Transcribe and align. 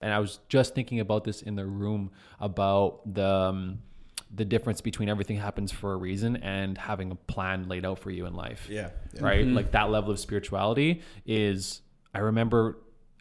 And 0.00 0.12
I 0.12 0.18
was 0.18 0.40
just 0.48 0.74
thinking 0.74 1.00
about 1.00 1.24
this 1.24 1.42
in 1.42 1.56
the 1.56 1.66
room 1.66 2.10
about 2.38 3.14
the 3.14 3.26
um, 3.26 3.78
the 4.32 4.44
difference 4.44 4.80
between 4.80 5.08
everything 5.08 5.36
happens 5.36 5.72
for 5.72 5.92
a 5.92 5.96
reason 5.96 6.36
and 6.36 6.78
having 6.78 7.10
a 7.10 7.14
plan 7.14 7.68
laid 7.68 7.84
out 7.84 7.98
for 7.98 8.10
you 8.10 8.26
in 8.26 8.34
life. 8.34 8.68
Yeah. 8.70 8.90
yeah. 9.12 9.22
Right? 9.22 9.44
Like 9.46 9.72
that 9.72 9.90
level 9.90 10.12
of 10.12 10.20
spirituality 10.20 11.02
is 11.26 11.82
I 12.14 12.20
remember 12.20 12.78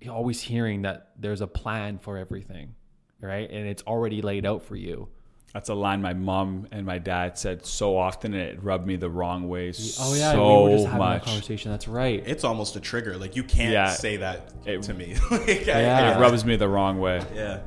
always 0.09 0.41
hearing 0.41 0.83
that 0.83 1.11
there's 1.17 1.41
a 1.41 1.47
plan 1.47 1.97
for 1.97 2.17
everything, 2.17 2.75
right? 3.21 3.49
And 3.49 3.67
it's 3.67 3.83
already 3.83 4.21
laid 4.21 4.45
out 4.45 4.63
for 4.63 4.75
you. 4.75 5.09
That's 5.53 5.69
a 5.69 5.73
line 5.73 6.01
my 6.01 6.13
mom 6.13 6.67
and 6.71 6.85
my 6.85 6.99
dad 6.99 7.37
said 7.37 7.65
so 7.65 7.97
often, 7.97 8.33
and 8.35 8.43
it 8.43 8.63
rubbed 8.63 8.85
me 8.85 8.97
the 8.97 9.09
wrong 9.09 9.47
way 9.49 9.73
Oh 9.99 10.13
yeah, 10.13 10.33
so 10.33 10.63
we 10.65 10.69
were 10.69 10.75
just 10.77 10.85
having 10.85 10.99
much. 10.99 11.21
that 11.23 11.27
conversation. 11.27 11.71
That's 11.71 11.87
right. 11.87 12.21
It's 12.25 12.43
almost 12.43 12.75
a 12.75 12.79
trigger. 12.79 13.17
Like 13.17 13.35
you 13.35 13.43
can't 13.43 13.71
Yeah. 13.73 13.89
say 13.89 14.17
that 14.17 14.51
It- 14.65 14.83
to 14.83 14.93
me. 14.93 15.15
like, 15.31 15.49
I- 15.67 15.81
Yeah. 15.81 16.17
It 16.17 16.21
rubs 16.21 16.45
me 16.45 16.55
the 16.55 16.69
wrong 16.69 16.99
way. 16.99 17.21
yeah. 17.33 17.61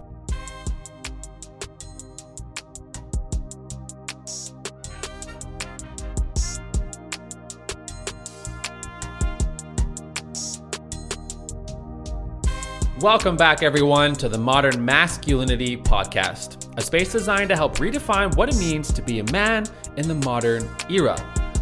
Welcome 13.01 13.37
back, 13.37 13.63
everyone, 13.63 14.15
to 14.17 14.29
the 14.29 14.39
Modern 14.39 14.85
Masculinity 14.85 15.77
Podcast, 15.77 16.62
a 16.77 16.81
space 16.81 17.13
designed 17.13 17.49
to 17.51 17.57
help 17.57 17.77
redefine 17.77 18.35
what 18.37 18.49
it 18.49 18.57
means 18.57 18.93
to 18.93 19.03
be 19.03 19.19
a 19.19 19.33
man 19.33 19.65
in 19.97 20.09
the 20.09 20.15
modern 20.15 20.69
era. 20.91 21.17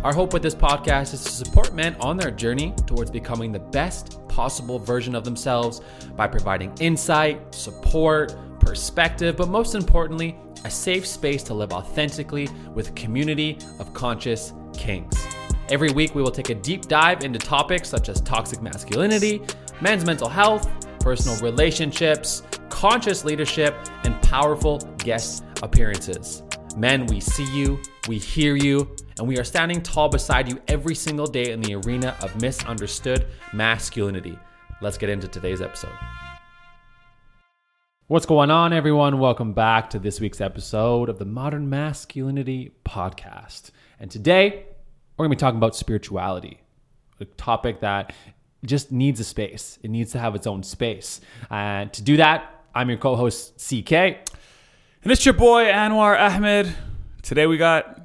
Our 0.04 0.14
hope 0.14 0.32
with 0.32 0.42
this 0.42 0.54
podcast 0.54 1.12
is 1.12 1.24
to 1.24 1.30
support 1.30 1.74
men 1.74 1.94
on 2.00 2.16
their 2.16 2.30
journey 2.30 2.74
towards 2.86 3.10
becoming 3.10 3.52
the 3.52 3.58
best 3.58 4.26
possible 4.28 4.78
version 4.78 5.14
of 5.14 5.24
themselves 5.24 5.82
by 6.16 6.26
providing 6.26 6.72
insight, 6.80 7.54
support, 7.54 8.34
perspective, 8.60 9.36
but 9.36 9.48
most 9.48 9.74
importantly, 9.74 10.38
a 10.64 10.70
safe 10.70 11.06
space 11.06 11.42
to 11.42 11.54
live 11.54 11.72
authentically 11.72 12.48
with 12.72 12.90
a 12.90 12.92
community 12.92 13.58
of 13.78 13.92
conscious 13.92 14.52
kings. 14.72 15.14
Every 15.68 15.90
week, 15.92 16.14
we 16.14 16.22
will 16.22 16.30
take 16.30 16.50
a 16.50 16.54
deep 16.54 16.86
dive 16.86 17.22
into 17.22 17.38
topics 17.38 17.88
such 17.88 18.08
as 18.08 18.20
toxic 18.20 18.62
masculinity, 18.62 19.42
men's 19.80 20.04
mental 20.04 20.28
health, 20.28 20.70
personal 21.00 21.38
relationships, 21.40 22.42
conscious 22.80 23.26
leadership, 23.26 23.76
and 24.04 24.18
powerful 24.22 24.78
guest 24.96 25.44
appearances. 25.62 26.42
Men, 26.78 27.04
we 27.04 27.20
see 27.20 27.44
you, 27.54 27.78
we 28.08 28.16
hear 28.16 28.56
you, 28.56 28.96
and 29.18 29.28
we 29.28 29.36
are 29.36 29.44
standing 29.44 29.82
tall 29.82 30.08
beside 30.08 30.48
you 30.48 30.58
every 30.66 30.94
single 30.94 31.26
day 31.26 31.52
in 31.52 31.60
the 31.60 31.74
arena 31.74 32.16
of 32.22 32.40
misunderstood 32.40 33.26
masculinity. 33.52 34.38
Let's 34.80 34.96
get 34.96 35.10
into 35.10 35.28
today's 35.28 35.60
episode. 35.60 35.92
What's 38.06 38.24
going 38.24 38.50
on, 38.50 38.72
everyone? 38.72 39.18
Welcome 39.18 39.52
back 39.52 39.90
to 39.90 39.98
this 39.98 40.18
week's 40.18 40.40
episode 40.40 41.10
of 41.10 41.18
the 41.18 41.26
Modern 41.26 41.68
Masculinity 41.68 42.72
Podcast. 42.86 43.72
And 43.98 44.10
today, 44.10 44.64
we're 45.18 45.26
going 45.26 45.32
to 45.32 45.36
be 45.36 45.40
talking 45.40 45.58
about 45.58 45.76
spirituality, 45.76 46.62
a 47.20 47.26
topic 47.26 47.80
that 47.80 48.14
just 48.64 48.90
needs 48.90 49.20
a 49.20 49.24
space. 49.24 49.78
It 49.82 49.90
needs 49.90 50.12
to 50.12 50.18
have 50.18 50.34
its 50.34 50.46
own 50.46 50.62
space. 50.62 51.20
And 51.50 51.92
to 51.92 52.00
do 52.00 52.16
that, 52.16 52.54
I'm 52.74 52.88
your 52.88 52.98
co 52.98 53.16
host, 53.16 53.54
CK. 53.58 53.92
And 53.92 55.10
it's 55.12 55.24
your 55.24 55.34
boy 55.34 55.64
Anwar 55.64 56.18
Ahmed. 56.18 56.72
Today 57.22 57.46
we 57.46 57.56
got 57.56 58.00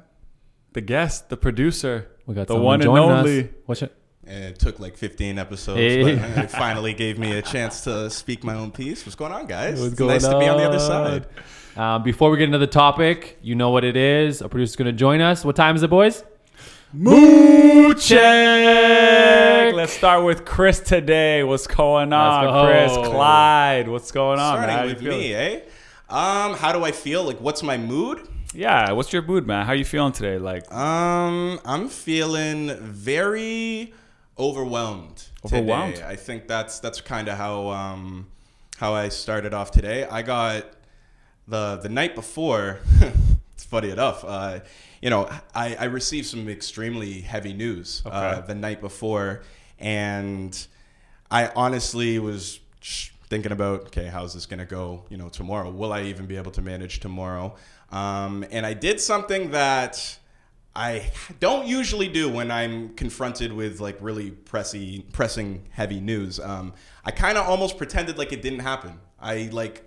the 0.72 0.80
guest, 0.80 1.28
the 1.28 1.36
producer, 1.36 2.08
We 2.26 2.34
got 2.34 2.46
the 2.48 2.56
one 2.56 2.74
and 2.74 2.82
joining 2.82 3.10
us. 3.10 3.18
only. 3.26 3.48
What's 3.66 3.82
it? 3.82 3.94
And 4.26 4.44
it 4.44 4.58
took 4.58 4.80
like 4.80 4.96
15 4.96 5.38
episodes, 5.38 5.78
Hey. 5.78 6.02
but 6.16 6.44
it 6.44 6.50
finally 6.50 6.94
gave 6.94 7.16
me 7.18 7.32
a 7.38 7.42
chance 7.42 7.82
to 7.84 8.10
speak 8.10 8.42
my 8.42 8.54
own 8.54 8.72
piece. 8.72 9.06
What's 9.06 9.14
going 9.14 9.30
on, 9.32 9.46
guys? 9.46 9.74
What's 9.78 9.92
it's 9.92 9.98
going 9.98 10.10
nice 10.10 10.24
to 10.24 10.38
be 10.38 10.48
on 10.48 10.56
the 10.58 10.64
other 10.64 10.80
side. 10.80 11.26
Um, 11.76 12.02
before 12.02 12.30
we 12.30 12.38
get 12.38 12.44
into 12.44 12.58
the 12.58 12.66
topic, 12.66 13.38
you 13.42 13.54
know 13.54 13.70
what 13.70 13.84
it 13.84 13.96
is. 13.96 14.40
A 14.42 14.48
producer's 14.48 14.74
going 14.74 14.86
to 14.86 14.92
join 14.92 15.20
us. 15.20 15.44
What 15.44 15.54
time 15.54 15.76
is 15.76 15.82
it, 15.84 15.90
boys? 15.90 16.24
Moo 16.98 17.92
check. 17.92 19.74
Let's 19.74 19.92
start 19.92 20.24
with 20.24 20.46
Chris 20.46 20.80
today. 20.80 21.42
What's 21.44 21.66
going 21.66 22.10
on, 22.14 22.44
go. 22.46 22.64
Chris? 22.64 22.90
Clyde, 23.10 23.86
what's 23.88 24.10
going 24.10 24.38
on? 24.38 24.60
man? 24.60 24.68
How 24.70 24.76
Starting 24.76 24.88
you 24.88 24.94
with 24.94 25.02
feeling? 25.04 25.18
me, 25.20 25.34
eh? 25.34 25.60
Um, 26.08 26.54
how 26.54 26.72
do 26.72 26.84
I 26.84 26.92
feel? 26.92 27.22
Like, 27.22 27.38
what's 27.38 27.62
my 27.62 27.76
mood? 27.76 28.26
Yeah, 28.54 28.92
what's 28.92 29.12
your 29.12 29.20
mood, 29.20 29.46
man? 29.46 29.66
How 29.66 29.74
you 29.74 29.84
feeling 29.84 30.12
today? 30.12 30.38
Like, 30.38 30.72
Um, 30.72 31.60
I'm 31.66 31.90
feeling 31.90 32.74
very 32.80 33.92
overwhelmed. 34.38 35.22
Overwhelmed? 35.44 35.96
Today. 35.96 36.08
I 36.08 36.16
think 36.16 36.48
that's 36.48 36.78
that's 36.78 37.02
kind 37.02 37.28
of 37.28 37.36
how 37.36 37.68
um 37.68 38.26
how 38.78 38.94
I 38.94 39.10
started 39.10 39.52
off 39.52 39.70
today. 39.70 40.04
I 40.10 40.22
got 40.22 40.64
the 41.46 41.76
the 41.76 41.90
night 41.90 42.14
before. 42.14 42.78
it's 43.56 43.64
funny 43.64 43.88
enough. 43.88 44.22
Uh, 44.22 44.60
you 45.00 45.08
know, 45.08 45.30
I, 45.54 45.76
I 45.76 45.84
received 45.84 46.26
some 46.26 46.46
extremely 46.46 47.22
heavy 47.22 47.54
news 47.54 48.02
uh, 48.04 48.42
the 48.42 48.54
night 48.54 48.82
before, 48.82 49.44
and 49.78 50.66
I 51.30 51.50
honestly 51.56 52.18
was 52.18 52.60
thinking 53.28 53.52
about, 53.52 53.86
okay, 53.86 54.08
how's 54.08 54.34
this 54.34 54.44
going 54.44 54.58
to 54.58 54.66
go, 54.66 55.04
you 55.08 55.16
know, 55.16 55.30
tomorrow? 55.30 55.70
Will 55.70 55.94
I 55.94 56.02
even 56.02 56.26
be 56.26 56.36
able 56.36 56.52
to 56.52 56.60
manage 56.60 57.00
tomorrow? 57.00 57.54
Um, 57.90 58.44
and 58.50 58.66
I 58.66 58.74
did 58.74 59.00
something 59.00 59.52
that 59.52 60.18
I 60.74 61.10
don't 61.40 61.66
usually 61.66 62.08
do 62.08 62.28
when 62.28 62.50
I'm 62.50 62.90
confronted 62.90 63.54
with 63.54 63.80
like 63.80 63.96
really 64.02 64.32
pressy, 64.32 65.10
pressing 65.12 65.64
heavy 65.70 65.98
news. 65.98 66.38
Um, 66.38 66.74
I 67.06 67.10
kind 67.10 67.38
of 67.38 67.46
almost 67.48 67.78
pretended 67.78 68.18
like 68.18 68.34
it 68.34 68.42
didn't 68.42 68.58
happen. 68.58 69.00
I 69.18 69.48
like 69.50 69.84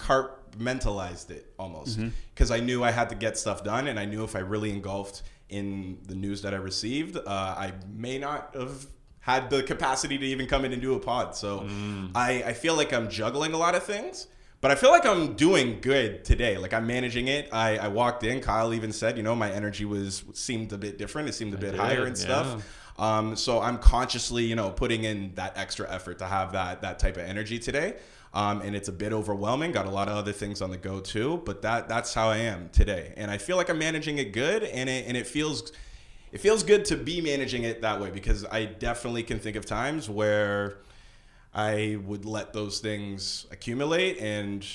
compartmentalized 0.52 1.32
it 1.32 1.54
almost 1.58 2.00
because 2.34 2.52
I 2.52 2.60
knew 2.60 2.84
I 2.84 2.92
had 2.92 3.10
to 3.10 3.16
get 3.16 3.38
stuff 3.38 3.64
done, 3.64 3.88
and 3.88 4.00
I 4.00 4.06
knew 4.06 4.24
if 4.24 4.36
I 4.36 4.40
really 4.40 4.72
engulfed 4.72 5.24
in 5.50 5.98
the 6.06 6.16
news 6.16 6.42
that 6.44 6.54
I 6.54 6.58
received, 6.58 7.18
uh, 7.18 7.22
I 7.28 7.74
may 7.94 8.18
not 8.18 8.56
have 8.56 8.86
had 9.20 9.50
the 9.50 9.64
capacity 9.64 10.18
to 10.18 10.26
even 10.26 10.48
come 10.48 10.66
in 10.66 10.74
and 10.74 10.82
do 10.82 10.96
a 10.96 11.00
pod. 11.00 11.36
So 11.36 11.68
I, 12.16 12.44
I 12.48 12.54
feel 12.54 12.76
like 12.76 12.94
I'm 12.94 13.10
juggling 13.10 13.54
a 13.54 13.58
lot 13.58 13.76
of 13.76 13.84
things. 13.84 14.28
But 14.62 14.72
I 14.72 14.76
feel 14.76 14.92
like 14.92 15.06
I'm 15.06 15.36
doing 15.36 15.80
good 15.80 16.26
today. 16.26 16.58
Like 16.58 16.74
I'm 16.74 16.86
managing 16.86 17.30
it. 17.30 17.48
I, 17.54 17.78
I 17.78 17.88
walked 17.88 18.26
in. 18.26 18.42
Kyle 18.42 18.74
even 18.74 18.92
said, 18.92 19.16
you 19.16 19.24
know, 19.24 19.34
my 19.34 19.50
energy 19.50 19.86
was 19.86 20.26
seemed 20.34 20.74
a 20.74 20.78
bit 20.78 20.98
different. 20.98 21.30
It 21.30 21.34
seemed 21.34 21.54
a 21.54 21.58
bit 21.58 21.72
did, 21.72 21.80
higher 21.80 22.06
and 22.06 22.18
stuff. 22.18 22.66
Um, 22.98 23.38
so 23.38 23.62
I'm 23.62 23.78
consciously, 23.78 24.44
you 24.44 24.56
know, 24.56 24.70
putting 24.70 25.06
in 25.06 25.34
that 25.36 25.58
extra 25.58 25.90
effort 25.90 26.20
to 26.20 26.26
have 26.26 26.52
that 26.52 26.82
that 26.82 27.00
type 27.00 27.16
of 27.16 27.24
energy 27.24 27.58
today. 27.58 27.96
Um, 28.34 28.62
and 28.62 28.76
it's 28.76 28.88
a 28.88 28.92
bit 28.92 29.12
overwhelming. 29.12 29.72
Got 29.72 29.88
a 29.88 29.92
lot 29.92 30.08
of 30.08 30.16
other 30.16 30.32
things 30.32 30.62
on 30.62 30.70
the 30.70 30.78
go 30.78 31.00
too, 31.00 31.42
but 31.46 31.64
that 31.64 31.90
that's 31.90 32.14
how 32.14 32.30
I 32.30 32.38
am 32.38 32.70
today. 32.70 33.14
And 33.18 33.32
I 33.32 33.38
feel 33.38 33.58
like 33.58 33.70
I'm 33.70 33.80
managing 33.80 34.20
it 34.20 34.34
good, 34.34 34.64
and 34.64 34.88
it 34.90 35.08
and 35.08 35.18
it 35.18 35.26
feels 35.26 35.72
it 36.32 36.40
feels 36.40 36.64
good 36.64 36.86
to 36.86 36.96
be 36.96 37.22
managing 37.22 37.64
it 37.64 37.82
that 37.82 38.00
way 38.00 38.12
because 38.12 38.46
I 38.46 38.66
definitely 38.66 39.24
can 39.24 39.40
think 39.40 39.56
of 39.56 39.66
times 39.66 40.10
where 40.10 40.78
I 41.54 41.98
would 42.06 42.26
let 42.26 42.54
those 42.54 42.80
things 42.80 43.48
accumulate 43.50 44.20
and 44.20 44.66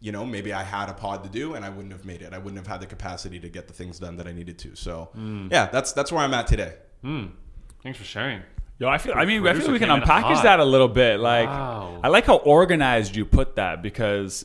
you 0.00 0.12
know 0.12 0.24
maybe 0.24 0.52
I 0.52 0.62
had 0.62 0.88
a 0.88 0.92
pod 0.94 1.24
to 1.24 1.30
do 1.30 1.54
and 1.54 1.64
I 1.64 1.70
wouldn't 1.70 1.92
have 1.92 2.04
made 2.04 2.22
it. 2.22 2.32
I 2.32 2.38
wouldn't 2.38 2.58
have 2.58 2.68
had 2.68 2.80
the 2.80 2.86
capacity 2.86 3.40
to 3.40 3.48
get 3.48 3.66
the 3.66 3.74
things 3.74 3.98
done 3.98 4.16
that 4.18 4.28
I 4.28 4.32
needed 4.32 4.58
to. 4.60 4.76
So 4.76 5.08
yeah, 5.50 5.66
that's 5.66 5.92
that's 5.92 6.12
where 6.12 6.22
I'm 6.22 6.34
at 6.34 6.46
today. 6.46 6.74
Hmm. 7.02 7.26
Thanks 7.82 7.98
for 7.98 8.04
sharing. 8.04 8.42
Yo, 8.82 8.88
I 8.88 8.98
feel. 8.98 9.14
I 9.16 9.24
mean, 9.24 9.40
I 9.40 9.44
Producer 9.52 9.64
feel 9.66 9.72
we 9.72 9.78
can 9.78 9.88
came 9.88 10.00
unpackage 10.02 10.34
hot. 10.36 10.42
that 10.44 10.60
a 10.60 10.64
little 10.64 10.88
bit. 10.88 11.20
Like, 11.20 11.48
Wow. 11.48 12.00
I 12.02 12.08
like 12.08 12.26
how 12.26 12.36
organized 12.36 13.14
you 13.16 13.24
put 13.24 13.56
that 13.56 13.80
because 13.82 14.44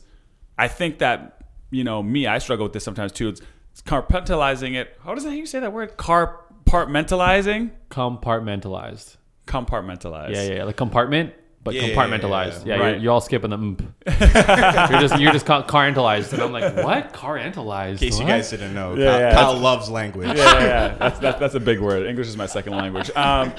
I 0.56 0.68
think 0.68 0.98
that 0.98 1.42
you 1.70 1.84
know 1.84 2.02
me, 2.02 2.26
I 2.26 2.38
struggle 2.38 2.64
with 2.64 2.72
this 2.72 2.84
sometimes 2.84 3.12
too. 3.12 3.28
It's, 3.28 3.42
it's 3.72 3.82
compartmentalizing 3.82 4.74
it. 4.74 4.96
How 5.04 5.14
does 5.14 5.24
that? 5.24 5.30
How 5.30 5.36
you 5.36 5.46
say 5.46 5.60
that 5.60 5.72
word? 5.72 5.96
Compartmentalizing. 5.98 7.70
Compartmentalized. 7.90 9.16
Compartmentalized. 9.46 10.34
Yeah, 10.34 10.42
yeah, 10.42 10.54
yeah. 10.56 10.64
Like 10.64 10.76
compartment, 10.76 11.32
but 11.64 11.74
Yeah, 11.74 11.82
yeah, 11.86 11.94
compartmentalized. 11.94 12.66
yeah, 12.66 12.74
Yeah, 12.76 12.80
Right. 12.82 12.90
you're, 12.94 12.98
you're 13.04 13.12
all 13.12 13.20
skipping 13.22 13.50
the 13.50 13.56
ump. 13.56 13.80
you're 14.06 15.00
just 15.00 15.18
you're 15.20 15.32
just 15.32 15.46
car- 15.46 15.62
carentalized, 15.64 16.32
and 16.34 16.42
I'm 16.42 16.52
like, 16.52 16.76
what? 16.84 17.12
Carentalized? 17.14 18.02
In 18.02 18.08
case 18.10 18.18
you 18.20 18.26
guys 18.26 18.50
didn't 18.50 18.74
know, 18.74 18.94
Yeah, 18.94 19.04
Kyle, 19.10 19.20
yeah. 19.20 19.32
Kyle 19.34 19.56
loves 19.56 19.88
language. 19.90 20.28
yeah, 20.28 20.34
yeah, 20.36 20.60
yeah. 20.64 20.94
That's, 20.98 21.18
that's 21.18 21.38
that's 21.40 21.54
a 21.54 21.60
big 21.60 21.80
word. 21.80 22.06
English 22.06 22.26
is 22.28 22.36
my 22.36 22.46
second 22.46 22.74
language. 22.76 23.10
Um, 23.16 23.52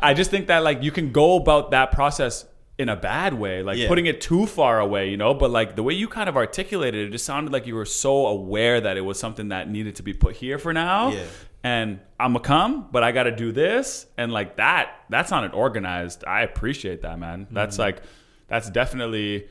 I 0.00 0.14
just 0.14 0.30
think 0.30 0.46
that 0.48 0.62
like 0.64 0.82
you 0.82 0.90
can 0.90 1.12
go 1.12 1.36
about 1.36 1.70
that 1.72 1.92
process 1.92 2.46
in 2.78 2.88
a 2.88 2.96
bad 2.96 3.34
way, 3.34 3.62
like 3.62 3.76
Yeah. 3.76 3.88
putting 3.88 4.06
it 4.06 4.20
too 4.22 4.46
far 4.46 4.80
away, 4.80 5.10
you 5.10 5.16
know. 5.18 5.34
But 5.34 5.50
like 5.50 5.76
the 5.76 5.82
way 5.82 5.92
you 5.94 6.08
kind 6.08 6.28
of 6.28 6.36
articulated 6.36 7.00
it, 7.02 7.08
it 7.08 7.10
just 7.10 7.26
sounded 7.26 7.52
like 7.52 7.66
you 7.66 7.74
were 7.74 7.84
so 7.84 8.26
aware 8.26 8.80
that 8.80 8.96
it 8.96 9.02
was 9.02 9.18
something 9.18 9.48
that 9.48 9.68
needed 9.68 9.96
to 9.96 10.02
be 10.02 10.14
put 10.14 10.36
here 10.36 10.58
for 10.58 10.72
now. 10.72 11.10
Yeah. 11.10 11.24
And 11.62 12.00
I'm 12.18 12.32
gonna 12.32 12.42
come, 12.44 12.88
but 12.90 13.02
I 13.02 13.12
got 13.12 13.24
to 13.24 13.32
do 13.36 13.52
this, 13.52 14.06
and 14.16 14.32
like 14.32 14.56
that. 14.56 14.92
That 15.10 15.28
sounded 15.28 15.52
organized. 15.52 16.24
I 16.26 16.40
appreciate 16.40 17.02
that, 17.02 17.18
man. 17.18 17.48
That's 17.50 17.74
Mm-hmm. 17.74 17.82
like, 17.82 18.02
that's 18.48 18.70
definitely 18.70 19.46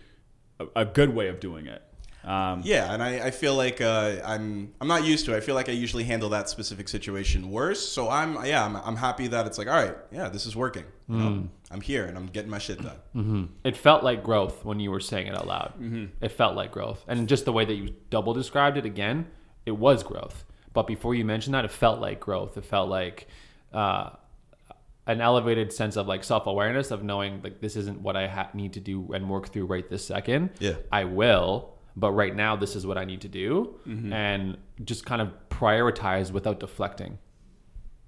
a, 0.60 0.66
a 0.78 0.86
good 0.86 1.14
way 1.14 1.28
of 1.28 1.40
doing 1.40 1.68
it. 1.68 1.84
Um, 2.24 2.62
Yeah, 2.66 2.94
and 2.94 3.02
I, 3.02 3.28
I 3.28 3.32
feel 3.32 3.56
like 3.56 3.80
uh, 3.82 4.18
I'm 4.26 4.74
I'm 4.82 4.88
not 4.88 5.04
used 5.06 5.26
to 5.26 5.34
it. 5.34 5.38
I 5.38 5.40
feel 5.40 5.56
like 5.56 5.70
I 5.70 5.72
usually 5.72 6.04
handle 6.04 6.30
that 6.30 6.50
specific 6.50 6.88
situation 6.90 7.50
worse. 7.50 7.88
So 7.88 8.10
I'm 8.10 8.46
yeah 8.46 8.64
I'm, 8.66 8.76
I'm 8.76 8.96
happy 8.98 9.28
that 9.28 9.46
it's 9.48 9.58
like 9.58 9.68
all 9.68 9.74
right 9.82 9.96
yeah 10.12 10.28
this 10.30 10.46
is 10.46 10.56
working. 10.56 10.86
You 11.08 11.18
know? 11.18 11.50
I'm 11.72 11.82
here 11.82 12.06
and 12.06 12.18
I'm 12.18 12.28
getting 12.28 12.52
my 12.52 12.60
shit 12.60 12.80
done. 12.82 13.50
It 13.64 13.78
felt 13.78 14.04
like 14.04 14.24
growth 14.24 14.64
when 14.66 14.80
you 14.80 14.92
were 14.92 15.00
saying 15.00 15.28
it 15.28 15.36
out 15.36 15.48
loud. 15.48 15.74
It 16.22 16.32
felt 16.32 16.56
like 16.56 16.72
growth, 16.72 17.04
and 17.08 17.28
just 17.28 17.46
the 17.46 17.54
way 17.54 17.66
that 17.66 17.74
you 17.74 17.96
double 18.10 18.34
described 18.34 18.78
it 18.78 18.86
again, 18.86 19.26
it 19.66 19.72
was 19.78 20.04
growth. 20.04 20.46
But 20.74 20.86
before 20.88 21.16
you 21.16 21.26
mentioned 21.26 21.54
that, 21.56 21.66
it 21.66 21.72
felt 21.72 22.00
like 22.00 22.20
growth. 22.20 22.58
It 22.58 22.66
felt 22.66 22.90
like 22.90 23.28
uh, 23.74 24.12
an 25.08 25.22
elevated 25.22 25.74
sense 25.74 25.96
of 25.98 26.08
like 26.08 26.24
self 26.24 26.46
awareness 26.46 26.92
of 26.92 27.02
knowing 27.04 27.42
like 27.44 27.60
this 27.62 27.76
isn't 27.76 28.02
what 28.02 28.16
I 28.16 28.28
ha- 28.28 28.50
need 28.54 28.74
to 28.74 28.80
do 28.80 29.12
and 29.14 29.28
work 29.30 29.50
through 29.50 29.66
right 29.66 29.90
this 29.90 30.06
second. 30.06 30.52
Yeah. 30.60 30.76
I 30.92 31.06
will, 31.06 31.74
but 32.00 32.12
right 32.12 32.36
now 32.36 32.56
this 32.56 32.76
is 32.76 32.86
what 32.88 32.98
I 32.98 33.06
need 33.06 33.22
to 33.22 33.28
do, 33.28 33.76
and 33.86 34.58
just 34.84 35.06
kind 35.06 35.22
of 35.22 35.30
prioritize 35.50 36.32
without 36.32 36.60
deflecting, 36.60 37.18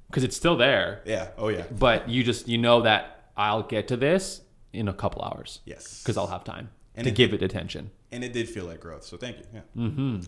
because 0.07 0.23
it's 0.23 0.35
still 0.35 0.57
there. 0.57 1.01
Yeah. 1.05 1.29
Oh 1.37 1.49
yeah. 1.49 1.63
But 1.71 2.09
you 2.09 2.23
just 2.23 2.47
you 2.47 2.57
know 2.57 2.81
that 2.81 3.29
I'll 3.37 3.63
get 3.63 3.87
to 3.89 3.97
this 3.97 4.41
in 4.73 4.87
a 4.87 4.93
couple 4.93 5.21
hours 5.21 5.59
Yes. 5.65 6.01
because 6.01 6.17
I'll 6.17 6.27
have 6.27 6.43
time 6.45 6.69
And 6.95 7.03
to 7.05 7.11
it- 7.11 7.15
give 7.15 7.33
it 7.33 7.41
attention. 7.41 7.91
And 8.13 8.23
it 8.23 8.33
did 8.33 8.49
feel 8.49 8.65
like 8.65 8.79
growth. 8.81 9.03
So 9.05 9.17
thank 9.17 9.37
you. 9.39 9.43
Yeah. 9.53 9.61
Mm-hmm. 9.77 10.19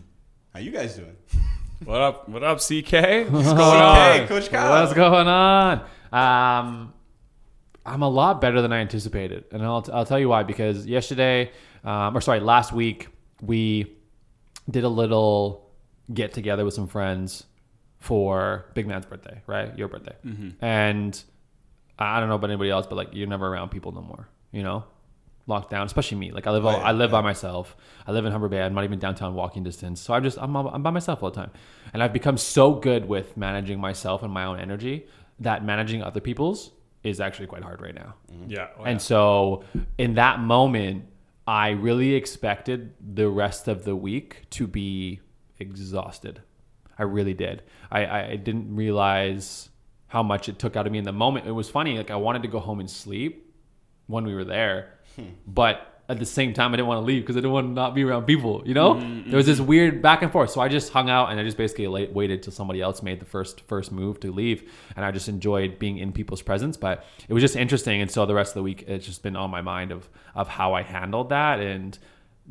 How 0.52 0.60
you 0.60 0.70
guys 0.70 0.96
doing? 0.96 1.16
What 1.84 2.00
up? 2.00 2.28
What 2.28 2.42
up, 2.44 2.58
CK? 2.58 2.92
What's 3.30 3.52
going 3.52 3.58
Hey, 3.58 4.20
on? 4.22 4.28
Coach 4.28 4.48
Kyle. 4.48 4.80
What's 4.82 4.94
going 4.94 5.26
on? 5.26 5.80
Um, 6.12 6.94
I'm 7.84 8.02
a 8.02 8.08
lot 8.08 8.40
better 8.40 8.62
than 8.62 8.72
I 8.72 8.78
anticipated, 8.78 9.44
and 9.52 9.62
I'll, 9.62 9.84
I'll 9.92 10.06
tell 10.06 10.18
you 10.20 10.28
why. 10.28 10.44
Because 10.44 10.86
yesterday, 10.86 11.50
um, 11.82 12.16
or 12.16 12.20
sorry, 12.22 12.40
last 12.40 12.72
week, 12.72 13.08
we 13.44 13.96
did 14.70 14.84
a 14.84 14.88
little 14.88 15.70
get 16.12 16.32
together 16.32 16.64
with 16.64 16.74
some 16.74 16.86
friends 16.86 17.44
for 17.98 18.66
Big 18.74 18.86
Man's 18.86 19.06
birthday, 19.06 19.42
right? 19.46 19.76
Your 19.78 19.88
birthday, 19.88 20.16
mm-hmm. 20.24 20.64
and 20.64 21.22
I 21.98 22.20
don't 22.20 22.28
know 22.28 22.34
about 22.34 22.50
anybody 22.50 22.70
else, 22.70 22.86
but 22.86 22.96
like 22.96 23.08
you're 23.12 23.28
never 23.28 23.46
around 23.46 23.70
people 23.70 23.92
no 23.92 24.02
more, 24.02 24.28
you 24.52 24.62
know. 24.62 24.84
Locked 25.46 25.68
down, 25.68 25.84
especially 25.84 26.16
me. 26.16 26.32
Like 26.32 26.46
I 26.46 26.52
live, 26.52 26.64
oh, 26.64 26.70
all, 26.70 26.78
yeah, 26.78 26.84
I 26.84 26.92
live 26.92 27.10
by 27.10 27.20
myself. 27.20 27.76
I 28.06 28.12
live 28.12 28.24
in 28.24 28.32
Humber 28.32 28.48
Bay. 28.48 28.62
I'm 28.62 28.72
not 28.72 28.84
even 28.84 28.98
downtown 28.98 29.34
walking 29.34 29.62
distance. 29.62 30.00
So 30.00 30.14
I'm 30.14 30.22
just, 30.22 30.38
I'm, 30.38 30.56
I'm 30.56 30.82
by 30.82 30.88
myself 30.88 31.22
all 31.22 31.30
the 31.30 31.36
time. 31.36 31.50
And 31.92 32.02
I've 32.02 32.14
become 32.14 32.38
so 32.38 32.72
good 32.72 33.06
with 33.06 33.36
managing 33.36 33.78
myself 33.78 34.22
and 34.22 34.32
my 34.32 34.46
own 34.46 34.58
energy 34.58 35.06
that 35.40 35.62
managing 35.62 36.02
other 36.02 36.20
people's 36.20 36.70
is 37.02 37.20
actually 37.20 37.46
quite 37.46 37.62
hard 37.62 37.82
right 37.82 37.94
now. 37.94 38.14
Mm-hmm. 38.32 38.52
Yeah. 38.52 38.68
oh, 38.78 38.84
And 38.84 39.02
so 39.02 39.64
in 39.98 40.14
that 40.14 40.40
moment, 40.40 41.04
I 41.46 41.70
really 41.70 42.14
expected 42.14 42.94
the 43.00 43.28
rest 43.28 43.68
of 43.68 43.84
the 43.84 43.94
week 43.94 44.44
to 44.50 44.66
be 44.66 45.20
exhausted. 45.58 46.42
I 46.98 47.02
really 47.02 47.34
did. 47.34 47.62
I, 47.90 48.06
I 48.06 48.36
didn't 48.36 48.74
realize 48.74 49.68
how 50.06 50.22
much 50.22 50.48
it 50.48 50.58
took 50.58 50.76
out 50.76 50.86
of 50.86 50.92
me 50.92 50.98
in 50.98 51.04
the 51.04 51.12
moment. 51.12 51.46
It 51.46 51.52
was 51.52 51.68
funny. 51.68 51.96
Like 51.96 52.10
I 52.10 52.16
wanted 52.16 52.42
to 52.42 52.48
go 52.48 52.60
home 52.60 52.80
and 52.80 52.88
sleep 52.88 53.52
when 54.06 54.24
we 54.24 54.34
were 54.34 54.44
there, 54.44 54.94
hmm. 55.16 55.24
but 55.46 55.93
at 56.06 56.18
the 56.18 56.26
same 56.26 56.52
time, 56.52 56.72
I 56.72 56.76
didn't 56.76 56.88
want 56.88 57.00
to 57.00 57.04
leave 57.06 57.22
because 57.22 57.36
I 57.36 57.40
didn't 57.40 57.52
want 57.52 57.66
to 57.68 57.72
not 57.72 57.94
be 57.94 58.04
around 58.04 58.26
people. 58.26 58.62
You 58.66 58.74
know, 58.74 58.94
mm-hmm, 58.94 59.30
there 59.30 59.38
was 59.38 59.46
this 59.46 59.58
mm-hmm. 59.58 59.66
weird 59.66 60.02
back 60.02 60.22
and 60.22 60.30
forth. 60.30 60.50
So 60.50 60.60
I 60.60 60.68
just 60.68 60.92
hung 60.92 61.08
out 61.08 61.30
and 61.30 61.40
I 61.40 61.44
just 61.44 61.56
basically 61.56 61.86
late, 61.86 62.12
waited 62.12 62.42
till 62.42 62.52
somebody 62.52 62.82
else 62.82 63.02
made 63.02 63.20
the 63.20 63.26
first 63.26 63.62
first 63.62 63.90
move 63.90 64.20
to 64.20 64.30
leave, 64.30 64.70
and 64.96 65.04
I 65.04 65.10
just 65.12 65.28
enjoyed 65.28 65.78
being 65.78 65.98
in 65.98 66.12
people's 66.12 66.42
presence. 66.42 66.76
But 66.76 67.04
it 67.26 67.32
was 67.32 67.42
just 67.42 67.56
interesting, 67.56 68.02
and 68.02 68.10
so 68.10 68.26
the 68.26 68.34
rest 68.34 68.50
of 68.50 68.54
the 68.54 68.62
week 68.62 68.84
it's 68.86 69.06
just 69.06 69.22
been 69.22 69.36
on 69.36 69.50
my 69.50 69.62
mind 69.62 69.92
of 69.92 70.08
of 70.34 70.48
how 70.48 70.74
I 70.74 70.82
handled 70.82 71.30
that 71.30 71.60
and 71.60 71.98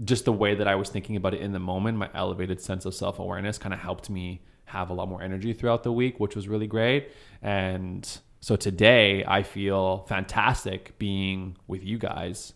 just 0.03 0.25
the 0.25 0.33
way 0.33 0.55
that 0.55 0.67
I 0.67 0.73
was 0.73 0.89
thinking 0.89 1.15
about 1.15 1.35
it 1.35 1.41
in 1.41 1.51
the 1.51 1.59
moment. 1.59 2.00
My 2.00 2.09
elevated 2.15 2.59
sense 2.59 2.85
of 2.85 2.95
self 2.95 3.19
awareness 3.19 3.59
kind 3.59 3.73
of 3.73 3.79
helped 3.79 4.09
me 4.09 4.41
have 4.65 4.89
a 4.89 4.94
lot 4.94 5.07
more 5.07 5.21
energy 5.21 5.53
throughout 5.53 5.83
the 5.83 5.91
week, 5.91 6.19
which 6.19 6.35
was 6.35 6.47
really 6.47 6.65
great. 6.65 7.11
And 7.44 8.09
so 8.39 8.55
today 8.55 9.23
I 9.27 9.44
feel 9.44 10.05
fantastic 10.09 10.97
being 10.97 11.55
with 11.67 11.83
you 11.83 12.00
guys 12.00 12.53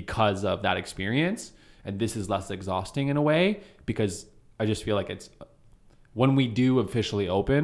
because 0.00 0.44
of 0.44 0.62
that 0.62 0.76
experience. 0.76 1.52
And 1.84 1.98
this 1.98 2.14
is 2.20 2.28
less 2.28 2.50
exhausting 2.50 3.08
in 3.08 3.16
a 3.16 3.22
way 3.22 3.60
because 3.86 4.26
I 4.60 4.66
just 4.72 4.84
feel 4.84 4.96
like 5.00 5.10
it's 5.10 5.30
when 6.14 6.34
we 6.40 6.46
do 6.46 6.78
officially 6.80 7.28
open. 7.28 7.62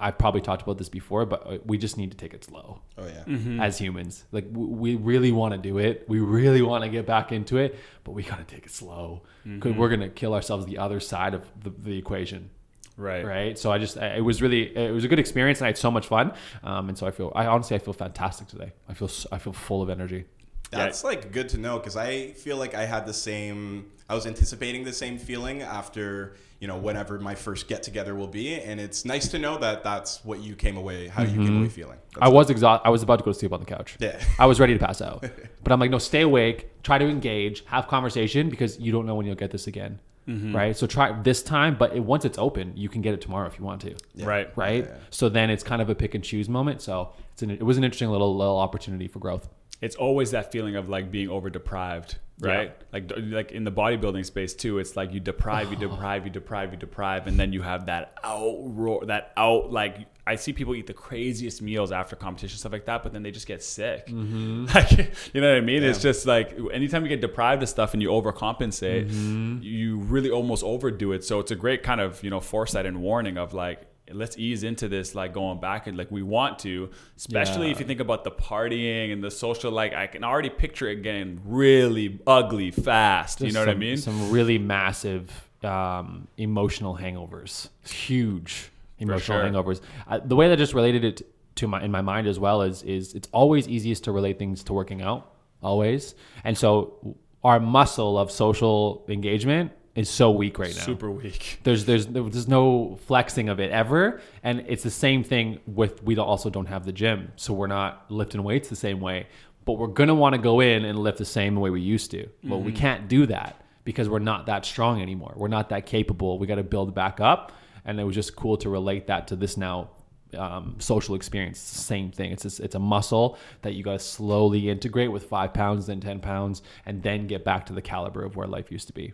I've 0.00 0.16
probably 0.16 0.42
talked 0.48 0.62
about 0.62 0.78
this 0.78 0.88
before, 0.88 1.26
but 1.26 1.40
uh, 1.44 1.58
we 1.64 1.76
just 1.76 1.96
need 1.96 2.12
to 2.12 2.16
take 2.16 2.32
it 2.32 2.44
slow 2.44 2.80
Oh 2.96 3.06
yeah. 3.08 3.64
as 3.66 3.78
humans. 3.78 4.24
Like 4.30 4.46
we 4.52 4.94
really 4.94 5.32
want 5.32 5.52
to 5.54 5.58
do 5.70 5.78
it. 5.78 6.04
We 6.08 6.20
really 6.20 6.62
want 6.62 6.84
to 6.84 6.90
get 6.90 7.04
back 7.04 7.32
into 7.32 7.56
it, 7.56 7.70
but 8.04 8.12
we 8.12 8.22
got 8.22 8.38
to 8.38 8.44
take 8.54 8.64
it 8.66 8.72
slow 8.72 9.22
because 9.44 9.74
we're 9.74 9.88
going 9.88 10.06
to 10.08 10.08
kill 10.22 10.34
ourselves 10.34 10.66
the 10.66 10.78
other 10.78 11.00
side 11.00 11.34
of 11.34 11.42
the, 11.64 11.70
the 11.70 11.98
equation. 11.98 12.50
Right. 12.96 13.24
Right. 13.24 13.58
So 13.58 13.72
I 13.72 13.78
just, 13.78 13.96
it 13.96 14.24
was 14.24 14.40
really, 14.40 14.62
it 14.76 14.92
was 14.92 15.04
a 15.04 15.08
good 15.08 15.18
experience 15.20 15.58
and 15.60 15.66
I 15.66 15.70
had 15.70 15.78
so 15.78 15.90
much 15.90 16.06
fun. 16.06 16.32
Um, 16.62 16.88
and 16.90 16.96
so 16.98 17.04
I 17.06 17.10
feel, 17.12 17.32
I 17.34 17.46
honestly, 17.46 17.74
I 17.74 17.80
feel 17.80 17.94
fantastic 17.94 18.46
today. 18.48 18.72
I 18.88 18.94
feel, 18.94 19.10
i 19.32 19.38
feel 19.38 19.52
full 19.52 19.82
of 19.82 19.90
energy. 19.90 20.26
That's 20.70 21.04
like 21.04 21.32
good 21.32 21.48
to 21.50 21.58
know 21.58 21.78
because 21.78 21.96
I 21.96 22.32
feel 22.32 22.56
like 22.56 22.74
I 22.74 22.84
had 22.84 23.06
the 23.06 23.14
same. 23.14 23.90
I 24.08 24.14
was 24.14 24.26
anticipating 24.26 24.84
the 24.84 24.92
same 24.92 25.18
feeling 25.18 25.62
after 25.62 26.36
you 26.60 26.66
know 26.66 26.76
whenever 26.76 27.18
my 27.18 27.34
first 27.34 27.68
get 27.68 27.82
together 27.82 28.14
will 28.14 28.28
be, 28.28 28.54
and 28.54 28.80
it's 28.80 29.04
nice 29.04 29.28
to 29.28 29.38
know 29.38 29.58
that 29.58 29.84
that's 29.84 30.24
what 30.24 30.40
you 30.40 30.54
came 30.54 30.76
away, 30.76 31.08
how 31.08 31.22
you 31.22 31.28
came 31.28 31.40
away 31.40 31.50
mm-hmm. 31.50 31.66
feeling. 31.68 31.98
That's 32.14 32.22
I 32.22 32.28
was 32.28 32.50
exhausted. 32.50 32.86
I 32.86 32.90
was 32.90 33.02
about 33.02 33.18
to 33.18 33.24
go 33.24 33.32
to 33.32 33.38
sleep 33.38 33.52
on 33.52 33.60
the 33.60 33.66
couch. 33.66 33.96
Yeah. 33.98 34.20
I 34.38 34.46
was 34.46 34.60
ready 34.60 34.74
to 34.76 34.84
pass 34.84 35.00
out. 35.00 35.24
But 35.64 35.72
I'm 35.72 35.80
like, 35.80 35.90
no, 35.90 35.98
stay 35.98 36.22
awake, 36.22 36.82
try 36.82 36.96
to 36.96 37.06
engage, 37.06 37.62
have 37.66 37.88
conversation 37.88 38.48
because 38.48 38.78
you 38.78 38.90
don't 38.90 39.04
know 39.04 39.16
when 39.16 39.26
you'll 39.26 39.34
get 39.34 39.50
this 39.50 39.66
again. 39.66 39.98
Mm-hmm. 40.28 40.54
Right. 40.54 40.76
So 40.76 40.86
try 40.86 41.12
this 41.22 41.42
time, 41.42 41.76
but 41.76 41.94
it, 41.94 42.00
once 42.00 42.24
it's 42.24 42.38
open, 42.38 42.74
you 42.76 42.88
can 42.88 43.00
get 43.00 43.14
it 43.14 43.20
tomorrow 43.20 43.46
if 43.46 43.58
you 43.58 43.64
want 43.64 43.80
to. 43.82 43.94
Right. 44.16 44.50
Right. 44.56 44.84
Yeah. 44.84 44.94
So 45.10 45.28
then 45.28 45.50
it's 45.50 45.62
kind 45.62 45.80
of 45.80 45.88
a 45.88 45.94
pick 45.94 46.14
and 46.14 46.22
choose 46.22 46.48
moment. 46.48 46.82
So 46.82 47.12
it's 47.32 47.42
an, 47.42 47.50
it 47.50 47.62
was 47.62 47.78
an 47.78 47.84
interesting 47.84 48.10
little 48.10 48.36
little 48.36 48.58
opportunity 48.58 49.08
for 49.08 49.18
growth. 49.18 49.48
It's 49.80 49.96
always 49.96 50.32
that 50.32 50.52
feeling 50.52 50.76
of 50.76 50.88
like 50.88 51.10
being 51.10 51.28
over 51.28 51.50
deprived 51.50 52.16
right? 52.40 52.72
Like 52.92 53.12
like 53.16 53.52
in 53.52 53.64
the 53.64 53.72
bodybuilding 53.72 54.24
space 54.24 54.54
too 54.54 54.78
it's 54.78 54.96
like 54.96 55.12
you 55.12 55.20
deprive 55.20 55.70
you 55.70 55.76
deprive 55.88 56.24
you 56.24 56.30
deprive 56.30 56.72
you 56.72 56.78
deprive 56.78 57.26
and 57.26 57.38
then 57.38 57.52
you 57.52 57.62
have 57.62 57.86
that 57.86 58.14
out 58.22 58.56
roar 58.60 59.04
that 59.06 59.32
out 59.36 59.72
like 59.72 60.06
i 60.26 60.36
see 60.36 60.52
people 60.52 60.74
eat 60.74 60.86
the 60.86 60.94
craziest 60.94 61.62
meals 61.62 61.90
after 61.90 62.14
competition 62.14 62.58
stuff 62.58 62.72
like 62.72 62.84
that 62.86 63.02
but 63.02 63.12
then 63.12 63.22
they 63.22 63.30
just 63.30 63.46
get 63.46 63.62
sick. 63.62 64.06
Mm-hmm. 64.06 64.66
Like 64.74 65.14
you 65.32 65.40
know 65.40 65.48
what 65.48 65.58
i 65.58 65.60
mean? 65.60 65.82
It's 65.82 66.00
just 66.00 66.26
like 66.26 66.56
anytime 66.72 67.02
you 67.02 67.08
get 67.08 67.20
deprived 67.20 67.62
of 67.62 67.68
stuff 67.68 67.94
and 67.94 68.02
you 68.02 68.08
overcompensate 68.10 69.08
mm-hmm. 69.08 69.58
you 69.62 69.98
really 69.98 70.30
almost 70.30 70.62
overdo 70.62 71.12
it. 71.12 71.24
So 71.24 71.40
it's 71.40 71.50
a 71.50 71.56
great 71.56 71.82
kind 71.82 72.00
of 72.00 72.22
you 72.22 72.30
know 72.30 72.40
foresight 72.40 72.86
and 72.86 73.00
warning 73.00 73.38
of 73.38 73.54
like 73.54 73.87
let's 74.12 74.36
ease 74.38 74.62
into 74.62 74.88
this 74.88 75.14
like 75.14 75.32
going 75.32 75.60
back 75.60 75.86
and 75.86 75.96
like 75.98 76.10
we 76.10 76.22
want 76.22 76.58
to 76.60 76.90
especially 77.16 77.66
Yeah. 77.66 77.72
if 77.72 77.80
you 77.80 77.86
think 77.86 78.00
about 78.00 78.24
the 78.24 78.30
partying 78.30 79.12
and 79.12 79.22
the 79.22 79.30
social 79.30 79.70
like 79.70 79.92
i 79.94 80.06
can 80.06 80.24
already 80.24 80.50
picture 80.50 80.88
it 80.88 81.02
getting 81.02 81.40
really 81.44 82.18
ugly 82.26 82.70
fast 82.70 83.40
you 83.40 83.52
know 83.52 83.60
what 83.60 83.68
i 83.68 83.74
mean 83.74 83.96
Some 83.96 84.30
really 84.30 84.58
massive 84.58 85.48
um, 85.64 86.28
emotional 86.36 86.96
hangovers, 86.96 87.68
huge 87.88 88.70
emotional 89.00 89.40
sure. 89.40 89.44
hangovers. 89.50 89.80
Uh, 90.06 90.18
the 90.24 90.36
way 90.36 90.46
that 90.48 90.52
I 90.54 90.56
just 90.56 90.72
related 90.72 91.04
it 91.04 91.22
to 91.56 91.66
my 91.66 91.82
in 91.82 91.90
my 91.90 92.00
mind 92.00 92.28
as 92.28 92.38
well 92.38 92.62
is 92.62 92.82
is 92.84 93.14
it's 93.14 93.28
always 93.32 93.66
easiest 93.66 94.04
to 94.04 94.12
relate 94.12 94.38
things 94.38 94.62
to 94.64 94.72
working 94.72 95.02
out, 95.02 95.32
always. 95.60 96.14
And 96.44 96.56
so 96.56 97.16
our 97.42 97.58
muscle 97.58 98.16
of 98.18 98.30
social 98.30 99.04
engagement 99.08 99.72
is 99.98 100.08
so 100.08 100.30
weak 100.30 100.60
right 100.60 100.74
now. 100.74 100.82
super 100.82 101.10
weak 101.10 101.58
There's 101.64 101.84
there's 101.84 102.06
there's 102.06 102.46
no 102.46 102.98
flexing 103.06 103.48
of 103.48 103.58
it 103.58 103.72
ever, 103.72 104.20
and 104.44 104.64
it's 104.68 104.84
the 104.84 104.90
same 104.90 105.24
thing 105.24 105.58
with 105.66 106.02
we 106.04 106.16
also 106.16 106.50
don't 106.50 106.66
have 106.66 106.84
the 106.84 106.92
gym, 106.92 107.32
so 107.34 107.52
we're 107.52 107.66
not 107.66 108.06
lifting 108.08 108.42
weights 108.44 108.68
the 108.68 108.76
same 108.76 109.00
way. 109.00 109.26
But 109.64 109.72
we're 109.72 109.88
gonna 109.88 110.14
want 110.14 110.34
to 110.34 110.40
go 110.40 110.60
in 110.60 110.84
and 110.84 110.98
lift 110.98 111.18
the 111.18 111.24
same 111.24 111.56
way 111.56 111.70
we 111.70 111.80
used 111.80 112.12
to. 112.12 112.28
Well, 112.44 112.60
we 112.60 112.70
mm-hmm. 112.70 112.80
can't 112.80 113.08
do 113.08 113.26
that 113.26 113.60
because 113.82 114.08
we're 114.08 114.20
not 114.20 114.46
that 114.46 114.64
strong 114.64 115.02
anymore. 115.02 115.34
We're 115.36 115.48
not 115.48 115.70
that 115.70 115.84
capable. 115.86 116.38
We 116.38 116.46
got 116.46 116.56
to 116.56 116.62
build 116.62 116.94
back 116.94 117.20
up, 117.20 117.52
and 117.84 117.98
it 117.98 118.04
was 118.04 118.14
just 118.14 118.36
cool 118.36 118.56
to 118.58 118.68
relate 118.68 119.08
that 119.08 119.28
to 119.28 119.36
this 119.36 119.56
now 119.56 119.90
um, 120.36 120.76
social 120.78 121.14
experience. 121.14 121.58
It's 121.58 121.72
the 121.72 121.78
same 121.78 122.10
thing. 122.10 122.32
It's 122.32 122.42
just, 122.42 122.60
it's 122.60 122.74
a 122.74 122.78
muscle 122.78 123.38
that 123.62 123.74
you 123.74 123.82
got 123.82 123.92
to 123.92 123.98
slowly 123.98 124.68
integrate 124.68 125.10
with 125.12 125.24
five 125.24 125.54
pounds, 125.54 125.86
then 125.86 126.00
ten 126.00 126.20
pounds, 126.20 126.62
and 126.86 127.02
then 127.02 127.26
get 127.26 127.44
back 127.44 127.66
to 127.66 127.72
the 127.72 127.82
caliber 127.82 128.24
of 128.24 128.36
where 128.36 128.46
life 128.46 128.70
used 128.70 128.86
to 128.88 128.92
be. 128.92 129.12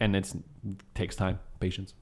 And 0.00 0.16
it's 0.16 0.34
takes 0.94 1.16
time, 1.16 1.38
patience. 1.60 1.94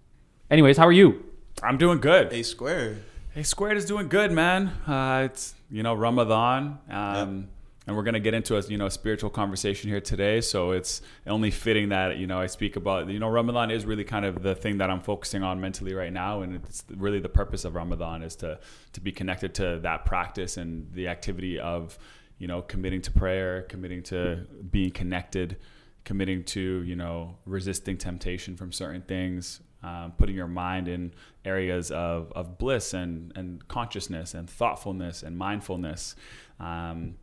Anyways, 0.51 0.77
how 0.77 0.87
are 0.87 0.93
you? 0.93 1.25
i'm 1.63 1.79
doing 1.79 2.01
good 2.01 2.33
A 2.33 2.43
squared. 2.43 3.01
Hey, 3.31 3.43
Squared 3.43 3.77
is 3.77 3.85
doing 3.85 4.07
good, 4.09 4.31
man. 4.31 4.69
Uh, 4.87 5.23
it's 5.25 5.55
you 5.69 5.83
know 5.83 5.95
Ramadan, 5.95 6.79
um, 6.89 7.49
and 7.87 7.97
we're 7.97 8.03
gonna 8.03 8.21
get 8.21 8.35
into 8.35 8.57
a 8.57 8.63
you 8.63 8.79
know 8.79 8.89
spiritual 8.89 9.31
conversation 9.31 9.91
here 9.91 10.01
today. 10.01 10.41
So 10.41 10.73
it's 10.73 11.03
only 11.27 11.51
fitting 11.51 11.91
that 11.91 12.17
you 12.19 12.27
know 12.27 12.41
I 12.41 12.47
speak 12.47 12.77
about 12.77 13.09
you 13.09 13.19
know 13.19 13.29
Ramadan 13.29 13.71
is 13.71 13.85
really 13.85 14.05
kind 14.05 14.25
of 14.25 14.43
the 14.43 14.55
thing 14.55 14.79
that 14.79 14.91
I'm 14.91 15.01
focusing 15.01 15.43
on 15.43 15.61
mentally 15.61 15.95
right 15.95 16.13
now, 16.13 16.43
and 16.43 16.57
it's 16.57 16.85
really 16.97 17.21
the 17.21 17.29
purpose 17.29 17.65
of 17.65 17.75
Ramadan 17.75 18.23
is 18.23 18.37
to 18.37 18.59
to 18.93 19.01
be 19.01 19.13
connected 19.13 19.55
to 19.55 19.79
that 19.83 20.05
practice 20.05 20.57
and 20.57 20.93
the 20.93 21.09
activity 21.09 21.59
of 21.59 21.99
you 22.39 22.47
know 22.47 22.63
committing 22.63 23.03
to 23.03 23.11
prayer, 23.11 23.63
committing 23.63 24.03
to 24.05 24.47
being 24.71 24.91
connected 24.91 25.57
committing 26.05 26.45
to 26.45 26.83
you 26.83 26.97
know 26.97 27.37
resisting 27.47 27.97
temptation 27.97 28.57
from 28.57 28.73
certain 28.73 29.03
things 29.03 29.61
um, 29.85 30.13
putting 30.17 30.35
your 30.35 30.47
mind 30.47 30.89
in 30.89 31.13
areas 31.45 31.91
of, 31.91 32.33
of 32.35 32.57
bliss 32.57 32.95
and, 32.95 33.33
and 33.37 33.67
consciousness 33.69 34.33
and 34.33 34.49
thoughtfulness 34.49 35.23
and 35.23 35.37
mindfulness 35.37 36.17
um, 36.59 37.17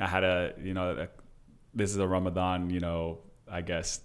i 0.00 0.06
had 0.06 0.24
a 0.24 0.52
you 0.62 0.74
know 0.74 0.90
a, 0.92 1.08
this 1.74 1.90
is 1.90 1.96
a 1.96 2.06
ramadan 2.06 2.70
you 2.70 2.80
know 2.80 3.18
i 3.50 3.60
guess 3.60 4.00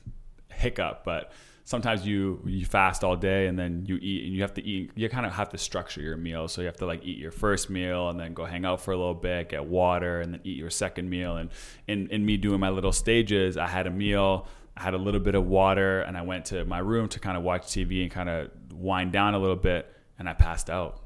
hiccup 0.51 1.03
but 1.03 1.31
sometimes 1.65 2.05
you 2.05 2.41
you 2.45 2.65
fast 2.65 3.03
all 3.03 3.15
day 3.15 3.47
and 3.47 3.57
then 3.57 3.85
you 3.87 3.97
eat 4.01 4.25
and 4.25 4.33
you 4.33 4.41
have 4.41 4.53
to 4.53 4.63
eat 4.63 4.91
you 4.95 5.07
kind 5.09 5.25
of 5.25 5.31
have 5.31 5.49
to 5.49 5.57
structure 5.57 6.01
your 6.01 6.17
meal. 6.17 6.47
So 6.47 6.61
you 6.61 6.67
have 6.67 6.77
to 6.77 6.85
like 6.85 7.03
eat 7.03 7.17
your 7.17 7.31
first 7.31 7.69
meal 7.69 8.09
and 8.09 8.19
then 8.19 8.33
go 8.33 8.45
hang 8.45 8.65
out 8.65 8.81
for 8.81 8.91
a 8.91 8.97
little 8.97 9.13
bit 9.13 9.49
get 9.49 9.65
water 9.65 10.21
and 10.21 10.33
then 10.33 10.41
eat 10.43 10.57
your 10.57 10.69
second 10.69 11.09
meal. 11.09 11.37
And 11.37 11.49
in, 11.87 12.09
in 12.09 12.25
me 12.25 12.37
doing 12.37 12.59
my 12.59 12.69
little 12.69 12.91
stages 12.91 13.57
i 13.57 13.67
had 13.67 13.87
a 13.87 13.91
meal 13.91 14.47
i 14.75 14.83
had 14.83 14.93
a 14.93 14.97
little 14.97 15.19
bit 15.19 15.35
of 15.35 15.45
water 15.45 16.01
and 16.01 16.17
i 16.17 16.21
went 16.21 16.45
to 16.45 16.65
my 16.65 16.79
room 16.79 17.07
to 17.09 17.19
kind 17.19 17.37
of 17.37 17.43
watch 17.43 17.63
tv 17.63 18.01
and 18.01 18.11
kind 18.11 18.29
of 18.29 18.49
wind 18.73 19.11
down 19.11 19.33
a 19.33 19.39
little 19.39 19.55
bit 19.55 19.91
and 20.19 20.27
i 20.27 20.33
passed 20.33 20.69
out 20.69 21.02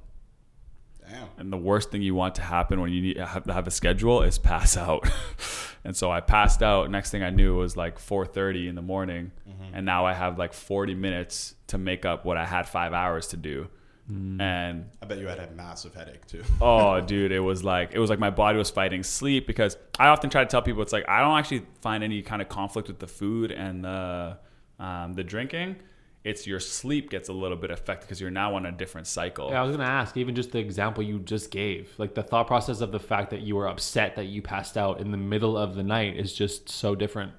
Damn. 1.10 1.28
and 1.38 1.54
the 1.54 1.58
worst 1.58 1.92
thing 1.92 2.02
you 2.02 2.16
want 2.16 2.36
to 2.36 2.42
happen 2.42 2.82
when 2.82 2.92
you 2.92 3.02
need, 3.02 3.18
have 3.18 3.46
to 3.46 3.54
have 3.54 3.68
a 3.68 3.72
schedule 3.72 4.24
is 4.24 4.38
pass 4.38 4.76
out. 4.76 5.10
and 5.84 5.96
so 5.96 6.12
I 6.12 6.20
passed 6.22 6.62
out. 6.62 6.90
Next 6.92 7.12
thing 7.12 7.24
I 7.24 7.30
knew 7.30 7.56
it 7.56 7.60
was 7.60 7.78
like 7.78 7.98
4:30 8.00 8.68
in 8.68 8.76
the 8.76 8.82
morning, 8.82 9.32
and 9.74 9.86
now 9.86 10.06
I 10.06 10.14
have 10.14 10.38
like 10.38 10.54
40 10.54 10.96
minutes 10.96 11.56
to 11.68 11.78
make 11.78 12.06
up 12.06 12.26
what 12.26 12.38
I 12.38 12.46
had 12.46 12.68
five 12.68 12.94
hours 12.94 13.28
to 13.28 13.38
do. 13.38 13.70
And 14.10 14.86
I 15.02 15.06
bet 15.06 15.18
you 15.18 15.28
had 15.28 15.40
a 15.40 15.52
massive 15.52 15.94
headache 15.94 16.26
too. 16.28 16.42
oh, 16.62 17.02
dude, 17.14 17.34
it 17.34 17.42
was 17.42 17.64
like 17.64 17.92
it 17.94 18.00
was 18.00 18.10
like 18.10 18.20
my 18.20 18.30
body 18.30 18.58
was 18.58 18.70
fighting 18.70 19.04
sleep 19.04 19.46
because 19.48 19.78
I 20.00 20.08
often 20.08 20.30
try 20.30 20.44
to 20.44 20.50
tell 20.50 20.62
people 20.62 20.82
it's 20.82 20.94
like 20.94 21.08
I 21.10 21.20
don't 21.20 21.38
actually 21.38 21.64
find 21.82 22.04
any 22.04 22.22
kind 22.22 22.42
of 22.42 22.48
conflict 22.48 22.88
with 22.88 23.00
the 23.00 23.08
food 23.08 23.52
and 23.52 23.84
the 23.84 24.38
um, 24.80 25.14
the 25.14 25.24
drinking. 25.24 25.78
It's 26.24 26.46
your 26.46 26.60
sleep 26.60 27.10
gets 27.10 27.30
a 27.30 27.34
little 27.34 27.56
bit 27.56 27.72
affected 27.72 28.08
because 28.08 28.20
you're 28.20 28.30
now 28.32 28.56
on 28.56 28.66
a 28.66 28.72
different 28.72 29.08
cycle. 29.08 29.50
Yeah, 29.50 29.62
I 29.62 29.66
was 29.66 29.76
gonna 29.78 29.88
ask, 29.90 30.18
even 30.18 30.36
just 30.36 30.52
the 30.52 30.60
example 30.60 31.02
you 31.04 31.20
just 31.20 31.52
gave, 31.52 31.94
like 31.98 32.16
the 32.16 32.24
thought 32.24 32.48
process 32.48 32.82
of 32.82 32.92
the 32.92 33.00
fact 33.00 33.30
that 33.30 33.42
you 33.42 33.56
were 33.56 33.68
upset 33.68 34.16
that 34.18 34.26
you 34.26 34.42
passed 34.42 34.78
out 34.78 35.00
in 35.00 35.12
the 35.12 35.18
middle 35.18 35.58
of 35.58 35.76
the 35.76 35.84
night 35.84 36.18
is 36.18 36.34
just 36.34 36.70
so 36.70 36.96
different. 36.96 37.32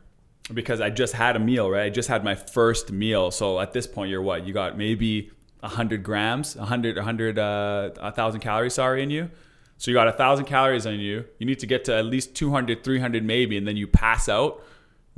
because 0.54 0.80
I 0.80 0.88
just 0.88 1.12
had 1.12 1.36
a 1.36 1.38
meal, 1.38 1.68
right? 1.68 1.84
I 1.84 1.90
just 1.90 2.08
had 2.08 2.24
my 2.24 2.34
first 2.34 2.90
meal. 2.90 3.30
So 3.30 3.60
at 3.60 3.74
this 3.74 3.86
point, 3.86 4.10
you're 4.10 4.22
what? 4.22 4.46
You 4.46 4.54
got 4.54 4.78
maybe 4.78 5.30
100 5.60 6.02
grams, 6.02 6.56
100, 6.56 6.96
100, 6.96 7.38
uh, 7.38 7.90
1,000 8.00 8.40
calories, 8.40 8.72
sorry, 8.72 9.02
in 9.02 9.10
you. 9.10 9.30
So 9.76 9.90
you 9.90 9.94
got 9.94 10.06
1,000 10.06 10.46
calories 10.46 10.86
on 10.86 10.98
you. 11.00 11.26
You 11.38 11.44
need 11.44 11.58
to 11.58 11.66
get 11.66 11.84
to 11.84 11.94
at 11.96 12.06
least 12.06 12.34
200, 12.34 12.82
300 12.82 13.22
maybe, 13.24 13.58
and 13.58 13.68
then 13.68 13.76
you 13.76 13.86
pass 13.86 14.26
out. 14.26 14.62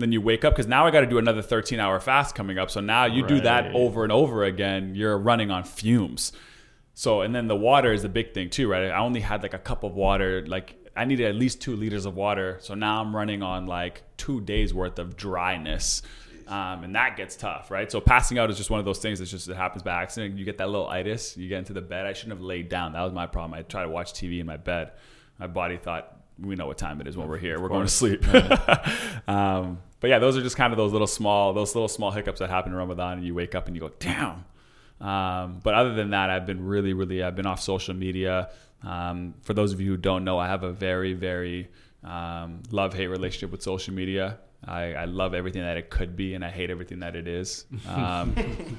Then 0.00 0.12
you 0.12 0.20
wake 0.20 0.44
up 0.44 0.54
because 0.54 0.66
now 0.66 0.86
I 0.86 0.90
got 0.90 1.00
to 1.00 1.06
do 1.06 1.18
another 1.18 1.42
13 1.42 1.78
hour 1.78 2.00
fast 2.00 2.34
coming 2.34 2.58
up. 2.58 2.70
So 2.70 2.80
now 2.80 3.04
you 3.04 3.26
do 3.26 3.40
that 3.42 3.74
over 3.74 4.02
and 4.02 4.12
over 4.12 4.44
again. 4.44 4.94
You're 4.94 5.18
running 5.18 5.50
on 5.50 5.64
fumes. 5.64 6.32
So, 6.94 7.22
and 7.22 7.34
then 7.34 7.48
the 7.48 7.56
water 7.56 7.92
is 7.92 8.02
the 8.02 8.08
big 8.08 8.34
thing 8.34 8.50
too, 8.50 8.68
right? 8.68 8.90
I 8.90 8.98
only 8.98 9.20
had 9.20 9.42
like 9.42 9.54
a 9.54 9.58
cup 9.58 9.84
of 9.84 9.94
water. 9.94 10.44
Like 10.46 10.76
I 10.96 11.04
needed 11.04 11.26
at 11.26 11.34
least 11.34 11.60
two 11.60 11.76
liters 11.76 12.04
of 12.04 12.16
water. 12.16 12.58
So 12.60 12.74
now 12.74 13.00
I'm 13.00 13.14
running 13.14 13.42
on 13.42 13.66
like 13.66 14.02
two 14.16 14.40
days 14.40 14.74
worth 14.74 14.98
of 14.98 15.16
dryness. 15.16 16.02
Um, 16.46 16.82
and 16.82 16.96
that 16.96 17.16
gets 17.16 17.36
tough, 17.36 17.70
right? 17.70 17.90
So 17.90 18.00
passing 18.00 18.36
out 18.38 18.50
is 18.50 18.56
just 18.56 18.70
one 18.70 18.80
of 18.80 18.84
those 18.84 18.98
things 18.98 19.20
that 19.20 19.26
just 19.26 19.48
it 19.48 19.56
happens 19.56 19.84
by 19.84 20.02
accident. 20.02 20.36
You 20.36 20.44
get 20.44 20.58
that 20.58 20.68
little 20.68 20.88
itis, 20.88 21.36
you 21.36 21.48
get 21.48 21.58
into 21.58 21.72
the 21.72 21.80
bed. 21.80 22.06
I 22.06 22.12
shouldn't 22.12 22.38
have 22.38 22.44
laid 22.44 22.68
down. 22.68 22.92
That 22.92 23.02
was 23.02 23.12
my 23.12 23.26
problem. 23.26 23.56
I 23.56 23.62
tried 23.62 23.84
to 23.84 23.88
watch 23.88 24.12
TV 24.12 24.40
in 24.40 24.46
my 24.46 24.56
bed. 24.56 24.90
My 25.38 25.46
body 25.46 25.76
thought, 25.76 26.16
we 26.40 26.56
know 26.56 26.66
what 26.66 26.76
time 26.76 27.00
it 27.00 27.06
is 27.06 27.16
when 27.16 27.28
we're 27.28 27.38
here. 27.38 27.60
We're 27.60 27.68
going 27.68 27.86
to 27.86 27.92
sleep. 27.92 28.24
um, 29.28 29.78
but 30.00 30.08
yeah, 30.08 30.18
those 30.18 30.36
are 30.36 30.42
just 30.42 30.56
kind 30.56 30.72
of 30.72 30.76
those 30.76 30.92
little 30.92 31.06
small, 31.06 31.52
those 31.52 31.74
little 31.74 31.88
small 31.88 32.10
hiccups 32.10 32.40
that 32.40 32.50
happen 32.50 32.72
in 32.72 32.78
Ramadan, 32.78 33.18
and 33.18 33.26
you 33.26 33.34
wake 33.34 33.54
up 33.54 33.66
and 33.66 33.76
you 33.76 33.80
go, 33.80 33.90
damn. 33.98 34.44
Um, 35.00 35.60
but 35.62 35.74
other 35.74 35.94
than 35.94 36.10
that, 36.10 36.30
I've 36.30 36.46
been 36.46 36.66
really, 36.66 36.92
really, 36.92 37.22
I've 37.22 37.36
been 37.36 37.46
off 37.46 37.60
social 37.60 37.94
media. 37.94 38.50
Um, 38.82 39.34
for 39.42 39.54
those 39.54 39.72
of 39.72 39.80
you 39.80 39.90
who 39.90 39.96
don't 39.96 40.24
know, 40.24 40.38
I 40.38 40.46
have 40.46 40.62
a 40.62 40.72
very, 40.72 41.12
very 41.12 41.68
um, 42.02 42.62
love 42.70 42.94
hate 42.94 43.08
relationship 43.08 43.50
with 43.50 43.62
social 43.62 43.94
media. 43.94 44.38
I, 44.66 44.92
I 44.92 45.04
love 45.06 45.32
everything 45.32 45.62
that 45.62 45.78
it 45.78 45.88
could 45.88 46.16
be, 46.16 46.34
and 46.34 46.44
I 46.44 46.50
hate 46.50 46.70
everything 46.70 47.00
that 47.00 47.16
it 47.16 47.26
is. 47.26 47.64
Um, 47.88 48.34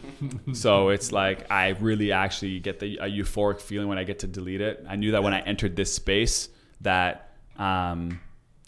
so 0.54 0.90
it's 0.90 1.12
like 1.12 1.50
I 1.52 1.70
really 1.70 2.12
actually 2.12 2.60
get 2.60 2.80
the 2.80 2.98
a 2.98 3.06
euphoric 3.06 3.60
feeling 3.60 3.88
when 3.88 3.98
I 3.98 4.04
get 4.04 4.20
to 4.20 4.28
delete 4.28 4.62
it. 4.62 4.86
I 4.88 4.96
knew 4.96 5.12
that 5.12 5.24
when 5.24 5.34
I 5.34 5.42
entered 5.42 5.76
this 5.76 5.94
space 5.94 6.50
that 6.82 7.32
um, 7.58 8.20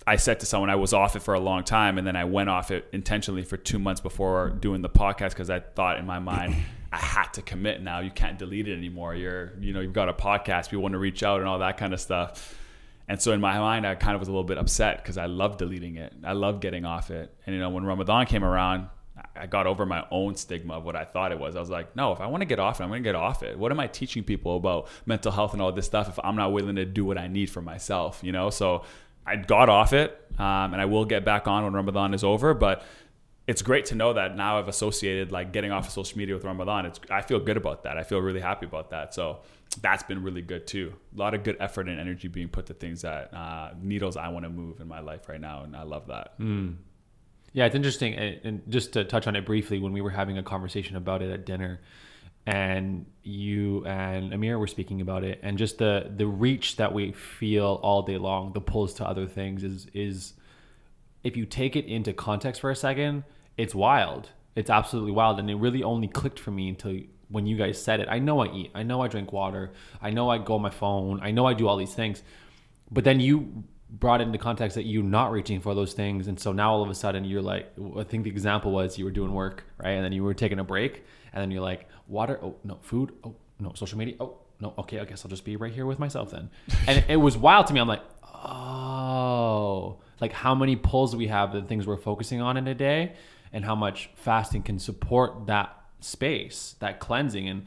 I 0.06 0.18
said 0.18 0.40
to 0.42 0.46
someone 0.46 0.70
I 0.70 0.76
was 0.76 0.94
off 0.94 1.16
it 1.16 1.22
for 1.22 1.34
a 1.34 1.40
long 1.40 1.64
time, 1.64 1.98
and 1.98 2.06
then 2.06 2.16
I 2.16 2.26
went 2.26 2.50
off 2.50 2.72
it 2.72 2.88
intentionally 2.92 3.44
for 3.44 3.58
two 3.58 3.80
months 3.80 4.02
before 4.02 4.50
doing 4.50 4.82
the 4.82 4.90
podcast 4.90 5.30
because 5.30 5.50
I 5.50 5.60
thought 5.60 5.98
in 5.98 6.06
my 6.06 6.20
mind 6.20 6.56
I 6.92 6.98
had 6.98 7.34
to 7.34 7.42
commit. 7.42 7.82
Now 7.82 8.00
you 8.00 8.12
can't 8.12 8.38
delete 8.38 8.68
it 8.68 8.78
anymore. 8.78 9.16
You're 9.16 9.54
you 9.60 9.74
know 9.74 9.80
you've 9.80 9.94
got 9.94 10.10
a 10.10 10.14
podcast, 10.14 10.70
people 10.70 10.84
want 10.84 10.94
to 10.94 11.00
reach 11.00 11.24
out 11.24 11.40
and 11.40 11.48
all 11.48 11.60
that 11.60 11.78
kind 11.78 11.94
of 11.94 12.02
stuff. 12.02 12.60
And 13.08 13.22
so 13.22 13.34
in 13.34 13.42
my 13.42 13.60
mind, 13.60 13.86
I 13.86 13.96
kind 13.96 14.16
of 14.16 14.22
was 14.22 14.30
a 14.30 14.32
little 14.32 14.46
bit 14.46 14.58
upset 14.58 14.98
because 14.98 15.18
I 15.18 15.26
love 15.26 15.58
deleting 15.58 15.98
it. 15.98 16.14
I 16.24 16.34
love 16.34 16.62
getting 16.62 16.86
off 16.86 17.12
it. 17.12 17.34
And 17.46 17.54
you 17.54 17.62
know 17.62 17.70
when 17.70 17.86
Ramadan 17.86 18.26
came 18.26 18.44
around, 18.44 18.88
I 19.36 19.48
got 19.48 19.68
over 19.68 19.86
my 19.86 20.06
own 20.12 20.36
stigma 20.36 20.76
of 20.76 20.86
what 20.86 20.96
I 20.96 21.06
thought 21.06 21.32
it 21.32 21.40
was. 21.40 21.56
I 21.56 21.60
was 21.60 21.70
like, 21.70 21.96
no, 21.96 22.12
if 22.12 22.22
I 22.22 22.28
want 22.28 22.42
to 22.42 22.46
get 22.46 22.60
off 22.60 22.80
it, 22.80 22.84
I'm 22.84 22.90
going 22.90 23.04
to 23.04 23.08
get 23.08 23.16
off 23.16 23.44
it. 23.44 23.58
What 23.58 23.72
am 23.72 23.80
I 23.80 23.88
teaching 23.88 24.24
people 24.24 24.58
about 24.58 24.88
mental 25.06 25.32
health 25.32 25.54
and 25.54 25.62
all 25.62 25.72
this 25.72 25.86
stuff 25.86 26.10
if 26.10 26.20
I'm 26.24 26.36
not 26.36 26.52
willing 26.52 26.76
to 26.76 26.86
do 26.86 27.06
what 27.06 27.18
I 27.18 27.28
need 27.28 27.50
for 27.50 27.62
myself, 27.62 28.20
you 28.24 28.32
know? 28.32 28.50
So 28.50 28.84
I 29.26 29.36
got 29.38 29.70
off 29.70 29.94
it 29.94 30.20
um, 30.38 30.74
and 30.74 30.82
I 30.82 30.86
will 30.86 31.06
get 31.06 31.24
back 31.26 31.48
on 31.48 31.64
when 31.64 31.74
Ramadan 31.74 32.14
is 32.14 32.24
over. 32.24 32.54
But 32.54 32.84
it's 33.48 33.62
great 33.62 33.86
to 33.86 33.96
know 33.96 34.14
that 34.14 34.36
now 34.36 34.58
I've 34.58 34.68
associated 34.68 35.32
like 35.32 35.52
getting 35.52 35.72
off 35.72 35.88
of 35.88 35.94
social 35.94 36.18
media 36.18 36.34
with 36.34 36.46
Ramadan. 36.46 36.86
It's, 36.86 37.00
I 37.10 37.22
feel 37.22 37.40
good 37.40 37.58
about 37.58 37.84
that. 37.84 37.98
I 37.98 38.04
feel 38.04 38.20
really 38.20 38.40
happy 38.40 38.66
about 38.66 38.90
that. 38.92 39.14
So 39.14 39.40
that's 39.82 40.04
been 40.04 40.24
really 40.24 40.42
good 40.42 40.66
too. 40.68 40.94
A 41.16 41.20
lot 41.20 41.34
of 41.34 41.44
good 41.44 41.58
effort 41.60 41.90
and 41.90 42.00
energy 42.00 42.28
being 42.28 42.48
put 42.48 42.68
to 42.68 42.74
things 42.74 43.02
that 43.02 43.34
uh, 43.34 43.72
needles 43.82 44.16
I 44.18 44.30
want 44.30 44.46
to 44.46 44.50
move 44.50 44.80
in 44.80 44.88
my 44.88 45.00
life 45.02 45.28
right 45.28 45.42
now. 45.42 45.64
And 45.64 45.76
I 45.76 45.84
love 45.84 46.08
that. 46.08 46.40
Yeah, 47.52 47.66
it's 47.66 47.76
interesting. 47.76 48.14
And 48.16 48.62
just 48.70 48.94
to 48.94 49.04
touch 49.04 49.28
on 49.28 49.36
it 49.36 49.46
briefly, 49.46 49.78
when 49.80 49.92
we 49.94 50.02
were 50.02 50.10
having 50.10 50.38
a 50.38 50.44
conversation 50.44 50.96
about 50.96 51.22
it 51.22 51.32
at 51.32 51.46
dinner, 51.46 51.82
and 52.46 53.06
you 53.24 53.86
and 53.86 54.34
Amir 54.34 54.60
were 54.60 54.68
speaking 54.68 55.02
about 55.02 55.24
it, 55.24 55.40
and 55.44 55.58
just 55.58 55.78
the 55.78 56.12
the 56.16 56.28
reach 56.28 56.76
that 56.76 56.94
we 56.94 57.12
feel 57.14 57.80
all 57.82 58.02
day 58.02 58.18
long, 58.18 58.54
the 58.54 58.62
pulls 58.62 58.94
to 58.96 59.08
other 59.08 59.28
things 59.28 59.64
is 59.64 59.88
is 59.94 60.34
if 61.24 61.38
you 61.38 61.46
take 61.46 61.76
it 61.76 61.86
into 61.86 62.12
context 62.12 62.60
for 62.62 62.70
a 62.70 62.76
second, 62.76 63.24
it's 63.58 63.74
wild. 63.74 64.30
It's 64.56 64.70
absolutely 64.70 65.14
wild, 65.14 65.40
and 65.40 65.50
it 65.50 65.56
really 65.56 65.84
only 65.84 66.08
clicked 66.08 66.40
for 66.40 66.52
me 66.52 66.70
until 66.70 67.00
when 67.30 67.48
you 67.48 67.58
guys 67.58 67.82
said 67.82 68.00
it. 68.00 68.08
I 68.10 68.20
know 68.20 68.42
I 68.42 68.54
eat, 68.54 68.72
I 68.76 68.84
know 68.84 69.02
I 69.02 69.08
drink 69.08 69.32
water, 69.34 69.72
I 70.02 70.12
know 70.12 70.30
I 70.30 70.38
go 70.38 70.56
on 70.56 70.62
my 70.62 70.70
phone, 70.70 71.20
I 71.24 71.32
know 71.32 71.46
I 71.46 71.54
do 71.54 71.68
all 71.68 71.78
these 71.78 71.96
things, 71.96 72.22
but 72.92 73.04
then 73.04 73.20
you 73.20 73.64
brought 73.90 74.22
it 74.22 74.26
into 74.26 74.38
context 74.38 74.76
that 74.76 74.84
you're 74.84 75.04
not 75.04 75.32
reaching 75.32 75.60
for 75.60 75.74
those 75.74 75.94
things, 75.94 76.28
and 76.28 76.40
so 76.40 76.52
now 76.52 76.74
all 76.74 76.84
of 76.84 76.90
a 76.90 76.96
sudden 76.96 77.24
you're 77.26 77.42
like, 77.42 77.72
I 77.98 78.04
think 78.04 78.26
the 78.26 78.30
example 78.30 78.72
was 78.72 78.98
you 78.98 79.06
were 79.06 79.12
doing 79.12 79.34
work, 79.34 79.64
right, 79.78 79.92
and 79.92 80.04
then 80.04 80.12
you 80.12 80.24
were 80.24 80.34
taking 80.34 80.60
a 80.60 80.64
break, 80.64 81.04
and 81.32 81.42
then 81.42 81.50
you're 81.50 81.62
like, 81.62 81.88
water, 82.08 82.40
oh 82.42 82.56
no, 82.64 82.80
food, 82.82 83.14
oh 83.24 83.36
no, 83.60 83.74
social 83.74 83.98
media, 83.98 84.16
oh 84.20 84.38
no, 84.60 84.74
okay, 84.80 85.00
I 85.00 85.06
guess 85.06 85.26
I'll 85.26 85.30
just 85.30 85.46
be 85.46 85.56
right 85.56 85.74
here 85.74 85.86
with 85.86 86.00
myself 86.00 86.32
then, 86.32 86.50
and 86.88 87.04
it 87.08 87.18
was 87.18 87.38
wild 87.38 87.68
to 87.68 87.74
me. 87.74 87.80
I'm 87.80 87.88
like, 87.88 88.04
oh, 88.34 90.00
like 90.22 90.34
how 90.34 90.56
many 90.56 90.76
pulls 90.76 91.16
we 91.16 91.28
have, 91.28 91.54
the 91.54 91.62
things 91.62 91.88
we're 91.88 91.98
focusing 91.98 92.42
on 92.42 92.58
in 92.58 92.68
a 92.68 92.76
day, 92.76 93.14
and 93.52 93.64
how 93.64 93.76
much 93.76 94.10
fasting 94.16 94.64
can 94.64 94.80
support 94.80 95.48
that 95.48 95.84
space, 96.00 96.76
that 96.80 97.00
cleansing. 97.00 97.48
And 97.48 97.66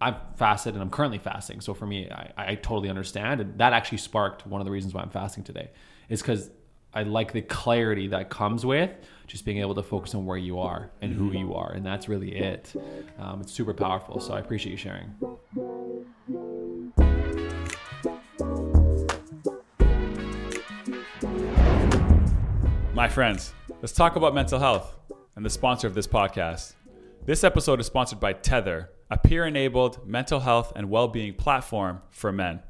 I've 0.00 0.16
fasted 0.36 0.74
and 0.74 0.82
I'm 0.82 0.90
currently 0.90 1.18
fasting. 1.18 1.60
So 1.60 1.74
for 1.74 1.86
me, 1.86 2.10
I, 2.10 2.32
I 2.36 2.54
totally 2.56 2.90
understand. 2.90 3.40
And 3.40 3.58
that 3.58 3.72
actually 3.72 3.98
sparked 3.98 4.46
one 4.46 4.60
of 4.60 4.66
the 4.66 4.70
reasons 4.70 4.94
why 4.94 5.02
I'm 5.02 5.10
fasting 5.10 5.44
today 5.44 5.70
is 6.08 6.20
because 6.20 6.50
I 6.92 7.02
like 7.02 7.32
the 7.32 7.42
clarity 7.42 8.08
that 8.08 8.30
comes 8.30 8.64
with 8.64 8.90
just 9.26 9.44
being 9.44 9.58
able 9.58 9.74
to 9.74 9.82
focus 9.82 10.14
on 10.14 10.26
where 10.26 10.36
you 10.36 10.58
are 10.58 10.90
and 11.00 11.12
who 11.14 11.32
you 11.32 11.54
are. 11.54 11.72
And 11.72 11.84
that's 11.84 12.08
really 12.08 12.34
it. 12.36 12.72
Um, 13.18 13.40
it's 13.40 13.52
super 13.52 13.74
powerful. 13.74 14.20
So 14.20 14.34
I 14.34 14.40
appreciate 14.40 14.72
you 14.72 14.76
sharing. 14.76 15.14
My 22.94 23.08
friends, 23.08 23.52
let's 23.80 23.92
talk 23.92 24.16
about 24.16 24.34
mental 24.34 24.58
health 24.58 24.96
and 25.36 25.44
the 25.44 25.50
sponsor 25.50 25.86
of 25.86 25.94
this 25.94 26.06
podcast. 26.06 26.74
This 27.24 27.42
episode 27.42 27.80
is 27.80 27.86
sponsored 27.86 28.20
by 28.20 28.34
Tethr, 28.34 28.88
a 29.10 29.18
peer 29.18 29.46
enabled 29.46 30.06
mental 30.06 30.40
health 30.40 30.72
and 30.76 30.90
well 30.90 31.08
being 31.08 31.34
platform 31.34 32.02
for 32.10 32.30
men. 32.30 32.62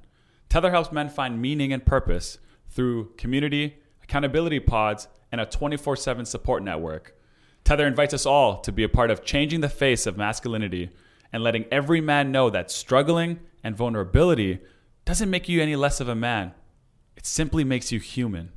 Tethr 0.49 0.71
helps 0.71 0.93
men 0.93 1.09
find 1.09 1.43
meaning 1.43 1.73
and 1.73 1.85
purpose 1.85 2.39
through 2.71 3.13
community, 3.17 3.79
accountability 4.05 4.61
pods, 4.61 5.09
and 5.33 5.41
a 5.41 5.47
24 5.47 5.97
7 5.97 6.25
support 6.25 6.63
network. 6.63 7.17
Tethr 7.65 7.87
invites 7.87 8.15
us 8.15 8.27
all 8.27 8.61
to 8.61 8.71
be 8.71 8.85
a 8.85 8.89
part 8.89 9.11
of 9.11 9.25
changing 9.25 9.61
the 9.61 9.69
face 9.69 10.07
of 10.07 10.17
masculinity 10.17 10.91
and 11.33 11.43
letting 11.43 11.65
every 11.73 12.01
man 12.01 12.31
know 12.31 12.51
that 12.51 12.71
struggling 12.71 13.41
and 13.65 13.77
vulnerability 13.77 14.61
doesn't 15.05 15.31
make 15.31 15.49
you 15.49 15.61
any 15.61 15.75
less 15.75 16.01
of 16.01 16.09
a 16.09 16.15
man, 16.15 16.53
it 17.17 17.27
simply 17.27 17.65
makes 17.65 17.91
you 17.91 17.99
human. 17.99 18.53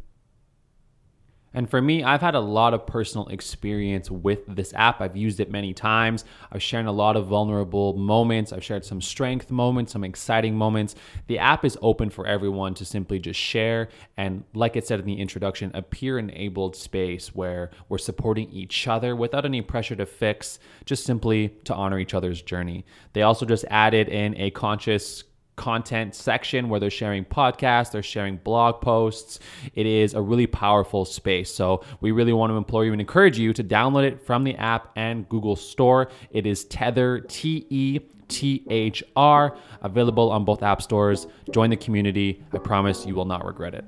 And 1.58 1.68
for 1.68 1.82
me, 1.82 2.04
I've 2.04 2.22
had 2.22 2.36
a 2.36 2.40
lot 2.40 2.76
of 2.76 2.86
personal 2.86 3.30
experience 3.30 4.12
with 4.12 4.46
this 4.46 4.76
app. 4.76 5.02
I've 5.02 5.18
used 5.18 5.40
it 5.40 5.50
many 5.50 5.74
times. 5.74 6.24
I've 6.52 6.62
shared 6.62 6.86
a 6.86 6.92
lot 6.92 7.16
of 7.16 7.26
vulnerable 7.26 7.98
moments. 7.98 8.54
I've 8.54 8.64
shared 8.64 8.86
some 8.86 9.02
strength 9.02 9.50
moments, 9.50 9.94
some 9.94 10.04
exciting 10.04 10.56
moments. 10.56 10.94
The 11.26 11.40
app 11.40 11.66
is 11.66 11.76
open 11.82 12.12
for 12.12 12.28
everyone 12.28 12.76
to 12.76 12.86
simply 12.86 13.18
just 13.18 13.40
share. 13.40 13.90
And 14.18 14.44
like 14.54 14.78
I 14.78 14.82
said 14.82 15.00
in 15.00 15.08
the 15.08 15.20
introduction, 15.20 15.72
a 15.74 15.82
peer 15.82 16.20
enabled 16.20 16.76
space 16.76 17.34
where 17.34 17.72
we're 17.90 17.98
supporting 17.98 18.52
each 18.52 18.88
other 18.88 19.16
without 19.16 19.44
any 19.44 19.64
pressure 19.64 19.96
to 19.96 20.06
fix, 20.06 20.60
just 20.86 21.06
simply 21.06 21.56
to 21.64 21.74
honor 21.74 21.98
each 21.98 22.14
other's 22.14 22.44
journey. 22.44 22.86
They 23.14 23.24
also 23.24 23.48
just 23.48 23.66
added 23.72 24.10
in 24.10 24.38
a 24.38 24.52
conscious 24.52 25.24
content 25.58 26.16
section 26.16 26.70
where 26.70 26.80
they're 26.80 26.90
sharing 26.90 27.26
podcasts, 27.26 27.92
they're 27.92 28.02
sharing 28.02 28.38
blog 28.38 28.80
posts. 28.80 29.40
It 29.74 29.86
is 29.86 30.14
a 30.14 30.22
really 30.22 30.48
powerful 30.48 31.04
space. 31.04 31.54
So 31.54 31.84
we 32.00 32.12
really 32.12 32.32
want 32.32 32.52
to 32.52 32.56
implore 32.56 32.86
you 32.86 32.94
and 32.94 33.02
encourage 33.02 33.38
you 33.38 33.52
to 33.52 33.64
download 33.64 34.08
it 34.08 34.26
from 34.26 34.46
the 34.46 34.56
app 34.56 34.92
and 34.96 35.28
Google 35.28 35.58
Store. 35.58 36.10
It 36.32 36.46
is 36.46 36.64
Tethr 36.66 37.28
T 37.28 37.66
E 37.70 38.00
T 38.30 38.64
H 38.70 39.04
R, 39.16 39.58
available 39.82 40.32
on 40.32 40.46
both 40.46 40.64
app 40.64 40.82
stores. 40.82 41.28
Join 41.52 41.70
the 41.70 41.78
community. 41.78 42.44
I 42.54 42.60
promise 42.60 43.06
you 43.06 43.16
will 43.16 43.26
not 43.26 43.46
regret 43.46 43.74
it. 43.74 43.86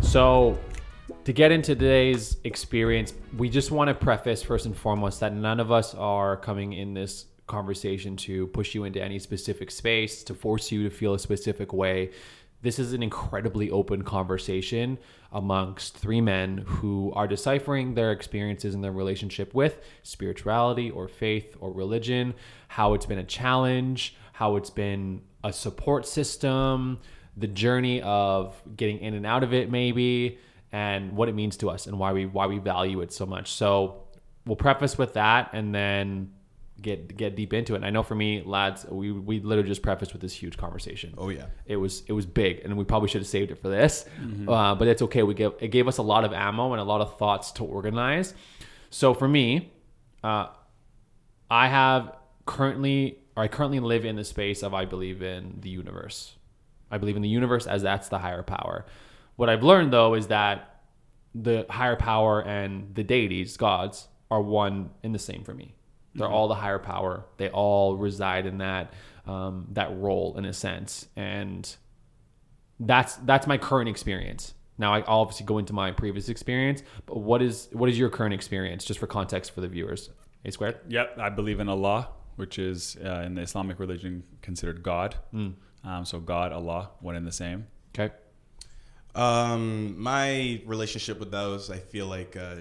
So, 0.00 0.56
to 1.24 1.32
get 1.32 1.50
into 1.50 1.74
today's 1.74 2.36
experience, 2.44 3.14
we 3.36 3.48
just 3.48 3.70
want 3.70 3.88
to 3.88 3.94
preface 3.94 4.42
first 4.42 4.66
and 4.66 4.76
foremost 4.76 5.20
that 5.20 5.32
none 5.32 5.58
of 5.58 5.72
us 5.72 5.94
are 5.94 6.36
coming 6.36 6.74
in 6.74 6.92
this 6.92 7.26
conversation 7.46 8.14
to 8.16 8.46
push 8.48 8.74
you 8.74 8.84
into 8.84 9.02
any 9.02 9.18
specific 9.18 9.70
space, 9.70 10.22
to 10.24 10.34
force 10.34 10.70
you 10.70 10.82
to 10.82 10.90
feel 10.90 11.14
a 11.14 11.18
specific 11.18 11.72
way. 11.72 12.10
This 12.60 12.78
is 12.78 12.92
an 12.92 13.02
incredibly 13.02 13.70
open 13.70 14.02
conversation 14.02 14.98
amongst 15.32 15.96
three 15.96 16.20
men 16.20 16.58
who 16.58 17.10
are 17.14 17.26
deciphering 17.26 17.94
their 17.94 18.12
experiences 18.12 18.74
in 18.74 18.82
their 18.82 18.92
relationship 18.92 19.54
with 19.54 19.80
spirituality 20.02 20.90
or 20.90 21.08
faith 21.08 21.56
or 21.58 21.72
religion, 21.72 22.34
how 22.68 22.92
it's 22.92 23.06
been 23.06 23.18
a 23.18 23.24
challenge, 23.24 24.14
how 24.32 24.56
it's 24.56 24.70
been 24.70 25.22
a 25.42 25.52
support 25.52 26.06
system, 26.06 26.98
the 27.36 27.46
journey 27.46 28.02
of 28.02 28.62
getting 28.76 28.98
in 28.98 29.14
and 29.14 29.26
out 29.26 29.42
of 29.42 29.54
it, 29.54 29.70
maybe 29.70 30.38
and 30.74 31.12
what 31.12 31.28
it 31.28 31.36
means 31.36 31.56
to 31.58 31.70
us 31.70 31.86
and 31.86 32.00
why 32.00 32.12
we 32.12 32.26
why 32.26 32.46
we 32.48 32.58
value 32.58 33.00
it 33.00 33.12
so 33.12 33.24
much. 33.24 33.52
So 33.52 34.02
we'll 34.44 34.56
preface 34.56 34.98
with 34.98 35.14
that 35.14 35.50
and 35.52 35.72
then 35.72 36.32
get 36.82 37.16
get 37.16 37.36
deep 37.36 37.54
into 37.54 37.74
it. 37.74 37.76
And 37.76 37.86
I 37.86 37.90
know 37.90 38.02
for 38.02 38.16
me, 38.16 38.42
lads, 38.44 38.84
we 38.90 39.12
we 39.12 39.38
literally 39.38 39.68
just 39.68 39.82
prefaced 39.82 40.12
with 40.12 40.20
this 40.20 40.34
huge 40.34 40.56
conversation. 40.56 41.14
Oh 41.16 41.28
yeah, 41.28 41.46
it 41.64 41.76
was 41.76 42.02
it 42.08 42.12
was 42.12 42.26
big, 42.26 42.62
and 42.64 42.76
we 42.76 42.82
probably 42.82 43.08
should 43.08 43.20
have 43.20 43.28
saved 43.28 43.52
it 43.52 43.60
for 43.62 43.68
this, 43.68 44.04
mm-hmm. 44.20 44.48
uh, 44.48 44.74
but 44.74 44.88
it's 44.88 45.00
okay. 45.02 45.22
We 45.22 45.34
gave 45.34 45.52
it 45.60 45.68
gave 45.68 45.86
us 45.86 45.98
a 45.98 46.02
lot 46.02 46.24
of 46.24 46.32
ammo 46.32 46.72
and 46.72 46.80
a 46.80 46.84
lot 46.84 47.00
of 47.00 47.16
thoughts 47.18 47.52
to 47.52 47.64
organize. 47.64 48.34
So 48.90 49.14
for 49.14 49.28
me, 49.28 49.72
uh, 50.24 50.48
I 51.48 51.68
have 51.68 52.16
currently 52.46 53.20
or 53.36 53.44
I 53.44 53.48
currently 53.48 53.78
live 53.78 54.04
in 54.04 54.16
the 54.16 54.24
space 54.24 54.64
of 54.64 54.74
I 54.74 54.86
believe 54.86 55.22
in 55.22 55.58
the 55.60 55.70
universe. 55.70 56.34
I 56.90 56.98
believe 56.98 57.14
in 57.14 57.22
the 57.22 57.28
universe 57.28 57.68
as 57.68 57.82
that's 57.82 58.08
the 58.08 58.18
higher 58.18 58.42
power. 58.42 58.86
What 59.36 59.48
I've 59.48 59.62
learned 59.62 59.92
though 59.92 60.14
is 60.14 60.28
that 60.28 60.80
the 61.34 61.66
higher 61.68 61.96
power 61.96 62.40
and 62.40 62.94
the 62.94 63.02
deities, 63.02 63.56
gods, 63.56 64.08
are 64.30 64.40
one 64.40 64.90
in 65.02 65.12
the 65.12 65.18
same 65.18 65.44
for 65.44 65.54
me. 65.54 65.74
They're 66.14 66.26
mm-hmm. 66.26 66.34
all 66.34 66.48
the 66.48 66.54
higher 66.54 66.78
power. 66.78 67.26
They 67.38 67.48
all 67.50 67.96
reside 67.96 68.46
in 68.46 68.58
that 68.58 68.92
um, 69.26 69.66
that 69.72 69.96
role 69.96 70.36
in 70.36 70.44
a 70.44 70.52
sense, 70.52 71.08
and 71.16 71.74
that's 72.78 73.16
that's 73.16 73.46
my 73.46 73.58
current 73.58 73.88
experience. 73.88 74.54
Now 74.78 74.92
I 74.92 75.02
obviously 75.02 75.46
go 75.46 75.58
into 75.58 75.72
my 75.72 75.90
previous 75.92 76.28
experience, 76.28 76.82
but 77.06 77.18
what 77.18 77.42
is 77.42 77.68
what 77.72 77.88
is 77.88 77.98
your 77.98 78.10
current 78.10 78.34
experience, 78.34 78.84
just 78.84 79.00
for 79.00 79.06
context 79.06 79.52
for 79.52 79.60
the 79.60 79.68
viewers? 79.68 80.10
A 80.44 80.52
squared. 80.52 80.78
Yep, 80.88 81.18
I 81.18 81.30
believe 81.30 81.58
in 81.58 81.68
Allah, 81.68 82.08
which 82.36 82.58
is 82.58 82.96
uh, 83.04 83.22
in 83.24 83.34
the 83.34 83.42
Islamic 83.42 83.78
religion 83.78 84.22
considered 84.42 84.82
God. 84.82 85.16
Mm. 85.32 85.54
Um, 85.84 86.04
so 86.04 86.20
God, 86.20 86.52
Allah, 86.52 86.90
one 87.00 87.16
and 87.16 87.26
the 87.26 87.32
same. 87.32 87.66
Okay. 87.98 88.14
Um, 89.14 90.00
my 90.00 90.60
relationship 90.66 91.20
with 91.20 91.30
those, 91.30 91.70
I 91.70 91.78
feel 91.78 92.06
like, 92.06 92.36
uh, 92.36 92.56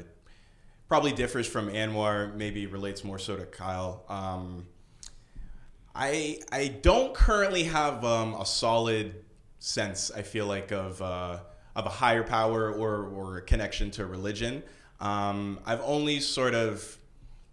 probably 0.87 1.11
differs 1.11 1.47
from 1.47 1.69
Anwar. 1.69 2.35
Maybe 2.35 2.67
relates 2.67 3.03
more 3.03 3.17
so 3.17 3.35
to 3.35 3.45
Kyle. 3.45 4.03
Um, 4.07 4.67
I 5.95 6.39
I 6.51 6.67
don't 6.67 7.13
currently 7.13 7.63
have 7.63 8.03
um, 8.05 8.35
a 8.35 8.45
solid 8.45 9.15
sense. 9.59 10.11
I 10.11 10.21
feel 10.21 10.45
like 10.45 10.71
of 10.71 11.01
uh, 11.01 11.39
of 11.75 11.85
a 11.85 11.89
higher 11.89 12.23
power 12.23 12.71
or 12.71 13.07
or 13.07 13.37
a 13.37 13.41
connection 13.41 13.91
to 13.91 14.05
religion. 14.05 14.63
Um, 14.99 15.59
I've 15.65 15.81
only 15.81 16.19
sort 16.19 16.53
of 16.53 16.97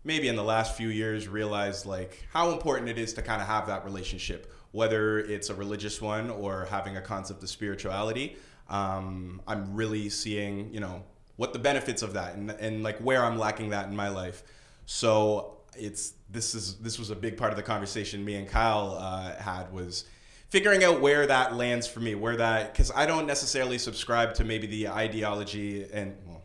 maybe 0.05 0.29
in 0.29 0.37
the 0.37 0.45
last 0.45 0.77
few 0.77 0.89
years 0.89 1.29
realized 1.29 1.85
like 1.85 2.25
how 2.33 2.51
important 2.51 2.89
it 2.89 2.99
is 2.99 3.13
to 3.15 3.23
kind 3.23 3.43
of 3.43 3.49
have 3.49 3.67
that 3.67 3.85
relationship, 3.85 4.53
whether 4.73 5.19
it's 5.19 5.51
a 5.51 5.55
religious 5.55 6.01
one 6.01 6.31
or 6.31 6.67
having 6.71 6.97
a 6.97 7.03
concept 7.03 7.43
of 7.43 7.51
spirituality 7.51 8.37
um, 8.71 9.43
I'm 9.47 9.75
really 9.75 10.09
seeing, 10.09 10.73
you 10.73 10.81
know, 10.81 11.03
what 11.37 11.53
the 11.53 11.59
benefits 11.59 12.03
of 12.03 12.15
that 12.15 12.35
and, 12.35 12.51
and 12.51 12.83
like 12.83 12.99
where 12.99 13.25
I'm 13.25 13.39
lacking 13.39 13.71
that 13.71 13.89
in 13.89 13.97
my 13.97 14.09
life. 14.09 14.43
So 14.87 15.59
it's 15.77 16.15
this 16.31 16.55
is 16.55 16.77
this 16.77 16.99
was 16.99 17.11
a 17.11 17.17
big 17.17 17.37
part 17.37 17.51
of 17.51 17.57
the 17.57 17.63
conversation 17.63 18.25
me 18.25 18.37
and 18.37 18.49
Kyle 18.49 18.97
uh, 18.99 19.35
had 19.37 19.73
was 19.73 20.05
figuring 20.49 20.85
out 20.85 21.01
where 21.01 21.27
that 21.27 21.55
lands 21.55 21.87
for 21.87 22.01
me, 22.01 22.15
where 22.15 22.37
that 22.37 22.73
because 22.73 22.91
I 22.95 23.07
don't 23.07 23.27
necessarily 23.27 23.79
subscribe 23.79 24.35
to 24.35 24.45
maybe 24.45 24.67
the 24.67 24.89
ideology 24.89 25.87
and 25.93 26.17
well, 26.27 26.43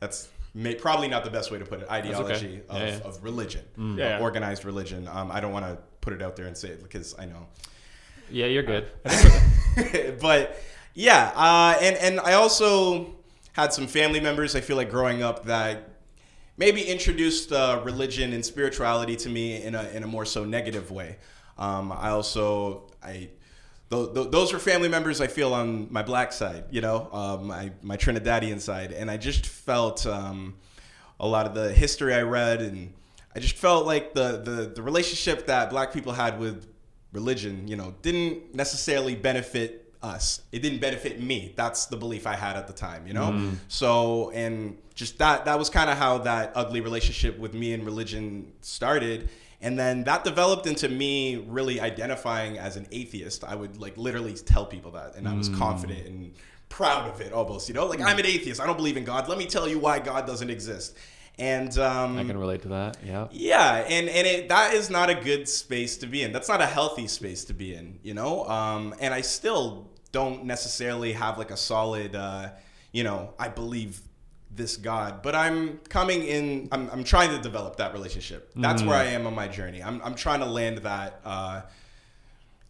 that's 0.00 0.28
may, 0.54 0.74
probably 0.74 1.08
not 1.08 1.24
the 1.24 1.30
best 1.30 1.50
way 1.50 1.58
to 1.58 1.64
put 1.64 1.82
it 1.82 1.88
ideology 1.88 2.46
okay. 2.46 2.62
of, 2.68 2.80
yeah, 2.80 2.86
yeah. 2.86 3.00
of 3.04 3.22
religion, 3.22 3.64
mm. 3.78 3.98
yeah, 3.98 4.20
organized 4.20 4.64
religion. 4.64 5.08
Um, 5.08 5.30
I 5.30 5.40
don't 5.40 5.52
want 5.52 5.66
to 5.66 5.78
put 6.00 6.12
it 6.12 6.22
out 6.22 6.36
there 6.36 6.46
and 6.46 6.56
say 6.56 6.68
it 6.68 6.82
because 6.82 7.14
I 7.18 7.26
know. 7.26 7.46
Yeah, 8.30 8.46
you're 8.46 8.62
good. 8.62 8.90
but 10.20 10.60
yeah, 10.98 11.30
uh, 11.36 11.78
and 11.80 11.96
and 11.98 12.18
I 12.18 12.32
also 12.32 13.14
had 13.52 13.72
some 13.72 13.86
family 13.86 14.18
members. 14.18 14.56
I 14.56 14.60
feel 14.60 14.76
like 14.76 14.90
growing 14.90 15.22
up 15.22 15.44
that 15.44 15.90
maybe 16.56 16.82
introduced 16.82 17.52
uh, 17.52 17.80
religion 17.84 18.32
and 18.32 18.44
spirituality 18.44 19.14
to 19.14 19.28
me 19.28 19.62
in 19.62 19.76
a 19.76 19.84
in 19.90 20.02
a 20.02 20.08
more 20.08 20.24
so 20.24 20.44
negative 20.44 20.90
way. 20.90 21.18
Um, 21.56 21.92
I 21.92 22.08
also 22.08 22.90
I 23.00 23.28
th- 23.90 24.12
th- 24.12 24.30
those 24.32 24.52
were 24.52 24.58
family 24.58 24.88
members 24.88 25.20
I 25.20 25.28
feel 25.28 25.54
on 25.54 25.86
my 25.92 26.02
black 26.02 26.32
side, 26.32 26.64
you 26.72 26.80
know, 26.80 27.08
um, 27.12 27.46
my 27.46 27.70
my 27.80 27.96
Trinidadian 27.96 28.60
side, 28.60 28.90
and 28.90 29.08
I 29.08 29.18
just 29.18 29.46
felt 29.46 30.04
um, 30.04 30.56
a 31.20 31.28
lot 31.28 31.46
of 31.46 31.54
the 31.54 31.72
history 31.72 32.12
I 32.12 32.22
read, 32.22 32.60
and 32.60 32.92
I 33.36 33.38
just 33.38 33.54
felt 33.54 33.86
like 33.86 34.14
the 34.14 34.42
the 34.44 34.72
the 34.74 34.82
relationship 34.82 35.46
that 35.46 35.70
black 35.70 35.92
people 35.92 36.10
had 36.10 36.40
with 36.40 36.66
religion, 37.12 37.68
you 37.68 37.76
know, 37.76 37.94
didn't 38.02 38.52
necessarily 38.52 39.14
benefit 39.14 39.77
us. 40.02 40.42
It 40.52 40.60
didn't 40.60 40.80
benefit 40.80 41.20
me. 41.20 41.52
That's 41.56 41.86
the 41.86 41.96
belief 41.96 42.26
I 42.26 42.34
had 42.34 42.56
at 42.56 42.66
the 42.66 42.72
time, 42.72 43.06
you 43.06 43.14
know? 43.14 43.30
Mm. 43.30 43.56
So, 43.68 44.30
and 44.30 44.78
just 44.94 45.18
that, 45.18 45.44
that 45.46 45.58
was 45.58 45.70
kind 45.70 45.90
of 45.90 45.98
how 45.98 46.18
that 46.18 46.52
ugly 46.54 46.80
relationship 46.80 47.38
with 47.38 47.54
me 47.54 47.72
and 47.72 47.84
religion 47.84 48.52
started. 48.60 49.28
And 49.60 49.78
then 49.78 50.04
that 50.04 50.24
developed 50.24 50.66
into 50.66 50.88
me 50.88 51.36
really 51.36 51.80
identifying 51.80 52.58
as 52.58 52.76
an 52.76 52.86
atheist. 52.92 53.42
I 53.44 53.54
would 53.54 53.80
like 53.80 53.96
literally 53.96 54.34
tell 54.34 54.66
people 54.66 54.92
that. 54.92 55.16
And 55.16 55.28
I 55.28 55.34
was 55.34 55.50
mm. 55.50 55.58
confident 55.58 56.06
and 56.06 56.34
proud 56.68 57.08
of 57.08 57.20
it 57.20 57.32
almost, 57.32 57.68
you 57.68 57.74
know? 57.74 57.86
Like, 57.86 58.00
I'm 58.00 58.18
an 58.18 58.26
atheist. 58.26 58.60
I 58.60 58.66
don't 58.66 58.76
believe 58.76 58.96
in 58.96 59.04
God. 59.04 59.28
Let 59.28 59.38
me 59.38 59.46
tell 59.46 59.68
you 59.68 59.78
why 59.78 59.98
God 59.98 60.26
doesn't 60.26 60.50
exist 60.50 60.96
and 61.38 61.78
um, 61.78 62.18
I 62.18 62.24
can 62.24 62.36
relate 62.38 62.62
to 62.62 62.68
that. 62.68 62.96
Yeah. 63.04 63.28
Yeah, 63.30 63.84
and 63.88 64.08
and 64.08 64.26
it, 64.26 64.48
that 64.48 64.74
is 64.74 64.90
not 64.90 65.08
a 65.08 65.14
good 65.14 65.48
space 65.48 65.96
to 65.98 66.06
be 66.06 66.22
in. 66.22 66.32
That's 66.32 66.48
not 66.48 66.60
a 66.60 66.66
healthy 66.66 67.06
space 67.06 67.44
to 67.46 67.54
be 67.54 67.74
in. 67.74 67.98
You 68.02 68.14
know, 68.14 68.44
um, 68.46 68.94
and 69.00 69.14
I 69.14 69.20
still 69.20 69.88
don't 70.10 70.44
necessarily 70.44 71.12
have 71.12 71.38
like 71.38 71.50
a 71.50 71.56
solid, 71.56 72.16
uh, 72.16 72.50
you 72.92 73.04
know, 73.04 73.34
I 73.38 73.48
believe 73.48 74.00
this 74.50 74.76
God, 74.76 75.22
but 75.22 75.34
I'm 75.36 75.78
coming 75.88 76.24
in. 76.24 76.68
I'm, 76.72 76.90
I'm 76.90 77.04
trying 77.04 77.30
to 77.30 77.38
develop 77.40 77.76
that 77.76 77.92
relationship. 77.92 78.50
That's 78.56 78.82
mm. 78.82 78.88
where 78.88 78.96
I 78.96 79.04
am 79.04 79.26
on 79.26 79.34
my 79.34 79.46
journey. 79.46 79.82
I'm 79.82 80.02
I'm 80.02 80.14
trying 80.14 80.40
to 80.40 80.46
land 80.46 80.78
that. 80.78 81.20
Uh, 81.24 81.62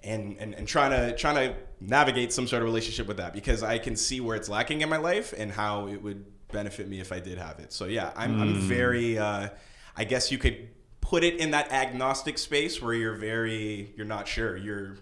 and, 0.04 0.36
and, 0.38 0.54
and 0.54 0.68
trying 0.68 0.92
to 0.92 1.16
trying 1.16 1.34
to 1.34 1.56
navigate 1.80 2.32
some 2.32 2.46
sort 2.46 2.62
of 2.62 2.66
relationship 2.66 3.08
with 3.08 3.16
that 3.16 3.32
because 3.32 3.64
I 3.64 3.78
can 3.78 3.96
see 3.96 4.20
where 4.20 4.36
it's 4.36 4.48
lacking 4.48 4.80
in 4.80 4.88
my 4.88 4.96
life 4.96 5.34
and 5.36 5.50
how 5.50 5.88
it 5.88 6.00
would 6.00 6.24
benefit 6.52 6.88
me 6.88 7.00
if 7.00 7.12
I 7.12 7.20
did 7.20 7.38
have 7.38 7.58
it. 7.58 7.72
So 7.72 7.86
yeah, 7.86 8.12
I'm, 8.16 8.36
mm. 8.36 8.42
I'm 8.42 8.54
very, 8.54 9.18
uh, 9.18 9.48
I 9.96 10.04
guess 10.04 10.30
you 10.30 10.38
could 10.38 10.68
put 11.00 11.24
it 11.24 11.36
in 11.36 11.52
that 11.52 11.72
agnostic 11.72 12.38
space 12.38 12.80
where 12.82 12.94
you're 12.94 13.16
very, 13.16 13.92
you're 13.96 14.06
not 14.06 14.28
sure. 14.28 14.56
You're, 14.56 14.96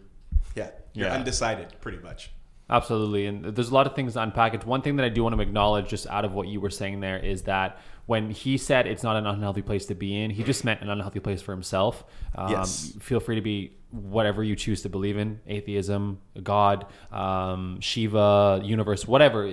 yeah, 0.54 0.70
you're 0.92 1.08
yeah. 1.08 1.14
undecided 1.14 1.74
pretty 1.80 1.98
much. 1.98 2.30
Absolutely. 2.68 3.26
And 3.26 3.44
there's 3.44 3.70
a 3.70 3.74
lot 3.74 3.86
of 3.86 3.94
things 3.94 4.14
to 4.14 4.22
unpack. 4.22 4.54
It's 4.54 4.66
one 4.66 4.82
thing 4.82 4.96
that 4.96 5.04
I 5.04 5.08
do 5.08 5.22
want 5.22 5.36
to 5.36 5.40
acknowledge 5.40 5.88
just 5.88 6.06
out 6.08 6.24
of 6.24 6.32
what 6.32 6.48
you 6.48 6.60
were 6.60 6.70
saying 6.70 7.00
there 7.00 7.18
is 7.18 7.42
that 7.42 7.78
when 8.06 8.30
he 8.30 8.58
said 8.58 8.86
it's 8.86 9.02
not 9.02 9.16
an 9.16 9.26
unhealthy 9.26 9.62
place 9.62 9.86
to 9.86 9.94
be 9.94 10.20
in, 10.20 10.30
he 10.30 10.42
just 10.42 10.64
meant 10.64 10.80
an 10.80 10.90
unhealthy 10.90 11.20
place 11.20 11.42
for 11.42 11.52
himself. 11.52 12.04
Um, 12.34 12.50
Yes. 12.50 12.92
Feel 13.00 13.20
free 13.20 13.36
to 13.36 13.40
be 13.40 13.76
whatever 13.96 14.44
you 14.44 14.54
choose 14.54 14.82
to 14.82 14.88
believe 14.88 15.16
in 15.16 15.40
atheism, 15.46 16.20
God, 16.42 16.86
um, 17.10 17.80
Shiva, 17.80 18.60
universe, 18.62 19.06
whatever. 19.06 19.46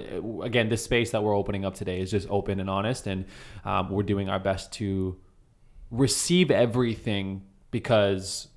Again, 0.44 0.70
this 0.70 0.84
space 0.84 1.12
that 1.12 1.24
we're 1.24 1.36
opening 1.36 1.66
up 1.66 1.76
today 1.76 2.02
is 2.02 2.12
just 2.12 2.28
open 2.30 2.60
and 2.60 2.70
honest. 2.70 3.08
And 3.08 3.26
um, 3.64 3.90
we're 3.90 4.04
doing 4.04 4.30
our 4.30 4.40
best 4.40 4.72
to 4.74 5.18
receive 5.92 6.52
everything 6.52 7.44
because 7.72 8.50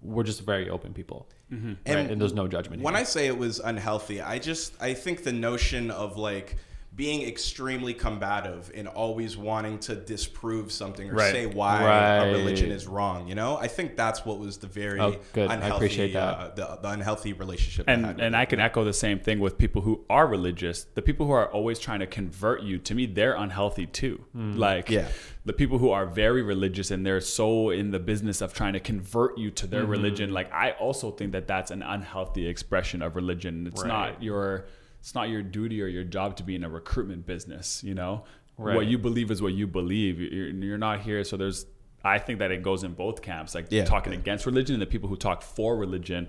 we're 0.00 0.24
just 0.24 0.42
very 0.42 0.70
open 0.70 0.94
people. 0.94 1.28
Right? 1.50 1.76
And 1.86 2.10
And, 2.10 2.20
there's 2.20 2.32
no 2.32 2.48
judgment. 2.48 2.82
When 2.82 2.94
here. 2.94 3.00
I 3.00 3.04
say 3.04 3.26
it 3.26 3.38
was 3.38 3.60
unhealthy, 3.60 4.20
I 4.20 4.38
just 4.38 4.80
I 4.80 4.94
think 4.94 5.22
the 5.22 5.32
notion 5.32 5.90
of 5.90 6.16
like 6.16 6.56
being 6.96 7.28
extremely 7.28 7.92
combative 7.92 8.72
and 8.74 8.88
always 8.88 9.36
wanting 9.36 9.78
to 9.78 9.94
disprove 9.94 10.72
something 10.72 11.10
or 11.10 11.14
Right. 11.14 11.30
say 11.30 11.44
why 11.46 11.84
Right. 11.84 12.24
a 12.28 12.32
religion 12.32 12.70
is 12.70 12.86
wrong, 12.86 13.28
you 13.28 13.34
know, 13.34 13.58
I 13.58 13.68
think 13.68 13.96
that's 13.96 14.24
what 14.24 14.38
was 14.38 14.56
the 14.56 14.66
very 14.66 14.98
Oh, 14.98 15.16
good. 15.34 15.50
I 15.50 15.54
unhealthy, 15.56 15.76
appreciate 15.86 16.12
that. 16.14 16.38
Uh, 16.38 16.48
the, 16.54 16.78
the 16.80 16.88
unhealthy 16.88 17.34
relationship. 17.34 17.84
And 17.86 18.06
had 18.06 18.20
and. 18.20 18.34
I 18.34 18.46
can 18.46 18.60
echo 18.60 18.82
the 18.82 18.94
same 18.94 19.18
thing 19.18 19.40
with 19.40 19.58
people 19.58 19.82
who 19.82 20.04
are 20.08 20.26
religious. 20.26 20.84
The 20.94 21.02
people 21.02 21.26
who 21.26 21.32
are 21.32 21.52
always 21.52 21.78
trying 21.78 22.00
to 22.00 22.06
convert 22.06 22.62
you, 22.62 22.78
to 22.78 22.94
me, 22.94 23.04
they're 23.04 23.34
unhealthy 23.34 23.84
too. 23.86 24.24
Like 24.34 24.88
Yeah. 24.88 25.08
the 25.44 25.52
people 25.52 25.76
who 25.78 25.90
are 25.90 26.06
very 26.06 26.40
religious 26.42 26.90
and 26.90 27.04
they're 27.04 27.20
so 27.20 27.68
in 27.68 27.90
the 27.90 27.98
business 28.00 28.40
of 28.40 28.54
trying 28.54 28.72
to 28.72 28.80
convert 28.80 29.36
you 29.36 29.50
to 29.50 29.66
their 29.66 29.84
religion. 29.84 30.32
Like 30.32 30.50
I 30.52 30.70
also 30.72 31.10
think 31.10 31.32
that 31.32 31.46
that's 31.46 31.70
an 31.70 31.82
unhealthy 31.82 32.46
expression 32.48 33.02
of 33.02 33.16
religion. 33.16 33.66
It's 33.66 33.82
Right. 33.82 33.88
not 33.88 34.22
your 34.22 34.64
it's 35.06 35.14
not 35.14 35.28
your 35.28 35.40
duty 35.40 35.80
or 35.80 35.86
your 35.86 36.02
job 36.02 36.34
to 36.34 36.42
be 36.42 36.56
in 36.56 36.64
a 36.64 36.68
recruitment 36.68 37.26
business. 37.26 37.84
You 37.84 37.94
know, 37.94 38.24
Right. 38.58 38.74
what 38.74 38.86
you 38.88 38.98
believe 38.98 39.30
is 39.30 39.40
what 39.40 39.52
you 39.52 39.68
believe. 39.68 40.18
You're, 40.20 40.48
you're 40.48 40.78
not 40.78 41.02
here, 41.02 41.22
so 41.22 41.36
there's. 41.36 41.64
I 42.02 42.18
think 42.18 42.40
that 42.40 42.50
it 42.50 42.60
goes 42.60 42.82
in 42.82 42.94
both 42.94 43.22
camps. 43.22 43.54
Like 43.54 43.66
Yeah. 43.70 43.84
talking 43.84 44.12
against 44.12 44.46
religion 44.46 44.74
and 44.74 44.82
the 44.82 44.86
people 44.86 45.08
who 45.08 45.14
talk 45.14 45.42
for 45.42 45.76
religion, 45.76 46.26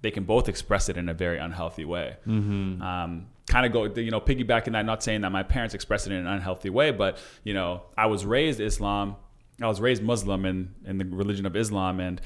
they 0.00 0.10
can 0.10 0.24
both 0.24 0.48
express 0.48 0.88
it 0.88 0.96
in 0.96 1.10
a 1.10 1.12
very 1.12 1.36
unhealthy 1.36 1.84
way. 1.84 2.16
Mm-hmm. 2.26 2.80
Um, 2.80 3.26
kind 3.46 3.66
of 3.66 3.72
go, 3.72 3.84
you 4.00 4.10
know, 4.10 4.22
piggybacking 4.22 4.72
that. 4.72 4.86
Not 4.86 5.02
saying 5.02 5.20
that 5.20 5.30
my 5.30 5.42
parents 5.42 5.74
expressed 5.74 6.06
it 6.06 6.12
in 6.14 6.20
an 6.20 6.26
unhealthy 6.26 6.70
way, 6.70 6.92
but 6.92 7.18
you 7.42 7.52
know, 7.52 7.82
I 7.98 8.06
was 8.06 8.24
raised 8.24 8.58
Islam. 8.58 9.16
I 9.60 9.66
was 9.66 9.82
raised 9.82 10.02
Muslim 10.02 10.46
in 10.46 10.74
in 10.86 10.96
the 10.96 11.04
religion 11.04 11.44
of 11.44 11.54
Islam, 11.56 12.00
and 12.00 12.22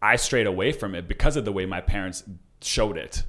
I 0.00 0.16
strayed 0.16 0.46
away 0.46 0.72
from 0.72 0.94
it 0.94 1.06
because 1.08 1.36
of 1.36 1.44
the 1.44 1.52
way 1.52 1.66
my 1.66 1.82
parents 1.82 2.24
showed 2.62 2.96
it. 2.96 3.22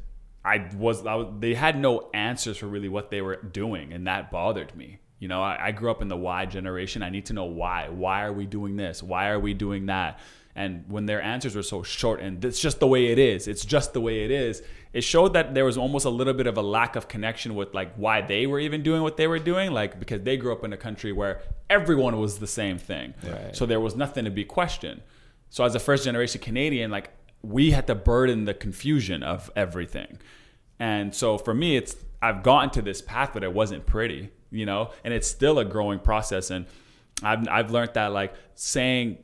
I 0.46 0.70
was, 0.76 1.06
I 1.06 1.16
was 1.16 1.28
they 1.40 1.54
had 1.54 1.80
no 1.80 2.10
answers 2.14 2.58
for 2.58 2.68
really 2.68 2.90
what 2.90 3.10
they 3.12 3.22
were 3.22 3.38
doing, 3.38 3.94
and 3.94 4.08
that 4.08 4.32
bothered 4.32 4.76
me. 4.76 5.00
You 5.20 5.30
know, 5.30 5.42
I, 5.42 5.68
I 5.68 5.72
grew 5.72 5.90
up 5.90 6.02
in 6.02 6.10
the 6.10 6.18
why 6.18 6.46
generation. 6.46 7.02
I 7.02 7.10
need 7.10 7.28
to 7.28 7.34
know 7.34 7.46
why. 7.46 7.88
Why 7.90 8.24
are 8.26 8.34
we 8.34 8.46
doing 8.46 8.76
this? 8.76 9.02
Why 9.02 9.30
are 9.30 9.40
we 9.40 9.54
doing 9.54 9.86
that? 9.86 10.20
And 10.56 10.84
when 10.88 11.06
their 11.06 11.22
answers 11.22 11.56
were 11.56 11.64
so 11.64 11.82
short, 11.82 12.20
and 12.20 12.44
it's 12.44 12.60
just 12.60 12.80
the 12.80 12.88
way 12.88 13.08
it 13.08 13.18
is, 13.18 13.48
it's 13.48 13.66
just 13.66 13.94
the 13.94 14.02
way 14.02 14.24
it 14.24 14.32
is, 14.32 14.62
it 14.92 15.02
showed 15.02 15.34
that 15.34 15.56
there 15.56 15.66
was 15.66 15.78
almost 15.78 16.06
a 16.06 16.10
little 16.10 16.34
bit 16.34 16.46
of 16.46 16.58
a 16.58 16.62
lack 16.62 16.96
of 16.96 17.08
connection 17.08 17.56
with 17.56 17.74
like 17.74 17.96
why 17.96 18.22
they 18.22 18.46
were 18.46 18.60
even 18.60 18.84
doing 18.84 19.02
what 19.02 19.18
they 19.18 19.28
were 19.28 19.40
doing, 19.40 19.72
like 19.72 20.00
because 20.00 20.22
they 20.22 20.38
grew 20.38 20.52
up 20.54 20.64
in 20.64 20.72
a 20.72 20.78
country 20.78 21.12
where 21.12 21.42
everyone 21.70 22.20
was 22.20 22.38
the 22.38 22.48
same 22.48 22.78
thing. 22.78 23.16
Right. 23.24 23.56
So 23.56 23.66
there 23.66 23.80
was 23.80 23.96
nothing 23.96 24.26
to 24.26 24.32
be 24.32 24.46
questioned. 24.46 25.02
So 25.50 25.64
as 25.64 25.74
a 25.74 25.80
first 25.80 26.04
generation 26.04 26.40
Canadian, 26.42 26.92
like 26.92 27.10
we 27.44 27.72
had 27.72 27.86
to 27.88 27.96
burden 27.96 28.46
the 28.46 28.54
confusion 28.54 29.22
of 29.22 29.52
everything. 29.56 30.18
And 30.80 31.14
so 31.14 31.38
for 31.38 31.54
me, 31.54 31.78
it's 31.78 31.96
I've 32.22 32.42
gotten 32.42 32.70
to 32.72 32.82
this 32.82 33.02
path, 33.02 33.32
but 33.34 33.44
it 33.44 33.54
wasn't 33.54 33.86
pretty, 33.86 34.32
you 34.50 34.66
know, 34.66 34.92
and 35.04 35.14
it's 35.14 35.28
still 35.28 35.60
a 35.60 35.66
growing 35.66 36.00
process. 36.00 36.50
And 36.50 36.66
I've 37.22 37.48
I've 37.50 37.72
learned 37.72 37.92
that 37.94 38.08
like 38.08 38.34
saying 38.56 39.18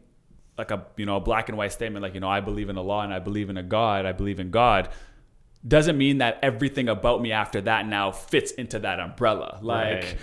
like 0.57 0.71
a 0.71 0.85
you 0.97 1.05
know 1.05 1.15
a 1.15 1.21
black 1.21 1.49
and 1.49 1.57
white 1.57 1.71
statement 1.71 2.03
like 2.03 2.13
you 2.13 2.19
know 2.19 2.29
I 2.29 2.41
believe 2.41 2.69
in 2.69 2.77
Allah 2.77 2.99
and 2.99 3.13
I 3.13 3.19
believe 3.19 3.49
in 3.49 3.57
a 3.57 3.63
God, 3.63 4.05
I 4.05 4.11
believe 4.11 4.39
in 4.39 4.51
God, 4.51 4.89
doesn't 5.65 5.97
mean 5.97 6.19
that 6.19 6.39
everything 6.43 6.89
about 6.89 7.21
me 7.21 7.31
after 7.31 7.61
that 7.61 7.87
now 7.87 8.11
fits 8.11 8.51
into 8.51 8.79
that 8.79 8.99
umbrella. 8.99 9.59
Like 9.61 10.03
Right. 10.03 10.17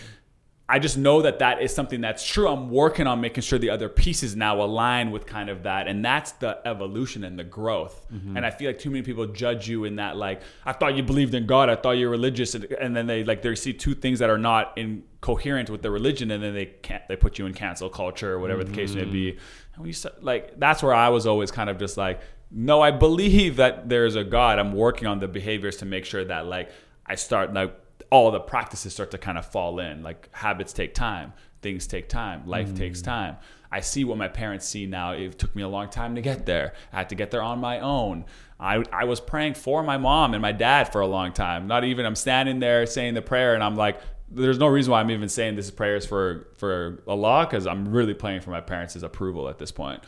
I 0.69 0.81
just 0.81 0.99
know 0.99 1.23
that 1.23 1.39
that 1.39 1.63
is 1.63 1.73
something 1.73 2.01
that's 2.01 2.27
true. 2.27 2.49
I'm 2.49 2.71
working 2.71 3.07
on 3.07 3.21
making 3.21 3.43
sure 3.43 3.57
the 3.57 3.71
other 3.71 3.89
pieces 3.89 4.35
now 4.35 4.61
align 4.61 5.13
with 5.13 5.25
kind 5.25 5.49
of 5.49 5.63
that, 5.63 5.87
and 5.87 6.05
that's 6.05 6.33
the 6.33 6.59
evolution 6.67 7.23
and 7.23 7.39
the 7.39 7.45
growth. 7.45 8.05
And 8.37 8.45
I 8.45 8.51
feel 8.51 8.71
like 8.71 8.81
too 8.81 8.91
many 8.91 9.03
people 9.03 9.27
judge 9.27 9.69
you 9.69 9.85
in 9.85 9.97
that, 9.97 10.17
like, 10.17 10.43
I 10.65 10.73
thought 10.73 10.97
you 10.97 11.05
believed 11.05 11.35
in 11.35 11.47
God, 11.47 11.71
I 11.71 11.77
thought 11.77 11.93
you're 11.93 12.11
religious, 12.11 12.57
and, 12.57 12.65
and 12.65 12.97
then 12.97 13.07
they 13.07 13.23
like 13.23 13.43
they 13.43 13.55
see 13.55 13.75
two 13.75 13.95
things 13.95 14.19
that 14.19 14.29
are 14.29 14.39
not 14.39 14.77
in 14.77 15.05
coherent 15.21 15.71
with 15.71 15.83
the 15.83 15.91
religion, 15.91 16.33
and 16.33 16.43
then 16.43 16.53
they 16.53 16.67
can't 16.67 17.07
they 17.07 17.15
put 17.15 17.39
you 17.39 17.47
in 17.47 17.55
cancel 17.55 17.89
culture 17.89 18.33
or 18.33 18.41
whatever 18.41 18.65
the 18.65 18.73
case 18.73 18.93
may 18.93 19.05
be. 19.05 19.33
Mm-hmm. 19.33 19.75
And 19.75 19.85
when 19.85 19.93
you 19.93 20.11
like, 20.21 20.59
that's 20.59 20.83
where 20.83 20.95
I 20.95 21.11
was 21.11 21.27
always 21.29 21.53
kind 21.53 21.71
of 21.71 21.79
just 21.79 21.97
like, 21.97 22.21
no, 22.51 22.81
I 22.81 22.91
believe 22.91 23.57
that 23.57 23.89
there's 23.89 24.17
a 24.17 24.25
God. 24.25 24.59
I'm 24.59 24.73
working 24.73 25.07
on 25.07 25.21
the 25.21 25.29
behaviors 25.29 25.77
to 25.79 25.85
make 25.85 26.05
sure 26.05 26.25
that 26.25 26.47
like 26.47 26.71
I 27.05 27.15
start 27.15 27.55
like 27.55 27.75
all 28.11 28.31
the 28.31 28.40
practices 28.40 28.92
start 28.92 29.11
to 29.12 29.19
kind 29.19 29.38
of 29.38 29.47
fall 29.47 29.79
in. 29.79 30.03
Like 30.03 30.29
habits 30.33 30.73
take 30.73 30.95
time, 30.95 31.33
things 31.62 31.87
take 31.87 32.09
time, 32.09 32.47
life 32.47 32.75
takes 32.75 33.01
mm. 33.01 33.05
time. 33.05 33.37
I 33.71 33.81
see 33.81 34.05
what 34.05 34.16
my 34.16 34.29
parents 34.29 34.66
see 34.66 34.87
now. 34.87 35.12
It 35.12 35.38
took 35.38 35.55
me 35.57 35.62
a 35.62 35.69
long 35.69 35.90
time 35.90 36.14
to 36.14 36.21
get 36.21 36.47
there. 36.47 36.75
I 36.92 36.99
had 36.99 37.09
to 37.09 37.14
get 37.14 37.31
there 37.31 37.42
on 37.42 37.59
my 37.59 37.81
own. 37.81 38.25
I, 38.59 38.83
I 38.92 39.05
was 39.05 39.21
praying 39.21 39.55
for 39.55 39.83
my 39.83 39.99
mom 39.99 40.35
and 40.35 40.40
my 40.40 40.53
dad 40.53 40.92
for 40.92 41.01
a 41.01 41.07
long 41.07 41.33
time. 41.33 41.66
Not 41.66 41.85
even 41.85 42.07
I'm 42.07 42.14
standing 42.14 42.61
there 42.61 42.87
saying 42.87 43.14
the 43.14 43.23
prayer 43.23 43.55
and 43.55 43.62
I'm 43.62 43.77
like, 43.77 44.01
there's 44.31 44.59
no 44.59 44.66
reason 44.66 44.90
why 44.90 45.01
I'm 45.01 45.11
even 45.11 45.29
saying 45.29 45.57
this 45.57 45.71
is 45.71 46.07
for 46.07 46.49
for 46.57 47.03
Allah 47.07 47.47
because 47.49 47.66
I'm 47.66 47.88
really 47.88 48.14
praying 48.14 48.40
for 48.40 48.51
my 48.51 48.61
parents' 48.61 48.97
approval 48.97 49.49
at 49.49 49.59
this 49.59 49.71
point. 49.71 50.03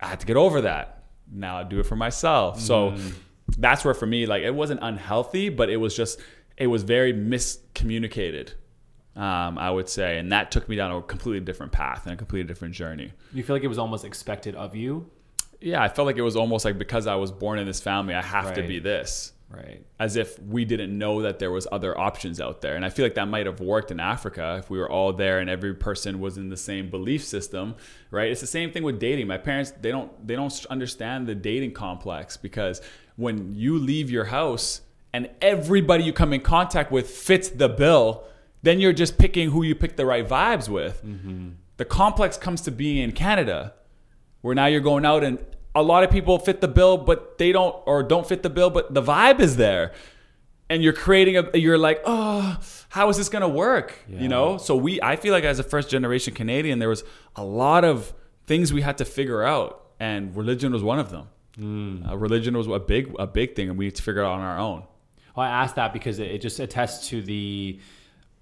I 0.00 0.08
had 0.08 0.20
to 0.20 0.26
get 0.26 0.36
over 0.36 0.62
that. 0.62 1.04
Now 1.30 1.58
I 1.58 1.62
do 1.62 1.78
it 1.78 1.86
for 1.86 1.96
myself. 1.96 2.60
So 2.60 2.92
mm. 2.92 3.12
that's 3.58 3.84
where 3.84 3.94
for 3.94 4.06
me, 4.06 4.26
like 4.26 4.42
it 4.42 4.54
wasn't 4.54 4.80
unhealthy, 4.82 5.48
but 5.48 5.70
it 5.70 5.76
was 5.76 5.94
just 5.94 6.20
it 6.60 6.68
was 6.68 6.84
very 6.84 7.12
miscommunicated. 7.12 8.52
Um, 9.16 9.58
I 9.58 9.70
would 9.70 9.88
say, 9.88 10.18
and 10.18 10.30
that 10.30 10.52
took 10.52 10.68
me 10.68 10.76
down 10.76 10.92
a 10.92 11.02
completely 11.02 11.40
different 11.40 11.72
path 11.72 12.04
and 12.04 12.14
a 12.14 12.16
completely 12.16 12.46
different 12.46 12.74
journey. 12.74 13.12
you 13.34 13.42
feel 13.42 13.56
like 13.56 13.64
it 13.64 13.68
was 13.68 13.78
almost 13.78 14.04
expected 14.04 14.54
of 14.54 14.76
you, 14.76 15.10
Yeah, 15.60 15.82
I 15.82 15.88
felt 15.88 16.06
like 16.06 16.16
it 16.16 16.22
was 16.22 16.36
almost 16.36 16.64
like 16.64 16.78
because 16.78 17.06
I 17.08 17.16
was 17.16 17.32
born 17.32 17.58
in 17.58 17.66
this 17.66 17.80
family, 17.80 18.14
I 18.14 18.22
have 18.22 18.54
to 18.54 18.62
be 18.62 18.78
this. 18.78 19.32
right? 19.50 19.84
As 19.98 20.14
if 20.16 20.38
we 20.38 20.64
didn't 20.64 20.96
know 20.96 21.22
that 21.22 21.40
there 21.40 21.50
was 21.50 21.66
other 21.72 21.98
options 21.98 22.40
out 22.40 22.60
there. 22.60 22.76
And 22.76 22.84
I 22.84 22.88
feel 22.88 23.04
like 23.04 23.16
that 23.16 23.26
might 23.26 23.46
have 23.46 23.58
worked 23.60 23.90
in 23.90 23.98
Africa 23.98 24.56
if 24.60 24.70
we 24.70 24.78
were 24.78 24.88
all 24.88 25.12
there 25.12 25.40
and 25.40 25.50
every 25.50 25.74
person 25.74 26.20
was 26.20 26.38
in 26.38 26.48
the 26.48 26.56
same 26.56 26.88
belief 26.88 27.24
system, 27.24 27.74
right? 28.12 28.30
It's 28.30 28.40
the 28.40 28.46
same 28.46 28.70
thing 28.70 28.84
with 28.84 29.00
dating. 29.00 29.26
My 29.26 29.38
parents, 29.38 29.72
they 29.80 29.90
don't 29.90 30.10
they 30.26 30.36
don't 30.36 30.54
understand 30.70 31.26
the 31.26 31.34
dating 31.34 31.72
complex 31.72 32.36
because 32.36 32.80
when 33.16 33.52
you 33.54 33.76
leave 33.76 34.08
your 34.08 34.26
house 34.26 34.82
and 35.12 35.28
everybody 35.40 36.04
you 36.04 36.12
come 36.12 36.32
in 36.32 36.40
contact 36.40 36.90
with 36.92 37.08
fits 37.10 37.48
the 37.48 37.68
bill, 37.68 38.24
then 38.62 38.78
you're 38.80 38.92
just 38.92 39.18
picking 39.18 39.50
who 39.50 39.62
you 39.62 39.74
pick 39.74 39.96
the 39.96 40.06
right 40.06 40.26
vibes 40.26 40.68
with. 40.68 41.02
The 41.76 41.84
complex 41.84 42.36
comes 42.36 42.60
to 42.62 42.70
being 42.70 42.98
in 42.98 43.12
Canada 43.12 43.74
where 44.42 44.54
now 44.54 44.66
you're 44.66 44.80
going 44.80 45.04
out 45.06 45.24
and 45.24 45.38
a 45.74 45.82
lot 45.82 46.02
of 46.04 46.10
people 46.10 46.38
fit 46.38 46.60
the 46.60 46.68
bill 46.68 46.96
but 46.98 47.38
they 47.38 47.52
don't 47.52 47.74
or 47.86 48.02
don't 48.02 48.26
fit 48.26 48.42
the 48.42 48.50
bill 48.50 48.70
but 48.70 48.92
the 48.94 49.02
vibe 49.02 49.40
is 49.40 49.56
there. 49.56 49.92
And 50.68 50.82
you're 50.84 50.92
creating 50.92 51.36
a 51.36 51.58
you're 51.58 51.78
like 51.78 52.00
oh 52.04 52.58
how 52.90 53.08
is 53.08 53.16
this 53.16 53.28
going 53.28 53.42
to 53.42 53.48
work 53.48 53.94
Yeah. 54.08 54.20
you 54.20 54.28
know? 54.28 54.56
So 54.58 54.76
we 54.76 55.00
i 55.02 55.16
feel 55.16 55.32
like 55.32 55.44
as 55.44 55.58
a 55.58 55.62
first 55.64 55.90
generation 55.90 56.32
canadian 56.34 56.78
there 56.78 56.88
was 56.88 57.02
a 57.34 57.44
lot 57.44 57.84
of 57.84 58.12
things 58.44 58.72
we 58.72 58.82
had 58.82 58.98
to 58.98 59.04
figure 59.04 59.42
out 59.42 59.86
and 59.98 60.36
religion 60.36 60.72
was 60.72 60.82
one 60.82 60.98
of 60.98 61.10
them. 61.10 61.26
Uh, 62.08 62.16
religion 62.16 62.56
was 62.56 62.66
a 62.66 62.78
big 62.78 63.14
a 63.18 63.26
big 63.26 63.56
thing 63.56 63.68
and 63.68 63.76
we 63.78 63.86
had 63.86 63.94
to 63.96 64.02
figure 64.02 64.22
it 64.22 64.26
out 64.26 64.32
on 64.32 64.40
our 64.40 64.58
own 64.58 64.84
Well, 65.36 65.46
I 65.46 65.50
asked 65.50 65.76
that 65.76 65.92
because 65.92 66.18
it, 66.18 66.30
it 66.30 66.40
just 66.40 66.60
attests 66.60 67.08
to 67.08 67.22
the 67.22 67.80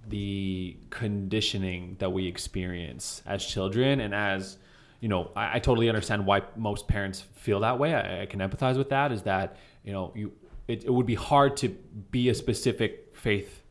the 0.08 0.76
conditioning 0.90 1.96
that 1.98 2.10
we 2.12 2.26
experience 2.26 3.22
as 3.26 3.44
children 3.44 4.00
and 4.00 4.14
as 4.14 4.56
you 5.00 5.08
know 5.08 5.30
I, 5.36 5.56
I 5.56 5.58
totally 5.58 5.88
understand 5.88 6.26
why 6.26 6.42
most 6.56 6.88
parents 6.88 7.20
feel 7.20 7.60
that 7.60 7.78
way 7.78 7.94
I, 7.94 8.22
I 8.22 8.26
can 8.26 8.40
empathize 8.40 8.76
with 8.76 8.90
that 8.90 9.12
is 9.12 9.22
that 9.22 9.56
you 9.84 9.92
know 9.92 10.12
you 10.14 10.32
it, 10.66 10.84
it 10.84 10.90
would 10.90 11.06
be 11.06 11.14
hard 11.14 11.56
to 11.58 11.68
be 12.10 12.28
a 12.28 12.34
specific 12.34 13.16
faith 13.16 13.62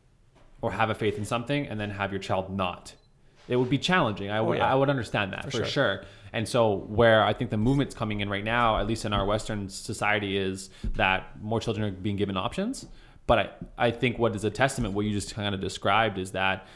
or 0.60 0.72
have 0.72 0.90
a 0.90 0.94
faith 0.94 1.16
in 1.16 1.24
something 1.24 1.66
and 1.66 1.78
then 1.78 1.90
have 1.90 2.12
your 2.12 2.20
child 2.20 2.54
not 2.54 2.94
it 3.48 3.56
would 3.56 3.70
be 3.70 3.78
challenging 3.78 4.30
i 4.30 4.38
oh, 4.38 4.44
would 4.44 4.58
yeah. 4.58 4.70
i 4.70 4.74
would 4.74 4.90
understand 4.90 5.32
that 5.32 5.44
for, 5.44 5.58
sure. 5.58 5.64
sure 5.64 6.04
and 6.32 6.46
so 6.46 6.74
where 6.74 7.24
i 7.24 7.32
think 7.32 7.50
the 7.50 7.56
movement's 7.56 7.94
coming 7.94 8.20
in 8.20 8.28
right 8.28 8.44
now 8.44 8.78
at 8.78 8.86
least 8.86 9.04
in 9.04 9.12
our 9.12 9.24
western 9.24 9.68
society 9.68 10.36
is 10.36 10.70
that 10.94 11.40
more 11.42 11.58
children 11.58 11.88
are 11.88 11.96
being 11.96 12.16
given 12.16 12.36
options 12.36 12.86
but 13.28 13.38
i, 13.38 13.86
I 13.86 13.90
think 13.92 14.18
what 14.18 14.34
is 14.34 14.42
a 14.42 14.50
testament 14.50 14.94
what 14.94 15.04
you 15.04 15.12
just 15.12 15.32
kind 15.32 15.54
of 15.54 15.60
described 15.60 16.18
is 16.18 16.32
that 16.32 16.66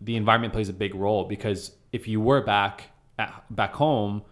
the 0.00 0.16
environment 0.16 0.52
plays 0.52 0.68
a 0.68 0.72
big 0.72 0.96
role 0.96 1.24
because 1.24 1.70
if 1.92 2.08
you 2.08 2.20
were 2.20 2.40
back 2.40 2.88
at, 3.20 3.44
back 3.54 3.74
home 3.74 4.22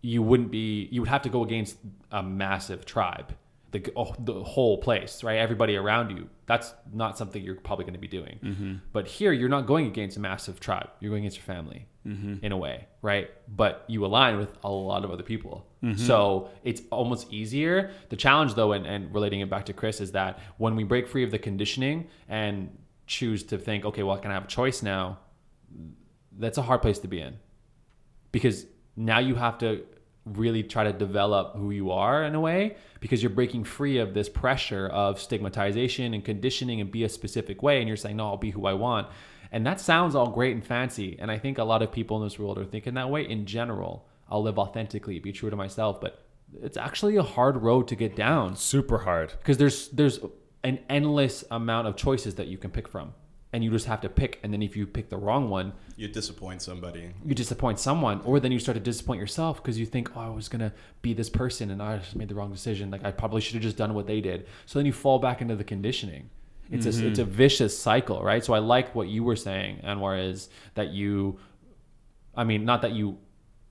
you 0.00 0.22
wouldn't 0.22 0.50
be 0.50 0.88
you 0.90 1.02
would 1.02 1.10
have 1.10 1.22
to 1.22 1.28
go 1.28 1.44
against 1.44 1.76
a 2.10 2.22
massive 2.22 2.86
tribe 2.86 3.34
the 3.72 3.92
oh, 3.96 4.14
the 4.18 4.42
whole 4.42 4.78
place, 4.78 5.22
right? 5.22 5.38
Everybody 5.38 5.76
around 5.76 6.10
you. 6.10 6.28
That's 6.46 6.72
not 6.92 7.16
something 7.16 7.42
you're 7.42 7.54
probably 7.54 7.84
going 7.84 7.94
to 7.94 8.00
be 8.00 8.08
doing. 8.08 8.38
Mm-hmm. 8.42 8.74
But 8.92 9.06
here, 9.06 9.32
you're 9.32 9.48
not 9.48 9.66
going 9.66 9.86
against 9.86 10.16
a 10.16 10.20
massive 10.20 10.58
tribe. 10.58 10.90
You're 10.98 11.10
going 11.10 11.22
against 11.22 11.36
your 11.36 11.44
family 11.44 11.86
mm-hmm. 12.06 12.44
in 12.44 12.52
a 12.52 12.56
way, 12.56 12.88
right? 13.02 13.30
But 13.48 13.84
you 13.86 14.04
align 14.04 14.38
with 14.38 14.52
a 14.64 14.70
lot 14.70 15.04
of 15.04 15.10
other 15.10 15.22
people. 15.22 15.66
Mm-hmm. 15.82 16.04
So 16.04 16.50
it's 16.64 16.82
almost 16.90 17.32
easier. 17.32 17.92
The 18.08 18.16
challenge, 18.16 18.54
though, 18.54 18.72
and, 18.72 18.86
and 18.86 19.14
relating 19.14 19.40
it 19.40 19.48
back 19.48 19.66
to 19.66 19.72
Chris, 19.72 20.00
is 20.00 20.12
that 20.12 20.40
when 20.58 20.74
we 20.74 20.82
break 20.82 21.06
free 21.06 21.22
of 21.22 21.30
the 21.30 21.38
conditioning 21.38 22.08
and 22.28 22.76
choose 23.06 23.44
to 23.44 23.58
think, 23.58 23.84
okay, 23.84 24.02
well, 24.02 24.18
can 24.18 24.30
I 24.30 24.34
have 24.34 24.44
a 24.44 24.48
choice 24.48 24.82
now? 24.82 25.18
That's 26.36 26.58
a 26.58 26.62
hard 26.62 26.82
place 26.82 26.98
to 27.00 27.08
be 27.08 27.20
in 27.20 27.38
because 28.32 28.66
now 28.96 29.18
you 29.18 29.34
have 29.34 29.58
to 29.58 29.84
really 30.26 30.62
try 30.62 30.84
to 30.84 30.92
develop 30.92 31.56
who 31.56 31.70
you 31.70 31.90
are 31.90 32.24
in 32.24 32.34
a 32.34 32.40
way 32.40 32.76
because 33.00 33.22
you're 33.22 33.30
breaking 33.30 33.64
free 33.64 33.98
of 33.98 34.12
this 34.12 34.28
pressure 34.28 34.86
of 34.88 35.20
stigmatization 35.20 36.12
and 36.12 36.24
conditioning 36.24 36.80
and 36.80 36.90
be 36.90 37.04
a 37.04 37.08
specific 37.08 37.62
way 37.62 37.78
and 37.78 37.88
you're 37.88 37.96
saying 37.96 38.16
no 38.16 38.26
I'll 38.26 38.36
be 38.36 38.50
who 38.50 38.66
I 38.66 38.74
want. 38.74 39.08
And 39.52 39.66
that 39.66 39.80
sounds 39.80 40.14
all 40.14 40.30
great 40.30 40.54
and 40.54 40.64
fancy 40.64 41.16
and 41.18 41.30
I 41.30 41.38
think 41.38 41.58
a 41.58 41.64
lot 41.64 41.82
of 41.82 41.90
people 41.90 42.18
in 42.18 42.24
this 42.24 42.38
world 42.38 42.58
are 42.58 42.64
thinking 42.64 42.94
that 42.94 43.10
way. 43.10 43.22
In 43.28 43.46
general 43.46 44.06
I'll 44.28 44.42
live 44.42 44.58
authentically 44.58 45.18
be 45.18 45.32
true 45.32 45.50
to 45.50 45.56
myself 45.56 46.00
but 46.00 46.26
it's 46.62 46.76
actually 46.76 47.16
a 47.16 47.22
hard 47.22 47.56
road 47.56 47.88
to 47.88 47.96
get 47.96 48.14
down. 48.14 48.56
Super 48.56 48.98
hard. 48.98 49.32
because 49.38 49.56
there's 49.56 49.88
there's 49.88 50.20
an 50.62 50.78
endless 50.90 51.44
amount 51.50 51.88
of 51.88 51.96
choices 51.96 52.34
that 52.34 52.46
you 52.46 52.58
can 52.58 52.70
pick 52.70 52.86
from 52.86 53.14
and 53.52 53.64
you 53.64 53.70
just 53.70 53.86
have 53.86 54.00
to 54.00 54.08
pick 54.08 54.38
and 54.42 54.52
then 54.52 54.62
if 54.62 54.76
you 54.76 54.86
pick 54.86 55.08
the 55.08 55.16
wrong 55.16 55.50
one 55.50 55.72
You 55.96 56.08
disappoint 56.08 56.62
somebody. 56.62 57.10
you 57.24 57.34
disappoint 57.34 57.78
someone 57.78 58.20
or 58.24 58.40
then 58.40 58.52
you 58.52 58.58
start 58.58 58.76
to 58.76 58.80
disappoint 58.80 59.20
yourself 59.20 59.62
because 59.62 59.78
you 59.78 59.86
think 59.86 60.16
oh 60.16 60.20
i 60.20 60.28
was 60.28 60.48
gonna 60.48 60.72
be 61.02 61.12
this 61.14 61.28
person 61.28 61.70
and 61.70 61.82
i 61.82 61.98
just 61.98 62.16
made 62.16 62.28
the 62.28 62.34
wrong 62.34 62.52
decision. 62.52 62.90
Like 62.90 63.04
i 63.04 63.10
probably 63.10 63.40
should 63.40 63.54
have 63.54 63.62
just 63.62 63.76
done 63.76 63.94
what 63.94 64.06
they 64.06 64.20
did. 64.20 64.46
So 64.66 64.78
then 64.78 64.86
you 64.86 64.92
fall 64.92 65.18
back 65.18 65.40
into 65.40 65.56
the 65.56 65.64
conditioning. 65.64 66.30
It's 66.72 66.86
a 66.86 66.90
it's 66.90 67.18
a 67.18 67.22
mm-hmm. 67.22 67.32
vicious 67.32 67.76
cycle 67.76 68.22
right? 68.22 68.44
So 68.44 68.52
i 68.54 68.58
like 68.58 68.94
what 68.94 69.08
you 69.08 69.24
were 69.24 69.36
saying 69.36 69.80
anwar 69.84 70.30
is 70.30 70.48
that 70.74 70.90
you 70.90 71.38
i 72.36 72.44
mean 72.44 72.64
not 72.64 72.82
that 72.82 72.92
you 72.92 73.18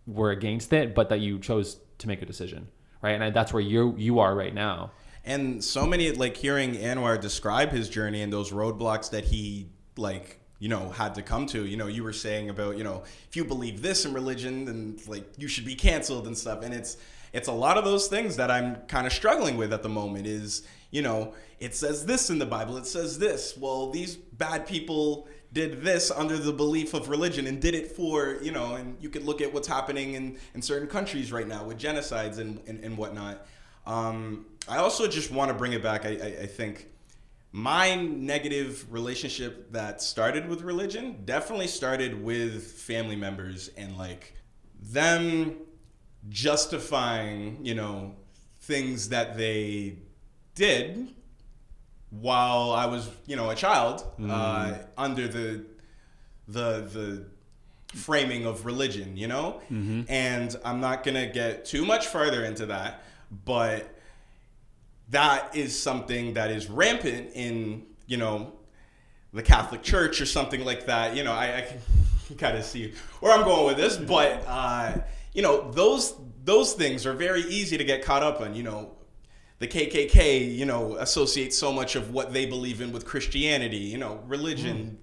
were 0.06 0.32
against 0.32 0.74
it 0.74 0.94
but 0.94 1.10
that 1.10 1.22
you 1.22 1.40
chose 1.40 1.80
to 2.00 2.08
make 2.08 2.22
a 2.22 2.26
decision 2.26 2.68
right? 3.02 3.14
And 3.14 3.24
I, 3.24 3.30
that's 3.30 3.54
where 3.54 3.62
you 3.62 3.96
you 3.98 4.20
are 4.20 4.36
right 4.36 4.54
now 4.54 4.92
And 5.26 5.64
so 5.64 5.86
many 5.86 6.12
like 6.12 6.38
hearing 6.38 6.76
Anwar 6.76 7.20
describe 7.20 7.72
his 7.72 7.90
journey 7.90 8.22
and 8.22 8.32
those 8.32 8.52
roadblocks 8.52 9.12
that 9.12 9.26
he 9.26 9.68
like 9.98 10.40
you 10.60 10.70
know 10.70 10.90
had 10.90 11.16
to 11.16 11.22
come 11.22 11.46
to. 11.48 11.66
You 11.66 11.78
know, 11.78 11.88
you 11.88 12.04
were 12.04 12.14
saying 12.14 12.50
about 12.50 12.78
you 12.78 12.84
know 12.84 13.04
if 13.28 13.36
you 13.36 13.46
believe 13.46 13.82
this 13.82 14.06
in 14.06 14.14
religion, 14.14 14.66
then 14.66 14.98
like 15.08 15.26
you 15.38 15.48
should 15.48 15.66
be 15.66 15.76
canceled 15.76 16.28
and 16.28 16.38
stuff. 16.38 16.64
And 16.64 16.74
it's 16.74 16.98
it's 17.34 17.48
a 17.48 17.54
lot 17.54 17.78
of 17.78 17.86
those 17.86 18.08
things 18.08 18.38
that 18.38 18.50
I'm 18.50 18.78
kind 18.88 19.06
of 19.06 19.14
struggling 19.14 19.58
with 19.58 19.74
at 19.74 19.84
the 19.84 19.90
moment. 19.90 20.28
Is 20.28 20.64
you 20.92 21.02
know 21.02 21.34
it 21.60 21.76
says 21.76 22.06
this 22.06 22.30
in 22.30 22.40
the 22.40 22.46
Bible, 22.46 22.78
it 22.78 22.86
says 22.86 23.20
this. 23.20 23.58
Well, 23.58 23.90
these 23.92 24.16
bad 24.16 24.68
people 24.68 25.28
did 25.52 25.82
this 25.82 26.12
under 26.12 26.38
the 26.38 26.54
belief 26.54 26.94
of 26.94 27.10
religion 27.10 27.48
and 27.48 27.60
did 27.60 27.74
it 27.74 27.92
for 27.92 28.38
you 28.42 28.52
know 28.52 28.76
and 28.76 28.96
you 29.02 29.10
could 29.10 29.26
look 29.26 29.42
at 29.42 29.52
what's 29.52 29.68
happening 29.68 30.14
in 30.14 30.38
in 30.54 30.62
certain 30.62 30.88
countries 30.88 31.32
right 31.32 31.48
now 31.48 31.64
with 31.64 31.78
genocides 31.78 32.38
and 32.38 32.62
and, 32.68 32.84
and 32.84 32.96
whatnot 32.98 33.48
um, 33.88 34.46
I 34.68 34.78
also 34.78 35.08
just 35.08 35.32
want 35.32 35.50
to 35.50 35.56
bring 35.56 35.74
it 35.74 35.82
back. 35.82 36.06
I, 36.06 36.10
I, 36.10 36.42
I 36.44 36.46
think 36.46 36.88
my 37.52 37.96
negative 37.96 38.86
relationship 38.92 39.72
that 39.72 40.02
started 40.02 40.48
with 40.48 40.62
religion 40.62 41.22
definitely 41.26 41.68
started 41.68 42.24
with 42.24 42.64
family 42.72 43.16
members 43.16 43.70
and 43.78 43.98
like 43.98 44.36
them 44.80 45.56
justifying, 46.30 47.60
you 47.66 47.76
know, 47.76 48.16
things 48.62 49.10
that 49.10 49.38
they 49.38 49.98
did 50.56 51.14
while 52.12 52.72
I 52.72 52.86
was, 52.86 53.10
you 53.26 53.36
know, 53.36 53.50
a 53.50 53.56
child 53.56 54.04
uh, 54.30 54.74
under 54.98 55.28
the 55.28 55.66
the 56.48 56.82
the 56.82 57.26
framing 57.98 58.46
of 58.46 58.66
religion, 58.66 59.18
you 59.18 59.28
know? 59.28 59.62
And 60.10 60.56
I'm 60.64 60.80
not 60.80 61.04
going 61.04 61.16
to 61.16 61.26
get 61.34 61.66
too 61.66 61.86
much 61.86 62.08
further 62.08 62.44
into 62.46 62.68
that, 62.68 63.04
but 63.46 63.99
that 65.12 65.56
is 65.56 65.80
something 65.80 66.34
that 66.36 66.52
is 66.52 66.70
rampant 66.70 67.32
in, 67.34 67.86
you 68.06 68.18
know, 68.18 68.54
the 69.34 69.44
Catholic 69.44 69.84
Church 69.84 70.22
or 70.22 70.26
something 70.26 70.64
like 70.64 70.86
that. 70.86 71.16
You 71.16 71.24
know, 71.24 71.34
I, 71.34 71.58
I 71.58 71.62
can 71.62 72.38
kind 72.38 72.58
of 72.58 72.64
see 72.64 72.94
where 73.20 73.34
I'm 73.34 73.44
going 73.44 73.66
with 73.66 73.78
this, 73.78 73.98
but 73.98 74.44
uh, 74.48 74.98
you 75.34 75.42
know, 75.42 75.72
those 75.72 76.16
those 76.44 76.74
things 76.74 77.06
are 77.06 77.14
very 77.14 77.42
easy 77.44 77.78
to 77.78 77.84
get 77.84 78.04
caught 78.04 78.24
up 78.24 78.42
on. 78.42 78.56
You 78.56 78.64
know, 78.64 78.92
the 79.60 79.68
KKK, 79.68 80.56
you 80.56 80.66
know, 80.66 80.96
associates 80.98 81.58
so 81.58 81.72
much 81.72 81.96
of 81.96 82.12
what 82.12 82.34
they 82.34 82.46
believe 82.46 82.82
in 82.82 82.92
with 82.92 83.06
Christianity. 83.06 83.78
You 83.78 83.98
know, 83.98 84.24
religion. 84.28 85.00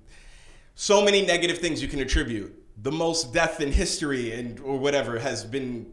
So 0.78 1.02
many 1.02 1.24
negative 1.24 1.58
things 1.58 1.80
you 1.80 1.88
can 1.88 2.00
attribute. 2.00 2.54
The 2.82 2.92
most 2.92 3.32
death 3.32 3.60
in 3.60 3.72
history 3.72 4.32
and 4.32 4.60
or 4.60 4.78
whatever 4.78 5.18
has 5.18 5.42
been 5.42 5.92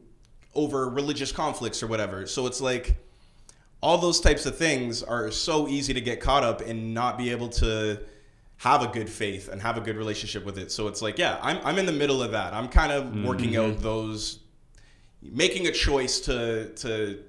over 0.53 0.89
religious 0.89 1.31
conflicts 1.31 1.81
or 1.81 1.87
whatever. 1.87 2.27
So 2.27 2.45
it's 2.47 2.59
like 2.59 2.97
all 3.83 3.97
those 3.97 4.21
types 4.21 4.45
of 4.45 4.57
things 4.57 5.03
are 5.03 5.29
so 5.29 5.67
easy 5.67 5.93
to 5.93 5.99
get 5.99 6.21
caught 6.21 6.41
up 6.41 6.61
and 6.61 6.93
not 6.93 7.17
be 7.17 7.29
able 7.31 7.49
to 7.49 7.99
have 8.55 8.81
a 8.81 8.87
good 8.87 9.09
faith 9.09 9.49
and 9.49 9.61
have 9.61 9.77
a 9.77 9.81
good 9.81 9.97
relationship 9.97 10.45
with 10.45 10.57
it. 10.57 10.71
So 10.71 10.87
it's 10.87 11.01
like, 11.01 11.17
yeah, 11.17 11.37
I'm, 11.41 11.59
I'm 11.65 11.77
in 11.77 11.85
the 11.85 11.91
middle 11.91 12.23
of 12.23 12.31
that. 12.31 12.53
I'm 12.53 12.69
kind 12.69 12.93
of 12.93 13.25
working 13.25 13.57
out 13.57 13.79
those, 13.79 14.39
making 15.21 15.67
a 15.67 15.71
choice 15.71 16.21
to, 16.21 16.69
to 16.75 17.21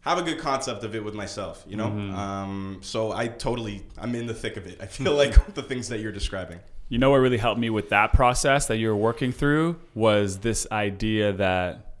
have 0.00 0.16
a 0.16 0.22
good 0.22 0.38
concept 0.38 0.84
of 0.84 0.94
it 0.94 1.04
with 1.04 1.12
myself, 1.12 1.62
you 1.68 1.76
know? 1.76 1.88
Um, 1.88 2.78
so 2.80 3.12
I 3.12 3.28
totally, 3.28 3.84
I'm 3.98 4.14
in 4.14 4.26
the 4.26 4.32
thick 4.32 4.56
of 4.56 4.66
it. 4.66 4.78
I 4.80 4.86
feel 4.86 5.14
like 5.22 5.54
the 5.54 5.62
things 5.62 5.90
that 5.90 6.00
you're 6.00 6.12
describing. 6.12 6.60
You 6.88 6.96
know 6.96 7.10
what 7.10 7.18
really 7.18 7.36
helped 7.36 7.60
me 7.60 7.68
with 7.68 7.90
that 7.90 8.14
process 8.14 8.68
that 8.68 8.78
you 8.78 8.88
were 8.88 8.96
working 8.96 9.32
through 9.32 9.78
was 9.94 10.38
this 10.38 10.66
idea 10.72 11.34
that 11.34 11.94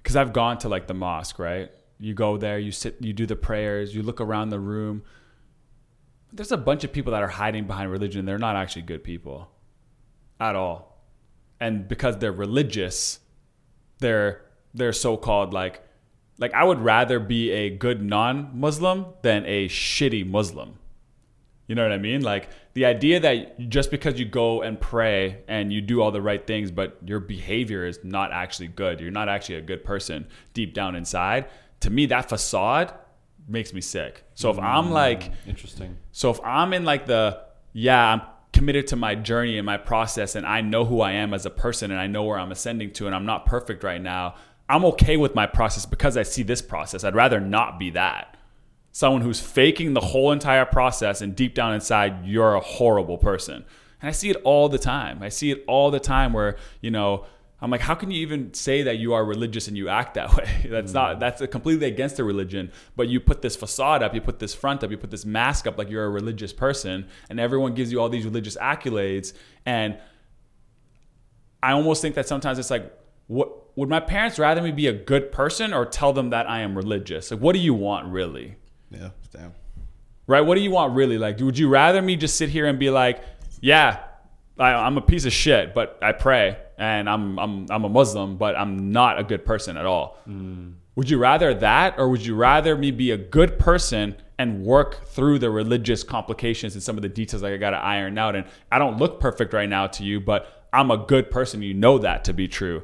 because 0.00 0.14
I've 0.14 0.32
gone 0.32 0.58
to 0.58 0.68
like 0.68 0.86
the 0.86 0.94
mosque, 0.94 1.40
right? 1.40 1.72
You 2.02 2.14
go 2.14 2.36
there, 2.36 2.58
you 2.58 2.72
sit, 2.72 2.96
you 2.98 3.12
do 3.12 3.26
the 3.26 3.36
prayers, 3.36 3.94
you 3.94 4.02
look 4.02 4.20
around 4.20 4.48
the 4.48 4.58
room. 4.58 5.04
There's 6.32 6.50
a 6.50 6.56
bunch 6.56 6.82
of 6.82 6.92
people 6.92 7.12
that 7.12 7.22
are 7.22 7.28
hiding 7.28 7.68
behind 7.68 7.92
religion. 7.92 8.24
They're 8.24 8.38
not 8.38 8.56
actually 8.56 8.82
good 8.82 9.04
people 9.04 9.48
at 10.40 10.56
all. 10.56 11.00
And 11.60 11.86
because 11.86 12.18
they're 12.18 12.32
religious, 12.32 13.20
they're 13.98 14.42
they're 14.74 14.92
so-called 14.92 15.54
like 15.54 15.80
like 16.38 16.52
I 16.54 16.64
would 16.64 16.80
rather 16.80 17.20
be 17.20 17.52
a 17.52 17.70
good 17.70 18.02
non-Muslim 18.02 19.06
than 19.22 19.46
a 19.46 19.68
shitty 19.68 20.26
Muslim. 20.26 20.80
You 21.68 21.76
know 21.76 21.84
what 21.84 21.92
I 21.92 21.98
mean? 21.98 22.22
Like 22.22 22.48
the 22.74 22.84
idea 22.84 23.20
that 23.20 23.68
just 23.68 23.92
because 23.92 24.18
you 24.18 24.24
go 24.24 24.60
and 24.62 24.80
pray 24.80 25.44
and 25.46 25.72
you 25.72 25.80
do 25.80 26.02
all 26.02 26.10
the 26.10 26.20
right 26.20 26.44
things, 26.44 26.72
but 26.72 26.98
your 27.06 27.20
behavior 27.20 27.86
is 27.86 28.00
not 28.02 28.32
actually 28.32 28.68
good, 28.68 29.00
you're 29.00 29.12
not 29.12 29.28
actually 29.28 29.54
a 29.54 29.62
good 29.62 29.84
person 29.84 30.26
deep 30.52 30.74
down 30.74 30.96
inside. 30.96 31.46
To 31.82 31.90
me, 31.90 32.06
that 32.06 32.28
facade 32.28 32.92
makes 33.46 33.72
me 33.72 33.80
sick. 33.80 34.24
So 34.34 34.50
if 34.50 34.58
I'm 34.58 34.86
mm, 34.86 34.92
like, 34.92 35.30
interesting 35.46 35.98
so 36.12 36.30
if 36.30 36.40
I'm 36.44 36.72
in 36.72 36.84
like 36.84 37.06
the, 37.06 37.42
yeah, 37.72 38.12
I'm 38.12 38.22
committed 38.52 38.88
to 38.88 38.96
my 38.96 39.14
journey 39.14 39.58
and 39.58 39.66
my 39.66 39.76
process 39.76 40.34
and 40.34 40.46
I 40.46 40.60
know 40.60 40.84
who 40.84 41.00
I 41.00 41.12
am 41.12 41.34
as 41.34 41.46
a 41.46 41.50
person 41.50 41.90
and 41.90 42.00
I 42.00 42.06
know 42.06 42.24
where 42.24 42.38
I'm 42.38 42.52
ascending 42.52 42.92
to 42.94 43.06
and 43.06 43.14
I'm 43.14 43.26
not 43.26 43.46
perfect 43.46 43.84
right 43.84 44.00
now, 44.00 44.34
I'm 44.68 44.84
okay 44.86 45.16
with 45.16 45.34
my 45.34 45.46
process 45.46 45.86
because 45.86 46.16
I 46.16 46.22
see 46.22 46.42
this 46.42 46.62
process. 46.62 47.04
I'd 47.04 47.14
rather 47.14 47.40
not 47.40 47.78
be 47.78 47.90
that 47.90 48.36
someone 48.92 49.22
who's 49.22 49.40
faking 49.40 49.94
the 49.94 50.00
whole 50.00 50.30
entire 50.30 50.66
process 50.66 51.22
and 51.22 51.34
deep 51.34 51.54
down 51.54 51.74
inside 51.74 52.24
you're 52.24 52.54
a 52.54 52.60
horrible 52.60 53.18
person 53.18 53.64
and 54.00 54.08
i 54.08 54.12
see 54.12 54.30
it 54.30 54.36
all 54.44 54.68
the 54.68 54.78
time 54.78 55.22
i 55.22 55.28
see 55.28 55.50
it 55.50 55.64
all 55.66 55.90
the 55.90 55.98
time 55.98 56.32
where 56.32 56.56
you 56.80 56.90
know 56.90 57.24
i'm 57.62 57.70
like 57.70 57.80
how 57.80 57.94
can 57.94 58.10
you 58.10 58.20
even 58.20 58.52
say 58.52 58.82
that 58.82 58.98
you 58.98 59.14
are 59.14 59.24
religious 59.24 59.68
and 59.68 59.76
you 59.78 59.88
act 59.88 60.14
that 60.14 60.36
way 60.36 60.66
that's 60.68 60.92
not 60.92 61.16
mm. 61.16 61.20
that's 61.20 61.40
completely 61.46 61.86
against 61.86 62.16
the 62.18 62.24
religion 62.24 62.70
but 62.96 63.08
you 63.08 63.18
put 63.18 63.40
this 63.40 63.56
facade 63.56 64.02
up 64.02 64.14
you 64.14 64.20
put 64.20 64.38
this 64.38 64.54
front 64.54 64.84
up 64.84 64.90
you 64.90 64.98
put 64.98 65.10
this 65.10 65.24
mask 65.24 65.66
up 65.66 65.78
like 65.78 65.88
you're 65.88 66.04
a 66.04 66.10
religious 66.10 66.52
person 66.52 67.06
and 67.30 67.40
everyone 67.40 67.72
gives 67.72 67.90
you 67.90 67.98
all 68.00 68.10
these 68.10 68.24
religious 68.24 68.56
accolades 68.56 69.32
and 69.64 69.96
i 71.62 71.72
almost 71.72 72.02
think 72.02 72.14
that 72.14 72.28
sometimes 72.28 72.58
it's 72.58 72.70
like 72.70 72.92
what 73.28 73.76
would 73.76 73.88
my 73.88 74.00
parents 74.00 74.38
rather 74.38 74.60
me 74.60 74.70
be 74.70 74.86
a 74.86 74.92
good 74.92 75.32
person 75.32 75.72
or 75.72 75.86
tell 75.86 76.12
them 76.12 76.30
that 76.30 76.48
i 76.50 76.60
am 76.60 76.76
religious 76.76 77.30
like 77.30 77.40
what 77.40 77.54
do 77.54 77.58
you 77.58 77.72
want 77.72 78.06
really 78.06 78.56
Yeah, 78.90 79.10
damn. 79.32 79.54
right? 80.26 80.42
What 80.42 80.56
do 80.56 80.60
you 80.60 80.70
want 80.70 80.94
really? 80.94 81.16
Like, 81.16 81.38
would 81.40 81.56
you 81.58 81.68
rather 81.68 82.02
me 82.02 82.16
just 82.16 82.36
sit 82.36 82.50
here 82.50 82.66
and 82.66 82.78
be 82.78 82.90
like, 82.90 83.22
yeah, 83.62 84.00
I, 84.58 84.72
I'm 84.72 84.98
a 84.98 85.02
piece 85.02 85.24
of 85.24 85.32
shit, 85.32 85.74
but 85.74 85.98
I 86.02 86.12
pray 86.12 86.58
and 86.78 87.08
I'm 87.08 87.38
I'm 87.38 87.66
I'm 87.70 87.84
a 87.84 87.88
Muslim, 87.88 88.36
but 88.36 88.56
I'm 88.56 88.90
not 88.92 89.18
a 89.18 89.24
good 89.24 89.44
person 89.44 89.76
at 89.76 89.86
all. 89.86 90.18
Hmm. 90.24 90.72
Would 90.94 91.08
you 91.08 91.18
rather 91.18 91.54
that, 91.54 91.98
or 91.98 92.08
would 92.08 92.24
you 92.24 92.34
rather 92.34 92.76
me 92.76 92.90
be 92.90 93.12
a 93.12 93.16
good 93.16 93.58
person 93.58 94.16
and 94.38 94.62
work 94.62 95.06
through 95.06 95.38
the 95.38 95.50
religious 95.50 96.02
complications 96.02 96.74
and 96.74 96.82
some 96.82 96.96
of 96.96 97.02
the 97.02 97.08
details 97.08 97.40
that 97.42 97.52
I 97.52 97.56
got 97.56 97.70
to 97.70 97.78
iron 97.78 98.18
out? 98.18 98.36
And 98.36 98.46
I 98.70 98.78
don't 98.78 98.98
look 98.98 99.18
perfect 99.20 99.54
right 99.54 99.68
now 99.68 99.86
to 99.86 100.04
you, 100.04 100.20
but 100.20 100.66
I'm 100.72 100.90
a 100.90 100.98
good 100.98 101.30
person. 101.30 101.62
You 101.62 101.72
know 101.72 101.98
that 101.98 102.24
to 102.24 102.34
be 102.34 102.46
true. 102.46 102.82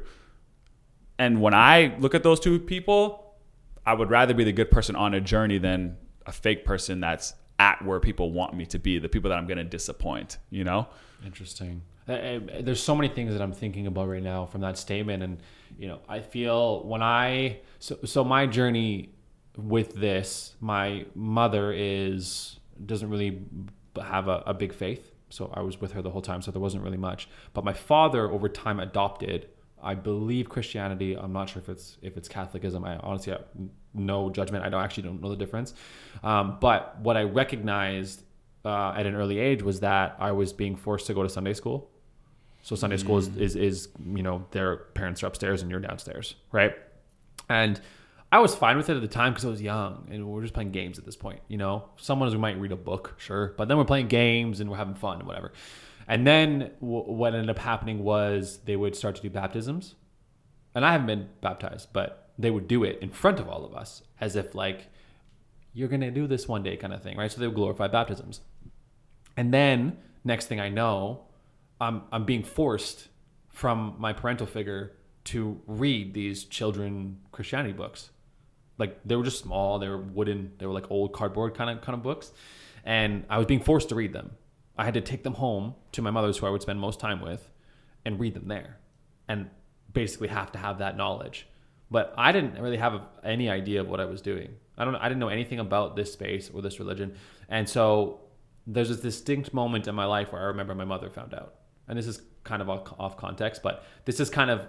And 1.19 1.41
when 1.41 1.53
I 1.53 1.95
look 1.99 2.15
at 2.15 2.23
those 2.23 2.39
two 2.39 2.57
people, 2.59 3.35
I 3.85 3.93
would 3.93 4.09
rather 4.09 4.33
be 4.33 4.43
the 4.43 4.53
good 4.53 4.71
person 4.71 4.95
on 4.95 5.13
a 5.13 5.21
journey 5.21 5.57
than 5.57 5.97
a 6.25 6.31
fake 6.31 6.65
person 6.65 7.01
that's 7.01 7.33
at 7.59 7.83
where 7.83 7.99
people 7.99 8.31
want 8.31 8.55
me 8.55 8.65
to 8.67 8.79
be, 8.79 8.97
the 8.97 9.09
people 9.09 9.29
that 9.29 9.37
I'm 9.37 9.45
going 9.45 9.57
to 9.57 9.63
disappoint, 9.63 10.37
you 10.49 10.63
know? 10.63 10.87
Interesting. 11.25 11.81
Uh, 12.07 12.13
uh, 12.13 12.39
There's 12.61 12.81
so 12.81 12.95
many 12.95 13.07
things 13.07 13.33
that 13.33 13.41
I'm 13.41 13.51
thinking 13.51 13.87
about 13.87 14.07
right 14.07 14.23
now 14.23 14.45
from 14.45 14.61
that 14.61 14.77
statement, 14.77 15.21
and 15.23 15.37
you 15.77 15.87
know, 15.87 15.99
I 16.07 16.19
feel 16.19 16.83
when 16.83 17.03
I 17.03 17.59
so 17.79 17.97
so 18.05 18.23
my 18.23 18.45
journey 18.47 19.09
with 19.57 19.93
this, 19.95 20.55
my 20.59 21.05
mother 21.15 21.73
is 21.73 22.59
doesn't 22.85 23.09
really 23.09 23.41
have 24.01 24.27
a, 24.27 24.43
a 24.45 24.53
big 24.53 24.73
faith, 24.73 25.11
so 25.29 25.51
I 25.53 25.61
was 25.61 25.79
with 25.79 25.91
her 25.91 26.01
the 26.01 26.09
whole 26.09 26.21
time, 26.21 26.41
so 26.41 26.51
there 26.51 26.61
wasn't 26.61 26.83
really 26.83 26.97
much. 26.97 27.29
But 27.53 27.63
my 27.63 27.73
father, 27.73 28.31
over 28.31 28.49
time, 28.49 28.79
adopted, 28.79 29.49
I 29.81 29.93
believe, 29.95 30.49
Christianity. 30.49 31.15
I'm 31.15 31.33
not 31.33 31.49
sure 31.49 31.61
if 31.61 31.69
it's 31.69 31.97
if 32.01 32.17
it's 32.17 32.27
Catholicism. 32.27 32.83
I 32.85 32.97
honestly 32.97 33.33
have 33.33 33.45
no 33.93 34.29
judgment. 34.29 34.63
I 34.63 34.69
don't 34.69 34.83
actually 34.83 35.03
don't 35.03 35.21
know 35.21 35.29
the 35.29 35.35
difference. 35.35 35.73
Um, 36.23 36.57
but 36.59 36.99
what 37.01 37.17
I 37.17 37.23
recognized 37.23 38.23
uh, 38.65 38.93
at 38.97 39.05
an 39.05 39.15
early 39.15 39.39
age 39.39 39.61
was 39.61 39.79
that 39.79 40.15
I 40.19 40.31
was 40.31 40.53
being 40.53 40.75
forced 40.75 41.07
to 41.07 41.13
go 41.13 41.23
to 41.23 41.29
Sunday 41.29 41.53
school. 41.53 41.89
So 42.61 42.75
Sunday 42.75 42.97
school 42.97 43.17
is, 43.17 43.29
is, 43.37 43.55
is, 43.55 43.89
you 44.13 44.21
know, 44.21 44.45
their 44.51 44.75
parents 44.75 45.23
are 45.23 45.27
upstairs 45.27 45.61
and 45.61 45.71
you're 45.71 45.79
downstairs, 45.79 46.35
right? 46.51 46.75
And 47.47 47.79
I 48.31 48.39
was 48.39 48.53
fine 48.53 48.77
with 48.77 48.89
it 48.89 48.95
at 48.95 49.01
the 49.01 49.07
time 49.07 49.33
because 49.33 49.45
I 49.45 49.49
was 49.49 49.61
young 49.61 50.07
and 50.11 50.27
we 50.27 50.39
are 50.39 50.41
just 50.41 50.53
playing 50.53 50.71
games 50.71 50.99
at 50.99 51.05
this 51.05 51.15
point, 51.15 51.39
you 51.47 51.57
know. 51.57 51.85
Someone 51.97 52.31
who 52.31 52.37
might 52.37 52.59
read 52.59 52.71
a 52.71 52.75
book, 52.75 53.15
sure, 53.17 53.53
but 53.57 53.67
then 53.67 53.77
we're 53.77 53.85
playing 53.85 54.07
games 54.07 54.59
and 54.59 54.69
we're 54.69 54.77
having 54.77 54.93
fun 54.93 55.19
and 55.19 55.27
whatever. 55.27 55.51
And 56.07 56.27
then 56.27 56.71
w- 56.81 57.11
what 57.11 57.33
ended 57.33 57.49
up 57.49 57.59
happening 57.59 58.03
was 58.03 58.59
they 58.65 58.75
would 58.75 58.95
start 58.95 59.15
to 59.15 59.21
do 59.21 59.29
baptisms, 59.29 59.95
and 60.75 60.85
I 60.85 60.91
haven't 60.91 61.07
been 61.07 61.29
baptized, 61.41 61.89
but 61.91 62.31
they 62.37 62.51
would 62.51 62.67
do 62.67 62.83
it 62.83 62.99
in 63.01 63.09
front 63.09 63.39
of 63.39 63.49
all 63.49 63.65
of 63.65 63.73
us 63.73 64.03
as 64.21 64.35
if 64.35 64.53
like 64.53 64.87
you're 65.73 65.87
gonna 65.87 66.11
do 66.11 66.27
this 66.27 66.47
one 66.47 66.61
day 66.61 66.77
kind 66.77 66.93
of 66.93 67.01
thing, 67.01 67.17
right? 67.17 67.31
So 67.31 67.39
they 67.39 67.47
would 67.47 67.55
glorify 67.55 67.87
baptisms. 67.87 68.41
And 69.39 69.53
then 69.53 69.95
next 70.25 70.47
thing 70.47 70.59
I 70.59 70.67
know, 70.67 71.21
I'm 71.79 72.01
I'm 72.11 72.25
being 72.25 72.43
forced 72.43 73.07
from 73.47 73.95
my 73.97 74.11
parental 74.11 74.45
figure 74.45 74.97
to 75.31 75.61
read 75.65 76.13
these 76.13 76.43
children 76.43 77.21
Christianity 77.31 77.71
books. 77.71 78.09
Like 78.77 78.99
they 79.05 79.15
were 79.15 79.23
just 79.23 79.39
small, 79.39 79.79
they 79.79 79.87
were 79.87 80.01
wooden, 80.01 80.51
they 80.57 80.65
were 80.65 80.73
like 80.73 80.91
old 80.91 81.13
cardboard 81.13 81.53
kind 81.55 81.69
of 81.69 81.79
kind 81.81 81.97
of 81.97 82.03
books. 82.03 82.33
And 82.83 83.23
I 83.29 83.37
was 83.37 83.47
being 83.47 83.61
forced 83.61 83.87
to 83.89 83.95
read 83.95 84.11
them. 84.11 84.31
I 84.77 84.83
had 84.83 84.95
to 84.95 85.01
take 85.01 85.23
them 85.23 85.35
home 85.35 85.75
to 85.93 86.01
my 86.01 86.11
mother's 86.11 86.37
who 86.39 86.45
I 86.45 86.49
would 86.49 86.61
spend 86.61 86.81
most 86.81 86.99
time 86.99 87.21
with 87.21 87.49
and 88.03 88.19
read 88.19 88.33
them 88.33 88.49
there. 88.49 88.75
And 89.29 89.49
basically 89.93 90.27
have 90.27 90.51
to 90.51 90.59
have 90.59 90.79
that 90.79 90.97
knowledge. 90.97 91.47
But 91.89 92.13
I 92.17 92.33
didn't 92.33 92.61
really 92.61 92.75
have 92.75 93.03
any 93.23 93.49
idea 93.49 93.79
of 93.79 93.87
what 93.87 94.01
I 94.01 94.05
was 94.05 94.21
doing. 94.21 94.49
I 94.77 94.83
don't 94.83 94.95
I 94.97 95.07
didn't 95.07 95.21
know 95.21 95.29
anything 95.29 95.59
about 95.59 95.95
this 95.95 96.11
space 96.11 96.51
or 96.53 96.61
this 96.61 96.77
religion. 96.77 97.15
And 97.47 97.69
so 97.69 98.19
there's 98.73 98.89
this 98.89 99.01
distinct 99.01 99.53
moment 99.53 99.87
in 99.87 99.95
my 99.95 100.05
life 100.05 100.31
where 100.31 100.41
I 100.41 100.45
remember 100.45 100.75
my 100.75 100.85
mother 100.85 101.09
found 101.09 101.33
out 101.33 101.55
and 101.89 101.97
this 101.97 102.07
is 102.07 102.21
kind 102.43 102.61
of 102.61 102.69
off 102.69 103.17
context, 103.17 103.61
but 103.61 103.83
this 104.05 104.19
is 104.19 104.29
kind 104.29 104.49
of 104.49 104.65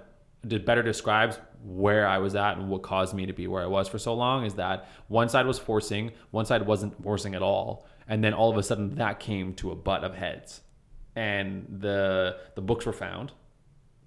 better 0.64 0.82
describes 0.82 1.38
where 1.62 2.08
I 2.08 2.18
was 2.18 2.34
at 2.34 2.56
and 2.56 2.70
what 2.70 2.82
caused 2.82 3.14
me 3.14 3.26
to 3.26 3.32
be 3.34 3.46
where 3.46 3.62
I 3.62 3.66
was 3.66 3.88
for 3.88 3.98
so 3.98 4.14
long 4.14 4.46
is 4.46 4.54
that 4.54 4.88
one 5.08 5.28
side 5.28 5.46
was 5.46 5.58
forcing, 5.58 6.12
one 6.30 6.46
side 6.46 6.66
wasn't 6.66 7.00
forcing 7.02 7.34
at 7.34 7.42
all, 7.42 7.86
and 8.08 8.24
then 8.24 8.32
all 8.32 8.50
of 8.50 8.56
a 8.56 8.62
sudden 8.62 8.94
that 8.96 9.20
came 9.20 9.52
to 9.56 9.70
a 9.70 9.76
butt 9.76 10.02
of 10.02 10.14
heads, 10.14 10.62
and 11.14 11.66
the 11.68 12.38
the 12.54 12.62
books 12.62 12.86
were 12.86 12.94
found 12.94 13.32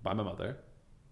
by 0.02 0.14
my 0.14 0.24
mother, 0.24 0.58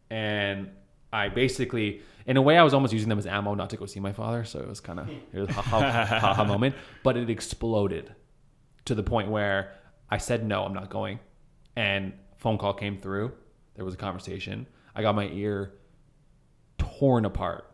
and 0.09 0.71
I 1.13 1.29
basically, 1.29 2.01
in 2.25 2.37
a 2.37 2.41
way, 2.41 2.57
I 2.57 2.63
was 2.63 2.73
almost 2.73 2.93
using 2.93 3.09
them 3.09 3.19
as 3.19 3.27
ammo 3.27 3.53
not 3.53 3.69
to 3.71 3.77
go 3.77 3.85
see 3.85 3.99
my 3.99 4.13
father, 4.13 4.43
so 4.43 4.59
it 4.59 4.67
was 4.67 4.79
kind 4.79 4.99
of 4.99 5.09
it 5.09 5.39
was 5.39 5.49
a 5.49 5.53
ha 5.53 5.61
ha 5.61 6.33
ha 6.33 6.43
moment, 6.43 6.73
but 7.03 7.15
it 7.15 7.29
exploded 7.29 8.15
to 8.85 8.95
the 8.95 9.03
point 9.03 9.29
where 9.29 9.73
I 10.09 10.17
said 10.17 10.45
no, 10.45 10.63
I'm 10.63 10.73
not 10.73 10.89
going 10.89 11.19
and 11.75 12.13
phone 12.37 12.57
call 12.57 12.73
came 12.73 12.99
through. 12.99 13.31
There 13.75 13.85
was 13.85 13.93
a 13.93 13.97
conversation. 13.97 14.67
I 14.95 15.01
got 15.01 15.15
my 15.15 15.27
ear 15.27 15.73
torn 16.77 17.25
apart 17.25 17.67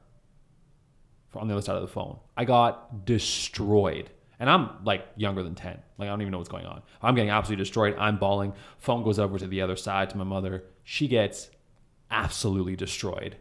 on 1.36 1.48
the 1.48 1.54
other 1.54 1.62
side 1.62 1.76
of 1.76 1.82
the 1.82 1.88
phone. 1.88 2.18
I 2.36 2.46
got 2.46 3.06
destroyed. 3.06 4.10
And 4.40 4.50
I'm 4.50 4.84
like 4.84 5.08
younger 5.16 5.42
than 5.42 5.56
10. 5.56 5.80
Like 5.98 6.08
I 6.08 6.12
don't 6.12 6.22
even 6.22 6.32
know 6.32 6.38
what's 6.38 6.50
going 6.50 6.66
on. 6.66 6.84
I'm 7.02 7.16
getting 7.16 7.32
absolutely 7.32 7.64
destroyed. 7.64 7.96
I'm 7.98 8.18
bawling. 8.18 8.54
Phone 8.78 9.04
goes 9.04 9.18
over 9.18 9.40
to 9.40 9.48
the 9.48 9.62
other 9.62 9.76
side 9.76 10.10
to 10.12 10.18
my 10.18 10.24
mother. 10.24 10.64
She 10.84 11.08
gets 11.08 11.50
absolutely 12.12 12.76
destroyed. 12.76 13.38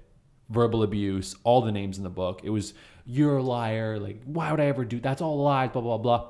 Verbal 0.48 0.82
abuse, 0.82 1.36
all 1.44 1.60
the 1.60 1.72
names 1.72 1.98
in 1.98 2.04
the 2.04 2.10
book. 2.10 2.40
It 2.44 2.50
was 2.50 2.72
you're 3.04 3.36
a 3.36 3.42
liar. 3.42 3.98
Like 3.98 4.22
why 4.24 4.50
would 4.50 4.60
I 4.60 4.66
ever 4.66 4.84
do? 4.84 5.00
That's 5.00 5.20
all 5.20 5.42
lies. 5.42 5.70
Blah 5.70 5.82
blah 5.82 5.98
blah. 5.98 6.28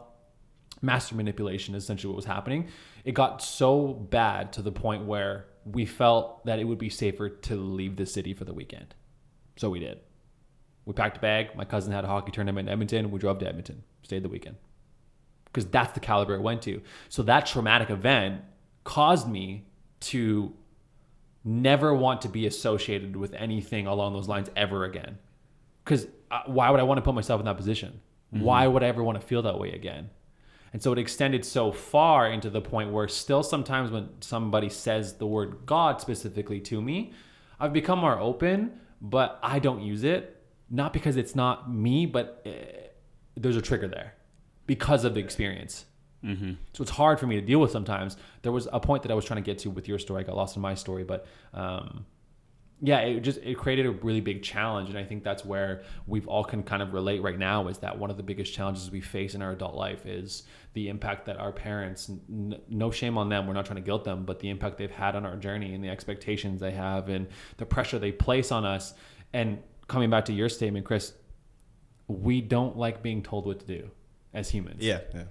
Master 0.82 1.14
manipulation 1.14 1.74
is 1.74 1.84
essentially 1.84 2.10
what 2.10 2.16
was 2.16 2.26
happening 2.26 2.68
it 3.06 3.14
got 3.14 3.40
so 3.40 3.94
bad 3.94 4.52
to 4.54 4.62
the 4.62 4.72
point 4.72 5.04
where 5.04 5.46
we 5.64 5.86
felt 5.86 6.44
that 6.44 6.58
it 6.58 6.64
would 6.64 6.76
be 6.76 6.90
safer 6.90 7.28
to 7.28 7.54
leave 7.54 7.94
the 7.94 8.04
city 8.04 8.34
for 8.34 8.44
the 8.44 8.52
weekend. 8.52 8.96
So 9.54 9.70
we 9.70 9.78
did. 9.78 10.00
We 10.84 10.92
packed 10.92 11.18
a 11.18 11.20
bag. 11.20 11.54
My 11.54 11.64
cousin 11.64 11.92
had 11.92 12.04
a 12.04 12.08
hockey 12.08 12.32
tournament 12.32 12.68
in 12.68 12.72
Edmonton. 12.72 13.12
We 13.12 13.20
drove 13.20 13.38
to 13.38 13.48
Edmonton, 13.48 13.84
stayed 14.02 14.24
the 14.24 14.28
weekend. 14.28 14.56
Because 15.44 15.66
that's 15.66 15.92
the 15.92 16.00
caliber 16.00 16.34
it 16.34 16.42
went 16.42 16.62
to. 16.62 16.82
So 17.08 17.22
that 17.22 17.46
traumatic 17.46 17.90
event 17.90 18.42
caused 18.82 19.28
me 19.28 19.68
to 20.00 20.52
never 21.44 21.94
want 21.94 22.22
to 22.22 22.28
be 22.28 22.46
associated 22.46 23.14
with 23.14 23.34
anything 23.34 23.86
along 23.86 24.14
those 24.14 24.26
lines 24.26 24.50
ever 24.56 24.84
again. 24.84 25.18
Because 25.84 26.08
uh, 26.32 26.40
why 26.46 26.70
would 26.70 26.80
I 26.80 26.82
want 26.82 26.98
to 26.98 27.02
put 27.02 27.14
myself 27.14 27.40
in 27.40 27.46
that 27.46 27.56
position? 27.56 28.00
Mm-hmm. 28.34 28.44
Why 28.44 28.66
would 28.66 28.82
I 28.82 28.88
ever 28.88 29.04
want 29.04 29.20
to 29.20 29.24
feel 29.24 29.42
that 29.42 29.60
way 29.60 29.70
again? 29.70 30.10
And 30.76 30.82
so 30.82 30.92
it 30.92 30.98
extended 30.98 31.42
so 31.46 31.72
far 31.72 32.30
into 32.30 32.50
the 32.50 32.60
point 32.60 32.92
where 32.92 33.08
still 33.08 33.42
sometimes 33.42 33.90
when 33.90 34.10
somebody 34.20 34.68
says 34.68 35.14
the 35.14 35.26
word 35.26 35.60
God 35.64 36.02
specifically 36.02 36.60
to 36.60 36.82
me, 36.82 37.14
I've 37.58 37.72
become 37.72 38.00
more 38.00 38.20
open, 38.20 38.78
but 39.00 39.38
I 39.42 39.58
don't 39.58 39.80
use 39.80 40.04
it. 40.04 40.44
Not 40.68 40.92
because 40.92 41.16
it's 41.16 41.34
not 41.34 41.72
me, 41.72 42.04
but 42.04 42.42
uh, 42.44 42.50
there's 43.38 43.56
a 43.56 43.62
trigger 43.62 43.88
there 43.88 44.16
because 44.66 45.06
of 45.06 45.14
the 45.14 45.20
experience. 45.20 45.86
Mm-hmm. 46.22 46.52
So 46.74 46.82
it's 46.82 46.90
hard 46.90 47.18
for 47.18 47.26
me 47.26 47.36
to 47.36 47.46
deal 47.46 47.58
with 47.58 47.70
sometimes. 47.70 48.18
There 48.42 48.52
was 48.52 48.68
a 48.70 48.78
point 48.78 49.02
that 49.04 49.10
I 49.10 49.14
was 49.14 49.24
trying 49.24 49.42
to 49.42 49.46
get 49.50 49.58
to 49.60 49.70
with 49.70 49.88
your 49.88 49.98
story. 49.98 50.24
I 50.24 50.26
got 50.26 50.36
lost 50.36 50.56
in 50.56 50.60
my 50.60 50.74
story, 50.74 51.04
but 51.04 51.26
um, 51.54 52.04
yeah, 52.82 52.98
it 53.00 53.20
just 53.20 53.38
it 53.42 53.56
created 53.56 53.86
a 53.86 53.90
really 53.90 54.20
big 54.20 54.42
challenge, 54.42 54.90
and 54.90 54.98
I 54.98 55.04
think 55.04 55.24
that's 55.24 55.44
where 55.44 55.82
we've 56.06 56.28
all 56.28 56.44
can 56.44 56.62
kind 56.62 56.82
of 56.82 56.92
relate 56.92 57.22
right 57.22 57.38
now. 57.38 57.68
Is 57.68 57.78
that 57.78 57.98
one 57.98 58.10
of 58.10 58.18
the 58.18 58.22
biggest 58.22 58.52
challenges 58.52 58.90
we 58.90 59.00
face 59.00 59.34
in 59.34 59.40
our 59.40 59.52
adult 59.52 59.74
life 59.74 60.04
is 60.04 60.42
the 60.74 60.88
impact 60.88 61.24
that 61.26 61.38
our 61.38 61.52
parents, 61.52 62.10
n- 62.10 62.60
no 62.68 62.90
shame 62.90 63.16
on 63.16 63.30
them, 63.30 63.46
we're 63.46 63.54
not 63.54 63.64
trying 63.64 63.76
to 63.76 63.82
guilt 63.82 64.04
them, 64.04 64.26
but 64.26 64.40
the 64.40 64.50
impact 64.50 64.76
they've 64.76 64.90
had 64.90 65.16
on 65.16 65.24
our 65.24 65.36
journey 65.36 65.74
and 65.74 65.82
the 65.82 65.88
expectations 65.88 66.60
they 66.60 66.72
have 66.72 67.08
and 67.08 67.26
the 67.56 67.64
pressure 67.64 67.98
they 67.98 68.12
place 68.12 68.52
on 68.52 68.66
us. 68.66 68.92
And 69.32 69.58
coming 69.88 70.10
back 70.10 70.26
to 70.26 70.34
your 70.34 70.50
statement, 70.50 70.84
Chris, 70.84 71.14
we 72.08 72.42
don't 72.42 72.76
like 72.76 73.02
being 73.02 73.22
told 73.22 73.46
what 73.46 73.60
to 73.60 73.66
do 73.66 73.90
as 74.34 74.50
humans. 74.50 74.84
Yeah, 74.84 75.00
yeah. 75.14 75.24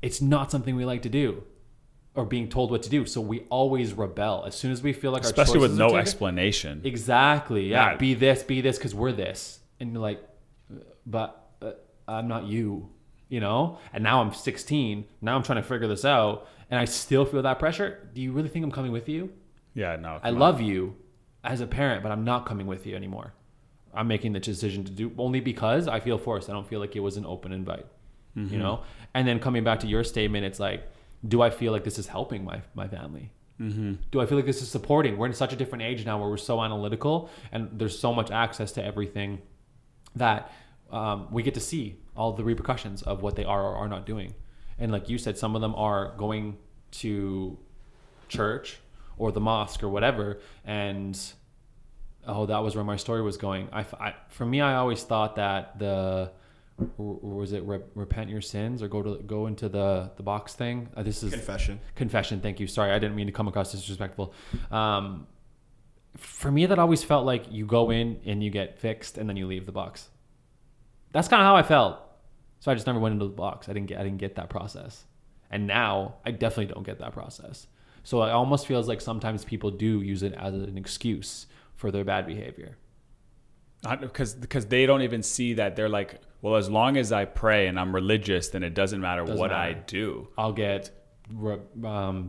It's 0.00 0.22
not 0.22 0.50
something 0.50 0.74
we 0.74 0.86
like 0.86 1.02
to 1.02 1.10
do 1.10 1.44
or 2.18 2.24
being 2.24 2.48
told 2.48 2.72
what 2.72 2.82
to 2.82 2.90
do. 2.90 3.06
So 3.06 3.20
we 3.20 3.44
always 3.48 3.92
rebel 3.92 4.42
as 4.44 4.56
soon 4.56 4.72
as 4.72 4.82
we 4.82 4.92
feel 4.92 5.12
like 5.12 5.22
especially 5.22 5.58
our 5.58 5.68
with 5.68 5.78
no 5.78 5.94
explanation. 5.94 6.80
Exactly. 6.82 7.68
Yeah. 7.68 7.94
Be 7.94 8.14
this. 8.14 8.42
Be 8.42 8.60
this 8.60 8.76
because 8.76 8.92
we're 8.92 9.12
this. 9.12 9.60
And 9.78 9.92
you're 9.92 10.02
like, 10.02 10.20
but 11.06 11.48
uh, 11.62 11.72
I'm 12.08 12.26
not 12.26 12.46
you. 12.46 12.90
You 13.28 13.38
know. 13.38 13.78
And 13.92 14.02
now 14.02 14.20
I'm 14.20 14.34
16. 14.34 15.04
Now 15.22 15.36
I'm 15.36 15.44
trying 15.44 15.62
to 15.62 15.68
figure 15.68 15.86
this 15.86 16.04
out, 16.04 16.48
and 16.72 16.80
I 16.80 16.86
still 16.86 17.24
feel 17.24 17.42
that 17.42 17.60
pressure. 17.60 18.10
Do 18.12 18.20
you 18.20 18.32
really 18.32 18.48
think 18.48 18.64
I'm 18.64 18.72
coming 18.72 18.90
with 18.90 19.08
you? 19.08 19.32
Yeah. 19.74 19.94
No. 19.94 20.18
I 20.20 20.30
love 20.30 20.60
you 20.60 20.96
as 21.44 21.60
a 21.60 21.68
parent, 21.68 22.02
but 22.02 22.10
I'm 22.10 22.24
not 22.24 22.46
coming 22.46 22.66
with 22.66 22.84
you 22.84 22.96
anymore. 22.96 23.32
I'm 23.94 24.08
making 24.08 24.32
the 24.32 24.40
decision 24.40 24.82
to 24.86 24.90
do 24.90 25.12
only 25.18 25.38
because 25.38 25.86
I 25.86 26.00
feel 26.00 26.18
forced. 26.18 26.50
I 26.50 26.52
don't 26.52 26.68
feel 26.68 26.80
like 26.80 26.96
it 26.96 27.00
was 27.00 27.16
an 27.16 27.24
open 27.24 27.52
invite. 27.52 27.86
Mm-hmm. 28.36 28.52
You 28.52 28.58
know. 28.58 28.82
And 29.14 29.26
then 29.28 29.38
coming 29.38 29.62
back 29.62 29.78
to 29.80 29.86
your 29.86 30.02
statement, 30.02 30.44
it's 30.44 30.58
like 30.58 30.82
do 31.26 31.42
I 31.42 31.50
feel 31.50 31.72
like 31.72 31.84
this 31.84 31.98
is 31.98 32.06
helping 32.06 32.44
my 32.44 32.62
my 32.74 32.88
family? 32.88 33.30
Mm-hmm. 33.60 33.94
Do 34.12 34.20
I 34.20 34.26
feel 34.26 34.38
like 34.38 34.46
this 34.46 34.62
is 34.62 34.70
supporting? 34.70 35.16
We're 35.16 35.26
in 35.26 35.32
such 35.32 35.52
a 35.52 35.56
different 35.56 35.82
age 35.82 36.06
now 36.06 36.20
where 36.20 36.28
we're 36.28 36.36
so 36.36 36.62
analytical 36.62 37.28
and 37.50 37.68
there's 37.72 37.98
so 37.98 38.14
much 38.14 38.30
access 38.30 38.70
to 38.72 38.84
everything 38.84 39.42
that 40.14 40.52
um, 40.90 41.26
we 41.32 41.42
get 41.42 41.54
to 41.54 41.60
see 41.60 41.96
all 42.16 42.32
the 42.32 42.44
repercussions 42.44 43.02
of 43.02 43.22
what 43.22 43.36
they 43.36 43.44
are 43.44 43.62
or 43.62 43.76
are 43.76 43.88
not 43.88 44.06
doing. 44.06 44.34
And 44.78 44.92
like 44.92 45.08
you 45.08 45.18
said, 45.18 45.36
some 45.36 45.56
of 45.56 45.60
them 45.60 45.74
are 45.74 46.14
going 46.16 46.56
to 46.90 47.58
church 48.28 48.78
or 49.16 49.32
the 49.32 49.40
mosque 49.40 49.82
or 49.82 49.88
whatever, 49.88 50.38
and 50.64 51.18
oh, 52.26 52.46
that 52.46 52.58
was 52.58 52.76
where 52.76 52.84
my 52.84 52.96
story 52.96 53.22
was 53.22 53.36
going. 53.36 53.68
I, 53.72 53.84
I 53.98 54.14
for 54.28 54.46
me, 54.46 54.60
I 54.60 54.76
always 54.76 55.02
thought 55.02 55.36
that 55.36 55.78
the 55.78 56.30
or 56.96 57.16
was 57.36 57.52
it 57.52 57.62
re- 57.64 57.80
repent 57.94 58.30
your 58.30 58.40
sins 58.40 58.82
or 58.82 58.88
go 58.88 59.02
to 59.02 59.22
go 59.24 59.46
into 59.46 59.68
the 59.68 60.10
the 60.16 60.22
box 60.22 60.54
thing? 60.54 60.88
Uh, 60.96 61.02
this 61.02 61.22
is 61.22 61.32
confession. 61.32 61.80
Confession. 61.94 62.40
Thank 62.40 62.60
you. 62.60 62.66
Sorry, 62.66 62.92
I 62.92 62.98
didn't 62.98 63.16
mean 63.16 63.26
to 63.26 63.32
come 63.32 63.48
across 63.48 63.72
disrespectful. 63.72 64.32
Um, 64.70 65.26
for 66.16 66.50
me, 66.50 66.66
that 66.66 66.78
always 66.78 67.02
felt 67.02 67.26
like 67.26 67.50
you 67.50 67.66
go 67.66 67.90
in 67.90 68.20
and 68.24 68.42
you 68.42 68.50
get 68.50 68.78
fixed 68.78 69.18
and 69.18 69.28
then 69.28 69.36
you 69.36 69.46
leave 69.46 69.66
the 69.66 69.72
box. 69.72 70.08
That's 71.12 71.28
kind 71.28 71.40
of 71.40 71.46
how 71.46 71.56
I 71.56 71.62
felt. 71.62 71.98
So 72.60 72.70
I 72.70 72.74
just 72.74 72.86
never 72.86 72.98
went 72.98 73.14
into 73.14 73.26
the 73.26 73.32
box. 73.32 73.68
I 73.68 73.72
didn't 73.72 73.88
get 73.88 73.98
I 73.98 74.04
didn't 74.04 74.18
get 74.18 74.36
that 74.36 74.48
process. 74.48 75.04
And 75.50 75.66
now 75.66 76.16
I 76.24 76.30
definitely 76.30 76.72
don't 76.72 76.84
get 76.84 76.98
that 76.98 77.12
process. 77.12 77.66
So 78.04 78.22
it 78.22 78.30
almost 78.30 78.66
feels 78.66 78.88
like 78.88 79.00
sometimes 79.00 79.44
people 79.44 79.70
do 79.70 80.00
use 80.00 80.22
it 80.22 80.32
as 80.34 80.54
an 80.54 80.78
excuse 80.78 81.46
for 81.74 81.90
their 81.90 82.04
bad 82.04 82.26
behavior. 82.26 82.76
Because 84.00 84.34
because 84.34 84.66
they 84.66 84.86
don't 84.86 85.02
even 85.02 85.22
see 85.22 85.54
that 85.54 85.76
they're 85.76 85.88
like 85.88 86.20
well 86.42 86.56
as 86.56 86.68
long 86.68 86.96
as 86.96 87.12
i 87.12 87.24
pray 87.24 87.68
and 87.68 87.78
i'm 87.78 87.94
religious 87.94 88.48
then 88.48 88.62
it 88.62 88.74
doesn't 88.74 89.00
matter 89.00 89.22
Doesn't 89.22 89.38
what 89.38 89.52
i 89.52 89.72
do 89.72 90.28
I'll 90.36 90.52
get 90.52 90.90
um, 91.84 92.28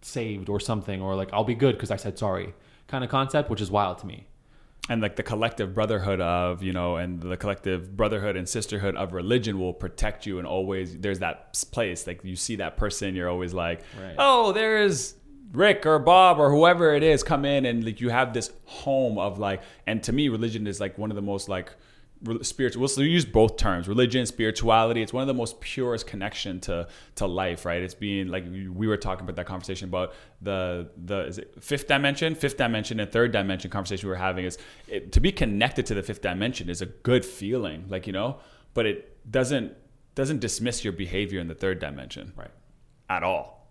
saved 0.00 0.48
or 0.48 0.60
something, 0.60 1.00
or 1.00 1.14
like 1.14 1.30
I'll 1.32 1.44
be 1.44 1.54
good 1.54 1.74
because 1.76 1.90
I 1.90 1.96
said 1.96 2.18
sorry, 2.18 2.54
kind 2.88 3.04
of 3.04 3.10
concept, 3.10 3.50
which 3.50 3.60
is 3.60 3.70
wild 3.70 3.98
to 3.98 4.06
me. 4.06 4.26
and 4.88 5.00
like 5.00 5.14
the 5.16 5.22
collective 5.22 5.74
brotherhood 5.74 6.20
of 6.20 6.62
you 6.62 6.72
know 6.72 6.96
and 6.96 7.20
the 7.22 7.36
collective 7.36 7.96
brotherhood 7.96 8.36
and 8.36 8.48
sisterhood 8.48 8.96
of 8.96 9.12
religion 9.12 9.58
will 9.60 9.72
protect 9.72 10.26
you 10.26 10.38
and 10.38 10.46
always 10.46 10.96
there's 10.98 11.20
that 11.20 11.36
place 11.70 12.04
like 12.08 12.18
you 12.24 12.34
see 12.34 12.56
that 12.56 12.76
person 12.76 13.14
you're 13.14 13.28
always 13.28 13.54
like 13.54 13.80
Right. 14.02 14.16
oh 14.18 14.50
there's 14.52 15.14
rick 15.52 15.84
or 15.84 15.98
bob 15.98 16.38
or 16.38 16.50
whoever 16.50 16.94
it 16.94 17.02
is 17.02 17.22
come 17.22 17.44
in 17.44 17.64
and 17.66 17.84
like 17.84 18.00
you 18.00 18.08
have 18.08 18.32
this 18.32 18.50
home 18.64 19.18
of 19.18 19.38
like 19.38 19.62
and 19.86 20.02
to 20.02 20.12
me 20.12 20.28
religion 20.28 20.66
is 20.66 20.80
like 20.80 20.96
one 20.98 21.10
of 21.10 21.14
the 21.14 21.22
most 21.22 21.48
like 21.48 21.72
spiritual 22.42 22.80
we'll 22.96 23.06
use 23.06 23.24
both 23.24 23.56
terms 23.56 23.88
religion 23.88 24.24
spirituality 24.26 25.02
it's 25.02 25.12
one 25.12 25.22
of 25.22 25.26
the 25.26 25.34
most 25.34 25.60
purest 25.60 26.06
connection 26.06 26.60
to 26.60 26.86
to 27.16 27.26
life 27.26 27.64
right? 27.64 27.82
It's 27.82 27.94
being 27.94 28.28
like 28.28 28.44
we 28.50 28.86
were 28.86 28.96
talking 28.96 29.24
about 29.24 29.36
that 29.36 29.46
conversation 29.46 29.88
about 29.88 30.14
the 30.40 30.88
the 31.04 31.46
fifth 31.60 31.88
dimension 31.88 32.34
fifth 32.34 32.56
dimension 32.56 33.00
and 33.00 33.10
third 33.10 33.32
dimension 33.32 33.70
conversation 33.70 34.08
we 34.08 34.10
were 34.10 34.16
having 34.18 34.44
is 34.44 34.56
it, 34.86 35.12
to 35.12 35.20
be 35.20 35.32
connected 35.32 35.86
to 35.86 35.94
the 35.94 36.02
fifth 36.02 36.22
dimension 36.22 36.68
is 36.70 36.80
a 36.80 36.86
good 36.86 37.24
feeling 37.24 37.86
like 37.88 38.06
you 38.06 38.12
know? 38.12 38.38
But 38.72 38.86
it 38.86 39.30
doesn't 39.30 39.72
doesn't 40.14 40.40
dismiss 40.40 40.84
your 40.84 40.92
behavior 40.92 41.40
in 41.40 41.48
the 41.48 41.54
third 41.54 41.80
dimension 41.80 42.32
Right. 42.36 42.50
at 43.10 43.22
all 43.22 43.61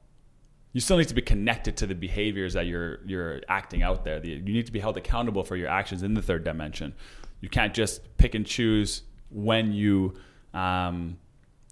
you 0.74 0.80
still 0.82 0.97
need 0.97 1.07
to 1.09 1.13
be 1.13 1.22
connected 1.22 1.76
to 1.78 1.86
the 1.88 1.95
behaviors 1.95 2.53
that 2.53 2.65
you're 2.65 2.99
you're 3.05 3.41
acting 3.49 3.84
out 3.84 4.03
there. 4.05 4.19
The- 4.19 4.30
You 4.30 4.39
need 4.41 4.65
to 4.67 4.72
be 4.72 4.80
held 4.80 4.97
accountable 4.97 5.43
for 5.43 5.55
your 5.55 5.67
actions 5.69 6.01
in 6.03 6.13
the 6.13 6.22
third 6.22 6.43
dimension. 6.43 6.93
You 7.41 7.49
can't 7.49 7.74
just 7.74 8.17
pick 8.17 8.36
and 8.36 8.45
choose 8.45 9.03
when 9.30 9.74
you 9.74 10.13
um, 10.53 11.17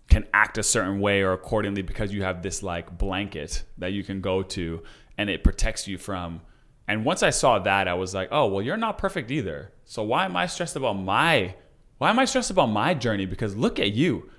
can 0.09 0.25
act 0.33 0.57
a 0.57 0.63
certain 0.63 0.99
way 0.99 1.21
or 1.21 1.33
accordingly 1.33 1.81
because 1.81 2.11
you 2.11 2.23
have 2.23 2.41
this 2.41 2.63
like 2.63 2.97
blanket 2.97 3.63
that 3.77 3.91
you 3.93 4.03
can 4.03 4.21
go 4.21 4.41
to 4.43 4.81
and 5.17 5.29
it 5.29 5.43
protects 5.43 5.87
you 5.87 5.97
from. 5.97 6.41
And 6.87 7.05
once 7.05 7.21
I 7.21 7.29
saw 7.29 7.59
that, 7.59 7.87
I 7.87 7.93
was 7.93 8.15
like, 8.15 8.29
oh 8.31 8.47
well, 8.47 8.61
you're 8.63 8.77
not 8.77 8.97
perfect 8.97 9.29
either. 9.31 9.71
So 9.85 10.03
why 10.03 10.25
am 10.25 10.35
I 10.35 10.45
stressed 10.47 10.75
about 10.75 10.93
my 10.93 11.55
why 11.99 12.09
am 12.09 12.17
I 12.19 12.25
stressed 12.25 12.49
about 12.51 12.67
my 12.67 12.93
journey? 12.93 13.25
Because 13.25 13.55
look 13.55 13.79
at 13.79 13.91
you 13.93 14.29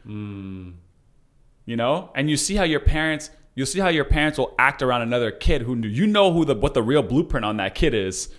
you 1.66 1.76
know 1.76 2.11
and 2.14 2.28
you 2.30 2.36
see 2.36 2.56
how 2.56 2.64
your 2.64 2.80
parents 2.80 3.30
you'll 3.61 3.66
see 3.66 3.78
how 3.78 3.88
your 3.88 4.06
parents 4.06 4.38
will 4.38 4.54
act 4.58 4.80
around 4.80 5.02
another 5.02 5.30
kid 5.30 5.61
who 5.61 5.76
you 5.86 6.06
know 6.06 6.32
who 6.32 6.46
the 6.46 6.54
what 6.54 6.72
the 6.72 6.82
real 6.82 7.02
blueprint 7.02 7.44
on 7.44 7.58
that 7.58 7.74
kid 7.74 7.92
is. 7.92 8.30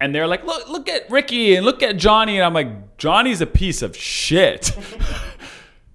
And 0.00 0.14
they're 0.14 0.28
like 0.28 0.44
look 0.44 0.68
look 0.68 0.88
at 0.88 1.10
ricky 1.10 1.56
and 1.56 1.66
look 1.66 1.82
at 1.82 1.96
johnny. 1.96 2.36
And 2.36 2.44
i'm 2.44 2.54
like 2.54 2.96
johnny's 2.96 3.40
a 3.40 3.46
piece 3.46 3.82
of 3.82 3.96
shit. 3.96 4.70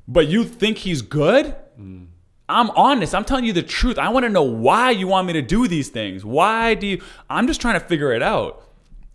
But 0.08 0.28
you 0.28 0.44
think 0.44 0.78
he's 0.78 1.02
good? 1.02 1.56
I'm 2.48 2.70
honest. 2.72 3.16
I'm 3.16 3.26
telling 3.26 3.46
you 3.46 3.54
the 3.54 3.64
truth. 3.64 3.98
I 3.98 4.10
want 4.10 4.24
to 4.24 4.30
know 4.30 4.44
why 4.44 4.92
you 4.92 5.08
want 5.08 5.26
me 5.26 5.34
to 5.34 5.42
do 5.42 5.68
these 5.68 5.90
things. 5.90 6.24
Why 6.24 6.76
do 6.76 6.86
you 6.86 7.02
i'm 7.30 7.48
just 7.48 7.62
trying 7.62 7.80
to 7.80 7.86
figure 7.86 8.12
it 8.12 8.22
out. 8.22 8.62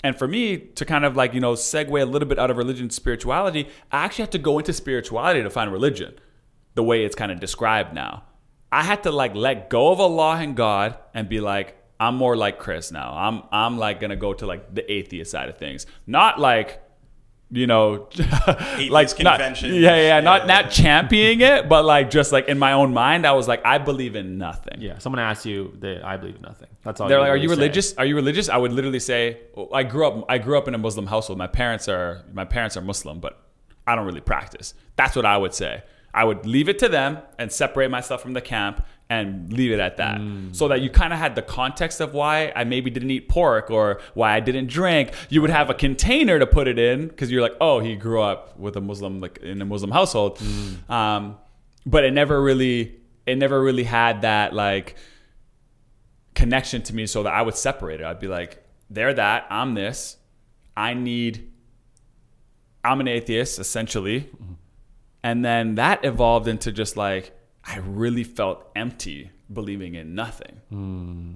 And 0.02 0.18
for 0.18 0.26
me 0.26 0.56
to 0.56 0.84
kind 0.84 1.04
of 1.04 1.14
like 1.16 1.34
you 1.34 1.40
know 1.40 1.52
segue 1.52 2.00
a 2.00 2.04
little 2.04 2.26
bit 2.26 2.38
out 2.38 2.50
of 2.50 2.56
religion 2.56 2.84
and 2.84 2.92
spirituality 2.92 3.68
i 3.92 4.04
actually 4.04 4.22
have 4.22 4.30
to 4.30 4.38
go 4.38 4.58
into 4.58 4.72
spirituality 4.72 5.42
to 5.42 5.50
find 5.50 5.70
religion 5.70 6.14
the 6.74 6.82
way 6.82 7.04
it's 7.04 7.14
kind 7.14 7.30
of 7.30 7.38
described 7.38 7.94
now. 7.94 8.24
I 8.72 8.82
had 8.82 9.02
to 9.04 9.10
like 9.10 9.34
let 9.34 9.70
go 9.70 9.92
of 9.92 10.00
Allah 10.00 10.36
and 10.36 10.56
God 10.56 10.96
and 11.14 11.28
be 11.28 11.40
like, 11.40 11.76
I'm 11.98 12.16
more 12.16 12.36
like 12.36 12.58
Chris 12.58 12.90
now. 12.92 13.12
I'm 13.16 13.42
I'm 13.52 13.78
like 13.78 14.00
gonna 14.00 14.16
go 14.16 14.32
to 14.32 14.46
like 14.46 14.74
the 14.74 14.90
atheist 14.90 15.30
side 15.30 15.48
of 15.48 15.58
things, 15.58 15.86
not 16.06 16.38
like 16.38 16.82
you 17.52 17.66
know, 17.66 18.08
like 18.90 19.18
not, 19.20 19.38
conventions. 19.38 19.74
yeah, 19.74 19.96
yeah, 19.96 20.20
not 20.20 20.46
not 20.46 20.70
championing 20.70 21.40
it, 21.40 21.68
but 21.68 21.84
like 21.84 22.08
just 22.08 22.30
like 22.30 22.48
in 22.48 22.58
my 22.58 22.72
own 22.72 22.94
mind, 22.94 23.26
I 23.26 23.32
was 23.32 23.48
like, 23.48 23.60
I 23.64 23.78
believe 23.78 24.14
in 24.14 24.38
nothing. 24.38 24.80
Yeah. 24.80 24.98
Someone 24.98 25.18
asks 25.18 25.44
you, 25.46 25.76
that 25.80 26.04
I 26.04 26.16
believe 26.16 26.36
in 26.36 26.42
nothing. 26.42 26.68
That's 26.84 27.00
all. 27.00 27.08
They're 27.08 27.18
like, 27.18 27.30
"Are 27.30 27.36
you 27.36 27.48
say. 27.48 27.54
religious? 27.56 27.94
Are 27.94 28.06
you 28.06 28.14
religious?" 28.14 28.48
I 28.48 28.56
would 28.56 28.72
literally 28.72 29.00
say, 29.00 29.40
well, 29.54 29.68
"I 29.72 29.82
grew 29.82 30.06
up. 30.06 30.24
I 30.28 30.38
grew 30.38 30.56
up 30.56 30.68
in 30.68 30.74
a 30.74 30.78
Muslim 30.78 31.06
household. 31.06 31.38
My 31.38 31.48
parents 31.48 31.88
are 31.88 32.22
my 32.32 32.44
parents 32.44 32.76
are 32.76 32.82
Muslim, 32.82 33.18
but 33.18 33.42
I 33.86 33.96
don't 33.96 34.06
really 34.06 34.20
practice." 34.20 34.74
That's 34.94 35.16
what 35.16 35.26
I 35.26 35.36
would 35.36 35.52
say. 35.52 35.82
I 36.12 36.24
would 36.24 36.46
leave 36.46 36.68
it 36.68 36.78
to 36.80 36.88
them 36.88 37.18
and 37.38 37.52
separate 37.52 37.90
myself 37.90 38.22
from 38.22 38.32
the 38.32 38.40
camp 38.40 38.84
and 39.08 39.52
leave 39.52 39.72
it 39.72 39.80
at 39.80 39.96
that, 39.96 40.20
mm. 40.20 40.54
so 40.54 40.68
that 40.68 40.80
you 40.80 40.90
kind 40.90 41.12
of 41.12 41.18
had 41.18 41.34
the 41.34 41.42
context 41.42 42.00
of 42.00 42.14
why 42.14 42.52
I 42.54 42.62
maybe 42.64 42.90
didn't 42.90 43.10
eat 43.10 43.28
pork 43.28 43.70
or 43.70 44.00
why 44.14 44.34
I 44.34 44.40
didn't 44.40 44.68
drink. 44.68 45.12
You 45.28 45.40
would 45.40 45.50
have 45.50 45.68
a 45.68 45.74
container 45.74 46.38
to 46.38 46.46
put 46.46 46.68
it 46.68 46.78
in 46.78 47.08
because 47.08 47.30
you're 47.30 47.42
like, 47.42 47.56
"Oh, 47.60 47.80
he 47.80 47.96
grew 47.96 48.22
up 48.22 48.58
with 48.58 48.76
a 48.76 48.80
Muslim 48.80 49.20
like 49.20 49.38
in 49.38 49.60
a 49.60 49.64
Muslim 49.64 49.90
household," 49.90 50.38
mm. 50.38 50.88
um, 50.88 51.36
but 51.84 52.04
it 52.04 52.12
never 52.12 52.40
really. 52.40 52.96
It 53.26 53.36
never 53.36 53.62
really 53.62 53.84
had 53.84 54.22
that 54.22 54.54
like 54.54 54.96
connection 56.34 56.82
to 56.82 56.94
me 56.94 57.06
so 57.06 57.22
that 57.22 57.32
I 57.32 57.42
would 57.42 57.54
separate 57.54 58.00
it. 58.00 58.06
I'd 58.06 58.18
be 58.18 58.26
like, 58.28 58.64
they're 58.88 59.14
that, 59.14 59.46
I'm 59.50 59.74
this. 59.74 60.16
I 60.76 60.94
need 60.94 61.50
I'm 62.82 63.00
an 63.00 63.08
atheist 63.08 63.58
essentially. 63.58 64.22
Mm-hmm. 64.22 64.52
And 65.22 65.44
then 65.44 65.74
that 65.76 66.04
evolved 66.04 66.48
into 66.48 66.72
just 66.72 66.96
like 66.96 67.36
I 67.64 67.78
really 67.78 68.24
felt 68.24 68.70
empty 68.74 69.30
believing 69.52 69.94
in 69.94 70.14
nothing. 70.14 70.60
Hmm. 70.70 71.32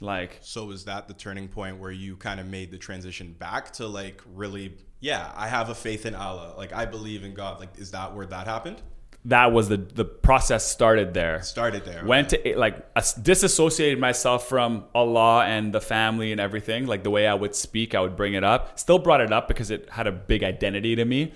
Like 0.00 0.38
So 0.42 0.70
is 0.70 0.84
that 0.84 1.08
the 1.08 1.14
turning 1.14 1.48
point 1.48 1.78
where 1.78 1.90
you 1.90 2.16
kind 2.16 2.38
of 2.40 2.46
made 2.46 2.70
the 2.70 2.78
transition 2.78 3.32
back 3.32 3.72
to 3.74 3.86
like 3.86 4.22
really, 4.34 4.76
yeah, 5.00 5.32
I 5.34 5.48
have 5.48 5.68
a 5.68 5.74
faith 5.74 6.06
in 6.06 6.14
Allah. 6.14 6.54
Like 6.56 6.72
I 6.72 6.84
believe 6.84 7.24
in 7.24 7.34
God. 7.34 7.60
Like 7.60 7.78
is 7.78 7.90
that 7.90 8.14
where 8.14 8.26
that 8.26 8.46
happened? 8.46 8.80
that 9.24 9.52
was 9.52 9.68
the 9.68 9.76
the 9.76 10.04
process 10.04 10.66
started 10.66 11.12
there. 11.12 11.42
Started 11.42 11.84
there. 11.84 12.04
went 12.04 12.30
to 12.30 12.54
like 12.56 12.86
disassociated 13.22 13.98
myself 13.98 14.48
from 14.48 14.84
Allah 14.94 15.44
and 15.44 15.72
the 15.72 15.80
family 15.80 16.32
and 16.32 16.40
everything. 16.40 16.86
Like 16.86 17.02
the 17.02 17.10
way 17.10 17.26
I 17.26 17.34
would 17.34 17.54
speak, 17.54 17.94
I 17.94 18.00
would 18.00 18.16
bring 18.16 18.34
it 18.34 18.44
up. 18.44 18.78
Still 18.78 18.98
brought 18.98 19.20
it 19.20 19.32
up 19.32 19.48
because 19.48 19.70
it 19.70 19.90
had 19.90 20.06
a 20.06 20.12
big 20.12 20.42
identity 20.42 20.96
to 20.96 21.04
me. 21.04 21.32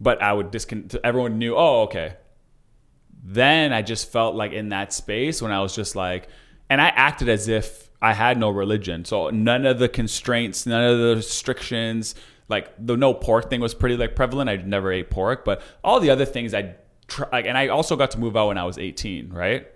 But 0.00 0.22
I 0.22 0.32
would 0.32 0.50
discon. 0.50 0.94
Everyone 1.02 1.38
knew. 1.38 1.54
Oh, 1.56 1.82
okay. 1.82 2.16
Then 3.24 3.72
I 3.72 3.82
just 3.82 4.12
felt 4.12 4.34
like 4.34 4.52
in 4.52 4.68
that 4.68 4.92
space 4.92 5.42
when 5.42 5.52
I 5.52 5.60
was 5.60 5.74
just 5.74 5.96
like, 5.96 6.28
and 6.68 6.80
I 6.80 6.88
acted 6.88 7.28
as 7.28 7.48
if 7.48 7.90
I 8.00 8.12
had 8.12 8.38
no 8.38 8.50
religion. 8.50 9.04
So 9.04 9.30
none 9.30 9.66
of 9.66 9.78
the 9.78 9.88
constraints, 9.88 10.66
none 10.66 10.84
of 10.84 10.98
the 10.98 11.16
restrictions, 11.16 12.14
like 12.48 12.70
the 12.78 12.96
no 12.96 13.14
pork 13.14 13.50
thing 13.50 13.60
was 13.60 13.74
pretty 13.74 13.96
like 13.96 14.14
prevalent. 14.14 14.48
I 14.50 14.56
never 14.56 14.92
ate 14.92 15.10
pork, 15.10 15.44
but 15.44 15.62
all 15.82 15.98
the 15.98 16.10
other 16.10 16.24
things 16.24 16.54
I 16.54 16.74
try, 17.08 17.28
like, 17.32 17.46
and 17.46 17.56
I 17.58 17.68
also 17.68 17.96
got 17.96 18.12
to 18.12 18.18
move 18.18 18.36
out 18.36 18.48
when 18.48 18.58
I 18.58 18.64
was 18.64 18.78
18, 18.78 19.32
right? 19.32 19.66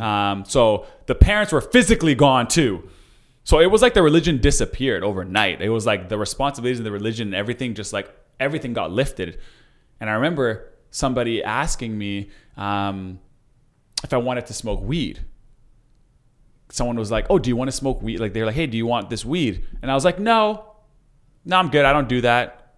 Um, 0.00 0.44
so 0.44 0.86
the 1.06 1.14
parents 1.14 1.52
were 1.52 1.60
physically 1.60 2.14
gone 2.14 2.48
too. 2.48 2.88
So 3.44 3.58
it 3.60 3.70
was 3.70 3.82
like 3.82 3.94
the 3.94 4.02
religion 4.02 4.38
disappeared 4.38 5.02
overnight. 5.02 5.62
It 5.62 5.70
was 5.70 5.86
like 5.86 6.08
the 6.08 6.18
responsibilities 6.18 6.78
of 6.78 6.84
the 6.84 6.92
religion 6.92 7.28
and 7.28 7.34
everything, 7.34 7.74
just 7.74 7.92
like 7.92 8.14
everything 8.38 8.72
got 8.72 8.90
lifted. 8.90 9.40
And 10.00 10.08
I 10.08 10.14
remember 10.14 10.72
somebody 10.90 11.42
asking 11.42 11.96
me 11.96 12.30
um, 12.56 13.20
if 14.02 14.12
I 14.12 14.16
wanted 14.16 14.46
to 14.46 14.54
smoke 14.54 14.82
weed. 14.82 15.20
Someone 16.70 16.96
was 16.96 17.10
like, 17.10 17.26
"Oh, 17.30 17.38
do 17.38 17.50
you 17.50 17.56
want 17.56 17.68
to 17.68 17.76
smoke 17.76 18.00
weed?" 18.00 18.20
Like 18.20 18.32
they're 18.32 18.46
like, 18.46 18.54
"Hey, 18.54 18.66
do 18.66 18.76
you 18.76 18.86
want 18.86 19.10
this 19.10 19.24
weed?" 19.24 19.66
And 19.82 19.90
I 19.90 19.94
was 19.94 20.04
like, 20.04 20.18
"No, 20.20 20.64
no, 21.44 21.56
I'm 21.56 21.68
good. 21.68 21.84
I 21.84 21.92
don't 21.92 22.08
do 22.08 22.20
that." 22.20 22.76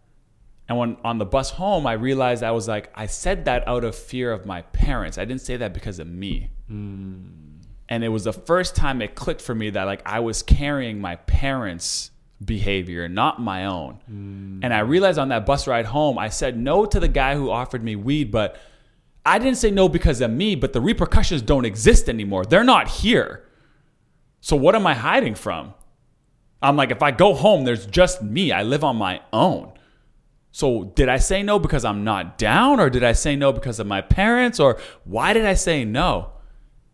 And 0.68 0.78
when 0.78 0.96
on 1.04 1.18
the 1.18 1.26
bus 1.26 1.50
home, 1.50 1.86
I 1.86 1.92
realized 1.92 2.42
I 2.42 2.52
was 2.52 2.66
like, 2.68 2.90
I 2.94 3.06
said 3.06 3.44
that 3.44 3.66
out 3.68 3.84
of 3.84 3.94
fear 3.94 4.32
of 4.32 4.46
my 4.46 4.62
parents. 4.62 5.18
I 5.18 5.26
didn't 5.26 5.42
say 5.42 5.58
that 5.58 5.74
because 5.74 5.98
of 5.98 6.06
me. 6.06 6.48
And 7.90 8.02
it 8.02 8.08
was 8.08 8.24
the 8.24 8.32
first 8.32 8.74
time 8.74 9.02
it 9.02 9.14
clicked 9.14 9.42
for 9.42 9.54
me 9.54 9.68
that 9.70 9.84
like 9.84 10.00
I 10.06 10.20
was 10.20 10.42
carrying 10.42 10.98
my 10.98 11.16
parents' 11.16 12.11
behavior, 12.44 13.08
not 13.08 13.40
my 13.40 13.66
own. 13.66 13.98
And 14.62 14.72
I 14.74 14.80
realized 14.80 15.18
on 15.18 15.28
that 15.28 15.46
bus 15.46 15.66
ride 15.66 15.86
home, 15.86 16.18
I 16.18 16.28
said 16.28 16.58
no 16.58 16.84
to 16.86 17.00
the 17.00 17.08
guy 17.08 17.34
who 17.34 17.50
offered 17.50 17.82
me 17.82 17.96
weed, 17.96 18.30
but 18.30 18.60
I 19.24 19.38
didn't 19.38 19.58
say 19.58 19.70
no 19.70 19.88
because 19.88 20.20
of 20.20 20.30
me, 20.30 20.54
but 20.54 20.72
the 20.72 20.80
repercussions 20.80 21.42
don't 21.42 21.64
exist 21.64 22.08
anymore. 22.08 22.44
They're 22.44 22.64
not 22.64 22.88
here. 22.88 23.44
So 24.40 24.56
what 24.56 24.74
am 24.74 24.86
I 24.86 24.94
hiding 24.94 25.36
from? 25.36 25.74
I'm 26.60 26.76
like, 26.76 26.90
if 26.90 27.02
I 27.02 27.10
go 27.10 27.34
home, 27.34 27.64
there's 27.64 27.86
just 27.86 28.22
me. 28.22 28.52
I 28.52 28.62
live 28.62 28.84
on 28.84 28.96
my 28.96 29.20
own. 29.32 29.72
So 30.50 30.84
did 30.84 31.08
I 31.08 31.16
say 31.16 31.42
no 31.42 31.58
because 31.58 31.84
I'm 31.84 32.04
not 32.04 32.38
down, 32.38 32.78
or 32.78 32.90
did 32.90 33.02
I 33.02 33.12
say 33.12 33.36
no 33.36 33.52
because 33.52 33.80
of 33.80 33.86
my 33.86 34.00
parents, 34.00 34.60
or 34.60 34.78
why 35.04 35.32
did 35.32 35.44
I 35.44 35.54
say 35.54 35.84
no? 35.84 36.32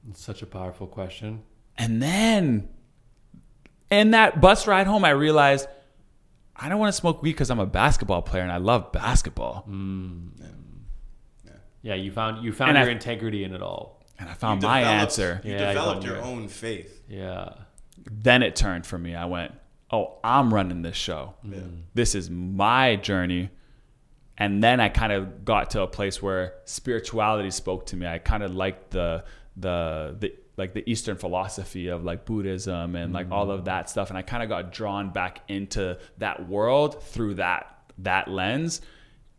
It's 0.09 0.23
such 0.23 0.43
a 0.43 0.47
powerful 0.47 0.87
question. 0.87 1.43
And 1.77 2.01
then 2.03 2.69
in 3.91 4.11
that 4.13 4.41
bus 4.41 4.67
ride 4.67 4.87
home, 4.87 5.05
I 5.05 5.11
realized 5.11 5.69
I 6.57 6.69
don't 6.69 6.79
want 6.79 6.93
to 6.93 6.99
smoke 7.01 7.23
weed 7.23 7.33
because 7.33 7.51
I'm 7.51 7.61
a 7.61 7.67
basketball 7.67 8.23
player 8.23 8.43
and 8.43 8.53
I 8.53 8.57
love 8.59 8.93
basketball. 8.93 9.65
Mm. 9.69 10.31
Yeah, 11.83 11.95
you 11.95 12.11
found 12.11 12.45
you 12.45 12.53
found 12.53 12.71
And 12.71 12.79
I- 12.79 12.83
your 12.83 12.91
integrity 12.91 13.45
in 13.45 13.55
it 13.55 13.63
all. 13.63 14.03
And 14.19 14.29
I 14.29 14.35
found 14.35 14.63
You 14.63 14.69
my 14.69 14.81
answer. 14.81 15.41
You 15.45 15.53
Yeah, 15.53 15.69
developed 15.69 16.03
found 16.03 16.05
your 16.05 16.17
your- 16.17 16.25
own 16.25 16.49
faith. 16.49 17.03
Yeah. 17.09 17.51
Then 18.11 18.43
it 18.43 18.57
turned 18.57 18.85
for 18.85 18.99
me. 18.99 19.15
I 19.15 19.27
went, 19.27 19.53
oh, 19.93 20.19
I'm 20.25 20.53
running 20.53 20.83
this 20.83 20.97
show. 20.97 21.35
Yeah. 21.45 21.59
Mm. 21.59 21.83
This 21.95 22.17
is 22.17 22.29
my 22.29 22.97
journey. 22.97 23.51
And 24.37 24.63
then 24.63 24.81
I 24.81 24.89
kind 24.89 25.13
of 25.13 25.45
got 25.45 25.71
to 25.71 25.83
a 25.83 25.87
place 25.87 26.21
where 26.21 26.55
spirituality 26.65 27.51
spoke 27.53 27.87
to 27.87 27.97
me. 27.97 28.07
I 28.07 28.19
kind 28.19 28.43
of 28.43 28.53
liked 28.55 28.91
the 28.91 29.25
the 29.57 30.17
the 30.19 30.33
like 30.59 30.75
the 30.75 30.89
Eastern 30.91 31.17
philosophy 31.17 31.89
of 31.89 32.05
like 32.05 32.25
Buddhism 32.25 32.97
and 32.97 33.13
like 33.13 33.31
all 33.31 33.51
of 33.51 33.67
that 33.67 33.89
stuff. 33.89 34.11
And 34.11 34.19
I 34.19 34.23
kind 34.23 34.43
of 34.43 34.49
got 34.49 34.73
drawn 34.73 35.11
back 35.11 35.43
into 35.49 35.99
that 36.19 36.49
world 36.49 37.03
through 37.03 37.35
that 37.35 37.75
that 37.99 38.29
lens, 38.29 38.81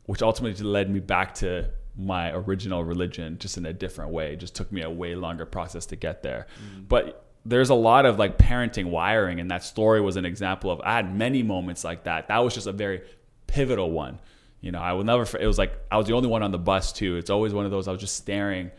which 0.05 0.22
ultimately 0.22 0.63
led 0.65 0.89
me 0.89 0.99
back 0.99 1.36
to 1.36 1.70
my 1.97 2.32
original 2.32 2.84
religion 2.84 3.38
just 3.38 3.57
in 3.57 3.65
a 3.65 3.74
different 3.74 4.11
way. 4.11 4.34
It 4.34 4.38
just 4.38 4.55
took 4.55 4.72
me 4.72 4.82
a 4.82 4.89
way 4.89 5.15
longer 5.15 5.45
process 5.45 5.86
to 5.88 5.95
get 5.95 6.24
there. 6.24 6.47
But 6.88 7.26
there's 7.45 7.70
a 7.70 7.76
lot 7.76 8.05
of 8.05 8.17
like 8.17 8.38
parenting 8.38 8.86
wiring 8.86 9.39
and 9.39 9.51
that 9.51 9.63
story 9.63 10.01
was 10.01 10.15
an 10.15 10.26
example 10.26 10.72
of 10.72 10.82
I 10.82 10.95
had 10.95 11.15
many 11.15 11.43
moments 11.43 11.84
like 11.84 12.03
that. 12.03 12.28
That 12.30 12.39
was 12.39 12.53
just 12.53 12.67
a 12.67 12.72
very 12.72 13.01
pivotal 13.47 13.91
one. 13.91 14.20
You 14.61 14.72
know, 14.72 14.80
I 14.80 14.93
will 14.93 15.03
never. 15.05 15.26
It 15.38 15.47
was 15.47 15.57
like 15.57 15.74
I 15.89 15.97
was 15.97 16.07
the 16.07 16.13
only 16.13 16.28
one 16.28 16.43
on 16.43 16.51
the 16.51 16.59
bus 16.59 16.91
too. 16.91 17.15
It's 17.15 17.30
always 17.30 17.53
one 17.53 17.65
of 17.65 17.72
those. 17.72 17.88
I 17.88 17.91
was 17.91 18.01
just 18.01 18.15
staring, 18.15 18.72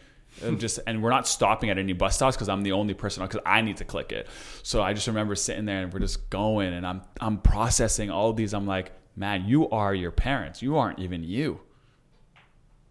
and 0.43 0.59
just 0.61 0.79
and 0.87 1.03
we're 1.03 1.11
not 1.11 1.27
stopping 1.29 1.71
at 1.71 1.79
any 1.79 1.93
bus 1.93 2.17
stops 2.17 2.37
because 2.37 2.49
I'm 2.49 2.63
the 2.63 2.73
only 2.73 2.95
person 2.95 3.23
because 3.25 3.41
I 3.45 3.61
need 3.63 3.77
to 3.79 3.85
click 3.85 4.13
it. 4.13 4.29
So 4.63 4.83
I 4.83 4.93
just 4.93 5.07
remember 5.07 5.35
sitting 5.35 5.65
there 5.65 5.83
and 5.83 5.93
we're 5.93 6.01
just 6.01 6.31
going, 6.31 6.73
and 6.73 6.87
I'm 6.87 7.03
I'm 7.21 7.39
processing 7.39 8.11
all 8.11 8.33
these. 8.33 8.55
I'm 8.55 8.67
like, 8.67 8.93
man, 9.17 9.45
you 9.47 9.69
are 9.71 9.95
your 9.95 10.11
parents. 10.11 10.63
You 10.63 10.77
aren't 10.79 10.99
even 10.99 11.25
you. 11.25 11.61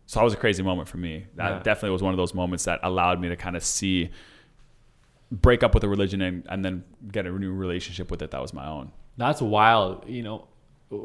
So 0.06 0.20
that 0.20 0.24
was 0.24 0.34
a 0.34 0.38
crazy 0.38 0.64
moment 0.64 0.88
for 0.88 0.98
me. 0.98 1.28
That 1.36 1.50
Yeah. 1.50 1.60
definitely 1.64 1.92
was 1.92 2.02
one 2.02 2.14
of 2.14 2.18
those 2.18 2.34
moments 2.34 2.66
that 2.66 2.80
allowed 2.84 3.22
me 3.22 3.30
to 3.30 3.36
kind 3.36 3.56
of 3.56 3.64
see, 3.64 4.10
break 5.32 5.62
up 5.62 5.76
with 5.76 5.84
a 5.84 5.88
religion 5.90 6.22
and, 6.24 6.46
and 6.50 6.66
then 6.66 6.84
get 7.12 7.28
a 7.28 7.32
new 7.32 7.52
relationship 7.54 8.10
with 8.10 8.22
it 8.24 8.32
that 8.32 8.42
was 8.42 8.52
my 8.54 8.68
own. 8.68 8.92
That's 9.18 9.40
wild, 9.42 10.10
you 10.10 10.24
know, 10.24 10.48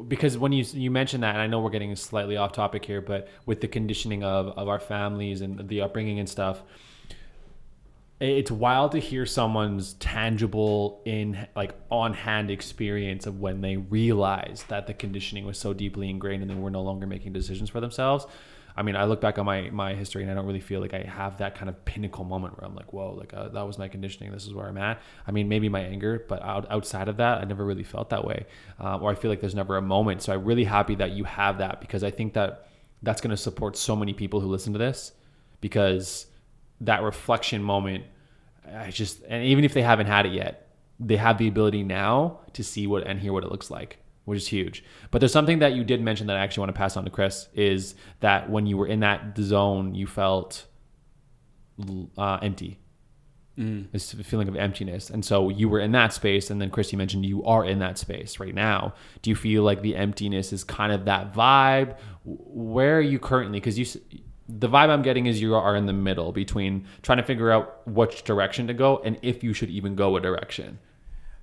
because 0.08 0.38
when 0.38 0.52
you 0.52 0.64
you 0.72 0.90
mentioned 0.90 1.22
that, 1.22 1.34
and 1.34 1.42
I 1.42 1.46
know 1.46 1.60
we're 1.60 1.70
getting 1.70 1.94
slightly 1.96 2.36
off 2.36 2.52
topic 2.52 2.84
here, 2.84 3.00
but 3.00 3.28
with 3.44 3.60
the 3.60 3.68
conditioning 3.68 4.24
of 4.24 4.48
of 4.58 4.68
our 4.68 4.80
families 4.80 5.40
and 5.40 5.68
the 5.68 5.82
upbringing 5.82 6.18
and 6.18 6.28
stuff, 6.28 6.62
it's 8.20 8.50
wild 8.50 8.92
to 8.92 8.98
hear 8.98 9.26
someone's 9.26 9.94
tangible 9.94 11.02
in 11.04 11.46
like 11.54 11.74
on 11.90 12.14
hand 12.14 12.50
experience 12.50 13.26
of 13.26 13.40
when 13.40 13.60
they 13.60 13.76
realized 13.76 14.68
that 14.68 14.86
the 14.86 14.94
conditioning 14.94 15.44
was 15.44 15.58
so 15.58 15.74
deeply 15.74 16.08
ingrained 16.08 16.42
and 16.42 16.50
they 16.50 16.54
were 16.54 16.70
no 16.70 16.82
longer 16.82 17.06
making 17.06 17.32
decisions 17.32 17.68
for 17.68 17.80
themselves. 17.80 18.26
I 18.76 18.82
mean, 18.82 18.96
I 18.96 19.04
look 19.04 19.20
back 19.20 19.38
on 19.38 19.46
my 19.46 19.70
my 19.70 19.94
history 19.94 20.22
and 20.22 20.30
I 20.30 20.34
don't 20.34 20.46
really 20.46 20.60
feel 20.60 20.80
like 20.80 20.94
I 20.94 21.02
have 21.02 21.38
that 21.38 21.54
kind 21.54 21.68
of 21.68 21.84
pinnacle 21.84 22.24
moment 22.24 22.58
where 22.60 22.68
I'm 22.68 22.74
like, 22.74 22.92
whoa, 22.92 23.12
like 23.12 23.32
uh, 23.32 23.48
that 23.48 23.62
was 23.62 23.78
my 23.78 23.88
conditioning. 23.88 24.32
This 24.32 24.46
is 24.46 24.54
where 24.54 24.66
I'm 24.66 24.78
at. 24.78 25.00
I 25.26 25.30
mean, 25.30 25.48
maybe 25.48 25.68
my 25.68 25.80
anger, 25.80 26.24
but 26.28 26.42
out, 26.42 26.70
outside 26.70 27.08
of 27.08 27.16
that, 27.18 27.38
I 27.40 27.44
never 27.44 27.64
really 27.64 27.84
felt 27.84 28.10
that 28.10 28.24
way, 28.24 28.46
um, 28.80 29.02
or 29.02 29.10
I 29.10 29.14
feel 29.14 29.30
like 29.30 29.40
there's 29.40 29.54
never 29.54 29.76
a 29.76 29.82
moment. 29.82 30.22
So 30.22 30.32
I'm 30.32 30.44
really 30.44 30.64
happy 30.64 30.94
that 30.96 31.12
you 31.12 31.24
have 31.24 31.58
that 31.58 31.80
because 31.80 32.02
I 32.02 32.10
think 32.10 32.34
that 32.34 32.68
that's 33.02 33.20
going 33.20 33.30
to 33.30 33.36
support 33.36 33.76
so 33.76 33.94
many 33.94 34.12
people 34.12 34.40
who 34.40 34.48
listen 34.48 34.72
to 34.72 34.78
this 34.78 35.12
because 35.60 36.26
that 36.80 37.02
reflection 37.02 37.62
moment 37.62 38.04
I 38.72 38.90
just 38.90 39.22
and 39.28 39.44
even 39.44 39.64
if 39.64 39.74
they 39.74 39.82
haven't 39.82 40.06
had 40.06 40.26
it 40.26 40.32
yet, 40.32 40.68
they 40.98 41.16
have 41.16 41.38
the 41.38 41.48
ability 41.48 41.82
now 41.82 42.40
to 42.54 42.64
see 42.64 42.86
what 42.86 43.06
and 43.06 43.20
hear 43.20 43.32
what 43.32 43.44
it 43.44 43.50
looks 43.50 43.70
like, 43.70 43.98
which 44.24 44.38
is 44.38 44.48
huge. 44.48 44.84
But 45.10 45.20
there's 45.20 45.32
something 45.32 45.58
that 45.58 45.74
you 45.74 45.84
did 45.84 46.00
mention 46.00 46.26
that 46.28 46.36
I 46.36 46.40
actually 46.40 46.62
want 46.62 46.74
to 46.74 46.78
pass 46.78 46.96
on 46.96 47.04
to 47.04 47.10
Chris 47.10 47.48
is 47.54 47.94
that 48.20 48.48
when 48.50 48.66
you 48.66 48.76
were 48.76 48.86
in 48.86 49.00
that 49.00 49.36
zone, 49.38 49.94
you 49.94 50.06
felt 50.06 50.66
uh, 52.16 52.38
empty. 52.42 52.78
This 53.92 54.12
feeling 54.12 54.48
of 54.48 54.56
emptiness, 54.56 55.10
and 55.10 55.24
so 55.24 55.48
you 55.48 55.68
were 55.68 55.78
in 55.78 55.92
that 55.92 56.12
space. 56.12 56.50
And 56.50 56.60
then 56.60 56.70
Chris, 56.70 56.90
you 56.90 56.98
mentioned 56.98 57.24
you 57.24 57.44
are 57.44 57.64
in 57.64 57.78
that 57.78 57.98
space 57.98 58.40
right 58.40 58.52
now. 58.54 58.94
Do 59.22 59.30
you 59.30 59.36
feel 59.36 59.62
like 59.62 59.80
the 59.80 59.94
emptiness 59.94 60.52
is 60.52 60.64
kind 60.64 60.92
of 60.92 61.04
that 61.04 61.32
vibe? 61.32 61.96
Where 62.24 62.98
are 62.98 63.00
you 63.00 63.20
currently? 63.20 63.60
Because 63.60 63.78
you, 63.78 63.86
the 64.48 64.68
vibe 64.68 64.88
I'm 64.88 65.02
getting 65.02 65.26
is 65.26 65.40
you 65.40 65.54
are 65.54 65.76
in 65.76 65.86
the 65.86 65.92
middle 65.92 66.32
between 66.32 66.86
trying 67.02 67.18
to 67.18 67.24
figure 67.24 67.52
out 67.52 67.86
which 67.86 68.24
direction 68.24 68.66
to 68.66 68.74
go 68.74 69.00
and 69.04 69.18
if 69.22 69.44
you 69.44 69.52
should 69.52 69.70
even 69.70 69.94
go 69.94 70.16
a 70.16 70.20
direction. 70.20 70.80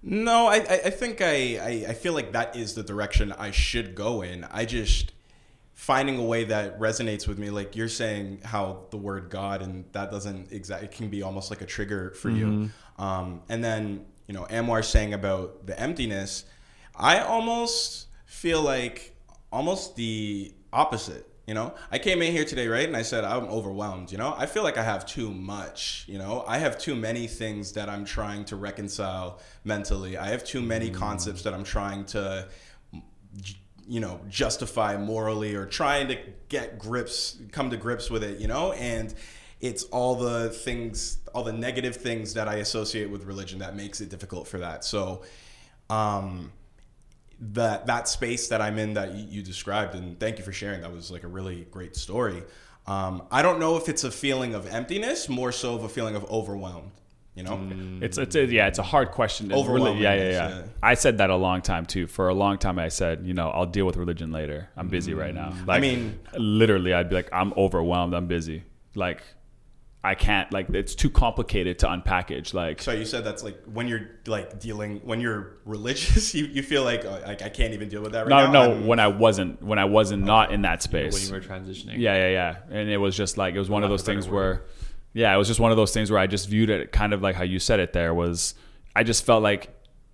No, 0.04 0.48
I, 0.48 0.56
I 0.58 0.82
I 0.86 0.90
think 0.90 1.22
I, 1.22 1.58
I, 1.58 1.86
I 1.90 1.94
feel 1.94 2.14
like 2.14 2.32
that 2.32 2.56
is 2.56 2.74
the 2.74 2.84
direction 2.84 3.32
I 3.32 3.52
should 3.52 3.94
go 3.94 4.22
in. 4.24 4.44
I 4.46 4.66
just 4.66 5.12
finding 5.74 6.20
a 6.20 6.24
way 6.24 6.44
that 6.44 6.80
resonates 6.80 7.28
with 7.28 7.40
me. 7.40 7.50
Like 7.50 7.76
you're 7.76 7.90
saying 7.90 8.42
how 8.44 8.86
the 8.92 8.98
word 8.98 9.30
God 9.30 9.62
and 9.62 9.86
that 9.94 10.12
doesn't 10.12 10.52
exactly, 10.52 10.88
it 10.88 10.92
can 10.92 11.10
be 11.10 11.24
almost 11.24 11.50
like 11.50 11.62
a 11.62 11.66
trigger 11.66 12.12
for 12.12 12.30
you. 12.30 12.70
Um, 13.00 13.42
and 13.50 13.64
then, 13.64 14.06
you 14.28 14.34
know, 14.36 14.44
Anwar 14.44 14.86
saying 14.86 15.14
about 15.14 15.66
the 15.66 15.80
emptiness, 15.80 16.46
I 16.96 17.20
almost 17.20 18.08
feel 18.26 18.62
like 18.62 19.16
almost 19.52 19.96
the 19.96 20.54
opposite. 20.72 21.28
You 21.52 21.56
know, 21.56 21.74
I 21.92 22.00
came 22.00 22.22
in 22.22 22.32
here 22.32 22.46
today, 22.46 22.70
right? 22.70 22.88
And 22.88 22.96
I 22.96 23.02
said, 23.02 23.26
I'm 23.26 23.44
overwhelmed. 23.44 24.10
You 24.10 24.18
know, 24.18 24.34
I 24.38 24.46
feel 24.46 24.64
like 24.64 24.78
I 24.78 24.84
have 24.84 25.06
too 25.06 25.30
much. 25.30 26.06
You 26.08 26.18
know, 26.18 26.46
I 26.48 26.60
have 26.60 26.80
too 26.80 26.96
many 26.96 27.28
things 27.28 27.74
that 27.74 27.90
I'm 27.90 28.06
trying 28.06 28.46
to 28.46 28.56
reconcile 28.56 29.42
mentally. 29.66 30.16
I 30.18 30.28
have 30.28 30.46
too 30.46 30.62
many 30.62 30.90
concepts 30.90 31.42
that 31.42 31.54
I'm 31.54 31.66
trying 31.66 32.06
to, 32.06 32.48
you 33.86 34.00
know, 34.00 34.22
justify 34.30 34.96
morally 34.96 35.54
or 35.54 35.66
trying 35.66 36.08
to 36.08 36.18
get 36.48 36.80
grips, 36.80 37.38
come 37.52 37.70
to 37.72 37.76
grips 37.76 38.10
with 38.10 38.24
it, 38.24 38.40
you 38.40 38.48
know? 38.48 38.72
And 38.72 39.14
it's 39.60 39.84
all 39.84 40.16
the 40.16 40.52
things, 40.52 41.18
all 41.34 41.44
the 41.44 41.52
negative 41.52 41.98
things 41.98 42.34
that 42.36 42.48
I 42.48 42.60
associate 42.60 43.10
with 43.10 43.26
religion 43.26 43.60
that 43.60 43.76
makes 43.76 44.00
it 44.00 44.08
difficult 44.08 44.48
for 44.48 44.60
that. 44.60 44.86
So, 44.86 45.24
um, 45.90 46.54
that 47.42 47.88
that 47.88 48.08
space 48.08 48.48
that 48.50 48.62
I'm 48.62 48.78
in 48.78 48.94
that 48.94 49.14
you, 49.14 49.42
described, 49.42 49.96
and 49.96 50.20
thank 50.20 50.38
you 50.38 50.44
for 50.44 50.54
sharing. 50.54 50.82
That 50.82 50.94
was 50.94 51.10
like 51.12 51.24
a 51.24 51.28
really 51.28 51.68
great 51.72 51.96
story. 51.96 52.44
Um, 52.88 53.24
I 53.32 53.42
don't 53.42 53.60
know 53.60 53.78
if 53.78 53.90
it's 53.90 54.04
a 54.04 54.12
feeling 54.12 54.54
of 54.54 54.68
emptiness, 54.68 55.28
more 55.28 55.52
so 55.52 55.76
of 55.76 55.84
a 55.84 55.90
feeling 55.90 56.16
of 56.16 56.30
overwhelmed. 56.30 56.92
You 57.36 57.44
know, 57.44 57.70
It's 58.02 58.18
it's 58.18 58.36
a, 58.36 58.46
yeah, 58.46 58.68
it's 58.68 58.78
a 58.78 58.84
hard 58.84 59.12
question. 59.12 59.52
It's 59.52 59.68
really, 59.68 59.94
yeah, 59.94 60.14
yeah, 60.16 60.24
yeah, 60.24 60.50
yeah. 60.50 60.64
I 60.84 60.96
said 60.96 61.20
that 61.20 61.30
a 61.30 61.36
long 61.36 61.62
time 61.62 61.86
too. 61.86 62.06
For 62.06 62.28
a 62.28 62.34
long 62.34 62.58
time, 62.58 62.78
I 62.78 62.90
said, 62.90 63.26
you 63.26 63.34
know, 63.34 63.50
I'll 63.50 63.66
deal 63.66 63.86
with 63.86 63.96
religion 63.96 64.34
later. 64.34 64.70
I'm 64.76 64.90
busy 64.90 65.14
right 65.14 65.34
now. 65.34 65.54
Like, 65.66 65.82
mean- 65.82 66.20
literally, 66.38 66.94
I'd 66.94 67.10
be 67.10 67.16
like, 67.16 67.30
I'm 67.32 67.54
overwhelmed. 67.56 68.14
I'm 68.14 68.28
busy. 68.28 68.64
Like, 68.96 69.24
I 70.04 70.16
can't. 70.16 70.52
Like, 70.52 70.70
it's 70.72 70.96
too 70.96 71.12
complicated 71.12 71.78
to 71.80 71.86
unpackage. 71.88 72.56
Like, 72.56 72.82
so 72.82 72.92
you 72.92 73.06
said 73.06 73.24
that's 73.24 73.44
like 73.44 73.62
when 73.66 73.88
you're 73.88 74.10
like 74.26 74.60
dealing 74.60 75.00
when 75.04 75.22
you're 75.22 75.58
religious, 75.66 76.34
you, 76.34 76.46
you 76.46 76.64
feel 76.64 76.84
like 76.84 77.06
oh, 77.06 77.22
like 77.26 77.44
I 77.44 77.50
can't 77.50 77.74
even 77.76 77.88
deal 77.88 78.02
with 78.02 78.14
that 78.14 78.22
right 78.28 78.30
no, 78.30 78.46
now. 78.48 78.52
no. 78.52 78.72
I'm- 78.74 78.88
When 78.88 79.00
I 79.00 79.08
wasn't, 79.08 79.62
when 79.62 79.78
I 79.78 79.86
wasn't 79.86 80.24
not 80.24 80.52
in 80.52 80.64
that 80.64 80.82
space. 80.82 81.14
When 81.14 81.22
space. 81.22 81.30
you 81.30 81.36
were 81.36 81.42
transitioning. 81.42 82.00
Yeah, 82.00 82.16
yeah, 82.16 82.30
yeah. 82.30 82.56
And 82.80 82.90
it 82.90 82.98
was 82.98 83.16
just 83.16 83.38
like 83.38 83.54
it 83.54 83.60
was 83.60 83.70
one 83.70 83.84
of 83.84 83.90
those 83.92 84.02
of 84.02 84.08
a 84.08 84.12
better 84.12 84.22
things 84.22 84.28
word. 84.32 84.34
where, 84.60 84.64
yeah, 85.14 85.34
it 85.34 85.38
was 85.38 85.48
just 85.48 85.60
one 85.60 85.70
of 85.72 85.78
those 85.78 85.94
things 85.94 86.10
where 86.10 86.20
I 86.20 86.26
just 86.26 86.50
viewed 86.50 86.70
it 86.72 86.92
kind 86.92 87.14
of 87.14 87.22
like 87.22 87.36
how 87.36 87.44
you 87.44 87.60
said 87.60 87.80
it. 87.80 87.94
There 87.94 88.14
was, 88.14 88.56
I 88.96 89.04
just 89.04 89.24
felt 89.24 89.44
like 89.44 89.70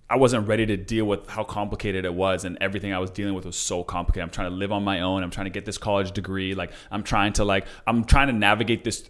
I 0.09 0.15
wasn't 0.15 0.47
ready 0.47 0.65
to 0.65 0.77
deal 0.77 1.05
with 1.05 1.27
how 1.27 1.43
complicated 1.43 2.05
it 2.05 2.13
was, 2.13 2.45
and 2.45 2.57
everything 2.61 2.93
I 2.93 2.99
was 2.99 3.09
dealing 3.09 3.33
with 3.33 3.45
was 3.45 3.57
so 3.57 3.83
complicated. 3.83 4.23
I'm 4.23 4.29
trying 4.29 4.49
to 4.49 4.55
live 4.55 4.71
on 4.71 4.83
my 4.83 5.01
own. 5.01 5.21
I'm 5.21 5.31
trying 5.31 5.47
to 5.47 5.51
get 5.51 5.65
this 5.65 5.77
college 5.77 6.11
degree. 6.11 6.55
Like 6.55 6.71
I'm 6.91 7.03
trying 7.03 7.33
to 7.33 7.45
like 7.45 7.67
I'm 7.85 8.05
trying 8.05 8.27
to 8.27 8.33
navigate 8.33 8.83
this. 8.83 9.09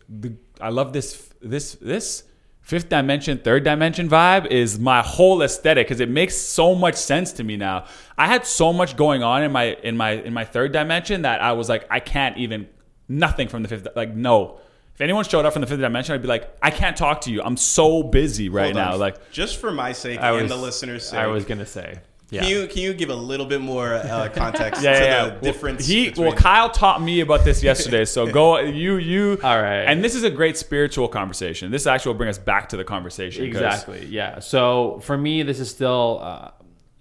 I 0.60 0.70
love 0.70 0.94
this 0.94 1.30
this 1.42 1.76
this 1.76 2.24
fifth 2.68 2.90
dimension, 2.90 3.38
third 3.38 3.64
dimension 3.64 4.10
vibe 4.10 4.48
is 4.48 4.78
my 4.78 5.02
whole 5.02 5.42
aesthetic 5.42 5.88
because 5.88 6.02
it 6.02 6.10
makes 6.10 6.36
so 6.36 6.76
much 6.76 6.96
sense 6.96 7.32
to 7.32 7.44
me 7.44 7.56
now. 7.56 7.86
I 8.18 8.28
had 8.28 8.46
so 8.46 8.74
much 8.74 8.98
going 8.98 9.24
on 9.24 9.44
in 9.44 9.52
my 9.52 9.78
in 9.84 9.96
my 9.96 10.12
in 10.12 10.34
my 10.34 10.44
third 10.46 10.74
dimension 10.74 11.22
that 11.22 11.42
I 11.42 11.54
was 11.54 11.70
like, 11.70 11.86
I 11.92 12.00
can't 12.00 12.38
even 12.38 12.68
nothing 13.08 13.48
from 13.48 13.62
the 13.62 13.70
fifth. 13.70 13.88
Like 13.96 14.14
no, 14.16 14.60
if 14.98 15.02
anyone 15.02 15.24
showed 15.24 15.46
up 15.46 15.54
from 15.54 15.62
the 15.62 15.68
fifth 15.68 15.80
dimension, 15.80 16.16
I'd 16.16 16.24
be 16.24 16.28
like, 16.28 16.58
I 16.60 16.72
can't 16.72 16.98
talk 16.98 17.22
to 17.22 17.32
you. 17.32 17.44
I'm 17.44 17.56
so 17.56 18.02
busy 18.02 18.50
right 18.50 18.74
Hold 18.74 18.78
on. 18.78 18.92
now. 18.94 18.98
Like 18.98 19.32
just 19.32 19.58
for 19.58 19.70
my 19.72 19.92
sake 19.92 20.20
I 20.20 20.32
and 20.32 20.42
was 20.42 20.52
the 20.52 20.58
listeners' 20.58 21.08
sake, 21.08 21.20
I 21.20 21.28
was 21.28 21.46
gonna 21.46 21.68
say. 21.68 22.00
Yeah. 22.32 22.42
Can 22.42 22.50
you 22.50 22.68
can 22.68 22.82
you 22.82 22.94
give 22.96 23.12
a 23.12 23.16
little 23.16 23.46
bit 23.46 23.62
more 23.62 23.94
uh, 23.94 24.28
context 24.34 24.82
yeah, 24.82 25.00
to 25.00 25.06
yeah, 25.06 25.26
the 25.26 25.34
yeah. 25.34 25.40
difference? 25.40 25.86
He 25.86 26.10
between, 26.10 26.30
well, 26.30 26.36
Kyle 26.36 26.72
taught 26.72 27.00
me 27.00 27.20
about 27.20 27.46
this 27.46 27.62
yesterday. 27.62 28.06
So 28.06 28.26
go 28.26 28.58
you 28.60 28.98
you. 28.98 29.38
All 29.44 29.62
right. 29.62 29.84
And 29.84 30.04
this 30.04 30.16
is 30.16 30.24
a 30.24 30.32
great 30.32 30.58
spiritual 30.58 31.08
conversation. 31.08 31.70
This 31.70 31.86
actually 31.86 32.14
will 32.14 32.18
bring 32.18 32.30
us 32.30 32.40
back 32.40 32.70
to 32.70 32.78
the 32.78 32.84
conversation. 32.84 33.46
Exactly. 33.46 34.04
Yeah. 34.08 34.40
So 34.40 35.00
for 35.04 35.16
me, 35.16 35.44
this 35.44 35.60
is 35.60 35.70
still 35.70 36.22
uh, 36.24 36.50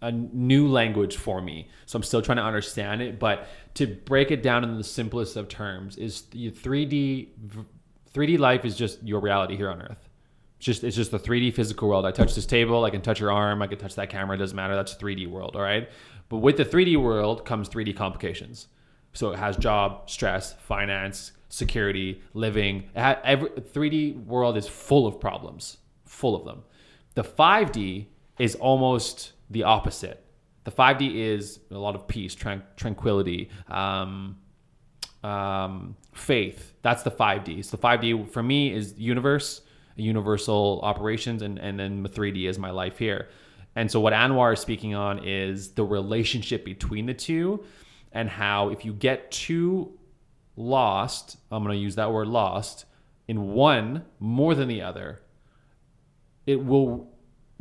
a 0.02 0.12
new 0.12 0.68
language 0.68 1.16
for 1.16 1.40
me. 1.40 1.70
So 1.86 1.96
I'm 1.96 2.02
still 2.02 2.20
trying 2.20 2.36
to 2.36 2.44
understand 2.44 3.00
it. 3.00 3.18
But 3.18 3.48
to 3.76 3.86
break 3.86 4.30
it 4.30 4.42
down 4.42 4.64
in 4.64 4.76
the 4.76 4.84
simplest 4.84 5.36
of 5.36 5.48
terms, 5.48 5.96
is 5.96 6.22
the 6.30 6.50
3D 6.50 7.28
3D 8.16 8.38
life 8.38 8.64
is 8.64 8.74
just 8.74 9.02
your 9.02 9.20
reality 9.20 9.56
here 9.56 9.70
on 9.70 9.82
Earth. 9.82 10.08
It's 10.56 10.64
just 10.64 10.84
it's 10.84 10.96
just 10.96 11.10
the 11.10 11.18
3D 11.18 11.52
physical 11.52 11.88
world. 11.88 12.06
I 12.06 12.12
touch 12.12 12.34
this 12.34 12.46
table, 12.46 12.84
I 12.84 12.90
can 12.90 13.02
touch 13.02 13.20
your 13.20 13.30
arm, 13.30 13.60
I 13.60 13.66
can 13.66 13.78
touch 13.78 13.94
that 13.96 14.08
camera. 14.08 14.36
It 14.36 14.38
doesn't 14.38 14.56
matter. 14.56 14.74
That's 14.74 14.94
3D 14.94 15.28
world. 15.28 15.54
All 15.54 15.62
right. 15.62 15.90
But 16.30 16.38
with 16.38 16.56
the 16.56 16.64
3D 16.64 16.96
world 17.00 17.44
comes 17.44 17.68
3D 17.68 17.94
complications. 17.94 18.68
So 19.12 19.32
it 19.32 19.38
has 19.38 19.56
job, 19.56 20.08
stress, 20.08 20.54
finance, 20.54 21.32
security, 21.50 22.22
living. 22.32 22.88
Ha- 22.96 23.20
every 23.22 23.50
3D 23.50 24.24
world 24.24 24.56
is 24.56 24.66
full 24.66 25.06
of 25.06 25.20
problems, 25.20 25.76
full 26.06 26.34
of 26.34 26.44
them. 26.44 26.64
The 27.14 27.22
5D 27.22 28.06
is 28.38 28.54
almost 28.54 29.32
the 29.50 29.62
opposite. 29.62 30.24
The 30.64 30.70
5D 30.70 31.14
is 31.14 31.60
a 31.70 31.78
lot 31.78 31.94
of 31.94 32.08
peace, 32.08 32.34
tran- 32.34 32.62
tranquility, 32.76 33.50
um, 33.68 34.36
um, 35.22 35.96
faith. 36.12 36.72
That's 36.86 37.02
the 37.02 37.10
5D. 37.10 37.64
So 37.64 37.76
the 37.76 37.82
5D 37.82 38.30
for 38.30 38.44
me 38.44 38.72
is 38.72 38.94
universe, 38.96 39.62
universal 39.96 40.78
operations, 40.84 41.42
and, 41.42 41.58
and 41.58 41.80
then 41.80 42.04
the 42.04 42.08
3D 42.08 42.48
is 42.48 42.60
my 42.60 42.70
life 42.70 42.96
here. 42.96 43.26
And 43.74 43.90
so 43.90 43.98
what 43.98 44.12
Anwar 44.12 44.52
is 44.52 44.60
speaking 44.60 44.94
on 44.94 45.26
is 45.26 45.70
the 45.72 45.82
relationship 45.82 46.64
between 46.64 47.06
the 47.06 47.12
two 47.12 47.64
and 48.12 48.28
how 48.28 48.68
if 48.68 48.84
you 48.84 48.92
get 48.92 49.32
too 49.32 49.98
lost, 50.54 51.38
I'm 51.50 51.64
going 51.64 51.76
to 51.76 51.82
use 51.82 51.96
that 51.96 52.12
word 52.12 52.28
lost, 52.28 52.84
in 53.26 53.48
one 53.48 54.04
more 54.20 54.54
than 54.54 54.68
the 54.68 54.82
other, 54.82 55.22
it 56.46 56.64
will 56.64 57.10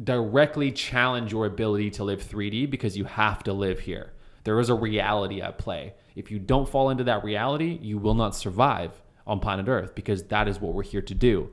directly 0.04 0.72
challenge 0.72 1.32
your 1.32 1.48
ability 1.48 1.90
to 1.90 2.04
live 2.04 2.22
3D 2.24 2.70
because 2.70 2.96
you 2.96 3.06
have 3.06 3.42
to 3.46 3.54
live 3.54 3.80
here. 3.80 4.14
There 4.44 4.60
is 4.60 4.70
a 4.70 4.76
reality 4.76 5.42
at 5.42 5.58
play. 5.58 5.96
If 6.16 6.30
you 6.30 6.38
don't 6.38 6.70
fall 6.70 6.92
into 6.92 7.06
that 7.06 7.24
reality, 7.24 7.80
you 7.82 7.98
will 7.98 8.14
not 8.14 8.36
survive 8.36 9.02
on 9.28 9.40
planet 9.40 9.68
Earth 9.68 9.96
because 9.96 10.24
that 10.26 10.48
is 10.48 10.60
what 10.60 10.74
we're 10.74 10.84
here 10.84 11.02
to 11.02 11.14
do. 11.14 11.50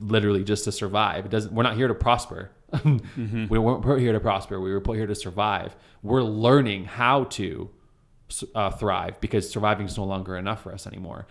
Literally 0.00 0.44
just 0.44 0.64
to 0.64 0.72
survive. 0.72 1.26
It 1.26 1.30
doesn't 1.30 1.52
we're 1.52 1.62
not 1.62 1.76
here 1.76 1.88
to 1.88 1.94
prosper. 1.94 2.50
mm-hmm. 2.72 3.46
We 3.48 3.58
weren't 3.58 3.82
put 3.82 4.00
here 4.00 4.12
to 4.12 4.20
prosper. 4.20 4.60
We 4.60 4.72
were 4.72 4.80
put 4.80 4.96
here 4.96 5.06
to 5.06 5.14
survive. 5.14 5.76
We're 6.02 6.22
learning 6.22 6.86
how 6.86 7.24
to 7.24 7.70
uh, 8.54 8.70
thrive 8.70 9.20
because 9.20 9.48
surviving 9.48 9.86
is 9.86 9.96
no 9.96 10.04
longer 10.04 10.36
enough 10.36 10.62
for 10.62 10.72
us 10.72 10.86
anymore. 10.86 11.26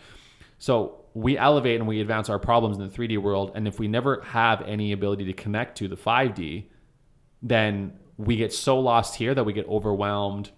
So 0.59 1.03
we 1.13 1.37
elevate 1.37 1.79
and 1.79 1.87
we 1.87 1.99
advance 1.99 2.29
our 2.29 2.39
problems 2.39 2.77
in 2.77 2.87
the 2.87 2.95
3D 2.95 3.17
world. 3.17 3.51
And 3.55 3.67
if 3.67 3.79
we 3.79 3.87
never 3.87 4.21
have 4.21 4.61
any 4.61 4.93
ability 4.93 5.25
to 5.25 5.33
connect 5.33 5.77
to 5.79 5.87
the 5.87 5.97
5D, 5.97 6.65
then 7.41 7.99
we 8.17 8.37
get 8.37 8.53
so 8.53 8.79
lost 8.79 9.15
here 9.15 9.35
that 9.35 9.43
we 9.43 9.53
get 9.53 9.67
overwhelmed, 9.67 10.51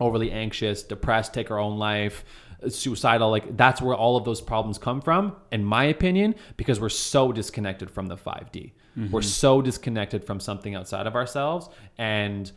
overly 0.00 0.30
anxious, 0.30 0.82
depressed, 0.82 1.34
take 1.34 1.50
our 1.50 1.58
own 1.58 1.78
life, 1.78 2.24
suicidal. 2.68 3.30
Like 3.30 3.56
that's 3.56 3.80
where 3.82 3.94
all 3.94 4.16
of 4.16 4.24
those 4.24 4.40
problems 4.40 4.78
come 4.78 5.00
from, 5.00 5.36
in 5.52 5.64
my 5.64 5.84
opinion, 5.84 6.34
because 6.56 6.80
we're 6.80 6.88
so 6.88 7.32
disconnected 7.32 7.90
from 7.90 8.06
the 8.06 8.16
5D. 8.16 8.72
Mm-hmm. 8.98 9.10
We're 9.10 9.22
so 9.22 9.60
disconnected 9.60 10.24
from 10.24 10.40
something 10.40 10.74
outside 10.74 11.06
of 11.06 11.14
ourselves. 11.14 11.68
And 11.98 12.50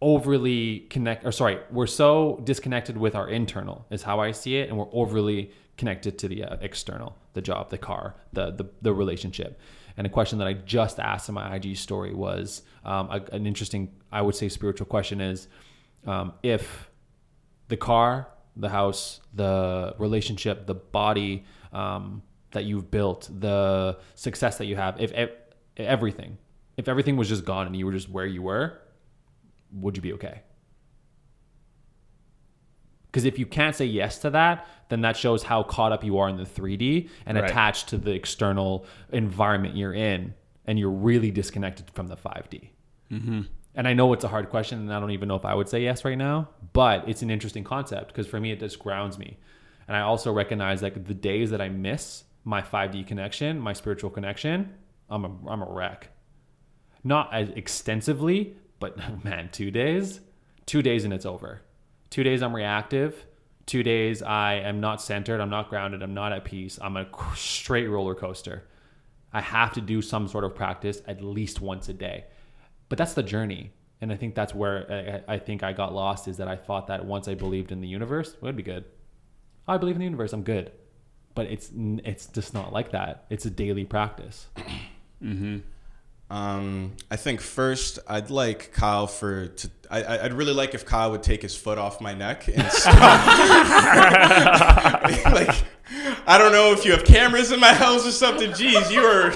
overly 0.00 0.80
connect 0.90 1.24
or 1.24 1.32
sorry 1.32 1.58
we're 1.72 1.86
so 1.86 2.40
disconnected 2.44 2.96
with 2.96 3.16
our 3.16 3.28
internal 3.28 3.84
is 3.90 4.02
how 4.02 4.20
i 4.20 4.30
see 4.30 4.56
it 4.56 4.68
and 4.68 4.78
we're 4.78 4.86
overly 4.92 5.50
connected 5.76 6.16
to 6.16 6.28
the 6.28 6.44
uh, 6.44 6.56
external 6.60 7.16
the 7.32 7.42
job 7.42 7.68
the 7.70 7.78
car 7.78 8.14
the, 8.32 8.52
the 8.52 8.64
the 8.80 8.92
relationship 8.92 9.58
and 9.96 10.06
a 10.06 10.10
question 10.10 10.38
that 10.38 10.46
i 10.46 10.52
just 10.52 11.00
asked 11.00 11.28
in 11.28 11.34
my 11.34 11.56
ig 11.56 11.76
story 11.76 12.14
was 12.14 12.62
um, 12.84 13.10
a, 13.10 13.20
an 13.32 13.44
interesting 13.44 13.90
i 14.12 14.22
would 14.22 14.36
say 14.36 14.48
spiritual 14.48 14.86
question 14.86 15.20
is 15.20 15.48
um, 16.06 16.32
if 16.44 16.88
the 17.68 17.76
car 17.76 18.28
the 18.56 18.68
house 18.68 19.20
the 19.34 19.94
relationship 19.98 20.66
the 20.66 20.74
body 20.74 21.44
um, 21.72 22.22
that 22.52 22.64
you've 22.64 22.90
built 22.90 23.28
the 23.38 23.96
success 24.14 24.58
that 24.58 24.66
you 24.66 24.76
have 24.76 25.00
if, 25.00 25.12
everything 25.76 26.38
if 26.76 26.88
everything 26.88 27.16
was 27.16 27.28
just 27.28 27.44
gone 27.44 27.66
and 27.66 27.76
you 27.76 27.86
were 27.86 27.92
just 27.92 28.08
where 28.08 28.26
you 28.26 28.42
were 28.42 28.80
would 29.72 29.96
you 29.96 30.02
be 30.02 30.12
okay? 30.14 30.42
Because 33.06 33.24
if 33.24 33.38
you 33.38 33.46
can't 33.46 33.74
say 33.74 33.86
yes 33.86 34.18
to 34.20 34.30
that, 34.30 34.66
then 34.88 35.00
that 35.00 35.16
shows 35.16 35.42
how 35.42 35.62
caught 35.62 35.92
up 35.92 36.04
you 36.04 36.18
are 36.18 36.28
in 36.28 36.36
the 36.36 36.44
3D 36.44 37.08
and 37.26 37.38
right. 37.38 37.50
attached 37.50 37.88
to 37.88 37.98
the 37.98 38.12
external 38.12 38.84
environment 39.10 39.76
you're 39.76 39.94
in, 39.94 40.34
and 40.66 40.78
you're 40.78 40.90
really 40.90 41.30
disconnected 41.30 41.90
from 41.90 42.08
the 42.08 42.16
5D. 42.16 42.68
Mm-hmm. 43.10 43.42
And 43.74 43.86
I 43.86 43.92
know 43.92 44.12
it's 44.12 44.24
a 44.24 44.28
hard 44.28 44.50
question, 44.50 44.78
and 44.78 44.92
I 44.92 44.98
don't 44.98 45.12
even 45.12 45.28
know 45.28 45.36
if 45.36 45.44
I 45.44 45.54
would 45.54 45.68
say 45.68 45.82
yes 45.82 46.04
right 46.04 46.18
now, 46.18 46.48
but 46.72 47.08
it's 47.08 47.22
an 47.22 47.30
interesting 47.30 47.64
concept 47.64 48.08
because 48.08 48.26
for 48.26 48.40
me, 48.40 48.50
it 48.50 48.60
just 48.60 48.78
grounds 48.78 49.18
me. 49.18 49.38
And 49.86 49.96
I 49.96 50.00
also 50.00 50.32
recognize 50.32 50.82
like 50.82 51.04
the 51.06 51.14
days 51.14 51.50
that 51.50 51.60
I 51.60 51.68
miss 51.68 52.24
my 52.44 52.60
5D 52.60 53.06
connection, 53.06 53.58
my 53.60 53.72
spiritual 53.72 54.10
connection, 54.10 54.74
I'm 55.08 55.24
a, 55.24 55.30
I'm 55.48 55.62
a 55.62 55.70
wreck. 55.70 56.10
Not 57.04 57.32
as 57.32 57.50
extensively, 57.50 58.56
but 58.80 58.96
man, 59.24 59.48
two 59.50 59.70
days, 59.70 60.20
two 60.66 60.82
days 60.82 61.04
and 61.04 61.12
it's 61.12 61.26
over. 61.26 61.62
Two 62.10 62.22
days 62.22 62.42
I'm 62.42 62.54
reactive. 62.54 63.26
Two 63.66 63.82
days 63.82 64.22
I 64.22 64.54
am 64.54 64.80
not 64.80 65.02
centered. 65.02 65.40
I'm 65.40 65.50
not 65.50 65.68
grounded. 65.68 66.02
I'm 66.02 66.14
not 66.14 66.32
at 66.32 66.44
peace. 66.44 66.78
I'm 66.80 66.96
a 66.96 67.06
straight 67.34 67.86
roller 67.86 68.14
coaster. 68.14 68.64
I 69.32 69.42
have 69.42 69.74
to 69.74 69.80
do 69.80 70.00
some 70.00 70.26
sort 70.26 70.44
of 70.44 70.54
practice 70.54 71.02
at 71.06 71.22
least 71.22 71.60
once 71.60 71.88
a 71.88 71.92
day. 71.92 72.24
But 72.88 72.98
that's 72.98 73.14
the 73.14 73.22
journey. 73.22 73.72
And 74.00 74.12
I 74.12 74.16
think 74.16 74.34
that's 74.34 74.54
where 74.54 75.22
I, 75.28 75.34
I 75.34 75.38
think 75.38 75.62
I 75.62 75.72
got 75.72 75.92
lost 75.92 76.28
is 76.28 76.36
that 76.36 76.48
I 76.48 76.56
thought 76.56 76.86
that 76.86 77.04
once 77.04 77.28
I 77.28 77.34
believed 77.34 77.72
in 77.72 77.80
the 77.80 77.88
universe, 77.88 78.34
it 78.34 78.42
would 78.42 78.56
be 78.56 78.62
good. 78.62 78.84
I 79.66 79.76
believe 79.76 79.96
in 79.96 80.00
the 80.00 80.06
universe. 80.06 80.32
I'm 80.32 80.44
good. 80.44 80.72
But 81.34 81.46
it's 81.46 81.70
it's 81.74 82.26
just 82.26 82.54
not 82.54 82.72
like 82.72 82.92
that. 82.92 83.26
It's 83.30 83.44
a 83.46 83.50
daily 83.50 83.84
practice. 83.84 84.46
mm-hmm. 85.22 85.58
Um, 86.30 86.92
I 87.10 87.16
think 87.16 87.40
first 87.40 87.98
I'd 88.06 88.30
like 88.30 88.72
Kyle 88.72 89.06
for 89.06 89.48
to. 89.48 89.70
I, 89.90 90.22
would 90.24 90.34
really 90.34 90.52
like 90.52 90.74
if 90.74 90.84
Kyle 90.84 91.10
would 91.12 91.22
take 91.22 91.40
his 91.40 91.56
foot 91.56 91.78
off 91.78 92.00
my 92.00 92.12
neck 92.12 92.48
and 92.48 92.66
stop. 92.72 92.94
like, 95.32 95.56
I 96.26 96.36
don't 96.36 96.52
know 96.52 96.72
if 96.72 96.84
you 96.84 96.92
have 96.92 97.04
cameras 97.04 97.52
in 97.52 97.60
my 97.60 97.72
house 97.72 98.06
or 98.06 98.10
something. 98.10 98.50
Jeez, 98.50 98.90
you 98.90 99.00
are 99.00 99.30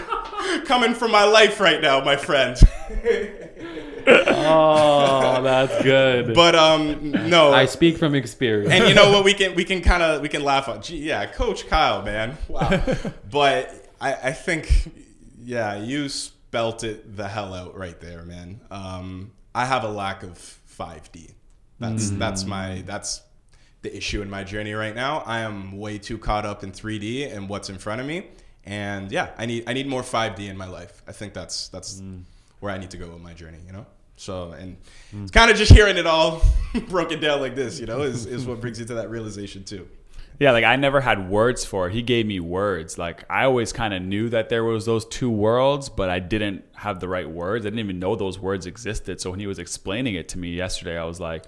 coming 0.60 0.94
for 0.94 1.08
my 1.08 1.24
life 1.24 1.60
right 1.60 1.80
now, 1.80 2.02
my 2.04 2.16
friend. 2.16 2.56
oh, 4.06 5.40
that's 5.42 5.82
good. 5.82 6.34
But 6.34 6.54
um, 6.54 7.10
no, 7.10 7.52
I 7.52 7.66
speak 7.66 7.98
from 7.98 8.14
experience. 8.14 8.72
And 8.72 8.88
you 8.88 8.94
know 8.94 9.10
what? 9.10 9.24
We 9.24 9.34
can 9.34 9.54
we 9.54 9.64
can 9.64 9.82
kind 9.82 10.02
of 10.02 10.22
we 10.22 10.28
can 10.28 10.44
laugh 10.44 10.68
on. 10.68 10.82
Gee, 10.82 10.98
yeah, 10.98 11.26
Coach 11.26 11.66
Kyle, 11.68 12.02
man. 12.02 12.36
Wow. 12.48 12.84
but 13.30 13.88
I 14.00 14.14
I 14.14 14.32
think 14.32 14.90
yeah, 15.40 15.76
you 15.76 16.08
spelt 16.08 16.84
it 16.84 17.16
the 17.16 17.28
hell 17.28 17.54
out 17.54 17.76
right 17.76 17.98
there, 18.00 18.22
man. 18.22 18.60
Um, 18.70 19.32
I 19.54 19.66
have 19.66 19.84
a 19.84 19.88
lack 19.88 20.22
of 20.22 20.38
5D. 20.78 21.32
That's 21.78 22.10
mm. 22.10 22.18
that's 22.18 22.44
my 22.44 22.82
that's 22.86 23.22
the 23.82 23.94
issue 23.94 24.22
in 24.22 24.30
my 24.30 24.44
journey 24.44 24.72
right 24.72 24.94
now. 24.94 25.18
I 25.26 25.40
am 25.40 25.76
way 25.76 25.98
too 25.98 26.16
caught 26.16 26.46
up 26.46 26.62
in 26.62 26.72
3D 26.72 27.34
and 27.34 27.48
what's 27.48 27.68
in 27.68 27.78
front 27.78 28.00
of 28.00 28.06
me. 28.06 28.28
And 28.64 29.10
yeah, 29.10 29.30
I 29.36 29.46
need 29.46 29.64
I 29.66 29.72
need 29.72 29.88
more 29.88 30.02
5D 30.02 30.48
in 30.48 30.56
my 30.56 30.66
life. 30.66 31.02
I 31.06 31.12
think 31.12 31.34
that's 31.34 31.68
that's 31.68 32.00
mm. 32.00 32.22
where 32.60 32.72
I 32.72 32.78
need 32.78 32.90
to 32.90 32.96
go 32.96 33.08
with 33.08 33.20
my 33.20 33.34
journey, 33.34 33.58
you 33.66 33.72
know? 33.72 33.86
So 34.16 34.52
and 34.52 34.76
mm. 35.14 35.22
it's 35.22 35.32
kind 35.32 35.50
of 35.50 35.56
just 35.56 35.72
hearing 35.72 35.96
it 35.96 36.06
all 36.06 36.42
broken 36.88 37.20
down 37.20 37.40
like 37.40 37.56
this, 37.56 37.80
you 37.80 37.86
know, 37.86 38.02
is, 38.02 38.26
is 38.26 38.46
what 38.46 38.60
brings 38.60 38.78
you 38.78 38.84
to 38.86 38.94
that 38.94 39.10
realization 39.10 39.64
too. 39.64 39.88
Yeah, 40.38 40.52
like 40.52 40.64
I 40.64 40.76
never 40.76 41.00
had 41.00 41.28
words 41.28 41.64
for 41.64 41.88
it. 41.88 41.92
He 41.92 42.02
gave 42.02 42.26
me 42.26 42.40
words. 42.40 42.98
Like 42.98 43.24
I 43.28 43.44
always 43.44 43.72
kind 43.72 43.92
of 43.94 44.02
knew 44.02 44.28
that 44.30 44.48
there 44.48 44.64
was 44.64 44.86
those 44.86 45.04
two 45.06 45.30
worlds, 45.30 45.88
but 45.88 46.08
I 46.08 46.20
didn't 46.20 46.64
have 46.74 47.00
the 47.00 47.08
right 47.08 47.28
words. 47.28 47.66
I 47.66 47.68
didn't 47.68 47.80
even 47.80 47.98
know 47.98 48.16
those 48.16 48.38
words 48.38 48.66
existed. 48.66 49.20
So 49.20 49.30
when 49.30 49.40
he 49.40 49.46
was 49.46 49.58
explaining 49.58 50.14
it 50.14 50.28
to 50.30 50.38
me 50.38 50.50
yesterday, 50.50 50.98
I 50.98 51.04
was 51.04 51.20
like, 51.20 51.44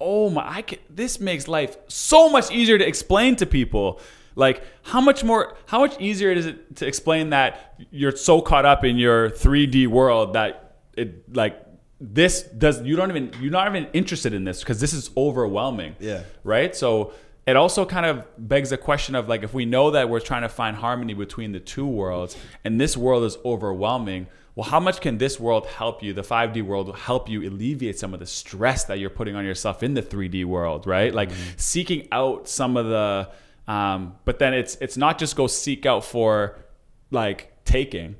"Oh 0.00 0.30
my, 0.30 0.48
I 0.48 0.62
can, 0.62 0.78
this 0.88 1.20
makes 1.20 1.48
life 1.48 1.76
so 1.88 2.30
much 2.30 2.50
easier 2.50 2.78
to 2.78 2.86
explain 2.86 3.36
to 3.36 3.46
people." 3.46 4.00
Like 4.36 4.62
how 4.82 5.00
much 5.00 5.24
more 5.24 5.56
how 5.66 5.80
much 5.80 6.00
easier 6.00 6.32
is 6.32 6.46
it 6.46 6.76
to 6.76 6.86
explain 6.86 7.30
that 7.30 7.76
you're 7.90 8.16
so 8.16 8.40
caught 8.40 8.64
up 8.64 8.84
in 8.84 8.96
your 8.96 9.30
3D 9.30 9.86
world 9.86 10.34
that 10.34 10.76
it 10.96 11.34
like 11.34 11.60
this 12.00 12.42
does 12.42 12.82
you 12.82 12.96
don't 12.96 13.10
even 13.10 13.32
you're 13.40 13.52
not 13.52 13.68
even 13.68 13.88
interested 13.92 14.34
in 14.34 14.44
this 14.44 14.60
because 14.60 14.80
this 14.80 14.92
is 14.92 15.10
overwhelming. 15.16 15.96
Yeah. 16.00 16.22
Right? 16.42 16.74
So 16.74 17.12
it 17.46 17.56
also 17.56 17.84
kind 17.84 18.06
of 18.06 18.26
begs 18.38 18.70
the 18.70 18.78
question 18.78 19.14
of 19.14 19.28
like 19.28 19.42
if 19.42 19.54
we 19.54 19.64
know 19.64 19.90
that 19.92 20.08
we're 20.08 20.20
trying 20.20 20.42
to 20.42 20.48
find 20.48 20.76
harmony 20.76 21.14
between 21.14 21.52
the 21.52 21.60
two 21.60 21.86
worlds 21.86 22.36
and 22.64 22.80
this 22.80 22.96
world 22.96 23.24
is 23.24 23.36
overwhelming 23.44 24.26
well 24.54 24.68
how 24.68 24.80
much 24.80 25.00
can 25.00 25.18
this 25.18 25.38
world 25.38 25.66
help 25.66 26.02
you 26.02 26.12
the 26.12 26.22
5d 26.22 26.62
world 26.62 26.96
help 26.96 27.28
you 27.28 27.48
alleviate 27.48 27.98
some 27.98 28.14
of 28.14 28.20
the 28.20 28.26
stress 28.26 28.84
that 28.84 28.98
you're 28.98 29.10
putting 29.10 29.34
on 29.34 29.44
yourself 29.44 29.82
in 29.82 29.94
the 29.94 30.02
3d 30.02 30.44
world 30.44 30.86
right 30.86 31.14
like 31.14 31.30
mm-hmm. 31.30 31.50
seeking 31.56 32.08
out 32.12 32.48
some 32.48 32.76
of 32.76 32.86
the 32.86 33.28
um, 33.66 34.14
but 34.24 34.38
then 34.38 34.54
it's 34.54 34.76
it's 34.76 34.96
not 34.96 35.18
just 35.18 35.36
go 35.36 35.46
seek 35.46 35.86
out 35.86 36.04
for 36.04 36.64
like 37.10 37.52
taking 37.64 38.16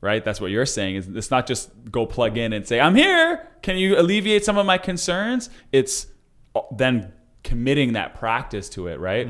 right 0.00 0.24
that's 0.24 0.40
what 0.40 0.50
you're 0.50 0.66
saying 0.66 0.96
is 0.96 1.08
it's 1.08 1.30
not 1.30 1.46
just 1.46 1.70
go 1.90 2.06
plug 2.06 2.36
in 2.36 2.52
and 2.52 2.66
say 2.66 2.80
i'm 2.80 2.94
here 2.94 3.46
can 3.62 3.76
you 3.76 3.98
alleviate 3.98 4.44
some 4.44 4.58
of 4.58 4.66
my 4.66 4.78
concerns 4.78 5.50
it's 5.72 6.06
uh, 6.54 6.60
then 6.76 7.12
committing 7.42 7.94
that 7.94 8.14
practice 8.14 8.68
to 8.68 8.86
it, 8.88 9.00
right? 9.00 9.26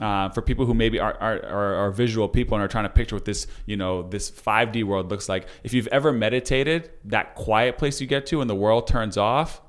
Uh, 0.00 0.28
for 0.30 0.42
people 0.42 0.64
who 0.64 0.74
maybe 0.74 0.98
are, 1.00 1.14
are, 1.20 1.44
are, 1.44 1.74
are 1.74 1.90
visual 1.90 2.28
people 2.28 2.54
and 2.56 2.64
are 2.64 2.68
trying 2.68 2.84
to 2.84 2.90
picture 2.90 3.16
what 3.16 3.24
this, 3.24 3.46
you 3.66 3.76
know, 3.76 4.02
this 4.02 4.30
5D 4.30 4.84
world 4.84 5.10
looks 5.10 5.28
like. 5.28 5.48
If 5.64 5.74
you've 5.74 5.88
ever 5.88 6.12
meditated, 6.12 6.90
that 7.06 7.34
quiet 7.34 7.78
place 7.78 8.00
you 8.00 8.06
get 8.06 8.26
to 8.26 8.38
when 8.38 8.48
the 8.48 8.54
world 8.54 8.86
turns 8.86 9.16
off, 9.16 9.60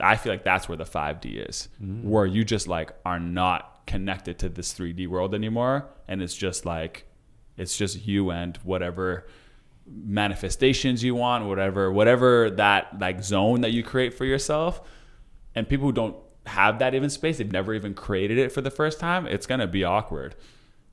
I 0.00 0.16
feel 0.16 0.32
like 0.32 0.44
that's 0.44 0.68
where 0.68 0.76
the 0.76 0.84
5D 0.84 1.48
is, 1.48 1.68
where 2.02 2.26
you 2.26 2.44
just 2.44 2.68
like 2.68 2.92
are 3.04 3.18
not 3.18 3.77
connected 3.88 4.38
to 4.38 4.48
this 4.48 4.72
3D 4.72 5.08
world 5.08 5.34
anymore. 5.34 5.88
And 6.06 6.22
it's 6.22 6.36
just 6.36 6.64
like, 6.64 7.06
it's 7.56 7.76
just 7.76 8.06
you 8.06 8.30
and 8.30 8.56
whatever 8.58 9.26
manifestations 9.86 11.02
you 11.02 11.14
want, 11.14 11.46
whatever, 11.46 11.90
whatever 11.90 12.50
that 12.50 13.00
like 13.00 13.24
zone 13.24 13.62
that 13.62 13.72
you 13.72 13.82
create 13.82 14.14
for 14.14 14.26
yourself. 14.26 14.82
And 15.54 15.66
people 15.66 15.86
who 15.86 15.92
don't 15.92 16.16
have 16.46 16.78
that 16.78 16.94
even 16.94 17.10
space, 17.10 17.38
they've 17.38 17.50
never 17.50 17.74
even 17.74 17.94
created 17.94 18.38
it 18.38 18.52
for 18.52 18.60
the 18.60 18.70
first 18.70 19.00
time, 19.00 19.26
it's 19.26 19.46
gonna 19.46 19.66
be 19.66 19.82
awkward. 19.82 20.36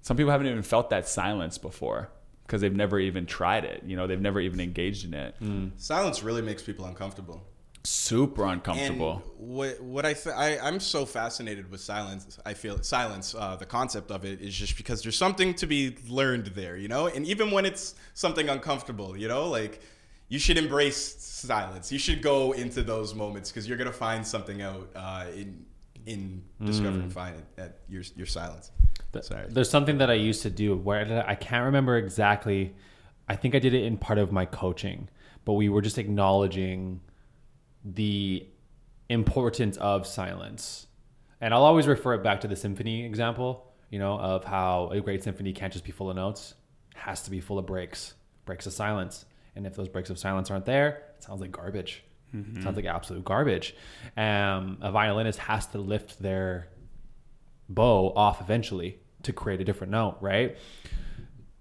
Some 0.01 0.15
people 0.15 0.31
haven't 0.31 0.47
even 0.47 0.63
felt 0.63 0.89
that 0.89 1.07
silence 1.07 1.57
before 1.57 2.09
because 2.47 2.61
they've 2.61 2.75
never 2.75 2.97
even 2.97 3.25
tried 3.25 3.65
it. 3.65 3.83
You 3.85 3.97
know, 3.97 4.07
they've 4.07 4.21
never 4.21 4.39
even 4.39 4.61
engaged 4.61 5.03
in 5.05 5.13
it. 5.13 5.35
Mm. 5.41 5.71
Silence 5.77 6.23
really 6.23 6.41
makes 6.41 6.63
people 6.63 6.85
uncomfortable. 6.85 7.45
Super 7.85 8.45
uncomfortable. 8.45 9.23
And 9.37 9.47
what 9.47 9.81
what 9.81 10.05
I, 10.05 10.13
th- 10.13 10.35
I 10.35 10.57
I'm 10.57 10.79
so 10.79 11.05
fascinated 11.05 11.69
with 11.69 11.81
silence. 11.81 12.39
I 12.45 12.53
feel 12.53 12.81
silence. 12.81 13.35
Uh, 13.37 13.55
the 13.55 13.65
concept 13.65 14.11
of 14.11 14.25
it 14.25 14.41
is 14.41 14.55
just 14.55 14.75
because 14.75 15.03
there's 15.03 15.17
something 15.17 15.53
to 15.55 15.67
be 15.67 15.95
learned 16.07 16.47
there, 16.47 16.77
you 16.77 16.87
know. 16.87 17.07
And 17.07 17.25
even 17.25 17.51
when 17.51 17.65
it's 17.65 17.95
something 18.13 18.49
uncomfortable, 18.49 19.15
you 19.15 19.27
know, 19.27 19.49
like 19.49 19.81
you 20.29 20.39
should 20.39 20.57
embrace 20.57 21.15
silence. 21.21 21.91
You 21.91 21.99
should 21.99 22.21
go 22.21 22.53
into 22.53 22.81
those 22.81 23.13
moments 23.13 23.51
because 23.51 23.67
you're 23.67 23.77
gonna 23.77 23.91
find 23.91 24.25
something 24.25 24.61
out 24.61 24.89
uh, 24.95 25.25
in 25.35 25.65
in 26.05 26.43
discovering 26.63 27.09
find 27.09 27.35
it 27.35 27.45
at 27.61 27.79
your 27.87 28.03
your 28.15 28.27
silence. 28.27 28.71
Sorry. 29.21 29.45
There's 29.49 29.69
something 29.69 29.99
that 29.99 30.09
I 30.09 30.15
used 30.15 30.41
to 30.41 30.49
do 30.49 30.75
where 30.75 31.23
I 31.25 31.35
can't 31.35 31.65
remember 31.65 31.97
exactly. 31.97 32.75
I 33.29 33.35
think 33.35 33.55
I 33.55 33.59
did 33.59 33.73
it 33.73 33.83
in 33.83 33.97
part 33.97 34.19
of 34.19 34.31
my 34.31 34.45
coaching, 34.45 35.07
but 35.45 35.53
we 35.53 35.69
were 35.69 35.81
just 35.81 35.97
acknowledging 35.97 36.99
the 37.85 38.47
importance 39.09 39.77
of 39.77 40.07
silence. 40.07 40.87
And 41.39 41.53
I'll 41.53 41.63
always 41.63 41.87
refer 41.87 42.15
it 42.15 42.23
back 42.23 42.41
to 42.41 42.47
the 42.47 42.55
symphony 42.55 43.05
example, 43.05 43.71
you 43.91 43.99
know, 43.99 44.17
of 44.19 44.43
how 44.43 44.89
a 44.89 44.99
great 44.99 45.23
symphony 45.23 45.53
can't 45.53 45.71
just 45.71 45.85
be 45.85 45.91
full 45.91 46.09
of 46.09 46.15
notes, 46.15 46.55
has 46.95 47.21
to 47.23 47.31
be 47.31 47.39
full 47.39 47.59
of 47.59 47.65
breaks, 47.67 48.15
breaks 48.45 48.65
of 48.65 48.73
silence. 48.73 49.25
And 49.55 49.67
if 49.67 49.75
those 49.75 49.87
breaks 49.87 50.09
of 50.09 50.17
silence 50.17 50.49
aren't 50.49 50.65
there, 50.65 51.03
it 51.17 51.23
sounds 51.23 51.41
like 51.41 51.51
garbage. 51.51 52.03
It 52.57 52.63
sounds 52.63 52.75
like 52.75 52.85
absolute 52.85 53.23
garbage. 53.23 53.75
Um, 54.17 54.79
a 54.81 54.91
violinist 54.91 55.39
has 55.39 55.67
to 55.67 55.77
lift 55.77 56.21
their 56.21 56.67
bow 57.69 58.11
off 58.15 58.41
eventually 58.41 58.99
to 59.23 59.31
create 59.31 59.61
a 59.61 59.63
different 59.63 59.91
note, 59.91 60.17
right? 60.19 60.57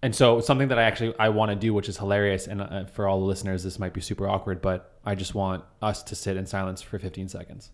And 0.05 0.15
so 0.15 0.39
something 0.39 0.69
that 0.69 0.79
I 0.79 0.83
actually 0.83 1.15
I 1.19 1.31
want 1.31 1.49
to 1.49 1.57
do, 1.57 1.73
which 1.73 1.89
is 1.89 1.97
hilarious, 1.97 2.47
and 2.47 2.61
uh, 2.61 2.85
for 2.85 3.09
all 3.09 3.21
the 3.21 3.25
listeners, 3.25 3.63
this 3.63 3.79
might 3.79 3.95
be 3.95 4.03
super 4.03 4.29
awkward, 4.29 4.61
but 4.61 4.99
I 5.03 5.15
just 5.15 5.35
want 5.35 5.65
us 5.81 6.03
to 6.03 6.15
sit 6.15 6.37
in 6.37 6.45
silence 6.45 6.83
for 6.83 6.99
15 6.99 7.27
seconds. 7.31 7.71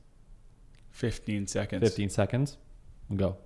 15 0.91 1.49
seconds. 1.49 1.83
15 1.83 2.09
seconds, 2.09 2.57
go. 3.17 3.37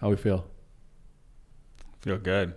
How 0.00 0.10
we 0.10 0.16
feel? 0.16 0.44
Feel 2.04 2.18
good. 2.18 2.52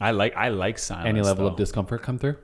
I 0.00 0.12
like 0.12 0.36
I 0.36 0.50
like 0.50 0.78
silence. 0.78 1.08
Any 1.08 1.20
level 1.20 1.46
though. 1.46 1.50
of 1.50 1.56
discomfort 1.56 2.02
come 2.02 2.16
through? 2.16 2.36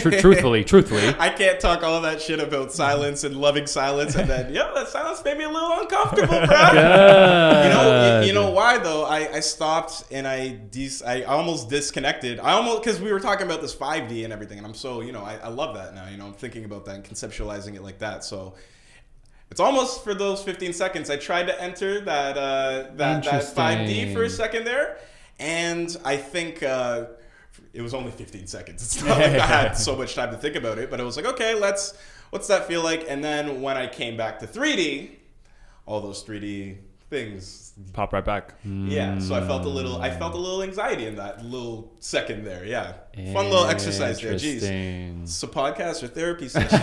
Tr- 0.00 0.18
truthfully, 0.18 0.64
truthfully. 0.72 1.14
I 1.18 1.28
can't 1.28 1.60
talk 1.60 1.82
all 1.82 2.00
that 2.00 2.22
shit 2.22 2.40
about 2.40 2.72
silence 2.72 3.22
and 3.24 3.36
loving 3.36 3.66
silence, 3.66 4.14
and 4.14 4.30
then 4.30 4.54
yeah, 4.54 4.72
that 4.74 4.88
silence 4.88 5.22
made 5.22 5.36
me 5.36 5.44
a 5.44 5.50
little 5.50 5.72
uncomfortable, 5.72 6.28
bro. 6.28 6.38
You 7.62 7.68
know, 7.68 8.20
you, 8.20 8.28
you 8.28 8.32
know 8.32 8.50
why 8.50 8.78
though? 8.78 9.04
I, 9.04 9.30
I 9.30 9.40
stopped 9.40 10.04
and 10.10 10.26
I 10.26 10.48
dis- 10.70 11.02
I 11.02 11.24
almost 11.24 11.68
disconnected. 11.68 12.40
I 12.40 12.52
almost 12.52 12.82
because 12.82 12.98
we 12.98 13.12
were 13.12 13.20
talking 13.20 13.44
about 13.44 13.60
this 13.60 13.74
5D 13.74 14.24
and 14.24 14.32
everything, 14.32 14.56
and 14.56 14.66
I'm 14.66 14.72
so 14.72 15.02
you 15.02 15.12
know 15.12 15.22
I, 15.22 15.36
I 15.36 15.48
love 15.48 15.74
that 15.74 15.94
now. 15.94 16.08
You 16.08 16.16
know, 16.16 16.24
I'm 16.24 16.32
thinking 16.32 16.64
about 16.64 16.86
that 16.86 16.94
and 16.94 17.04
conceptualizing 17.04 17.74
it 17.74 17.82
like 17.82 17.98
that. 17.98 18.24
So 18.24 18.54
it's 19.52 19.60
almost 19.60 20.02
for 20.02 20.14
those 20.14 20.42
15 20.42 20.72
seconds. 20.72 21.10
I 21.10 21.18
tried 21.18 21.46
to 21.48 21.62
enter 21.62 22.00
that 22.00 22.38
uh, 22.38 22.86
that 22.96 23.22
that 23.22 23.42
5D 23.42 24.14
for 24.14 24.22
a 24.22 24.30
second 24.30 24.64
there, 24.64 24.96
and 25.38 25.94
I 26.04 26.16
think. 26.16 26.62
Uh, 26.62 27.06
it 27.74 27.80
was 27.80 27.94
only 27.94 28.10
15 28.10 28.46
seconds. 28.46 28.82
It's 28.82 29.02
not 29.04 29.18
like 29.18 29.32
I 29.32 29.46
had 29.46 29.72
so 29.72 29.96
much 29.96 30.14
time 30.14 30.30
to 30.30 30.36
think 30.36 30.56
about 30.56 30.78
it, 30.78 30.90
but 30.90 31.00
I 31.00 31.04
was 31.04 31.16
like, 31.16 31.26
okay, 31.26 31.54
let's. 31.54 31.94
What's 32.30 32.46
that 32.48 32.66
feel 32.66 32.82
like? 32.82 33.04
And 33.08 33.22
then 33.22 33.60
when 33.60 33.76
I 33.76 33.86
came 33.86 34.16
back 34.16 34.38
to 34.38 34.46
3D, 34.46 35.10
all 35.84 36.00
those 36.00 36.24
3D 36.24 36.78
things 37.10 37.74
Pop 37.92 38.14
right 38.14 38.24
back. 38.24 38.54
yeah, 38.64 39.18
so 39.18 39.34
I 39.34 39.46
felt 39.46 39.66
a 39.66 39.68
little, 39.68 40.00
I 40.00 40.10
felt 40.10 40.32
a 40.34 40.38
little 40.38 40.62
anxiety 40.62 41.04
in 41.06 41.16
that 41.16 41.44
little 41.44 41.92
second 41.98 42.44
there. 42.44 42.64
Yeah, 42.64 42.94
fun 43.34 43.50
little 43.50 43.66
exercise 43.66 44.20
there. 44.22 44.32
Jeez, 44.32 44.62
it's 45.22 45.42
a 45.42 45.46
podcast 45.46 46.02
or 46.02 46.08
therapy 46.08 46.48
session. 46.54 46.80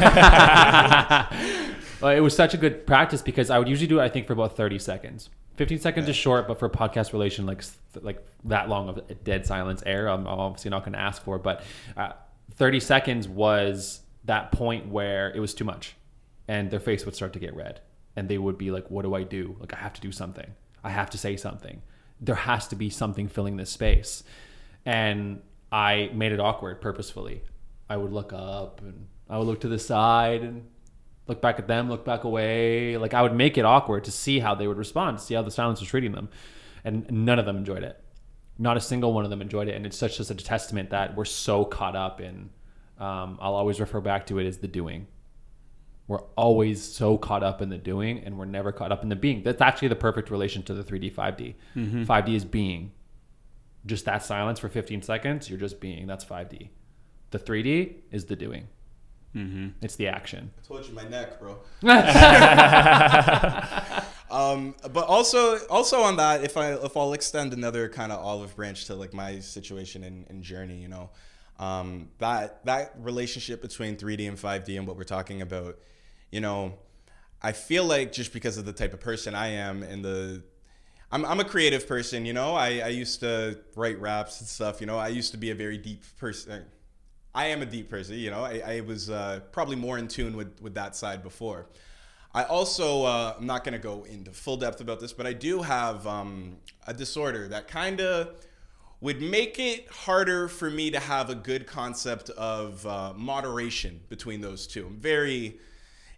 Well, 2.02 2.16
it 2.16 2.22
was 2.22 2.36
such 2.36 2.54
a 2.54 2.58
good 2.58 2.88
practice 2.88 3.22
because 3.22 3.50
I 3.50 3.60
would 3.60 3.68
usually 3.68 3.88
do 3.88 4.00
it, 4.00 4.04
I 4.04 4.10
think, 4.10 4.28
for 4.28 4.34
about 4.34 4.56
30 4.56 4.80
seconds. 4.80 5.30
15 5.58 5.80
seconds 5.80 6.08
is 6.08 6.16
short, 6.16 6.48
but 6.48 6.58
for 6.58 6.70
podcast 6.70 7.12
relation, 7.12 7.46
like 7.46 7.62
like 8.02 8.26
that 8.46 8.70
long 8.70 8.88
of 8.88 8.98
a 8.98 9.14
dead 9.14 9.46
silence 9.46 9.84
air, 9.86 10.08
I'm, 10.08 10.26
I'm 10.26 10.40
obviously 10.40 10.72
not 10.72 10.84
going 10.84 10.94
to 10.94 11.00
ask 11.00 11.22
for. 11.22 11.38
But 11.38 11.64
uh, 11.98 12.14
30 12.56 12.80
seconds 12.80 13.28
was 13.28 14.00
that 14.24 14.54
point 14.54 14.88
where 14.88 15.32
it 15.32 15.42
was 15.42 15.54
too 15.54 15.66
much, 15.66 15.96
and 16.48 16.72
their 16.72 16.80
face 16.80 17.06
would 17.06 17.16
start 17.16 17.34
to 17.34 17.40
get 17.40 17.54
red, 17.56 17.82
and 18.16 18.30
they 18.30 18.38
would 18.38 18.58
be 18.58 18.72
like, 18.72 18.90
"What 18.90 19.02
do 19.02 19.14
I 19.14 19.24
do? 19.24 19.58
Like, 19.60 19.74
I 19.74 19.78
have 19.78 19.94
to 19.94 20.02
do 20.02 20.14
something. 20.14 20.50
I 20.82 20.92
have 20.92 21.10
to 21.10 21.18
say 21.18 21.36
something. 21.36 21.82
There 22.22 22.36
has 22.36 22.70
to 22.70 22.78
be 22.78 22.90
something 22.90 23.28
filling 23.28 23.58
this 23.58 23.70
space." 23.70 24.24
And 24.86 25.42
I 25.74 26.10
made 26.14 26.32
it 26.32 26.40
awkward 26.40 26.80
purposefully. 26.80 27.42
I 27.90 27.98
would 27.98 28.14
look 28.14 28.32
up 28.32 28.80
and 28.82 29.08
I 29.30 29.38
would 29.38 29.48
look 29.48 29.60
to 29.62 29.68
the 29.68 29.78
side 29.78 30.42
and 30.42 30.66
look 31.30 31.42
back 31.42 31.60
at 31.60 31.68
them, 31.68 31.90
look 31.90 32.04
back 32.04 32.26
away. 32.26 32.98
Like 32.98 33.14
I 33.14 33.22
would 33.22 33.36
make 33.36 33.58
it 33.58 33.64
awkward 33.64 34.04
to 34.06 34.12
see 34.12 34.40
how 34.40 34.56
they 34.56 34.68
would 34.68 34.78
respond, 34.78 35.20
to 35.20 35.24
see 35.24 35.36
how 35.36 35.44
the 35.44 35.52
silence 35.52 35.80
was 35.80 35.88
treating 35.88 36.12
them. 36.12 36.28
And 36.84 37.10
none 37.10 37.40
of 37.40 37.46
them 37.46 37.56
enjoyed 37.56 37.84
it. 37.84 38.04
Not 38.58 38.76
a 38.76 38.82
single 38.82 39.14
one 39.14 39.24
of 39.24 39.30
them 39.30 39.42
enjoyed 39.42 39.70
it. 39.70 39.76
And 39.76 39.86
it's 39.86 39.96
such 39.96 40.18
just 40.18 40.32
a 40.32 40.36
testament 40.36 40.90
that 40.90 41.16
we're 41.16 41.26
so 41.26 41.64
caught 41.64 41.96
up 41.96 42.20
in, 42.20 42.50
um, 42.98 43.38
I'll 43.40 43.54
always 43.54 43.80
refer 43.80 44.02
back 44.02 44.26
to 44.28 44.40
it 44.40 44.48
as 44.48 44.58
the 44.58 44.68
doing. 44.68 45.08
We're 46.08 46.24
always 46.36 46.84
so 46.84 47.18
caught 47.20 47.44
up 47.44 47.62
in 47.62 47.70
the 47.70 47.78
doing 47.78 48.20
and 48.26 48.38
we're 48.40 48.46
never 48.46 48.72
caught 48.72 48.92
up 48.92 49.04
in 49.04 49.10
the 49.10 49.16
being. 49.16 49.44
That's 49.44 49.62
actually 49.62 49.90
the 49.90 49.96
perfect 49.96 50.32
relation 50.32 50.64
to 50.64 50.74
the 50.74 50.84
3D, 50.84 51.14
5D. 51.14 51.54
5D 52.08 52.36
is 52.36 52.44
being. 52.44 52.92
Just 53.86 54.06
that 54.06 54.24
silence 54.24 54.58
for 54.60 54.68
15 54.68 55.04
seconds, 55.04 55.50
you're 55.50 55.60
just 55.60 55.80
being. 55.80 56.08
That's 56.08 56.26
5D. 56.26 56.70
The 57.30 57.40
3D 57.40 57.98
is 58.12 58.26
the 58.26 58.36
doing. 58.36 58.68
It's 59.82 59.96
the 59.96 60.08
action. 60.08 60.52
I 60.58 60.68
told 60.68 60.88
you 60.88 60.94
my 60.94 61.08
neck, 61.08 61.40
bro. 61.40 61.52
um, 64.32 64.76
but 64.92 65.06
also, 65.06 65.60
also 65.68 66.02
on 66.02 66.18
that, 66.18 66.44
if 66.44 66.58
I 66.58 66.74
if 66.74 66.98
I'll 66.98 67.14
extend 67.14 67.54
another 67.54 67.90
kind 67.90 68.12
of 68.12 68.20
olive 68.20 68.56
branch 68.56 68.86
to 68.86 68.96
like 68.96 69.14
my 69.14 69.40
situation 69.40 70.04
and, 70.04 70.26
and 70.30 70.44
journey, 70.44 70.82
you 70.82 70.88
know, 70.88 71.12
um, 71.60 72.10
that 72.18 72.66
that 72.66 72.94
relationship 73.00 73.62
between 73.62 73.98
3D 73.98 74.28
and 74.28 74.38
5D 74.38 74.78
and 74.78 74.88
what 74.88 74.98
we're 74.98 75.04
talking 75.04 75.42
about, 75.42 75.78
you 76.32 76.42
know, 76.42 76.74
I 77.42 77.52
feel 77.52 77.86
like 77.86 78.12
just 78.12 78.34
because 78.34 78.58
of 78.58 78.66
the 78.66 78.74
type 78.74 78.94
of 78.94 79.00
person 79.00 79.36
I 79.36 79.50
am 79.50 79.84
and 79.84 80.04
the 80.04 80.44
I'm, 81.12 81.26
I'm 81.26 81.40
a 81.40 81.46
creative 81.46 81.88
person, 81.88 82.26
you 82.26 82.34
know. 82.34 82.56
I, 82.56 82.80
I 82.80 82.88
used 82.90 83.20
to 83.22 83.60
write 83.76 84.00
raps 84.00 84.42
and 84.42 84.48
stuff, 84.48 84.80
you 84.80 84.88
know. 84.88 84.98
I 84.98 85.08
used 85.08 85.32
to 85.32 85.38
be 85.38 85.50
a 85.50 85.56
very 85.56 85.78
deep 85.78 86.04
person. 86.18 86.66
I 87.40 87.46
am 87.46 87.62
a 87.62 87.66
deep 87.66 87.90
person, 87.90 88.18
you 88.18 88.32
know. 88.32 88.44
I, 88.44 88.62
I 88.66 88.82
was 88.82 89.10
uh, 89.10 89.40
probably 89.54 89.78
more 89.78 89.98
in 89.98 90.10
tune 90.10 90.36
with, 90.36 90.62
with 90.62 90.74
that 90.74 90.94
side 90.94 91.24
before. 91.24 91.68
I 92.34 92.44
also, 92.44 93.06
uh, 93.06 93.36
I'm 93.38 93.46
not 93.46 93.64
going 93.64 93.72
to 93.72 93.80
go 93.80 94.04
into 94.04 94.32
full 94.32 94.58
depth 94.58 94.82
about 94.82 95.00
this, 95.00 95.14
but 95.14 95.26
I 95.26 95.32
do 95.32 95.62
have 95.62 96.06
um, 96.06 96.58
a 96.86 96.94
disorder 96.94 97.48
that 97.48 97.70
kind 97.70 98.02
of 98.02 98.36
would 99.00 99.22
make 99.22 99.58
it 99.58 99.88
harder 99.88 100.50
for 100.50 100.70
me 100.70 100.92
to 100.92 101.00
have 101.00 101.30
a 101.30 101.36
good 101.36 101.66
concept 101.66 102.30
of 102.32 102.86
uh, 102.86 103.14
moderation 103.16 104.02
between 104.10 104.42
those 104.42 104.68
two. 104.68 104.88
I'm 104.88 104.98
very 104.98 105.60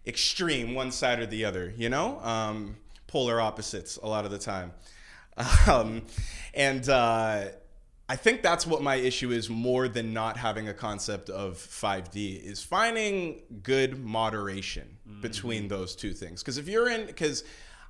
extreme, 0.04 0.74
one 0.74 0.90
side 0.90 1.20
or 1.20 1.26
the 1.26 1.44
other, 1.44 1.72
you 1.76 1.88
know? 1.88 2.18
Um, 2.18 2.78
polar 3.06 3.40
opposites 3.40 3.96
a 4.02 4.08
lot 4.08 4.24
of 4.24 4.32
the 4.32 4.38
time. 4.38 4.72
Um, 5.66 6.02
and 6.52 6.86
uh, 6.90 7.44
I 8.12 8.16
think 8.16 8.42
that's 8.42 8.66
what 8.66 8.82
my 8.82 8.96
issue 8.96 9.30
is 9.30 9.48
more 9.48 9.88
than 9.88 10.12
not 10.12 10.36
having 10.36 10.68
a 10.68 10.74
concept 10.74 11.30
of 11.30 11.56
5D 11.56 12.44
is 12.44 12.62
finding 12.62 13.40
good 13.62 14.04
moderation 14.04 14.98
mm-hmm. 15.08 15.22
between 15.22 15.68
those 15.68 15.96
two 15.96 16.12
things. 16.12 16.42
Because 16.42 16.58
if 16.58 16.68
you're 16.68 16.90
in, 16.90 17.06
because 17.06 17.42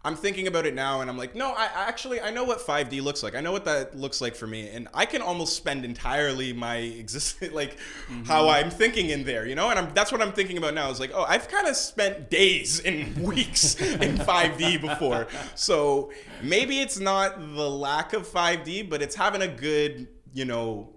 I'm 0.05 0.16
thinking 0.16 0.48
about 0.48 0.66
it 0.66 0.74
now 0.74 1.00
and 1.00 1.09
I'm 1.09 1.16
like, 1.16 1.36
no, 1.36 1.53
I 1.53 1.68
actually 1.74 2.20
I 2.20 2.30
know 2.30 2.42
what 2.42 2.59
5D 2.59 3.00
looks 3.03 3.22
like. 3.22 3.36
I 3.36 3.40
know 3.40 3.53
what 3.53 3.64
that 3.66 3.96
looks 3.96 4.20
like 4.20 4.34
for 4.34 4.48
me, 4.48 4.68
and 4.68 4.88
I 4.92 5.07
can 5.07 5.22
almost 5.22 5.55
spend 5.55 5.84
entirely 5.84 6.53
my 6.53 6.76
existence 6.76 7.53
like 7.55 7.76
how 8.24 8.42
mm-hmm. 8.42 8.66
I'm 8.66 8.70
thinking 8.70 9.11
in 9.11 9.22
there, 9.22 9.46
you 9.46 9.55
know. 9.55 9.70
And 9.70 9.78
I'm 9.78 9.94
that's 9.94 10.11
what 10.11 10.20
I'm 10.20 10.32
thinking 10.32 10.59
about 10.59 10.74
now. 10.74 10.90
Is 10.90 10.98
like, 10.98 11.12
oh, 11.14 11.22
I've 11.22 11.46
kind 11.46 11.68
of 11.68 11.76
spent 11.76 12.30
days 12.30 12.80
and 12.80 13.16
weeks 13.22 13.80
in 13.80 14.16
5D 14.16 14.80
before, 14.80 15.28
so 15.55 16.11
maybe 16.42 16.80
it's 16.80 16.98
not 16.98 17.38
the 17.38 17.70
lack 17.70 18.12
of 18.12 18.26
5D, 18.26 18.90
but 18.90 19.03
it's 19.03 19.14
having 19.14 19.42
a 19.42 19.48
good, 19.48 20.09
you 20.34 20.44
know, 20.44 20.96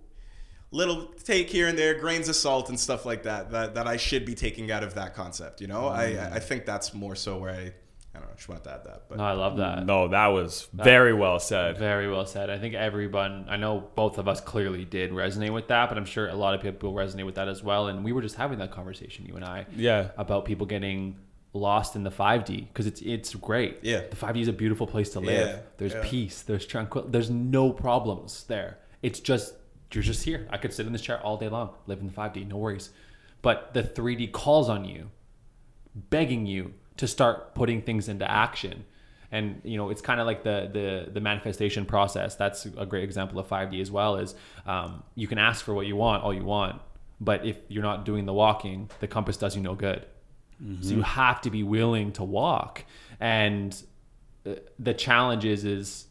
little 0.72 1.06
take 1.24 1.52
here 1.52 1.68
and 1.68 1.78
there, 1.78 1.94
grains 1.94 2.28
of 2.28 2.36
salt 2.36 2.70
and 2.70 2.80
stuff 2.80 3.06
like 3.06 3.22
that. 3.24 3.52
That 3.52 3.76
that 3.76 3.86
I 3.86 3.98
should 3.98 4.26
be 4.26 4.34
taking 4.34 4.72
out 4.72 4.82
of 4.82 4.96
that 4.96 5.14
concept. 5.14 5.62
You 5.62 5.68
know, 5.68 5.86
I 5.86 6.06
I 6.06 6.40
mm. 6.40 6.44
think 6.44 6.66
that's 6.66 6.92
more 6.96 7.16
so 7.16 7.38
where 7.38 7.52
I 7.52 7.74
I 8.16 8.20
don't 8.20 8.28
know. 8.28 8.34
I 8.34 8.36
just 8.38 8.48
wanted 8.50 8.64
to 8.66 8.72
add 8.74 8.84
that, 8.86 9.04
but 9.10 9.18
No, 9.18 9.24
I 9.26 9.34
love 9.34 9.58
that. 9.58 9.86
No, 9.86 10.08
that 10.08 10.28
was 10.28 10.68
very 10.74 11.14
well 11.14 11.40
said. 11.40 11.78
Very 11.78 12.10
well 12.10 12.26
said. 12.26 12.50
I 12.50 12.58
think 12.58 12.74
everyone, 12.76 13.46
I 13.50 13.58
know 13.58 13.90
both 13.96 14.18
of 14.18 14.28
us 14.28 14.40
clearly 14.42 14.86
did 14.86 15.12
resonate 15.12 15.52
with 15.54 15.68
that, 15.68 15.90
but 15.90 15.98
I'm 15.98 16.06
sure 16.06 16.28
a 16.28 16.36
lot 16.36 16.54
of 16.56 16.62
people 16.62 16.94
resonate 16.94 17.26
with 17.26 17.36
that 17.36 17.48
as 17.48 17.62
well. 17.62 17.88
And 17.88 18.04
we 18.06 18.12
were 18.14 18.22
just 18.22 18.36
having 18.36 18.60
that 18.60 18.72
conversation, 18.72 19.26
you 19.26 19.36
and 19.36 19.44
I, 19.46 19.66
Yeah. 19.76 20.10
about 20.18 20.46
people 20.46 20.66
getting 20.66 21.18
lost 21.54 21.96
in 21.96 22.04
the 22.04 22.12
5D 22.12 22.68
because 22.68 22.86
it's 22.88 23.02
it's 23.02 23.34
great. 23.36 23.80
Yeah. 23.82 24.02
the 24.10 24.16
5D 24.16 24.42
is 24.42 24.48
a 24.48 24.54
beautiful 24.54 24.88
place 24.88 25.10
to 25.12 25.20
live. 25.20 25.48
Yeah, 25.48 25.60
There's 25.78 25.94
yeah. 25.94 26.02
peace. 26.04 26.42
There's 26.42 26.66
tranquil. 26.66 27.06
There's 27.08 27.30
no 27.30 27.72
problems 27.72 28.44
there. 28.46 28.78
It's 29.02 29.20
just 29.20 29.54
you're 29.94 30.04
just 30.04 30.24
here. 30.26 30.46
I 30.50 30.58
could 30.58 30.74
sit 30.74 30.86
in 30.86 30.92
this 30.92 31.02
chair 31.02 31.22
all 31.22 31.38
day 31.38 31.48
long, 31.48 31.70
live 31.88 32.00
in 32.00 32.08
the 32.08 32.12
5D, 32.14 32.46
no 32.48 32.58
worries. 32.58 32.90
But 33.42 33.74
the 33.74 33.84
3D 33.84 34.34
calls 34.34 34.68
on 34.68 34.84
you, 34.84 35.10
begging 36.10 36.46
you 36.46 36.74
to 36.98 37.08
start 37.08 37.56
putting 37.56 37.82
things 37.82 38.10
into 38.10 38.30
action. 38.30 38.86
And 39.32 39.62
you 39.64 39.78
know, 39.78 39.90
it's 39.90 40.02
kind 40.02 40.20
of 40.20 40.28
like 40.28 40.44
the 40.44 40.70
the 40.72 41.12
the 41.12 41.20
manifestation 41.20 41.86
process. 41.86 42.36
That's 42.36 42.66
a 42.78 42.86
great 42.86 43.04
example 43.04 43.40
of 43.40 43.48
5D 43.48 43.82
as 43.82 43.92
well. 43.92 44.18
Is 44.18 44.36
um, 44.66 45.04
you 45.16 45.28
can 45.28 45.38
ask 45.38 45.66
for 45.66 45.74
what 45.74 45.88
you 45.88 45.96
want, 45.96 46.24
all 46.24 46.34
you 46.34 46.46
want, 46.46 46.82
but 47.20 47.46
if 47.46 47.58
you're 47.68 47.84
not 47.84 48.06
doing 48.06 48.26
the 48.26 48.34
walking, 48.34 48.90
the 49.00 49.08
compass 49.08 49.38
does 49.38 49.56
you 49.56 49.62
no 49.62 49.76
good. 49.76 50.06
So 50.82 50.94
you 50.96 51.02
have 51.02 51.42
to 51.42 51.50
be 51.50 51.64
willing 51.64 52.14
to 52.14 52.24
walk. 52.24 52.86
And 53.20 53.76
uh, 54.46 54.56
the 54.80 54.94
challenge 54.94 55.44
is 55.44 55.66
is 55.66 56.08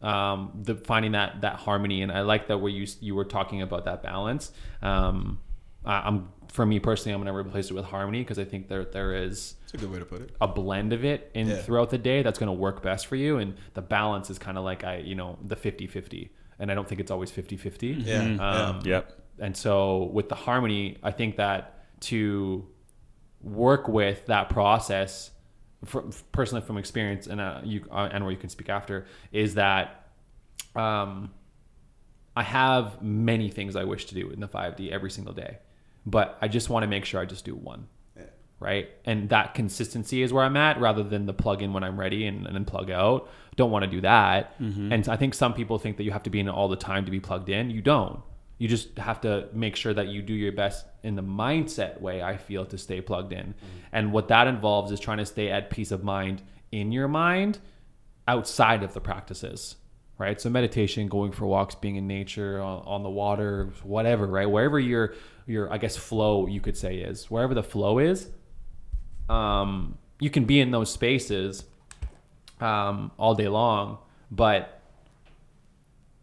um, 0.00 0.52
the 0.62 0.76
finding 0.76 1.12
that 1.12 1.42
that 1.42 1.56
harmony. 1.56 2.02
And 2.02 2.10
I 2.10 2.22
like 2.22 2.48
that 2.48 2.58
where 2.58 2.72
you 2.72 2.86
you 3.00 3.14
were 3.14 3.24
talking 3.24 3.60
about 3.60 3.84
that 3.84 4.02
balance. 4.02 4.50
Um, 4.80 5.40
I, 5.84 6.00
I'm 6.08 6.28
for 6.48 6.66
me 6.66 6.78
personally, 6.80 7.14
I'm 7.14 7.20
gonna 7.20 7.34
replace 7.36 7.70
it 7.70 7.74
with 7.74 7.84
harmony 7.86 8.20
because 8.20 8.38
I 8.38 8.44
think 8.44 8.68
there 8.68 8.84
there 8.84 9.14
is 9.14 9.54
it's 9.64 9.74
a 9.74 9.76
good 9.78 9.90
way 9.90 9.98
to 9.98 10.04
put 10.04 10.20
it. 10.20 10.30
a 10.40 10.46
blend 10.48 10.92
of 10.92 11.04
it 11.04 11.30
in 11.34 11.48
Yeah. 11.48 11.56
throughout 11.62 11.90
the 11.90 11.98
day 11.98 12.22
that's 12.22 12.38
going 12.38 12.48
to 12.48 12.52
work 12.52 12.82
best 12.82 13.06
for 13.06 13.16
you 13.16 13.38
and 13.38 13.54
the 13.74 13.80
balance 13.80 14.28
is 14.28 14.38
kind 14.38 14.58
of 14.58 14.64
like 14.64 14.84
i 14.84 14.98
you 14.98 15.14
know 15.14 15.38
the 15.42 15.56
50-50 15.56 16.28
and 16.58 16.70
i 16.70 16.74
don't 16.74 16.86
think 16.86 17.00
it's 17.00 17.10
always 17.10 17.30
50-50 17.32 18.04
Yeah, 18.04 18.18
um, 18.20 18.80
yeah. 18.84 18.96
Yep. 18.96 19.12
and 19.38 19.56
so 19.56 20.10
with 20.12 20.28
the 20.28 20.34
harmony 20.34 20.98
i 21.02 21.10
think 21.10 21.36
that 21.36 21.86
to 22.00 22.66
work 23.40 23.88
with 23.88 24.26
that 24.26 24.50
process 24.50 25.30
from, 25.86 26.12
personally 26.32 26.60
from 26.66 26.76
experience 26.76 27.26
and 27.26 27.40
uh, 27.40 27.60
you 27.64 27.86
uh, 27.90 28.10
and 28.12 28.22
where 28.24 28.30
you 28.32 28.38
can 28.38 28.50
speak 28.50 28.68
after 28.68 29.06
is 29.32 29.54
that 29.54 30.06
um, 30.76 31.30
i 32.36 32.42
have 32.42 33.00
many 33.02 33.48
things 33.48 33.74
i 33.74 33.84
wish 33.84 34.04
to 34.04 34.14
do 34.14 34.28
in 34.28 34.38
the 34.40 34.48
5d 34.48 34.90
every 34.90 35.10
single 35.10 35.32
day 35.32 35.56
but 36.06 36.38
i 36.42 36.48
just 36.48 36.68
want 36.70 36.82
to 36.82 36.86
make 36.86 37.04
sure 37.04 37.20
i 37.20 37.24
just 37.24 37.44
do 37.44 37.54
one 37.54 37.86
Yeah. 38.16 38.24
right? 38.60 38.88
And 39.04 39.28
that 39.30 39.54
consistency 39.54 40.22
is 40.22 40.32
where 40.32 40.44
I'm 40.44 40.56
at 40.56 40.80
rather 40.80 41.02
than 41.02 41.26
the 41.26 41.32
plug 41.32 41.62
in 41.62 41.72
when 41.72 41.82
I'm 41.84 41.98
ready 41.98 42.26
and, 42.26 42.46
and 42.46 42.54
then 42.54 42.64
plug 42.64 42.90
out. 42.90 43.28
Don't 43.56 43.70
want 43.70 43.84
to 43.84 43.90
do 43.90 44.00
that. 44.02 44.58
Mm-hmm. 44.60 44.92
And 44.92 45.08
I 45.08 45.16
think 45.16 45.34
some 45.34 45.52
people 45.52 45.78
think 45.78 45.96
that 45.96 46.04
you 46.04 46.12
have 46.12 46.22
to 46.22 46.30
be 46.30 46.38
in 46.40 46.48
all 46.48 46.68
the 46.68 46.76
time 46.76 47.04
to 47.04 47.10
be 47.10 47.18
plugged 47.20 47.48
in. 47.48 47.70
You 47.70 47.82
don't. 47.82 48.20
You 48.58 48.68
just 48.68 48.96
have 48.98 49.20
to 49.22 49.48
make 49.52 49.74
sure 49.76 49.92
that 49.94 50.06
you 50.08 50.22
do 50.22 50.32
your 50.34 50.52
best 50.52 50.86
in 51.02 51.16
the 51.16 51.22
mindset 51.22 52.00
way, 52.00 52.22
I 52.22 52.36
feel, 52.36 52.64
to 52.66 52.78
stay 52.78 53.00
plugged 53.00 53.32
in. 53.32 53.46
Mm-hmm. 53.46 53.78
And 53.96 54.12
what 54.12 54.28
that 54.28 54.46
involves 54.46 54.92
is 54.92 55.00
trying 55.00 55.18
to 55.18 55.26
stay 55.26 55.50
at 55.50 55.68
peace 55.70 55.90
of 55.90 56.04
mind 56.04 56.42
in 56.70 56.92
your 56.92 57.08
mind 57.08 57.58
outside 58.28 58.82
of 58.84 58.94
the 58.94 59.00
practices 59.00 59.76
right 60.18 60.40
so 60.40 60.48
meditation 60.48 61.08
going 61.08 61.32
for 61.32 61.46
walks 61.46 61.74
being 61.74 61.96
in 61.96 62.06
nature 62.06 62.60
on, 62.60 62.82
on 62.86 63.02
the 63.02 63.10
water 63.10 63.72
whatever 63.82 64.26
right 64.26 64.48
wherever 64.48 64.78
your 64.78 65.14
your 65.46 65.72
i 65.72 65.78
guess 65.78 65.96
flow 65.96 66.46
you 66.46 66.60
could 66.60 66.76
say 66.76 66.96
is 66.96 67.30
wherever 67.30 67.54
the 67.54 67.62
flow 67.62 67.98
is 67.98 68.28
um 69.28 69.96
you 70.20 70.30
can 70.30 70.44
be 70.44 70.60
in 70.60 70.70
those 70.70 70.90
spaces 70.92 71.64
um 72.60 73.10
all 73.18 73.34
day 73.34 73.48
long 73.48 73.98
but 74.30 74.78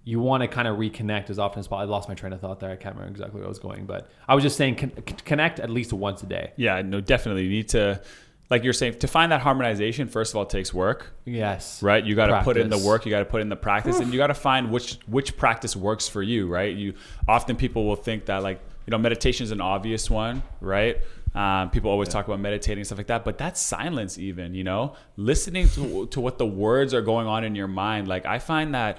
you 0.05 0.19
want 0.19 0.41
to 0.41 0.47
kind 0.47 0.67
of 0.67 0.77
reconnect 0.77 1.29
as 1.29 1.37
often 1.37 1.59
as 1.59 1.67
possible. 1.67 1.81
I 1.87 1.91
lost 1.91 2.09
my 2.09 2.15
train 2.15 2.33
of 2.33 2.39
thought 2.41 2.59
there. 2.59 2.71
I 2.71 2.77
can't 2.77 2.95
remember 2.95 3.11
exactly 3.11 3.39
where 3.39 3.45
I 3.45 3.49
was 3.49 3.59
going, 3.59 3.85
but 3.85 4.09
I 4.27 4.33
was 4.33 4.43
just 4.43 4.57
saying 4.57 4.77
con- 4.77 4.91
connect 5.25 5.59
at 5.59 5.69
least 5.69 5.93
once 5.93 6.23
a 6.23 6.25
day. 6.25 6.53
Yeah, 6.55 6.81
no, 6.81 6.99
definitely. 6.99 7.43
You 7.43 7.49
need 7.51 7.69
to, 7.69 8.01
like 8.49 8.63
you're 8.63 8.73
saying, 8.73 8.99
to 8.99 9.07
find 9.07 9.31
that 9.31 9.41
harmonization, 9.41 10.07
first 10.07 10.31
of 10.31 10.37
all, 10.37 10.43
it 10.43 10.49
takes 10.49 10.73
work, 10.73 11.13
Yes. 11.25 11.83
right? 11.83 12.03
You 12.03 12.15
got 12.15 12.27
to 12.27 12.41
put 12.41 12.57
in 12.57 12.69
the 12.71 12.77
work, 12.79 13.05
you 13.05 13.11
got 13.11 13.19
to 13.19 13.25
put 13.25 13.41
in 13.41 13.49
the 13.49 13.55
practice, 13.55 13.99
and 13.99 14.11
you 14.11 14.17
got 14.17 14.27
to 14.27 14.33
find 14.33 14.71
which 14.71 14.97
which 15.05 15.37
practice 15.37 15.75
works 15.75 16.07
for 16.07 16.23
you, 16.23 16.47
right? 16.47 16.75
You 16.75 16.95
often 17.27 17.55
people 17.55 17.85
will 17.85 17.97
think 17.97 18.25
that 18.27 18.41
like 18.41 18.61
you 18.89 18.91
know 18.91 18.97
meditation 18.97 19.43
is 19.43 19.51
an 19.51 19.61
obvious 19.61 20.09
one, 20.09 20.41
right? 20.61 20.97
Um, 21.35 21.69
people 21.69 21.91
always 21.91 22.09
talk 22.09 22.25
about 22.25 22.39
meditating 22.39 22.79
and 22.79 22.87
stuff 22.87 22.97
like 22.97 23.05
that, 23.05 23.23
but 23.23 23.37
that's 23.37 23.61
silence, 23.61 24.17
even 24.17 24.55
you 24.55 24.63
know, 24.63 24.95
listening 25.15 25.69
to 25.69 26.07
to 26.07 26.19
what 26.19 26.39
the 26.39 26.47
words 26.47 26.91
are 26.95 27.03
going 27.03 27.27
on 27.27 27.43
in 27.43 27.53
your 27.53 27.67
mind. 27.67 28.07
Like 28.07 28.25
I 28.25 28.39
find 28.39 28.73
that 28.73 28.97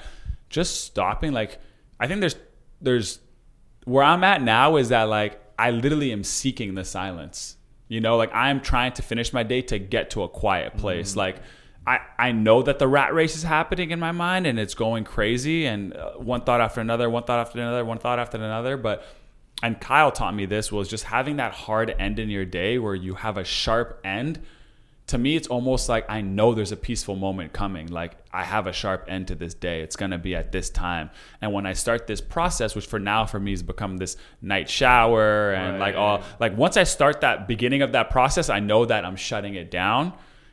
just 0.49 0.85
stopping, 0.85 1.33
like 1.33 1.59
I 1.99 2.07
think 2.07 2.21
there's 2.21 2.37
there's 2.81 3.19
where 3.85 4.05
I'm 4.05 4.23
at 4.23 4.43
now 4.43 4.77
is 4.77 4.91
that 4.91 5.09
like 5.09 5.41
I 5.59 5.73
literally 5.73 6.13
am 6.13 6.23
seeking 6.23 6.77
the 6.77 6.85
silence. 6.85 7.57
You 7.89 8.01
know, 8.01 8.17
like 8.17 8.33
I'm 8.33 8.61
trying 8.61 8.93
to 8.93 9.03
finish 9.03 9.33
my 9.33 9.43
day 9.43 9.61
to 9.63 9.81
get 9.81 10.11
to 10.11 10.23
a 10.23 10.29
quiet 10.29 10.77
place. 10.77 11.17
Like 11.17 11.39
I 11.85 11.99
I 12.17 12.31
know 12.31 12.63
that 12.63 12.79
the 12.79 12.87
rat 12.87 13.13
race 13.13 13.35
is 13.35 13.43
happening 13.43 13.91
in 13.91 13.99
my 13.99 14.13
mind 14.13 14.47
and 14.47 14.57
it's 14.57 14.75
going 14.75 15.03
crazy 15.03 15.67
and 15.67 15.95
uh, 15.95 16.13
one 16.13 16.43
thought 16.43 16.61
after 16.61 16.81
another, 16.81 17.11
one 17.11 17.25
thought 17.25 17.41
after 17.41 17.59
another, 17.59 17.85
one 17.85 17.99
thought 17.99 18.21
after 18.21 18.37
another, 18.39 18.77
but 18.77 19.05
and 19.63 19.81
Kyle 19.81 20.11
taught 20.11 20.35
me 20.35 20.47
this 20.47 20.73
was 20.73 20.89
just 20.89 21.05
having 21.05 21.37
that 21.37 21.53
hard 21.53 21.95
end 21.99 22.19
in 22.19 22.31
your 22.31 22.45
day 22.45 22.79
where 22.79 22.95
you 22.95 23.15
have 23.15 23.37
a 23.37 23.45
sharp 23.45 24.01
end 24.05 24.41
to 25.11 25.19
me 25.19 25.35
it's 25.35 25.49
almost 25.49 25.89
like 25.89 26.09
i 26.09 26.21
know 26.21 26.55
there's 26.55 26.71
a 26.71 26.77
peaceful 26.77 27.17
moment 27.17 27.53
coming. 27.53 27.89
Like 27.89 28.13
i 28.33 28.45
have 28.45 28.69
a 28.69 28.73
sharp 28.73 29.07
end 29.09 29.27
to 29.29 29.35
this 29.35 29.55
day. 29.55 29.81
It's 29.81 29.97
going 29.97 30.13
to 30.13 30.19
be 30.19 30.37
at 30.37 30.53
this 30.53 30.71
time. 30.71 31.11
And 31.41 31.53
when 31.53 31.67
i 31.67 31.73
start 31.73 32.07
this 32.07 32.21
process 32.21 32.77
which 32.77 32.87
for 32.87 33.01
now 33.01 33.27
for 33.27 33.41
me 33.41 33.51
has 33.51 33.63
become 33.63 33.97
this 33.97 34.17
night 34.41 34.71
shower 34.71 35.53
and 35.53 35.81
like 35.81 35.97
all 35.97 36.23
like 36.39 36.57
once 36.57 36.77
i 36.77 36.85
start 36.85 37.23
that 37.23 37.49
beginning 37.49 37.83
of 37.83 37.91
that 37.93 38.11
process 38.11 38.49
i 38.49 38.61
know 38.61 38.85
that 38.85 39.05
i'm 39.05 39.17
shutting 39.17 39.55
it 39.55 39.71
down. 39.71 40.13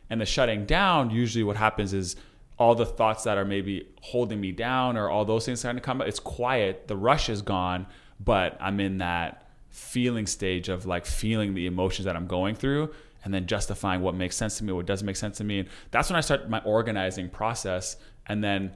And 0.10 0.20
the 0.22 0.26
shutting 0.26 0.66
down 0.66 1.12
usually 1.12 1.43
what 1.43 1.58
happens 1.58 1.93
is 1.93 2.16
all 2.58 2.74
the 2.74 2.86
thoughts 2.86 3.26
that 3.26 3.38
are 3.38 3.45
maybe 3.45 3.88
holding 4.01 4.41
me 4.41 4.51
down 4.53 4.97
or 4.97 5.10
all 5.10 5.26
those 5.26 5.45
things 5.45 5.60
starting 5.60 5.80
to 5.80 5.86
come 5.86 6.01
up 6.01 6.08
it's 6.08 6.20
quiet. 6.20 6.88
The 6.88 6.95
rush 6.95 7.30
is 7.30 7.43
gone 7.43 7.86
but 8.20 8.57
i'm 8.59 8.80
in 8.80 8.99
that 8.99 9.49
feeling 9.70 10.26
stage 10.26 10.70
of 10.70 10.86
like 10.86 11.05
feeling 11.05 11.53
the 11.53 11.65
emotions 11.65 12.05
that 12.05 12.15
i'm 12.15 12.28
going 12.28 12.55
through 12.55 12.91
and 13.28 13.34
then 13.34 13.45
justifying 13.45 13.99
what 13.99 14.15
makes 14.15 14.38
sense 14.38 14.57
to 14.57 14.63
me, 14.63 14.72
what 14.72 14.86
doesn't 14.86 15.05
make 15.05 15.18
sense 15.18 15.38
to 15.39 15.43
me. 15.43 15.59
And 15.59 15.70
that's 15.91 16.09
when 16.09 16.15
I 16.15 16.22
start 16.22 16.49
my 16.49 16.61
organizing 16.61 17.30
process. 17.30 17.97
And 18.26 18.41
then 18.41 18.74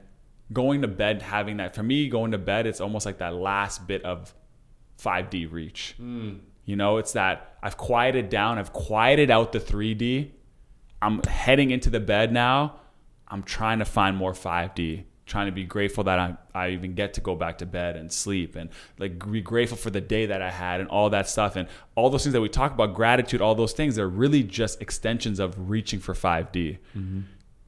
going 0.52 0.82
to 0.82 0.88
bed, 0.88 1.22
having 1.22 1.56
that 1.56 1.74
for 1.74 1.82
me, 1.82 2.10
going 2.10 2.32
to 2.32 2.38
bed, 2.38 2.66
it's 2.66 2.80
almost 2.80 3.06
like 3.06 3.16
that 3.16 3.34
last 3.34 3.86
bit 3.86 4.04
of 4.04 4.34
5D 5.02 5.50
reach. 5.50 5.94
Hmm. 5.96 6.34
You 6.66 6.76
know, 6.76 6.98
it's 6.98 7.12
that 7.12 7.56
I've 7.62 7.78
quieted 7.78 8.28
down, 8.28 8.58
I've 8.58 8.74
quieted 8.74 9.30
out 9.30 9.52
the 9.52 9.58
3D. 9.58 10.32
I'm 11.00 11.22
heading 11.22 11.70
into 11.70 11.88
the 11.88 11.98
bed 11.98 12.30
now. 12.30 12.76
I'm 13.28 13.42
trying 13.42 13.78
to 13.78 13.86
find 13.86 14.18
more 14.18 14.32
5D. 14.32 15.04
Trying 15.24 15.46
to 15.46 15.52
be 15.52 15.64
grateful 15.64 16.04
that 16.04 16.18
I, 16.18 16.36
I 16.54 16.70
even 16.70 16.94
get 16.94 17.14
to 17.14 17.20
go 17.20 17.34
back 17.34 17.58
to 17.58 17.66
bed 17.66 17.96
and 17.96 18.12
sleep 18.12 18.56
and 18.56 18.70
like 18.98 19.30
be 19.30 19.40
grateful 19.40 19.76
for 19.76 19.90
the 19.90 20.00
day 20.00 20.26
that 20.26 20.42
I 20.42 20.50
had 20.50 20.80
and 20.80 20.88
all 20.88 21.10
that 21.10 21.28
stuff. 21.28 21.56
And 21.56 21.68
all 21.94 22.10
those 22.10 22.24
things 22.24 22.32
that 22.32 22.40
we 22.40 22.48
talk 22.48 22.72
about 22.72 22.94
gratitude 22.94 23.40
all 23.40 23.54
those 23.54 23.72
things 23.72 23.98
are 23.98 24.08
really 24.08 24.42
just 24.42 24.82
extensions 24.82 25.38
of 25.38 25.70
reaching 25.70 26.00
for 26.00 26.14
5D 26.14 26.78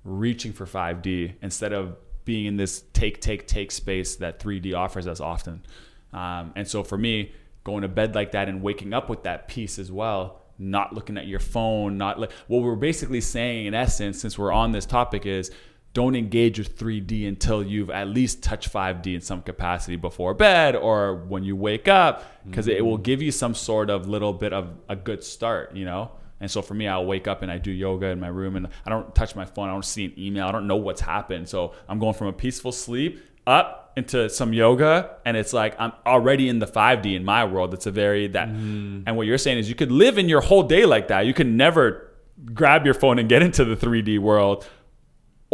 reaching 0.05 0.53
for 0.53 0.67
5D 0.67 1.35
instead 1.43 1.73
of 1.73 1.97
being 2.25 2.47
in 2.47 2.57
this 2.57 2.85
take 2.93 3.21
take 3.21 3.47
take 3.47 3.71
space 3.71 4.17
that 4.17 4.39
3D 4.39 4.75
offers 4.75 5.07
us 5.07 5.21
often. 5.21 5.65
Um, 6.13 6.53
and 6.57 6.67
so 6.69 6.85
for 6.85 6.97
me 6.97 7.33
going 7.65 7.83
to 7.83 7.89
bed 7.89 8.15
like 8.15 8.33
that 8.33 8.49
and 8.49 8.63
waking 8.63 8.93
up 8.93 9.09
with 9.09 9.23
that 9.25 9.49
peace 9.49 9.79
as 9.79 9.91
well 9.91 10.41
not 10.59 10.93
looking 10.93 11.19
at 11.19 11.27
your 11.27 11.41
phone 11.41 11.99
not 11.99 12.21
like 12.21 12.31
what 12.47 12.63
we're 12.63 12.77
basically 12.77 13.21
saying 13.21 13.67
in 13.67 13.75
essence 13.75 14.21
since 14.21 14.39
we're 14.39 14.53
on 14.53 14.71
this 14.71 14.87
topic 14.87 15.27
is 15.27 15.51
don't 15.95 16.17
engage 16.17 16.59
with 16.59 16.77
3D 16.77 17.27
until 17.27 17.63
you've 17.63 17.89
at 17.89 18.09
least 18.09 18.43
touched 18.43 18.71
5D 18.71 19.15
in 19.15 19.21
some 19.21 19.41
capacity 19.41 19.97
before 19.97 20.35
bed 20.35 20.75
or 20.75 21.15
when 21.15 21.45
you 21.45 21.55
wake 21.55 21.87
up, 21.87 22.25
because 22.45 22.67
it 22.67 22.85
will 22.85 22.99
mm. 22.99 23.05
give 23.05 23.23
you 23.23 23.31
some 23.31 23.55
sort 23.55 23.89
of 23.91 24.09
little 24.09 24.33
bit 24.33 24.53
of 24.53 24.71
a 24.89 24.97
good 24.97 25.23
start, 25.23 25.75
you 25.75 25.85
know? 25.85 26.11
And 26.41 26.51
so 26.51 26.63
for 26.63 26.75
me, 26.75 26.89
I'll 26.89 27.07
wake 27.07 27.29
up 27.29 27.43
and 27.43 27.51
I 27.51 27.59
do 27.59 27.71
yoga 27.71 28.09
in 28.09 28.19
my 28.19 28.27
room 28.27 28.57
and 28.57 28.67
I 28.85 28.91
don't 28.91 29.15
touch 29.15 29.37
my 29.37 29.45
phone. 29.45 29.69
I 29.69 29.73
don't 29.73 29.85
see 29.85 30.07
an 30.07 30.15
email. 30.19 30.47
I 30.47 30.53
don't 30.53 30.67
know 30.67 30.77
what's 30.77 31.01
happened. 31.01 31.49
So 31.49 31.75
I'm 31.89 32.01
going 32.01 32.15
from 32.15 32.27
a 32.27 32.33
peaceful 32.33 32.73
sleep 32.73 33.23
up 33.47 33.93
into 33.97 34.29
some 34.29 34.53
yoga 34.53 35.17
and 35.25 35.37
it's 35.37 35.53
like 35.53 35.77
I'm 35.79 35.93
already 36.05 36.49
in 36.49 36.59
the 36.59 36.67
5D 36.67 37.15
in 37.15 37.25
my 37.25 37.45
world. 37.45 37.73
It's 37.73 37.87
a 37.87 37.93
very 37.93 38.27
that 38.29 38.49
mm. 38.49 39.05
and 39.07 39.17
what 39.17 39.29
you're 39.29 39.39
saying 39.39 39.59
is 39.59 39.69
you 39.69 39.77
could 39.77 39.93
live 39.93 40.19
in 40.19 40.29
your 40.29 40.41
whole 40.41 40.65
day 40.65 40.85
like 40.87 41.09
that. 41.09 41.25
You 41.27 41.35
can 41.35 41.57
never 41.57 42.11
grab 42.53 42.85
your 42.85 42.95
phone 42.95 43.21
and 43.21 43.29
get 43.29 43.43
into 43.43 43.65
the 43.65 43.77
3D 43.77 44.19
world 44.19 44.67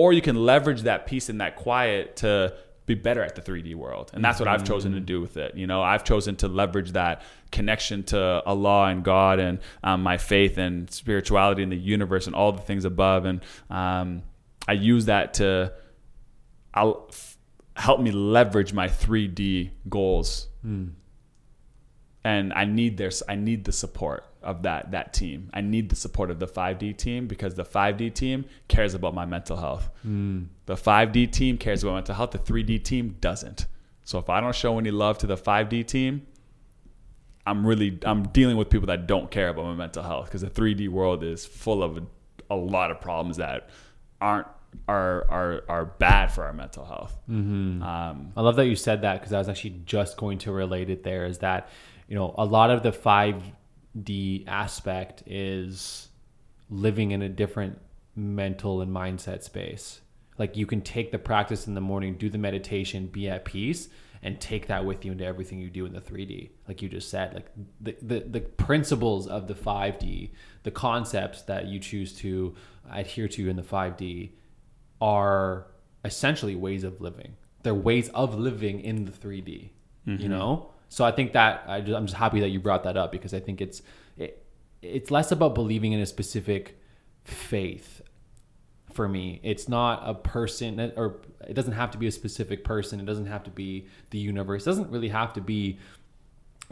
or 0.00 0.14
you 0.14 0.22
can 0.22 0.34
leverage 0.34 0.80
that 0.84 1.04
peace 1.04 1.28
and 1.28 1.42
that 1.42 1.56
quiet 1.56 2.16
to 2.16 2.54
be 2.86 2.94
better 2.94 3.22
at 3.22 3.34
the 3.34 3.42
3D 3.42 3.74
world. 3.74 4.10
And 4.14 4.24
that's 4.24 4.40
what 4.40 4.48
I've 4.48 4.64
chosen 4.64 4.92
to 4.92 5.00
do 5.00 5.20
with 5.20 5.36
it. 5.36 5.54
You 5.54 5.66
know, 5.66 5.82
I've 5.82 6.04
chosen 6.04 6.36
to 6.36 6.48
leverage 6.48 6.92
that 6.92 7.20
connection 7.52 8.02
to 8.04 8.42
Allah 8.46 8.86
and 8.86 9.04
God 9.04 9.40
and 9.40 9.58
um, 9.84 10.02
my 10.02 10.16
faith 10.16 10.56
and 10.56 10.90
spirituality 10.90 11.62
and 11.62 11.70
the 11.70 11.76
universe 11.76 12.26
and 12.26 12.34
all 12.34 12.50
the 12.50 12.62
things 12.62 12.86
above. 12.86 13.26
And 13.26 13.42
um, 13.68 14.22
I 14.66 14.72
use 14.72 15.04
that 15.04 15.34
to 15.34 15.74
I'll 16.72 17.08
f- 17.10 17.36
help 17.76 18.00
me 18.00 18.10
leverage 18.10 18.72
my 18.72 18.88
3D 18.88 19.68
goals. 19.90 20.48
And 22.24 22.54
I 22.54 22.64
need 22.64 22.96
their 22.96 23.10
I 23.28 23.34
need 23.34 23.64
the 23.64 23.72
support 23.72 24.24
of 24.42 24.62
that 24.62 24.90
that 24.92 25.12
team. 25.12 25.50
I 25.52 25.60
need 25.60 25.88
the 25.90 25.96
support 25.96 26.30
of 26.30 26.38
the 26.38 26.46
5D 26.46 26.96
team 26.96 27.26
because 27.26 27.54
the 27.54 27.64
5D 27.64 28.14
team 28.14 28.44
cares 28.68 28.94
about 28.94 29.14
my 29.14 29.24
mental 29.26 29.56
health. 29.56 29.90
The 30.66 30.74
5D 30.74 31.30
team 31.32 31.58
cares 31.58 31.82
about 31.82 31.94
mental 31.94 32.14
health. 32.14 32.30
The 32.30 32.38
3D 32.38 32.82
team 32.84 33.16
doesn't. 33.20 33.66
So 34.04 34.18
if 34.18 34.28
I 34.30 34.40
don't 34.40 34.54
show 34.54 34.78
any 34.78 34.90
love 34.90 35.18
to 35.18 35.26
the 35.26 35.36
5D 35.36 35.86
team, 35.86 36.26
I'm 37.46 37.66
really 37.66 37.98
I'm 38.04 38.24
dealing 38.28 38.56
with 38.56 38.70
people 38.70 38.86
that 38.88 39.06
don't 39.06 39.30
care 39.30 39.48
about 39.48 39.64
my 39.64 39.74
mental 39.74 40.02
health 40.02 40.26
because 40.26 40.40
the 40.42 40.50
3D 40.50 40.88
world 40.88 41.22
is 41.24 41.44
full 41.46 41.82
of 41.82 41.98
a, 41.98 42.02
a 42.50 42.56
lot 42.56 42.90
of 42.90 43.00
problems 43.00 43.36
that 43.38 43.68
aren't 44.20 44.46
are 44.88 45.26
are 45.30 45.64
are 45.68 45.84
bad 45.84 46.30
for 46.32 46.44
our 46.44 46.52
mental 46.52 46.84
health. 46.84 47.18
Um, 47.82 48.32
I 48.36 48.40
love 48.40 48.56
that 48.56 48.66
you 48.66 48.76
said 48.76 49.02
that 49.02 49.20
because 49.20 49.32
I 49.32 49.38
was 49.38 49.48
actually 49.48 49.80
just 49.84 50.16
going 50.16 50.38
to 50.38 50.52
relate 50.52 50.90
it 50.90 51.02
there 51.02 51.26
is 51.26 51.38
that, 51.38 51.68
you 52.08 52.14
know, 52.14 52.34
a 52.38 52.44
lot 52.44 52.70
of 52.70 52.82
the 52.82 52.92
5D 53.96 54.46
aspect 54.46 55.22
is 55.26 56.08
living 56.68 57.10
in 57.10 57.22
a 57.22 57.28
different 57.28 57.78
mental 58.14 58.80
and 58.80 58.94
mindset 58.94 59.42
space. 59.42 60.00
Like 60.38 60.56
you 60.56 60.66
can 60.66 60.80
take 60.80 61.12
the 61.12 61.18
practice 61.18 61.66
in 61.66 61.74
the 61.74 61.80
morning, 61.80 62.16
do 62.16 62.30
the 62.30 62.38
meditation, 62.38 63.06
be 63.06 63.28
at 63.28 63.44
peace, 63.44 63.88
and 64.22 64.40
take 64.40 64.66
that 64.66 64.84
with 64.84 65.04
you 65.04 65.12
into 65.12 65.24
everything 65.24 65.60
you 65.60 65.70
do 65.70 65.86
in 65.86 65.92
the 65.92 66.00
3D. 66.00 66.50
Like 66.68 66.82
you 66.82 66.88
just 66.88 67.10
said, 67.10 67.34
like 67.34 67.50
the, 67.80 67.96
the, 68.02 68.20
the 68.20 68.40
principles 68.40 69.26
of 69.26 69.46
the 69.48 69.54
5D, 69.54 70.30
the 70.62 70.70
concepts 70.70 71.42
that 71.42 71.66
you 71.66 71.78
choose 71.78 72.14
to 72.16 72.54
adhere 72.90 73.28
to 73.28 73.48
in 73.48 73.56
the 73.56 73.62
5D 73.62 74.32
are 75.00 75.66
essentially 76.04 76.54
ways 76.54 76.84
of 76.84 77.00
living. 77.00 77.36
They're 77.62 77.74
ways 77.74 78.08
of 78.10 78.38
living 78.38 78.80
in 78.80 79.04
the 79.04 79.12
3D. 79.12 79.70
You 80.06 80.16
mm-hmm. 80.16 80.28
know, 80.28 80.70
so 80.90 81.04
I 81.04 81.12
think 81.12 81.32
that 81.32 81.64
I 81.68 81.80
just, 81.80 81.96
I'm 81.96 82.06
just 82.06 82.18
happy 82.18 82.40
that 82.40 82.48
you 82.48 82.58
brought 82.58 82.82
that 82.82 82.96
up 82.96 83.12
because 83.12 83.32
I 83.32 83.40
think 83.40 83.60
it's 83.60 83.80
it, 84.18 84.44
it's 84.82 85.10
less 85.10 85.30
about 85.30 85.54
believing 85.54 85.92
in 85.92 86.00
a 86.00 86.06
specific 86.06 86.78
faith. 87.24 88.02
For 88.92 89.08
me, 89.08 89.40
it's 89.44 89.68
not 89.68 90.02
a 90.04 90.14
person, 90.14 90.80
uh, 90.80 90.90
or 90.96 91.20
it 91.48 91.54
doesn't 91.54 91.74
have 91.74 91.92
to 91.92 91.98
be 91.98 92.08
a 92.08 92.10
specific 92.10 92.64
person. 92.64 92.98
It 92.98 93.06
doesn't 93.06 93.26
have 93.26 93.44
to 93.44 93.50
be 93.50 93.86
the 94.10 94.18
universe. 94.18 94.66
It 94.66 94.70
doesn't 94.70 94.90
really 94.90 95.10
have 95.10 95.32
to 95.34 95.40
be 95.40 95.78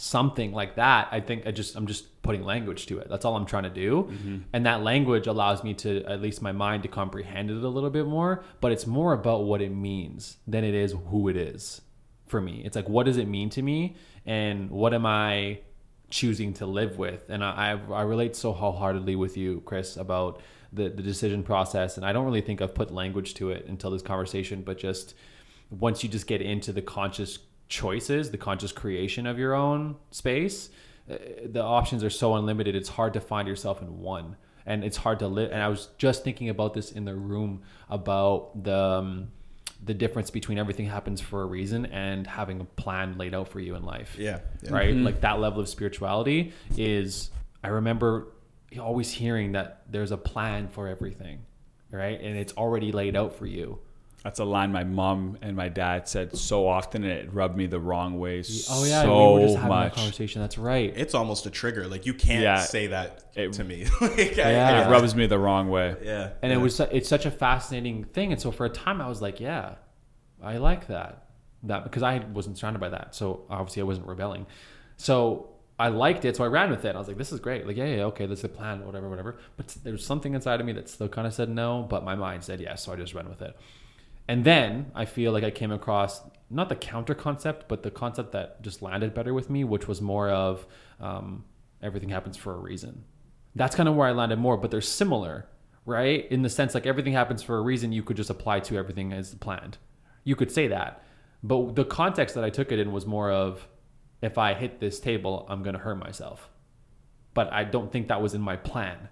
something 0.01 0.53
like 0.53 0.77
that 0.77 1.09
i 1.11 1.19
think 1.19 1.45
i 1.45 1.51
just 1.51 1.75
i'm 1.75 1.89
just 1.89 2.23
putting 2.23 2.45
language 2.45 2.87
to 2.87 3.01
it 3.01 3.09
that's 3.09 3.25
all 3.25 3.35
i'm 3.35 3.45
trying 3.45 3.64
to 3.64 3.71
do 3.71 4.05
mm-hmm. 4.05 4.39
and 4.53 4.64
that 4.64 4.81
language 4.81 5.27
allows 5.27 5.64
me 5.64 5.75
to 5.75 6.05
at 6.05 6.23
least 6.23 6.41
my 6.41 6.53
mind 6.53 6.85
to 6.85 6.89
comprehend 6.89 7.51
it 7.51 7.64
a 7.64 7.69
little 7.69 7.91
bit 7.91 8.07
more 8.07 8.45
but 8.61 8.71
it's 8.71 8.87
more 8.87 9.12
about 9.12 9.43
what 9.43 9.61
it 9.61 9.71
means 9.71 10.37
than 10.47 10.62
it 10.62 10.73
is 10.73 10.95
who 11.09 11.29
it 11.29 11.37
is 11.37 11.81
for 12.29 12.41
me. 12.41 12.62
It's 12.64 12.76
like 12.76 12.89
what 12.89 13.07
does 13.07 13.16
it 13.16 13.29
mean 13.29 13.51
to 13.51 13.62
me? 13.62 13.97
And 14.26 14.70
what 14.70 14.95
am 14.95 15.07
i 15.07 15.61
choosing 16.11 16.55
to 16.55 16.66
live 16.66 16.99
with? 16.99 17.29
And 17.29 17.45
i 17.45 17.72
i, 17.72 17.93
I 17.93 18.03
relate 18.03 18.37
so 18.37 18.53
wholeheartedly 18.53 19.16
with 19.16 19.37
you 19.37 19.62
chris 19.64 19.97
about 19.97 20.41
the, 20.72 20.89
the 20.89 21.03
decision 21.03 21.43
process. 21.43 21.97
And 21.97 22.07
i 22.07 22.12
don't 22.12 22.24
really 22.24 22.41
think 22.41 22.61
i've 22.62 22.74
put 22.74 22.91
language 22.93 23.35
to 23.35 23.51
it 23.51 23.66
until 23.66 23.91
this 23.91 24.03
conversation 24.03 24.62
but 24.62 24.79
just 24.79 25.14
once 25.70 26.03
you 26.03 26.09
just 26.09 26.26
get 26.26 26.41
into 26.41 26.72
the 26.72 26.83
conscious 26.83 27.39
choices, 27.68 28.31
the 28.31 28.39
conscious 28.39 28.72
creation 28.72 29.26
of 29.26 29.39
your 29.39 29.55
own 29.55 29.97
space, 30.11 30.70
uh, 31.11 31.16
the 31.45 31.62
options 31.62 32.03
are 32.03 32.11
so 32.11 32.35
unlimited. 32.35 32.74
It's 32.74 32.89
hard 32.89 33.12
to 33.14 33.20
find 33.20 33.47
yourself 33.47 33.83
in 33.83 34.01
one, 34.01 34.37
and 34.66 34.83
it's 34.85 34.97
hard 34.97 35.18
to 35.20 35.29
live. 35.29 35.53
And 35.53 35.62
I 35.62 35.68
was 35.68 35.89
just 35.99 36.24
thinking 36.24 36.49
about 36.49 36.74
this 36.74 36.93
in 36.93 37.05
the 37.05 37.14
room 37.14 37.62
about 37.89 38.64
the 38.64 38.76
um, 38.76 39.29
the 39.85 39.95
difference 39.95 40.31
between 40.31 40.59
everything 40.59 40.87
happens 40.87 41.20
for 41.20 41.43
a 41.43 41.47
reason 41.47 41.87
and 41.87 42.26
having 42.26 42.61
a 42.61 42.64
plan 42.64 43.16
laid 43.16 43.35
out 43.35 43.49
for 43.49 43.61
you 43.61 43.74
in 43.74 43.85
life. 43.85 44.16
Yeah, 44.18 44.41
yeah. 44.62 44.72
Right. 44.72 44.95
Mm-hmm. 44.95 45.05
Like 45.05 45.20
that 45.20 45.41
level 45.41 45.61
of 45.61 45.68
spirituality 45.68 46.53
is. 46.76 47.31
I 47.62 47.68
remember 47.68 48.29
always 48.81 49.11
hearing 49.11 49.53
that 49.53 49.83
there's 49.91 50.12
a 50.12 50.16
plan 50.16 50.68
for 50.68 50.87
everything, 50.87 51.41
right? 51.91 52.20
And 52.20 52.37
it's 52.37 52.53
already 52.53 52.93
laid 52.93 53.16
out 53.16 53.35
for 53.35 53.47
you. 53.47 53.81
That's 54.25 54.41
a 54.41 54.45
line 54.45 54.73
my 54.73 54.83
mom 54.85 55.39
and 55.43 55.57
my 55.57 55.69
dad 55.69 56.09
said 56.09 56.37
so 56.37 56.66
often, 56.66 57.05
and 57.05 57.12
it 57.12 57.33
rubbed 57.33 57.57
me 57.57 57.66
the 57.66 57.79
wrong 57.79 58.19
way 58.19 58.43
Oh 58.69 58.85
yeah, 58.85 59.03
so 59.03 59.35
we 59.35 59.41
were 59.41 59.47
just 59.47 59.57
having 59.57 59.69
much. 59.69 59.93
that 59.93 59.97
conversation. 60.01 60.43
That's 60.43 60.59
right. 60.59 60.93
It's 60.97 61.14
almost 61.14 61.47
a 61.47 61.51
trigger. 61.51 61.87
Like 61.87 62.05
you 62.05 62.14
can't 62.14 62.43
Yeah. 62.43 62.59
say 62.61 62.89
that 62.89 63.25
It- 63.37 63.53
to 63.55 63.64
me. 63.64 63.85
like, 64.01 64.19
I- 64.39 64.51
Yeah. 64.51 64.89
It 64.89 64.91
rubs 64.91 65.14
me 65.14 65.27
the 65.27 65.39
wrong 65.39 65.71
way. 65.71 65.95
yeah. 66.03 66.31
and 66.43 66.51
yeah. 66.51 66.59
it 66.59 66.61
was 66.61 66.81
it's 66.81 67.09
such 67.09 67.27
a 67.27 67.31
fascinating 67.31 68.05
thing. 68.05 68.33
And 68.33 68.41
so 68.41 68.51
for 68.51 68.66
a 68.66 68.71
time, 68.71 69.01
I 69.01 69.09
was 69.09 69.23
like, 69.23 69.39
yeah, 69.41 69.77
I 70.43 70.57
like 70.59 70.89
that 70.89 71.25
that 71.64 71.85
because 71.85 72.03
I 72.03 72.19
wasn't 72.19 72.59
surrounded 72.59 72.81
by 72.81 72.89
that. 72.91 73.14
So 73.14 73.45
obviously, 73.49 73.83
I 73.83 73.85
wasn't 73.85 74.07
rebelling. 74.09 74.47
So 74.97 75.51
I 75.79 75.89
liked 75.89 76.25
it, 76.25 76.35
so 76.37 76.43
I 76.43 76.49
ran 76.49 76.71
with 76.71 76.85
it. 76.85 76.97
I 76.97 76.99
was 76.99 77.07
like, 77.07 77.19
this 77.19 77.31
is 77.33 77.39
great. 77.39 77.66
Like, 77.66 77.77
yeah, 77.77 77.85
yeah, 77.87 78.03
okay, 78.07 78.27
that's 78.27 78.43
the 78.43 78.49
plan, 78.49 78.85
whatever, 78.85 79.09
whatever. 79.09 79.37
But 79.57 79.77
there's 79.85 80.05
something 80.05 80.35
inside 80.35 80.59
of 80.61 80.66
me 80.66 80.73
that 80.73 80.89
still 80.89 81.09
kind 81.09 81.27
of 81.27 81.33
said 81.35 81.49
no, 81.49 81.87
but 81.89 82.05
my 82.05 82.16
mind 82.16 82.43
said 82.43 82.61
yes, 82.61 82.83
so 82.85 82.93
I 82.93 82.97
just 82.97 83.14
ran 83.14 83.29
with 83.29 83.43
it. 83.43 83.57
And 84.29 84.45
then 84.45 84.93
I 84.95 85.07
feel 85.07 85.33
like 85.33 85.43
I 85.43 85.51
came 85.51 85.72
across 85.72 86.20
not 86.51 86.68
the 86.68 86.76
counter 86.76 87.14
concept, 87.14 87.66
but 87.68 87.83
the 87.83 87.91
concept 87.91 88.33
that 88.33 88.62
just 88.62 88.83
landed 88.83 89.14
better 89.14 89.35
with 89.35 89.51
me, 89.51 89.64
which 89.64 89.89
was 89.89 90.01
more 90.01 90.29
of 90.31 90.66
um, 91.01 91.45
everything 91.83 92.11
happens 92.11 92.37
for 92.37 92.55
a 92.55 92.59
reason. 92.59 93.05
That's 93.55 93.74
kind 93.74 93.89
of 93.89 93.95
where 93.95 94.07
I 94.07 94.12
landed 94.12 94.39
more, 94.39 94.57
but 94.57 94.70
they're 94.70 94.81
similar, 94.81 95.49
right? 95.85 96.31
In 96.31 96.43
the 96.43 96.51
sense 96.51 96.74
like 96.74 96.87
everything 96.87 97.14
happens 97.14 97.43
for 97.43 97.57
a 97.57 97.62
reason, 97.62 97.93
you 97.93 98.03
could 98.03 98.16
just 98.16 98.31
apply 98.31 98.61
to 98.61 98.76
everything 98.76 99.12
as 99.12 99.35
planned. 99.35 99.79
You 100.24 100.37
could 100.37 100.53
say 100.53 100.68
that. 100.68 101.03
But 101.43 101.74
the 101.76 101.85
context 101.85 102.35
that 102.35 102.45
I 102.45 102.51
took 102.51 102.72
it 102.72 102.79
in 102.79 102.93
was 102.93 103.07
more 103.07 103.31
of 103.31 103.66
if 104.20 104.37
I 104.37 104.55
hit 104.55 104.81
this 104.81 105.01
table, 105.01 105.47
I'm 105.49 105.62
going 105.62 105.74
to 105.74 105.81
hurt 105.81 105.97
myself. 105.97 106.51
But 107.35 107.53
I 107.53 107.64
don't 107.64 107.93
think 107.93 108.09
that 108.09 108.20
was 108.20 108.35
in 108.35 108.41
my 108.41 108.57
plan 108.57 109.09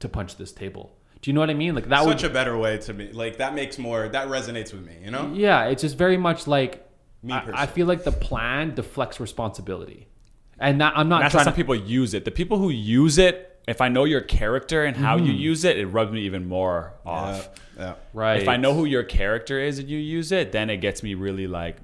to 0.00 0.08
punch 0.08 0.36
this 0.36 0.52
table. 0.52 0.95
Do 1.22 1.30
you 1.30 1.34
know 1.34 1.40
what 1.40 1.50
I 1.50 1.54
mean? 1.54 1.74
Like 1.74 1.88
that 1.88 2.04
would 2.04 2.20
such 2.20 2.30
a 2.30 2.32
better 2.32 2.56
way 2.56 2.78
to 2.78 2.92
me. 2.92 3.10
Like 3.12 3.38
that 3.38 3.54
makes 3.54 3.78
more. 3.78 4.08
That 4.08 4.28
resonates 4.28 4.72
with 4.72 4.84
me. 4.86 4.96
You 5.02 5.10
know. 5.10 5.32
yeah, 5.34 5.64
it's 5.64 5.82
just 5.82 5.96
very 5.96 6.16
much 6.16 6.46
like 6.46 6.86
Me 7.22 7.32
I, 7.32 7.62
I 7.62 7.66
feel 7.66 7.86
like 7.86 8.04
the 8.04 8.12
plan 8.12 8.74
deflects 8.74 9.18
responsibility, 9.18 10.06
and 10.58 10.80
that, 10.80 10.92
I'm 10.96 11.08
not 11.08 11.22
That's 11.22 11.32
how 11.32 11.38
trying 11.38 11.44
some 11.44 11.52
to. 11.54 11.56
people 11.56 11.74
use 11.74 12.14
it. 12.14 12.24
The 12.24 12.30
people 12.30 12.58
who 12.58 12.68
use 12.70 13.18
it, 13.18 13.60
if 13.66 13.80
I 13.80 13.88
know 13.88 14.04
your 14.04 14.20
character 14.20 14.84
and 14.84 14.96
how 14.96 15.16
Mm-hmm. 15.16 15.26
you 15.26 15.32
use 15.32 15.64
it, 15.64 15.78
it 15.78 15.86
rubs 15.86 16.12
me 16.12 16.20
even 16.22 16.46
more 16.46 16.92
off. 17.04 17.48
Yeah. 17.76 17.82
yeah. 17.84 17.94
right. 18.12 18.40
If 18.42 18.48
I 18.48 18.56
know 18.56 18.74
who 18.74 18.84
your 18.84 19.02
character 19.02 19.58
is 19.58 19.78
and 19.80 19.88
you 19.88 19.98
use 19.98 20.30
it, 20.32 20.52
then 20.52 20.70
it 20.70 20.76
gets 20.78 21.02
me 21.02 21.14
really 21.14 21.46
like, 21.48 21.76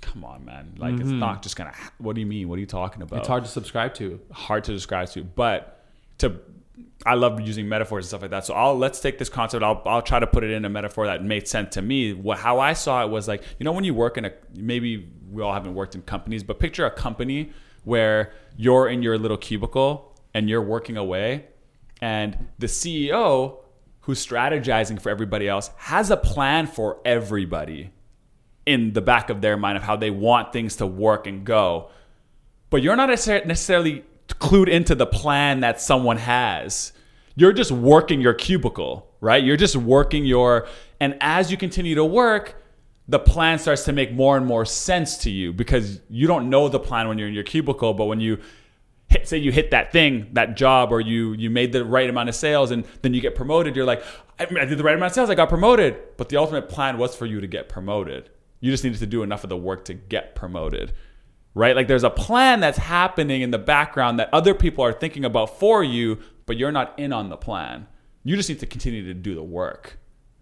come 0.00 0.24
on, 0.24 0.44
man. 0.44 0.74
Like 0.78 0.94
it's 0.98 1.08
not 1.10 1.42
just 1.42 1.56
gonna. 1.56 1.74
What 1.98 2.14
do 2.14 2.20
you 2.20 2.26
mean? 2.26 2.48
What 2.48 2.56
are 2.56 2.60
you 2.60 2.66
talking 2.66 3.02
about? 3.02 3.16
Mm-hmm. 3.16 3.20
it's 3.20 3.28
hard 3.28 3.44
to 3.44 3.50
subscribe 3.50 3.94
to. 3.94 4.18
hard 4.32 4.64
to 4.64 4.72
describe 4.72 5.08
to, 5.10 5.22
but 5.22 5.84
to 6.18 6.40
I 7.06 7.14
love 7.14 7.40
using 7.40 7.68
metaphors 7.68 8.04
and 8.04 8.08
stuff 8.08 8.22
like 8.22 8.30
that. 8.30 8.44
So 8.44 8.54
I'll 8.54 8.76
let's 8.76 9.00
take 9.00 9.18
this 9.18 9.28
concept. 9.28 9.62
I'll 9.62 9.82
I'll 9.86 10.02
try 10.02 10.18
to 10.18 10.26
put 10.26 10.44
it 10.44 10.50
in 10.50 10.64
a 10.64 10.68
metaphor 10.68 11.06
that 11.06 11.24
made 11.24 11.48
sense 11.48 11.74
to 11.74 11.82
me. 11.82 12.12
What 12.12 12.38
how 12.38 12.60
I 12.60 12.72
saw 12.72 13.04
it 13.04 13.10
was 13.10 13.28
like 13.28 13.42
you 13.58 13.64
know 13.64 13.72
when 13.72 13.84
you 13.84 13.94
work 13.94 14.18
in 14.18 14.24
a 14.26 14.32
maybe 14.54 15.08
we 15.30 15.42
all 15.42 15.52
haven't 15.52 15.74
worked 15.74 15.94
in 15.94 16.02
companies, 16.02 16.42
but 16.42 16.58
picture 16.58 16.84
a 16.86 16.90
company 16.90 17.50
where 17.84 18.32
you're 18.56 18.88
in 18.88 19.02
your 19.02 19.18
little 19.18 19.36
cubicle 19.36 20.18
and 20.34 20.48
you're 20.48 20.62
working 20.62 20.96
away, 20.96 21.46
and 22.00 22.48
the 22.58 22.66
CEO 22.66 23.58
who's 24.02 24.24
strategizing 24.24 25.00
for 25.00 25.10
everybody 25.10 25.48
else 25.48 25.70
has 25.76 26.10
a 26.10 26.16
plan 26.16 26.66
for 26.66 27.00
everybody 27.04 27.90
in 28.66 28.92
the 28.92 29.00
back 29.00 29.30
of 29.30 29.40
their 29.40 29.56
mind 29.56 29.76
of 29.76 29.82
how 29.82 29.96
they 29.96 30.10
want 30.10 30.52
things 30.52 30.76
to 30.76 30.86
work 30.86 31.26
and 31.26 31.44
go 31.44 31.90
but 32.70 32.82
you're 32.82 32.96
not 32.96 33.10
necessar- 33.10 33.44
necessarily 33.44 34.04
clued 34.38 34.68
into 34.68 34.94
the 34.94 35.06
plan 35.06 35.60
that 35.60 35.80
someone 35.80 36.18
has. 36.18 36.92
You're 37.36 37.52
just 37.52 37.72
working 37.72 38.20
your 38.20 38.34
cubicle, 38.34 39.08
right? 39.20 39.42
You're 39.42 39.56
just 39.56 39.76
working 39.76 40.24
your 40.24 40.68
And 41.00 41.16
as 41.20 41.50
you 41.50 41.56
continue 41.56 41.94
to 41.94 42.04
work, 42.04 42.62
the 43.08 43.18
plan 43.18 43.58
starts 43.58 43.84
to 43.84 43.92
make 43.92 44.12
more 44.12 44.36
and 44.36 44.46
more 44.46 44.64
sense 44.64 45.18
to 45.18 45.30
you 45.30 45.52
because 45.52 46.00
you 46.08 46.26
don't 46.26 46.48
know 46.48 46.68
the 46.68 46.78
plan 46.78 47.08
when 47.08 47.18
you're 47.18 47.28
in 47.28 47.34
your 47.34 47.44
cubicle, 47.44 47.92
but 47.94 48.04
when 48.04 48.20
you 48.20 48.38
hit, 49.08 49.26
say 49.26 49.36
you 49.38 49.50
hit 49.50 49.72
that 49.72 49.90
thing, 49.90 50.28
that 50.34 50.56
job, 50.56 50.92
or 50.92 51.00
you 51.00 51.32
you 51.32 51.50
made 51.50 51.72
the 51.72 51.84
right 51.84 52.08
amount 52.08 52.28
of 52.28 52.34
sales, 52.36 52.70
and 52.70 52.84
then 53.02 53.12
you 53.12 53.20
get 53.20 53.34
promoted, 53.34 53.74
you're 53.74 53.84
like, 53.84 54.04
I, 54.38 54.44
I 54.44 54.64
did 54.64 54.78
the 54.78 54.84
right 54.84 54.94
amount 54.94 55.10
of 55.10 55.14
sales, 55.14 55.28
I 55.28 55.34
got 55.34 55.48
promoted. 55.48 55.96
But 56.16 56.28
the 56.28 56.36
ultimate 56.36 56.68
plan 56.68 56.98
was 56.98 57.16
for 57.16 57.26
you 57.26 57.40
to 57.40 57.46
get 57.48 57.68
promoted. 57.68 58.30
You 58.60 58.70
just 58.70 58.84
needed 58.84 59.00
to 59.00 59.06
do 59.06 59.22
enough 59.22 59.42
of 59.42 59.50
the 59.50 59.56
work 59.56 59.86
to 59.86 59.94
get 59.94 60.34
promoted 60.34 60.92
right? 61.54 61.74
Like 61.74 61.88
there's 61.88 62.04
a 62.04 62.10
plan 62.10 62.60
that's 62.60 62.78
happening 62.78 63.42
in 63.42 63.50
the 63.50 63.58
background 63.58 64.18
that 64.18 64.28
other 64.32 64.54
people 64.54 64.84
are 64.84 64.92
thinking 64.92 65.24
about 65.24 65.58
for 65.58 65.82
you, 65.82 66.18
but 66.46 66.56
you're 66.56 66.72
not 66.72 66.98
in 66.98 67.12
on 67.12 67.28
the 67.28 67.36
plan. 67.36 67.86
You 68.24 68.36
just 68.36 68.48
need 68.48 68.60
to 68.60 68.66
continue 68.66 69.04
to 69.06 69.14
do 69.14 69.34
the 69.34 69.42
work. 69.42 69.98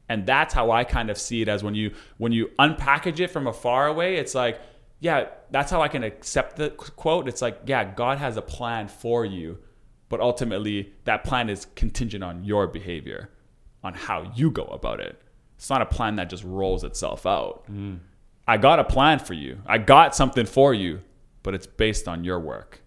And 0.08 0.26
that's 0.26 0.54
how 0.54 0.70
I 0.70 0.84
kind 0.84 1.10
of 1.10 1.18
see 1.18 1.42
it 1.42 1.48
as 1.48 1.62
when 1.62 1.74
you 1.74 1.94
when 2.16 2.32
you 2.32 2.50
unpackage 2.58 3.20
it 3.20 3.30
from 3.30 3.46
afar 3.46 3.86
away, 3.86 4.16
it's 4.16 4.34
like, 4.34 4.60
yeah, 5.00 5.28
that's 5.50 5.70
how 5.70 5.82
I 5.82 5.88
can 5.88 6.02
accept 6.02 6.56
the 6.56 6.70
quote. 6.70 7.28
It's 7.28 7.42
like, 7.42 7.60
yeah, 7.66 7.84
God 7.84 8.18
has 8.18 8.36
a 8.36 8.42
plan 8.42 8.88
for 8.88 9.24
you, 9.24 9.58
but 10.08 10.20
ultimately 10.20 10.94
that 11.04 11.24
plan 11.24 11.50
is 11.50 11.66
contingent 11.76 12.24
on 12.24 12.42
your 12.42 12.66
behavior, 12.66 13.30
on 13.84 13.94
how 13.94 14.32
you 14.34 14.50
go 14.50 14.64
about 14.64 15.00
it. 15.00 15.20
It's 15.56 15.68
not 15.68 15.82
a 15.82 15.86
plan 15.86 16.16
that 16.16 16.30
just 16.30 16.44
rolls 16.44 16.84
itself 16.84 17.26
out. 17.26 17.64
Mm. 17.70 17.98
I 18.48 18.56
got 18.56 18.78
a 18.78 18.84
plan 18.84 19.18
for 19.18 19.34
you. 19.34 19.58
I 19.66 19.76
got 19.76 20.16
something 20.16 20.46
for 20.46 20.72
you, 20.72 21.02
but 21.42 21.54
it's 21.54 21.66
based 21.66 22.08
on 22.08 22.24
your 22.24 22.40
work. 22.40 22.80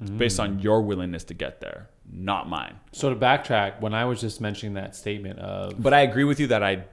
It's 0.00 0.10
based 0.10 0.38
on 0.38 0.58
mm. 0.58 0.62
your 0.62 0.82
willingness 0.82 1.24
to 1.24 1.34
get 1.34 1.60
there, 1.60 1.88
not 2.10 2.48
mine. 2.48 2.78
So 2.92 3.10
to 3.10 3.16
backtrack, 3.16 3.80
when 3.80 3.92
I 3.92 4.04
was 4.04 4.20
just 4.20 4.40
mentioning 4.40 4.74
that 4.74 4.94
statement 4.94 5.38
of 5.38 5.82
But 5.82 5.92
I 5.92 6.00
agree 6.00 6.24
with 6.24 6.38
you 6.40 6.46
that 6.48 6.62
I, 6.62 6.84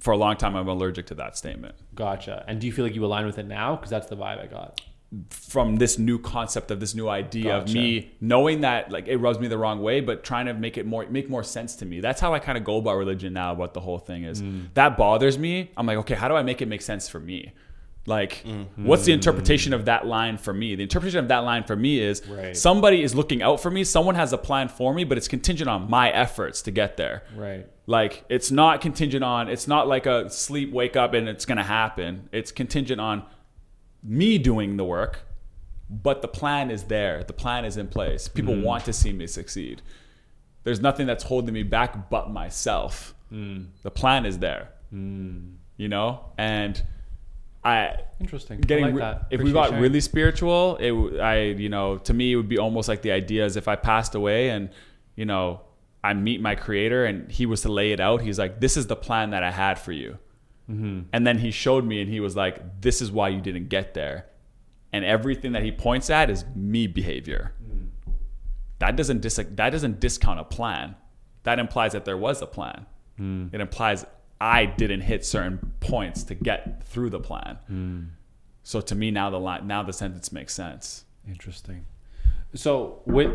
for 0.00 0.12
a 0.12 0.16
long 0.16 0.36
time, 0.36 0.56
I'm 0.56 0.68
allergic 0.68 1.06
to 1.06 1.14
that 1.16 1.36
statement. 1.36 1.74
gotcha, 1.94 2.44
and 2.48 2.60
do 2.60 2.66
you 2.66 2.72
feel 2.72 2.84
like 2.84 2.94
you 2.94 3.04
align 3.04 3.26
with 3.26 3.38
it 3.38 3.46
now? 3.46 3.76
Because 3.76 3.90
that's 3.90 4.08
the 4.08 4.16
vibe 4.16 4.40
I 4.42 4.46
got. 4.46 4.80
From 5.30 5.76
this 5.76 5.98
new 5.98 6.18
concept 6.18 6.70
of 6.70 6.80
this 6.80 6.94
new 6.94 7.08
idea 7.08 7.56
of 7.56 7.72
me 7.72 8.12
knowing 8.20 8.60
that 8.60 8.90
like 8.90 9.08
it 9.08 9.16
rubs 9.16 9.38
me 9.38 9.48
the 9.48 9.56
wrong 9.56 9.80
way, 9.80 10.00
but 10.00 10.22
trying 10.22 10.46
to 10.46 10.54
make 10.54 10.76
it 10.76 10.84
more 10.84 11.06
make 11.08 11.30
more 11.30 11.42
sense 11.42 11.76
to 11.76 11.86
me. 11.86 12.00
That's 12.00 12.20
how 12.20 12.34
I 12.34 12.38
kind 12.38 12.58
of 12.58 12.64
go 12.64 12.76
about 12.76 12.96
religion 12.96 13.32
now. 13.32 13.52
About 13.52 13.72
the 13.72 13.80
whole 13.80 13.98
thing 13.98 14.24
is 14.24 14.42
mm. 14.42 14.68
that 14.74 14.98
bothers 14.98 15.38
me. 15.38 15.70
I'm 15.76 15.86
like, 15.86 15.96
okay, 15.98 16.14
how 16.14 16.28
do 16.28 16.34
I 16.34 16.42
make 16.42 16.60
it 16.60 16.68
make 16.68 16.82
sense 16.82 17.08
for 17.08 17.20
me? 17.20 17.54
Like, 18.08 18.42
mm-hmm. 18.42 18.86
what's 18.86 19.04
the 19.04 19.12
interpretation 19.12 19.74
of 19.74 19.84
that 19.84 20.06
line 20.06 20.38
for 20.38 20.54
me? 20.54 20.74
The 20.74 20.82
interpretation 20.82 21.20
of 21.20 21.28
that 21.28 21.40
line 21.40 21.64
for 21.64 21.76
me 21.76 22.00
is 22.00 22.26
Right. 22.26 22.56
somebody 22.56 23.02
is 23.02 23.14
looking 23.14 23.42
out 23.42 23.60
for 23.60 23.70
me. 23.70 23.84
Someone 23.84 24.14
has 24.14 24.32
a 24.32 24.38
plan 24.38 24.68
for 24.68 24.94
me, 24.94 25.04
but 25.04 25.18
it's 25.18 25.28
contingent 25.28 25.68
on 25.68 25.90
my 25.90 26.10
efforts 26.10 26.62
to 26.62 26.70
get 26.70 26.96
there. 26.96 27.22
Right. 27.36 27.66
Like 27.86 28.24
it's 28.28 28.50
not 28.50 28.80
contingent 28.80 29.24
on 29.24 29.48
it's 29.48 29.68
not 29.68 29.88
like 29.88 30.06
a 30.06 30.28
sleep 30.30 30.72
wake 30.72 30.96
up 30.96 31.14
and 31.14 31.28
it's 31.28 31.44
going 31.44 31.58
to 31.58 31.64
happen. 31.64 32.28
It's 32.32 32.50
contingent 32.50 33.00
on 33.00 33.24
me 34.02 34.38
doing 34.38 34.76
the 34.76 34.84
work, 34.84 35.20
but 35.90 36.22
the 36.22 36.28
plan 36.28 36.70
is 36.70 36.84
there. 36.84 37.24
The 37.24 37.32
plan 37.32 37.64
is 37.64 37.76
in 37.76 37.88
place. 37.88 38.28
People 38.28 38.54
mm. 38.54 38.62
want 38.62 38.84
to 38.84 38.92
see 38.92 39.12
me 39.12 39.26
succeed. 39.26 39.82
There's 40.64 40.80
nothing 40.80 41.06
that's 41.06 41.24
holding 41.24 41.54
me 41.54 41.62
back 41.62 42.10
but 42.10 42.30
myself. 42.30 43.14
Mm. 43.32 43.68
The 43.82 43.90
plan 43.90 44.26
is 44.26 44.38
there. 44.38 44.68
Mm. 44.92 45.54
You 45.76 45.88
know? 45.88 46.24
And 46.36 46.82
I 47.64 47.96
Interesting. 48.20 48.60
getting 48.60 48.84
I 48.84 48.88
like 48.88 48.94
re- 48.94 49.00
that. 49.00 49.26
if 49.30 49.40
we 49.40 49.52
got 49.52 49.68
sharing. 49.68 49.82
really 49.82 50.00
spiritual 50.00 50.76
it 50.76 51.20
i 51.20 51.40
you 51.42 51.68
know 51.68 51.98
to 51.98 52.14
me 52.14 52.32
it 52.32 52.36
would 52.36 52.48
be 52.48 52.58
almost 52.58 52.88
like 52.88 53.02
the 53.02 53.10
idea 53.10 53.44
is 53.44 53.56
if 53.56 53.68
i 53.68 53.76
passed 53.76 54.14
away 54.14 54.50
and 54.50 54.70
you 55.16 55.24
know 55.24 55.60
i 56.02 56.14
meet 56.14 56.40
my 56.40 56.54
creator 56.54 57.04
and 57.04 57.30
he 57.30 57.46
was 57.46 57.62
to 57.62 57.68
lay 57.68 57.92
it 57.92 58.00
out 58.00 58.22
he's 58.22 58.38
like 58.38 58.60
this 58.60 58.76
is 58.76 58.86
the 58.86 58.96
plan 58.96 59.30
that 59.30 59.42
i 59.42 59.50
had 59.50 59.78
for 59.78 59.92
you 59.92 60.18
Mm-hmm. 60.70 61.00
and 61.14 61.26
then 61.26 61.38
he 61.38 61.50
showed 61.50 61.84
me 61.86 62.00
and 62.02 62.10
he 62.10 62.20
was 62.20 62.36
like 62.36 62.80
this 62.82 63.00
is 63.00 63.10
why 63.10 63.28
you 63.30 63.40
didn't 63.40 63.68
get 63.68 63.94
there 63.94 64.26
and 64.92 65.02
everything 65.04 65.52
that 65.52 65.62
he 65.62 65.72
points 65.72 66.10
at 66.10 66.28
is 66.30 66.44
me 66.54 66.86
behavior 66.86 67.52
Mm. 67.62 67.88
that 68.78 68.94
doesn't 68.96 69.20
dis- 69.22 69.40
that 69.60 69.70
doesn't 69.70 69.98
discount 70.00 70.38
a 70.40 70.44
plan 70.44 70.94
that 71.44 71.58
implies 71.58 71.92
that 71.92 72.04
there 72.04 72.18
was 72.18 72.42
a 72.42 72.46
plan 72.46 72.84
Mm. 73.18 73.52
it 73.54 73.60
implies 73.62 74.04
i 74.40 74.66
didn't 74.66 75.00
hit 75.00 75.24
certain 75.24 75.72
points 75.80 76.22
to 76.24 76.34
get 76.34 76.82
through 76.84 77.10
the 77.10 77.20
plan 77.20 77.58
Mm. 77.70 78.08
so 78.62 78.80
to 78.82 78.94
me 78.94 79.10
now 79.10 79.30
the 79.30 79.40
line 79.40 79.66
now 79.66 79.82
the 79.82 79.92
sentence 79.92 80.30
makes 80.32 80.52
sense 80.54 81.04
Interesting. 81.26 81.84
So 82.54 83.02
with 83.06 83.30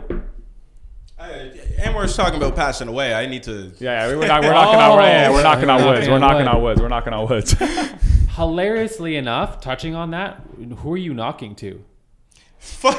I, 1.17 1.29
uh, 1.31 1.49
and 1.79 1.95
we're 1.95 2.07
talking 2.07 2.35
about 2.37 2.55
passing 2.55 2.87
away. 2.87 3.13
I 3.13 3.25
need 3.27 3.43
to. 3.43 3.71
yeah, 3.79 4.07
yeah 4.07 4.15
we're, 4.15 4.27
not, 4.27 4.41
we're 4.43 4.51
knocking 4.51 4.79
on 4.79 4.99
Oh, 4.99 5.03
yeah, 5.03 5.29
we're 5.31 5.43
knocking 5.43 5.69
on 5.69 5.79
knocking 5.79 5.93
woods 5.93 6.09
we're 6.09 6.19
knocking 6.19 6.37
wood. 6.39 6.47
on 6.47 6.61
woods 6.63 6.81
we're 6.81 6.87
knocking 6.87 7.13
on 7.13 7.29
woods 7.29 7.55
hilariously 8.35 9.15
enough, 9.15 9.61
touching 9.61 9.93
on 9.95 10.11
that, 10.11 10.41
who 10.77 10.93
are 10.93 10.97
you 10.97 11.13
knocking 11.13 11.55
to? 11.55 11.83
Fuck. 12.57 12.97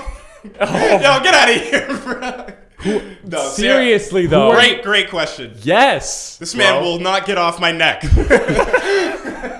Oh. 0.61 0.91
Yo, 0.93 1.23
get 1.23 1.35
out 1.35 1.51
of 1.51 1.63
here, 1.63 1.99
bro. 1.99 3.07
No, 3.25 3.49
seriously 3.49 4.27
though 4.27 4.53
Great, 4.53 4.83
great 4.83 5.09
question. 5.09 5.55
yes 5.63 6.37
This 6.37 6.55
man 6.55 6.75
bro. 6.75 6.83
will 6.83 6.99
not 7.01 7.25
get 7.27 7.39
off 7.39 7.59
my 7.61 7.73
neck. 7.73 8.03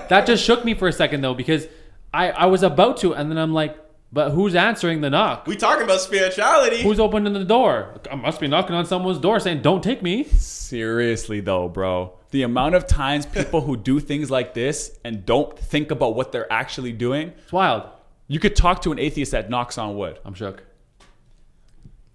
That 0.09 0.25
just 0.27 0.43
shook 0.43 0.63
me 0.63 0.75
for 0.75 0.87
a 0.87 0.91
second 0.93 1.21
though, 1.21 1.33
because 1.33 1.67
I 2.13 2.29
I 2.29 2.45
was 2.45 2.61
about 2.63 2.97
to, 2.97 3.13
and 3.15 3.29
then 3.31 3.37
I'm 3.39 3.53
like, 3.53 3.75
but 4.15 4.31
who's 4.31 4.55
answering 4.55 5.01
the 5.01 5.09
knock? 5.09 5.45
we 5.45 5.55
talking 5.55 5.83
about 5.83 5.99
spirituality. 6.01 6.81
Who's 6.81 6.99
opening 6.99 7.33
the 7.33 7.43
door? 7.57 7.73
I 8.09 8.15
must 8.15 8.39
be 8.39 8.47
knocking 8.47 8.75
on 8.75 8.85
someone's 8.85 9.19
door 9.19 9.39
saying, 9.39 9.61
"Don't 9.61 9.83
take 9.83 10.01
me." 10.01 10.23
seriously 10.23 11.39
though 11.41 11.67
bro 11.69 11.93
the 12.31 12.41
amount 12.41 12.73
of 12.75 12.87
times 12.87 13.25
people 13.39 13.61
who 13.61 13.77
do 13.77 13.99
things 13.99 14.31
like 14.31 14.53
this 14.55 14.97
and 15.05 15.23
don't 15.25 15.57
think 15.73 15.91
about 15.91 16.15
what 16.15 16.31
they're 16.31 16.51
actually 16.51 16.91
doing 16.91 17.31
It's 17.43 17.53
wild. 17.53 17.83
you 18.27 18.39
could 18.39 18.55
talk 18.55 18.81
to 18.81 18.91
an 18.91 18.97
atheist 18.99 19.31
that 19.33 19.49
knocks 19.49 19.77
on 19.77 19.95
wood 19.95 20.17
I'm 20.25 20.33
shook. 20.33 20.63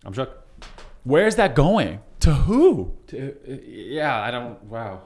I'm 0.04 0.12
shook. 0.12 0.30
where's 1.04 1.36
that 1.36 1.54
going 1.54 2.00
to 2.20 2.34
who 2.34 2.92
To- 3.08 3.30
uh, 3.30 3.56
Yeah, 3.64 4.20
I 4.20 4.30
don't. 4.30 4.62
Wow, 4.64 5.02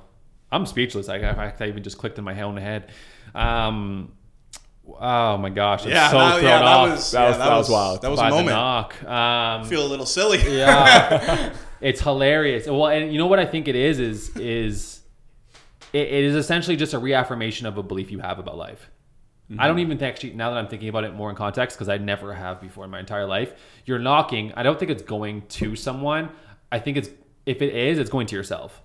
I'm 0.50 0.64
speechless. 0.66 1.08
I, 1.08 1.16
I, 1.18 1.52
I 1.60 1.66
even 1.68 1.82
just 1.82 1.98
clicked 1.98 2.18
in 2.18 2.24
my 2.24 2.40
own 2.40 2.56
head. 2.56 2.90
Um, 3.34 4.12
oh 4.86 5.36
my 5.38 5.50
gosh, 5.50 5.84
I'm 5.84 5.90
yeah, 5.90 6.10
so 6.10 6.18
that, 6.18 6.32
thrown 6.34 6.44
yeah, 6.44 6.58
that 6.60 6.82
was 6.90 7.10
That 7.12 7.22
yeah, 7.22 7.28
was- 7.28 7.38
that 7.38 7.56
was 7.56 7.70
wild. 7.70 8.02
That 8.02 8.10
was 8.10 8.20
by 8.20 8.28
a 8.28 8.30
moment. 8.30 8.48
knock. 8.48 9.02
Um, 9.04 9.64
Feel 9.66 9.86
a 9.86 9.88
little 9.88 10.06
silly. 10.06 10.38
yeah, 10.58 11.52
it's 11.80 12.00
hilarious. 12.00 12.66
Well, 12.66 12.86
and 12.86 13.12
you 13.12 13.18
know 13.18 13.26
what 13.26 13.38
I 13.38 13.46
think 13.46 13.68
it 13.68 13.76
is 13.76 13.98
is 13.98 14.36
is 14.36 15.00
it, 15.92 16.08
it 16.08 16.24
is 16.24 16.34
essentially 16.34 16.76
just 16.76 16.92
a 16.94 16.98
reaffirmation 16.98 17.66
of 17.66 17.78
a 17.78 17.82
belief 17.82 18.10
you 18.10 18.18
have 18.20 18.38
about 18.38 18.56
life. 18.56 18.90
I 19.58 19.68
don't 19.68 19.78
even 19.78 19.98
think 19.98 20.08
actually 20.14 20.32
now 20.32 20.50
that 20.50 20.56
I'm 20.56 20.68
thinking 20.68 20.88
about 20.88 21.04
it 21.04 21.12
more 21.14 21.28
in 21.28 21.36
context 21.36 21.76
because 21.76 21.90
I 21.90 21.98
never 21.98 22.32
have 22.32 22.62
before 22.62 22.84
in 22.84 22.90
my 22.90 22.98
entire 22.98 23.26
life. 23.26 23.52
You're 23.84 23.98
knocking. 23.98 24.52
I 24.56 24.62
don't 24.62 24.78
think 24.78 24.90
it's 24.90 25.02
going 25.02 25.42
to 25.42 25.76
someone. 25.76 26.30
I 26.72 26.78
think 26.78 26.96
it's 26.96 27.10
if 27.44 27.60
it 27.60 27.74
is, 27.74 27.98
it's 27.98 28.08
going 28.10 28.26
to 28.28 28.36
yourself. 28.36 28.80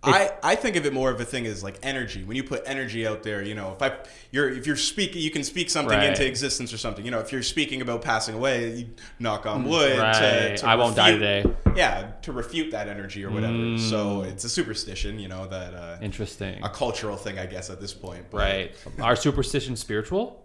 I, 0.00 0.30
I 0.44 0.54
think 0.54 0.76
of 0.76 0.86
it 0.86 0.92
more 0.92 1.10
of 1.10 1.20
a 1.20 1.24
thing 1.24 1.44
as 1.46 1.64
like 1.64 1.78
energy. 1.82 2.22
When 2.22 2.36
you 2.36 2.44
put 2.44 2.62
energy 2.66 3.04
out 3.06 3.24
there, 3.24 3.42
you 3.42 3.54
know, 3.56 3.72
if 3.72 3.82
I 3.82 3.96
you're 4.30 4.48
if 4.48 4.64
you're 4.66 4.76
speaking, 4.76 5.20
you 5.20 5.30
can 5.30 5.42
speak 5.42 5.68
something 5.70 5.98
Right. 5.98 6.10
into 6.10 6.24
existence 6.24 6.72
or 6.72 6.78
something. 6.78 7.04
You 7.04 7.10
know, 7.10 7.18
if 7.18 7.32
you're 7.32 7.42
speaking 7.42 7.82
about 7.82 8.02
passing 8.02 8.36
away, 8.36 8.70
you 8.76 8.88
knock 9.18 9.44
on 9.44 9.64
wood. 9.64 9.98
Right. 9.98 10.56
to 10.56 10.66
I 10.68 10.76
won't 10.76 10.94
die 10.94 11.10
today. 11.12 11.44
Yeah, 11.74 12.12
to 12.22 12.32
refute 12.32 12.70
that 12.70 12.86
energy 12.88 13.24
or 13.24 13.30
whatever. 13.30 13.76
So 13.78 14.22
it's 14.22 14.44
a 14.44 14.48
superstition, 14.48 15.18
you 15.18 15.26
know, 15.28 15.46
that 15.48 15.74
uh, 15.74 15.96
Interesting. 16.00 16.62
a 16.62 16.68
cultural 16.68 17.16
thing, 17.16 17.38
I 17.40 17.46
guess, 17.46 17.68
at 17.68 17.80
this 17.80 17.92
point. 17.92 18.26
But 18.30 18.38
Right. 18.38 18.74
Are 19.00 19.16
superstitions 19.16 19.80
spiritual? 19.80 20.44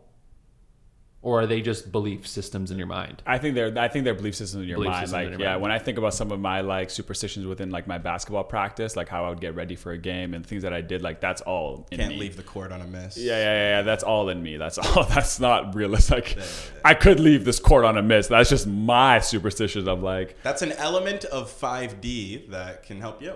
Or 1.24 1.40
are 1.40 1.48
they 1.48 1.62
just 1.62 1.90
belief 1.90 2.28
systems 2.28 2.70
in 2.70 2.78
your 2.78 2.86
mind? 2.86 3.24
I 3.26 3.38
think 3.38 3.56
they're 3.56 3.74
I 3.80 3.88
think 3.88 4.04
they're 4.04 4.14
belief 4.14 4.36
systems 4.36 4.64
in 4.64 4.68
your 4.68 4.78
Belief 4.78 4.92
mind. 4.92 5.12
Like 5.14 5.30
your 5.30 5.40
yeah, 5.40 5.52
mind. 5.52 5.62
when 5.62 5.72
I 5.72 5.80
think 5.80 5.98
about 5.98 6.14
some 6.14 6.34
of 6.34 6.40
my 6.42 6.60
like 6.60 6.90
superstitions 6.90 7.46
within 7.46 7.72
like 7.72 7.88
my 7.88 7.98
basketball 7.98 8.44
practice, 8.44 8.98
like 8.98 9.08
how 9.08 9.24
I 9.24 9.30
would 9.30 9.40
get 9.40 9.56
ready 9.56 9.78
for 9.78 9.94
a 9.94 9.98
game 9.98 10.34
and 10.34 10.46
things 10.46 10.64
that 10.64 10.74
I 10.74 10.82
did, 10.82 11.02
like 11.02 11.22
that's 11.22 11.40
all 11.42 11.88
in 11.92 12.00
Can't 12.00 12.10
me. 12.10 12.20
leave 12.20 12.36
the 12.36 12.44
court 12.44 12.74
on 12.74 12.82
a 12.82 12.86
miss. 12.86 13.16
Yeah, 13.18 13.38
yeah, 13.38 13.44
yeah, 13.46 13.70
yeah. 13.78 13.82
That's 13.84 14.04
all 14.04 14.28
in 14.28 14.44
me. 14.44 14.58
That's 14.58 14.78
all. 14.98 15.06
That's 15.06 15.40
not 15.40 15.74
realistic. 15.74 16.38
I 16.84 16.94
could 16.94 17.22
leave 17.22 17.46
this 17.46 17.58
court 17.58 17.86
on 17.86 17.98
a 17.98 18.04
miss. 18.04 18.28
That's 18.28 18.50
just 18.50 18.68
my 18.68 19.20
superstition 19.20 19.88
of 19.88 20.04
like, 20.04 20.36
That's 20.44 20.62
an 20.62 20.74
element 20.74 21.24
of 21.24 21.50
5D 21.50 22.50
that 22.50 22.84
can 22.84 23.00
help 23.00 23.22
you. 23.22 23.36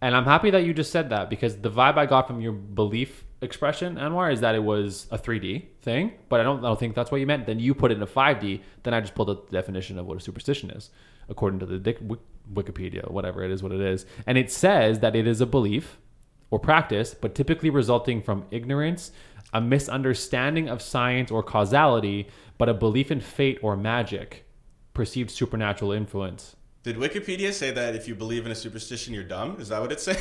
And 0.00 0.16
I'm 0.16 0.24
happy 0.24 0.48
that 0.48 0.64
you 0.64 0.72
just 0.72 0.92
said 0.92 1.10
that 1.10 1.28
because 1.28 1.58
the 1.58 1.70
vibe 1.70 1.98
I 1.98 2.06
got 2.06 2.26
from 2.26 2.40
your 2.40 2.52
belief 2.52 3.25
expression, 3.46 3.96
Anwar, 3.96 4.30
is 4.30 4.40
that 4.40 4.54
it 4.54 4.62
was 4.62 5.06
a 5.10 5.18
3D 5.18 5.68
thing. 5.80 6.12
But 6.28 6.40
I 6.40 6.42
don't, 6.42 6.58
I 6.58 6.68
don't 6.68 6.78
think 6.78 6.94
that's 6.94 7.10
what 7.10 7.20
you 7.20 7.26
meant. 7.26 7.46
Then 7.46 7.58
you 7.58 7.74
put 7.74 7.90
it 7.90 7.96
in 7.96 8.02
a 8.02 8.06
5D. 8.06 8.60
Then 8.82 8.92
I 8.92 9.00
just 9.00 9.14
pulled 9.14 9.30
up 9.30 9.48
the 9.48 9.56
definition 9.56 9.98
of 9.98 10.06
what 10.06 10.18
a 10.18 10.20
superstition 10.20 10.70
is, 10.70 10.90
according 11.28 11.60
to 11.60 11.66
the 11.66 11.94
Wikipedia, 12.52 13.10
whatever 13.10 13.42
it 13.42 13.50
is, 13.50 13.62
what 13.62 13.72
it 13.72 13.80
is. 13.80 14.04
And 14.26 14.36
it 14.36 14.52
says 14.52 15.00
that 15.00 15.16
it 15.16 15.26
is 15.26 15.40
a 15.40 15.46
belief 15.46 15.98
or 16.50 16.58
practice, 16.58 17.14
but 17.14 17.34
typically 17.34 17.70
resulting 17.70 18.20
from 18.22 18.44
ignorance, 18.50 19.10
a 19.52 19.60
misunderstanding 19.60 20.68
of 20.68 20.82
science 20.82 21.30
or 21.30 21.42
causality, 21.42 22.28
but 22.58 22.68
a 22.68 22.74
belief 22.74 23.10
in 23.10 23.20
fate 23.20 23.58
or 23.62 23.76
magic, 23.76 24.44
perceived 24.94 25.30
supernatural 25.30 25.92
influence. 25.92 26.56
Did 26.86 26.98
Wikipedia 26.98 27.52
say 27.52 27.72
that 27.72 27.96
if 27.96 28.06
you 28.06 28.14
believe 28.14 28.46
in 28.46 28.52
a 28.52 28.54
superstition, 28.54 29.12
you're 29.12 29.24
dumb? 29.24 29.56
Is 29.58 29.70
that 29.70 29.80
what 29.80 29.90
it's 29.90 30.04
saying? 30.04 30.20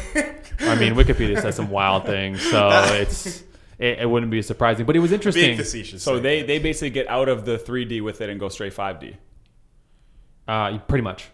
I 0.61 0.73
mean, 0.73 0.95
Wikipedia 0.95 1.39
says 1.39 1.53
some 1.53 1.69
wild 1.69 2.07
things, 2.07 2.41
so 2.41 2.69
it's 2.93 3.43
it, 3.77 3.99
it 3.99 4.09
wouldn't 4.09 4.31
be 4.31 4.41
surprising. 4.41 4.87
But 4.87 4.95
it 4.95 4.99
was 4.99 5.11
interesting. 5.11 5.57
facetious. 5.57 6.01
So 6.01 6.17
they 6.17 6.41
they 6.41 6.57
basically 6.57 6.89
get 6.89 7.07
out 7.07 7.29
of 7.29 7.45
the 7.45 7.59
3D 7.59 8.01
with 8.01 8.19
it 8.19 8.31
and 8.31 8.39
go 8.39 8.49
straight 8.49 8.73
5D. 8.73 9.15
Uh, 10.47 10.79
pretty 10.79 11.03
much. 11.03 11.29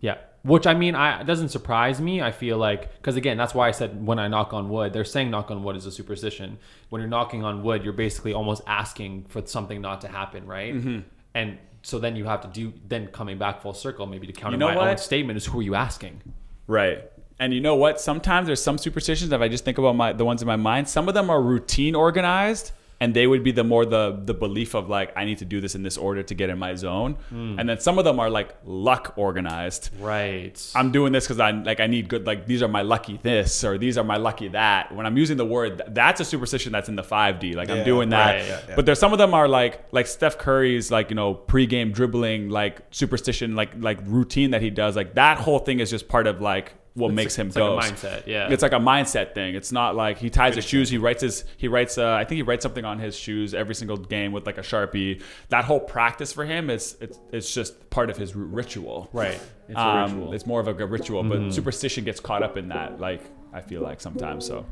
Yeah. 0.00 0.16
Which 0.44 0.66
I 0.66 0.72
mean, 0.72 0.94
I 0.94 1.20
it 1.20 1.26
doesn't 1.26 1.50
surprise 1.50 2.00
me. 2.00 2.22
I 2.22 2.30
feel 2.32 2.56
like 2.56 2.96
because 2.96 3.16
again, 3.16 3.36
that's 3.36 3.52
why 3.52 3.68
I 3.68 3.72
said 3.72 4.06
when 4.06 4.18
I 4.18 4.28
knock 4.28 4.54
on 4.54 4.70
wood, 4.70 4.94
they're 4.94 5.04
saying 5.04 5.30
knock 5.30 5.50
on 5.50 5.62
wood 5.62 5.76
is 5.76 5.84
a 5.84 5.92
superstition. 5.92 6.58
When 6.88 7.02
you're 7.02 7.10
knocking 7.10 7.44
on 7.44 7.62
wood, 7.62 7.84
you're 7.84 7.92
basically 7.92 8.32
almost 8.32 8.62
asking 8.66 9.26
for 9.28 9.44
something 9.44 9.82
not 9.82 10.00
to 10.00 10.08
happen, 10.08 10.46
right? 10.46 10.74
Mm-hmm. 10.74 11.00
And 11.34 11.58
so 11.82 11.98
then 11.98 12.16
you 12.16 12.24
have 12.24 12.40
to 12.42 12.48
do 12.48 12.72
then 12.86 13.06
coming 13.08 13.38
back 13.38 13.62
full 13.62 13.74
circle, 13.74 14.06
maybe 14.06 14.26
to 14.26 14.32
counter 14.32 14.54
You 14.54 14.58
know 14.58 14.74
my 14.74 14.90
own 14.90 14.98
statement 14.98 15.36
is 15.36 15.46
who 15.46 15.60
are 15.60 15.62
you 15.62 15.74
asking? 15.74 16.22
Right. 16.66 17.10
And 17.40 17.54
you 17.54 17.60
know 17.60 17.76
what? 17.76 18.00
Sometimes 18.00 18.46
there's 18.46 18.62
some 18.62 18.78
superstitions. 18.78 19.32
If 19.32 19.40
I 19.40 19.48
just 19.48 19.64
think 19.64 19.78
about 19.78 19.94
my 19.94 20.12
the 20.12 20.24
ones 20.24 20.42
in 20.42 20.48
my 20.48 20.56
mind, 20.56 20.88
some 20.88 21.08
of 21.08 21.14
them 21.14 21.30
are 21.30 21.40
routine 21.40 21.94
organized, 21.94 22.72
and 23.00 23.14
they 23.14 23.26
would 23.26 23.44
be 23.44 23.52
the 23.52 23.64
more 23.64 23.84
the 23.84 24.20
the 24.24 24.34
belief 24.34 24.74
of 24.74 24.88
like 24.88 25.12
I 25.16 25.24
need 25.24 25.38
to 25.38 25.44
do 25.44 25.60
this 25.60 25.74
in 25.74 25.82
this 25.82 25.96
order 25.96 26.22
to 26.22 26.34
get 26.34 26.50
in 26.50 26.58
my 26.58 26.74
zone. 26.74 27.16
Hmm. 27.28 27.58
And 27.58 27.68
then 27.68 27.78
some 27.78 27.98
of 27.98 28.04
them 28.04 28.18
are 28.18 28.28
like 28.28 28.56
luck 28.64 29.14
organized. 29.16 29.90
Right. 30.00 30.60
I'm 30.74 30.90
doing 30.90 31.12
this 31.12 31.24
because 31.24 31.38
I 31.38 31.52
like 31.52 31.80
I 31.80 31.86
need 31.86 32.08
good 32.08 32.26
like 32.26 32.46
these 32.46 32.62
are 32.62 32.68
my 32.68 32.82
lucky 32.82 33.18
this 33.22 33.62
or 33.62 33.78
these 33.78 33.96
are 33.98 34.04
my 34.04 34.16
lucky 34.16 34.48
that. 34.48 34.94
When 34.94 35.06
I'm 35.06 35.16
using 35.16 35.36
the 35.36 35.46
word, 35.46 35.82
that's 35.88 36.20
a 36.20 36.24
superstition 36.24 36.72
that's 36.72 36.88
in 36.88 36.96
the 36.96 37.02
5D. 37.02 37.54
Like 37.54 37.68
Yeah, 37.68 37.76
I'm 37.76 37.84
doing 37.84 38.08
that. 38.10 38.34
right, 38.34 38.46
yeah, 38.46 38.60
yeah. 38.68 38.74
But 38.74 38.86
there's 38.86 38.98
some 38.98 39.12
of 39.12 39.18
them 39.18 39.32
are 39.32 39.46
like 39.46 39.84
like 39.92 40.06
Steph 40.06 40.38
Curry's 40.38 40.90
like 40.90 41.10
you 41.10 41.16
know 41.16 41.34
pregame 41.34 41.92
dribbling 41.92 42.50
like 42.50 42.82
superstition 42.90 43.54
like 43.54 43.70
like 43.78 43.98
routine 44.04 44.50
that 44.50 44.62
he 44.62 44.70
does. 44.70 44.96
Like 44.96 45.14
that 45.14 45.38
whole 45.38 45.60
thing 45.60 45.78
is 45.78 45.90
just 45.90 46.08
part 46.08 46.26
of 46.26 46.40
like 46.40 46.74
what 46.94 47.08
It's 47.08 47.16
makes 47.16 47.38
like- 47.38 47.42
him 47.42 47.46
it's 47.48 47.56
like 47.56 47.64
a 47.64 47.92
mindset, 47.92 48.26
yeah. 48.26 48.48
It's 48.50 48.62
like 48.62 48.72
a 48.72 48.76
mindset 48.80 49.34
thing. 49.34 49.54
It's 49.54 49.70
not 49.72 49.94
like 49.96 50.18
he 50.18 50.30
ties 50.30 50.56
his 50.56 50.64
shoes. 50.64 50.88
He 50.90 50.98
writes 50.98 51.22
his. 51.22 51.44
He 51.56 51.68
writes. 51.68 51.96
Uh, 51.98 52.12
I 52.12 52.24
think 52.24 52.36
he 52.36 52.42
writes 52.42 52.62
something 52.62 52.84
on 52.84 52.98
his 52.98 53.16
shoes 53.16 53.54
every 53.54 53.74
single 53.74 53.96
game 53.96 54.32
with 54.32 54.46
like 54.46 54.58
a 54.58 54.62
sharpie. 54.62 55.22
That 55.50 55.64
whole 55.64 55.80
practice 55.80 56.32
for 56.32 56.44
him 56.44 56.70
is 56.70 56.96
it's 57.00 57.18
it's 57.32 57.52
just 57.54 57.88
part 57.90 58.10
of 58.10 58.16
his 58.16 58.34
ritual. 58.34 59.08
Right. 59.12 59.40
It's 59.68 59.76
a 59.76 59.80
Um, 59.80 60.02
ritual. 60.04 60.24
Mm-hmm. 60.26 60.34
It's 60.34 60.46
more 60.46 60.60
of 60.60 60.68
a 60.68 60.74
ritual, 60.86 61.22
but 61.22 61.52
superstition 61.52 62.04
gets 62.04 62.20
caught 62.20 62.42
up 62.42 62.56
in 62.56 62.68
that. 62.68 63.00
Like 63.00 63.22
I 63.52 63.60
feel 63.60 63.82
like 63.82 64.00
sometimes. 64.00 64.46
So 64.46 64.66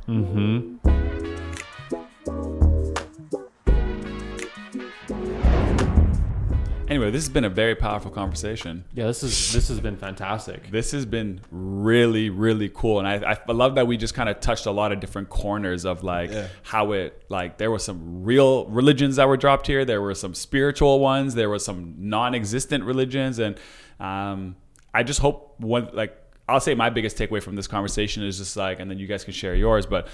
anyway, 6.97 7.11
this 7.11 7.25
has 7.25 7.29
been 7.33 7.45
a 7.45 7.51
very 7.51 7.75
powerful 7.75 8.11
conversation. 8.11 8.85
Yeah, 8.95 9.07
this 9.07 9.23
is 9.23 9.53
this 9.53 9.69
has 9.69 9.79
been 9.81 9.97
fantastic. 9.97 10.71
This 10.71 10.93
has 10.93 11.05
been 11.07 11.41
really, 11.51 12.31
really 12.31 12.71
cool, 12.75 12.99
and 12.99 13.07
I, 13.07 13.39
I 13.49 13.53
love 13.53 13.75
that 13.77 13.87
we 13.87 13.97
just 13.97 14.15
kind 14.15 14.29
of 14.29 14.41
touched 14.41 14.67
a 14.67 14.71
lot 14.71 14.93
of 14.93 15.01
different 15.01 15.29
corners 15.29 15.85
of 15.85 16.03
like 16.03 16.31
Yeah. 16.33 16.49
how 16.63 16.93
it 16.93 17.23
like 17.29 17.59
there 17.59 17.71
were 17.71 17.79
some 17.79 18.25
real 18.25 18.67
religions 18.67 19.17
that 19.17 19.29
were 19.29 19.37
dropped 19.37 19.67
here, 19.67 19.85
there 19.85 20.01
were 20.03 20.15
some 20.15 20.35
spiritual 20.35 20.99
ones, 21.01 21.35
there 21.35 21.49
were 21.51 21.59
some 21.59 21.95
non-existent 21.99 22.85
religions, 22.85 23.39
and 23.39 23.57
um, 24.01 24.57
I 24.95 25.03
just 25.03 25.21
hope 25.21 25.55
one 25.61 25.91
like 25.93 26.17
I'll 26.49 26.61
say 26.61 26.75
my 26.75 26.91
biggest 26.91 27.17
takeaway 27.19 27.43
from 27.43 27.57
this 27.57 27.67
conversation 27.67 28.23
is 28.23 28.39
just 28.39 28.57
like, 28.57 28.81
and 28.81 28.91
then 28.91 28.99
you 28.99 29.07
guys 29.07 29.25
can 29.25 29.33
share 29.35 29.55
yours, 29.55 29.85
but 29.85 30.09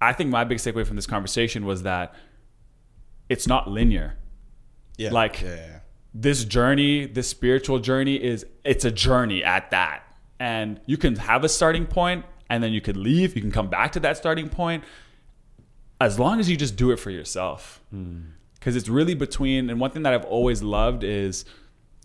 I 0.00 0.12
think 0.14 0.30
my 0.30 0.44
biggest 0.44 0.66
takeaway 0.66 0.86
from 0.86 0.96
this 0.96 1.06
conversation 1.06 1.64
was 1.66 1.82
that 1.82 2.14
it's 3.28 3.46
not 3.46 3.68
linear 3.68 4.16
yeah, 4.96 5.10
like- 5.10 5.42
yeah, 5.42 5.54
yeah. 5.54 5.78
This 6.14 6.44
journey, 6.44 7.06
this 7.06 7.28
spiritual 7.28 7.78
journey 7.78 8.16
is 8.16 8.46
it's 8.64 8.84
a 8.84 8.90
journey 8.90 9.44
at 9.44 9.70
that. 9.70 10.02
And 10.40 10.80
you 10.86 10.96
can 10.96 11.16
have 11.16 11.44
a 11.44 11.48
starting 11.48 11.86
point 11.86 12.24
and 12.48 12.62
then 12.62 12.72
you 12.72 12.80
could 12.80 12.96
leave, 12.96 13.34
you 13.34 13.42
can 13.42 13.50
come 13.50 13.68
back 13.68 13.92
to 13.92 14.00
that 14.00 14.16
starting 14.16 14.48
point 14.48 14.84
as 16.00 16.18
long 16.18 16.38
as 16.40 16.48
you 16.48 16.56
just 16.56 16.76
do 16.76 16.90
it 16.90 16.98
for 16.98 17.10
yourself. 17.10 17.82
Hmm. 17.90 18.20
Cuz 18.60 18.76
it's 18.76 18.88
really 18.88 19.14
between 19.14 19.70
and 19.70 19.80
one 19.80 19.90
thing 19.90 20.02
that 20.02 20.14
I've 20.14 20.24
always 20.24 20.62
loved 20.62 21.04
is 21.04 21.44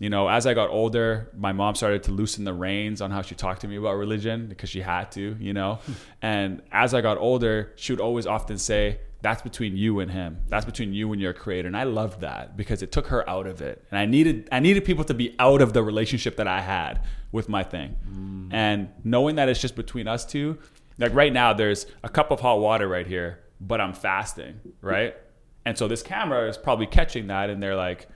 you 0.00 0.10
know, 0.10 0.28
as 0.28 0.46
I 0.46 0.54
got 0.54 0.70
older, 0.70 1.30
my 1.36 1.52
mom 1.52 1.76
started 1.76 2.02
to 2.04 2.10
loosen 2.10 2.44
the 2.44 2.52
reins 2.52 3.00
on 3.00 3.10
how 3.10 3.22
she 3.22 3.34
talked 3.34 3.60
to 3.60 3.68
me 3.68 3.76
about 3.76 3.94
religion 3.94 4.48
because 4.48 4.68
she 4.68 4.80
had 4.80 5.12
to, 5.12 5.36
you 5.38 5.52
know. 5.52 5.78
and 6.22 6.62
as 6.72 6.94
I 6.94 7.00
got 7.00 7.16
older, 7.16 7.72
she 7.76 7.92
would 7.92 8.00
always 8.00 8.26
often 8.26 8.58
say, 8.58 8.98
That's 9.24 9.40
between 9.40 9.74
you 9.74 10.00
and 10.00 10.10
him. 10.10 10.36
That's 10.50 10.66
between 10.66 10.92
you 10.92 11.10
and 11.12 11.18
your 11.18 11.32
creator. 11.32 11.66
And 11.66 11.74
I 11.74 11.84
loved 11.84 12.20
that 12.20 12.58
because 12.58 12.82
it 12.82 12.92
took 12.92 13.06
her 13.06 13.26
out 13.26 13.46
of 13.46 13.62
it. 13.62 13.82
And 13.90 13.98
I 13.98 14.04
needed 14.04 14.50
I 14.52 14.60
needed 14.60 14.84
people 14.84 15.02
to 15.04 15.14
be 15.14 15.34
out 15.38 15.62
of 15.62 15.72
the 15.72 15.82
relationship 15.82 16.36
that 16.36 16.46
I 16.46 16.60
had 16.60 17.06
with 17.32 17.48
my 17.48 17.62
thing. 17.62 17.96
Mm. 18.06 18.52
And 18.52 18.88
knowing 19.02 19.36
that 19.36 19.48
it's 19.48 19.62
just 19.62 19.76
between 19.76 20.06
us 20.06 20.26
two, 20.26 20.58
like 20.98 21.14
right 21.14 21.32
now 21.32 21.54
there's 21.54 21.86
a 22.02 22.08
cup 22.10 22.32
of 22.32 22.40
hot 22.40 22.60
water 22.60 22.86
right 22.86 23.06
here, 23.06 23.40
but 23.62 23.80
I'm 23.80 23.94
fasting, 23.94 24.60
right? 24.82 25.16
And 25.64 25.78
so 25.78 25.88
this 25.88 26.02
camera 26.02 26.46
is 26.46 26.58
probably 26.58 26.86
catching 26.86 27.28
that 27.28 27.48
and 27.48 27.62
they're 27.62 27.76
like, 27.76 28.08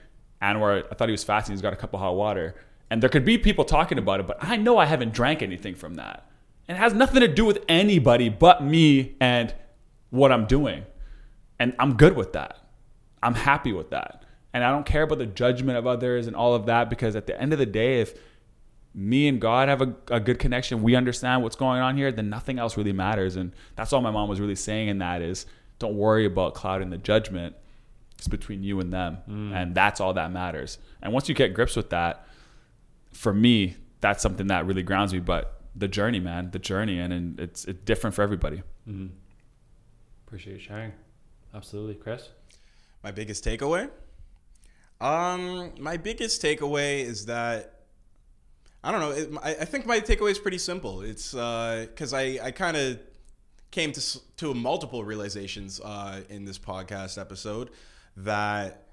Anwar, 0.43 0.85
I 0.91 0.93
thought 0.93 1.07
he 1.07 1.13
was 1.13 1.23
fasting. 1.23 1.53
He's 1.53 1.63
got 1.63 1.73
a 1.73 1.75
cup 1.75 1.95
of 1.95 2.01
hot 2.01 2.17
water. 2.17 2.53
And 2.91 3.01
there 3.01 3.09
could 3.09 3.25
be 3.25 3.39
people 3.39 3.65
talking 3.65 3.97
about 3.97 4.19
it, 4.19 4.27
but 4.27 4.37
I 4.41 4.57
know 4.57 4.77
I 4.77 4.85
haven't 4.85 5.15
drank 5.15 5.41
anything 5.41 5.73
from 5.73 5.95
that. 5.95 6.29
And 6.67 6.77
it 6.77 6.79
has 6.79 6.93
nothing 6.93 7.21
to 7.21 7.27
do 7.27 7.45
with 7.45 7.65
anybody 7.67 8.29
but 8.29 8.63
me 8.63 9.15
and 9.19 9.55
what 10.11 10.31
I'm 10.31 10.45
doing. 10.45 10.83
And 11.59 11.75
I'm 11.79 11.95
good 11.97 12.15
with 12.15 12.33
that. 12.33 12.57
I'm 13.21 13.35
happy 13.35 13.73
with 13.73 13.89
that. 13.89 14.23
And 14.53 14.63
I 14.63 14.71
don't 14.71 14.85
care 14.85 15.03
about 15.03 15.19
the 15.19 15.25
judgment 15.25 15.77
of 15.77 15.85
others 15.85 16.25
and 16.27 16.35
all 16.35 16.55
of 16.55 16.65
that 16.65 16.89
because 16.89 17.15
at 17.15 17.27
the 17.27 17.39
end 17.39 17.53
of 17.53 17.59
the 17.59 17.65
day, 17.65 18.01
if 18.01 18.17
me 18.95 19.27
and 19.27 19.39
God 19.39 19.69
have 19.69 19.81
a, 19.81 19.95
a 20.09 20.19
good 20.19 20.39
connection, 20.39 20.81
we 20.81 20.95
understand 20.95 21.43
what's 21.43 21.55
going 21.55 21.81
on 21.81 21.95
here, 21.95 22.11
then 22.11 22.29
nothing 22.29 22.57
else 22.57 22.75
really 22.75 22.93
matters. 22.93 23.35
And 23.35 23.53
that's 23.75 23.93
all 23.93 24.01
my 24.01 24.11
mom 24.11 24.27
was 24.27 24.39
really 24.39 24.55
saying 24.55 24.87
in 24.87 24.97
that 24.99 25.21
is 25.21 25.45
don't 25.77 25.95
worry 25.95 26.25
about 26.25 26.55
clouding 26.55 26.89
the 26.89 26.97
judgment. 26.97 27.55
It's 28.17 28.27
between 28.27 28.63
you 28.63 28.79
and 28.79 28.91
them. 28.91 29.19
Mm. 29.29 29.53
And 29.53 29.75
that's 29.75 30.01
all 30.01 30.13
that 30.13 30.31
matters. 30.31 30.79
And 31.01 31.13
once 31.13 31.29
you 31.29 31.35
get 31.35 31.53
grips 31.53 31.75
with 31.75 31.91
that, 31.91 32.27
for 33.13 33.33
me, 33.33 33.75
that's 34.01 34.21
something 34.21 34.47
that 34.47 34.65
really 34.65 34.83
grounds 34.83 35.13
me. 35.13 35.19
But 35.19 35.61
the 35.75 35.87
journey, 35.87 36.19
man, 36.19 36.51
the 36.51 36.59
journey, 36.59 36.99
and, 36.99 37.13
and 37.13 37.39
it's 37.39 37.65
it's 37.65 37.79
different 37.85 38.15
for 38.15 38.21
everybody. 38.23 38.63
Mm-hmm. 38.87 39.07
Appreciate 40.27 40.53
you 40.53 40.59
sharing. 40.59 40.91
Absolutely, 41.53 41.95
Chris. 41.95 42.29
My 43.03 43.11
biggest 43.11 43.43
takeaway? 43.43 43.89
Um, 45.01 45.71
my 45.79 45.97
biggest 45.97 46.41
takeaway 46.41 47.03
is 47.03 47.25
that 47.27 47.75
I 48.83 48.91
don't 48.91 49.01
know. 49.01 49.11
It, 49.11 49.29
I, 49.41 49.61
I 49.61 49.65
think 49.65 49.85
my 49.85 49.99
takeaway 49.99 50.31
is 50.31 50.39
pretty 50.39 50.57
simple. 50.57 51.01
It's 51.01 51.31
because 51.31 52.13
I 52.13 52.39
I 52.43 52.51
kind 52.51 52.77
of 52.77 52.99
came 53.71 53.91
to 53.93 54.19
to 54.37 54.53
multiple 54.53 55.03
realizations 55.03 55.79
uh, 55.83 56.21
in 56.29 56.45
this 56.45 56.57
podcast 56.57 57.19
episode 57.19 57.69
that 58.17 58.87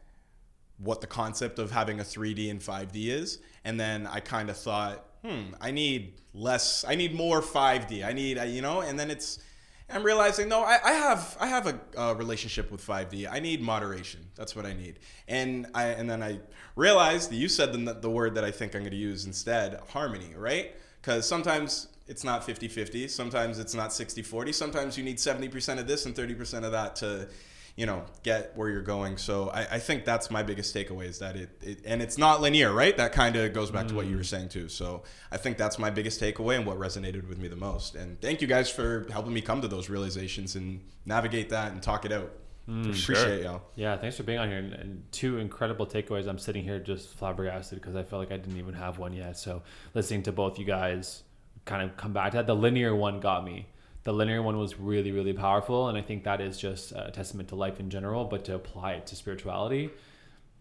what 0.79 1.01
the 1.01 1.07
concept 1.07 1.59
of 1.59 1.71
having 1.71 2.01
a 2.01 2.03
3D 2.03 2.51
and 2.51 2.61
5D 2.61 3.07
is, 3.07 3.39
and 3.65 3.81
then 3.81 4.07
I 4.07 4.21
kind 4.21 4.51
of 4.51 4.57
thought, 4.57 5.05
hmm, 5.25 5.55
I 5.61 5.71
need 5.71 6.15
less, 6.35 6.85
I 6.87 6.95
need 6.95 7.15
more 7.15 7.41
5D. 7.41 8.05
I 8.05 8.13
need, 8.13 8.39
uh, 8.39 8.43
you 8.43 8.61
know, 8.61 8.83
and 8.83 8.99
then 8.99 9.11
it's, 9.11 9.39
I'm 9.89 10.03
realizing, 10.03 10.49
no, 10.49 10.63
I, 10.63 10.79
I 10.85 10.93
have, 10.93 11.37
I 11.41 11.47
have 11.47 11.79
a, 11.97 12.15
relationship 12.17 12.73
with 12.73 12.85
5D. 12.85 13.29
I 13.31 13.39
need 13.39 13.63
moderation. 13.63 14.21
That's 14.35 14.57
what 14.57 14.67
I 14.67 14.73
need. 14.73 14.99
And 15.29 15.67
I, 15.75 15.85
and 15.89 16.11
then 16.11 16.23
I 16.23 16.41
realized 16.75 17.31
that 17.31 17.37
you 17.37 17.49
said 17.49 17.73
the, 17.73 17.95
the 17.95 18.11
word 18.11 18.35
that 18.35 18.45
I 18.45 18.51
think 18.51 18.75
I'm 18.75 18.83
going 18.83 18.91
to 18.91 18.97
use 18.97 19.27
instead, 19.27 19.81
harmony, 19.91 20.35
right? 20.37 20.75
Because 21.01 21.29
sometimes 21.29 21.89
it's 22.09 22.25
not 22.25 22.45
50 22.45 22.67
50. 22.67 23.09
Sometimes 23.09 23.59
it's 23.59 23.75
not 23.75 23.93
60 23.93 24.23
40. 24.23 24.53
Sometimes 24.53 24.99
you 24.99 25.05
need 25.05 25.19
70% 25.19 25.79
of 25.79 25.87
this 25.87 26.07
and 26.07 26.15
30% 26.15 26.65
of 26.65 26.73
that 26.73 26.97
to, 26.97 27.29
you 27.77 27.85
know, 27.85 28.05
get 28.23 28.57
where 28.57 28.71
you're 28.71 28.81
going. 28.81 29.19
So 29.19 29.51
I, 29.51 29.61
I 29.73 29.79
think 29.79 30.07
that's 30.07 30.31
my 30.31 30.43
biggest 30.43 30.75
takeaway 30.75 31.05
is 31.05 31.19
that 31.19 31.37
it, 31.37 31.51
it 31.61 31.83
and 31.85 32.01
it's 32.01 32.17
not 32.17 32.41
linear, 32.41 32.73
right? 32.73 32.97
That 32.97 33.13
kind 33.13 33.37
of 33.37 33.53
goes 33.53 33.71
back 33.71 33.87
to 33.89 33.95
what 33.95 34.07
you 34.07 34.17
were 34.17 34.23
mm. 34.23 34.27
saying 34.27 34.49
too. 34.49 34.69
So 34.69 35.03
I 35.31 35.37
think 35.37 35.59
that's 35.59 35.79
my 35.79 35.91
biggest 35.91 36.21
takeaway 36.21 36.57
and 36.57 36.65
what 36.65 36.79
resonated 36.79 37.29
with 37.29 37.39
me 37.39 37.49
the 37.49 37.57
most. 37.57 37.95
And 37.95 38.19
thank 38.23 38.41
you 38.41 38.47
guys 38.47 38.71
for 38.71 39.07
helping 39.13 39.35
me 39.35 39.43
come 39.43 39.61
to 39.61 39.69
those 39.69 39.91
realizations 39.91 40.57
and 40.57 40.81
navigate 41.05 41.51
that 41.51 41.73
and 41.73 41.83
talk 41.83 42.07
it 42.07 42.13
out. 42.13 42.33
Mm, 42.67 42.81
Appreciate 42.81 43.43
y'all. 43.45 43.63
Yeah, 43.77 43.97
thanks 43.99 44.17
for 44.17 44.23
being 44.23 44.39
on 44.39 44.49
here. 44.49 44.59
And, 44.59 44.73
and 44.73 45.13
two 45.13 45.39
incredible 45.39 45.87
takeaways. 45.87 46.27
I'm 46.27 46.39
sitting 46.39 46.65
here 46.65 46.81
just 46.81 47.11
flabbergasted 47.11 47.79
because 47.79 47.95
I 47.95 48.03
felt 48.03 48.21
like 48.21 48.33
I 48.33 48.39
didn't 48.39 48.59
even 48.59 48.75
have 48.75 48.99
one 48.99 49.13
yet. 49.13 49.37
So 49.37 49.63
listening 49.93 50.23
to 50.25 50.33
both 50.33 50.59
you 50.59 50.65
guys 50.65 51.25
kind 51.67 51.83
of 51.83 51.97
come 51.99 52.15
back 52.15 52.31
to 52.33 52.39
that. 52.39 52.47
The 52.47 52.57
linear 52.57 52.97
one 52.97 53.21
got 53.21 53.45
me. 53.45 53.67
The 54.07 54.13
linear 54.13 54.41
one 54.41 54.57
was 54.57 54.79
really, 54.79 55.11
really 55.11 55.33
powerful. 55.33 55.89
And 55.89 55.99
I 55.99 56.01
think 56.01 56.23
that 56.23 56.41
is 56.41 56.57
just 56.57 56.93
a 56.93 57.11
testament 57.13 57.49
to 57.49 57.57
life 57.57 57.81
in 57.81 57.91
general, 57.91 58.25
but 58.25 58.45
to 58.45 58.55
apply 58.55 58.93
it 58.93 59.07
to 59.09 59.17
spirituality, 59.17 59.91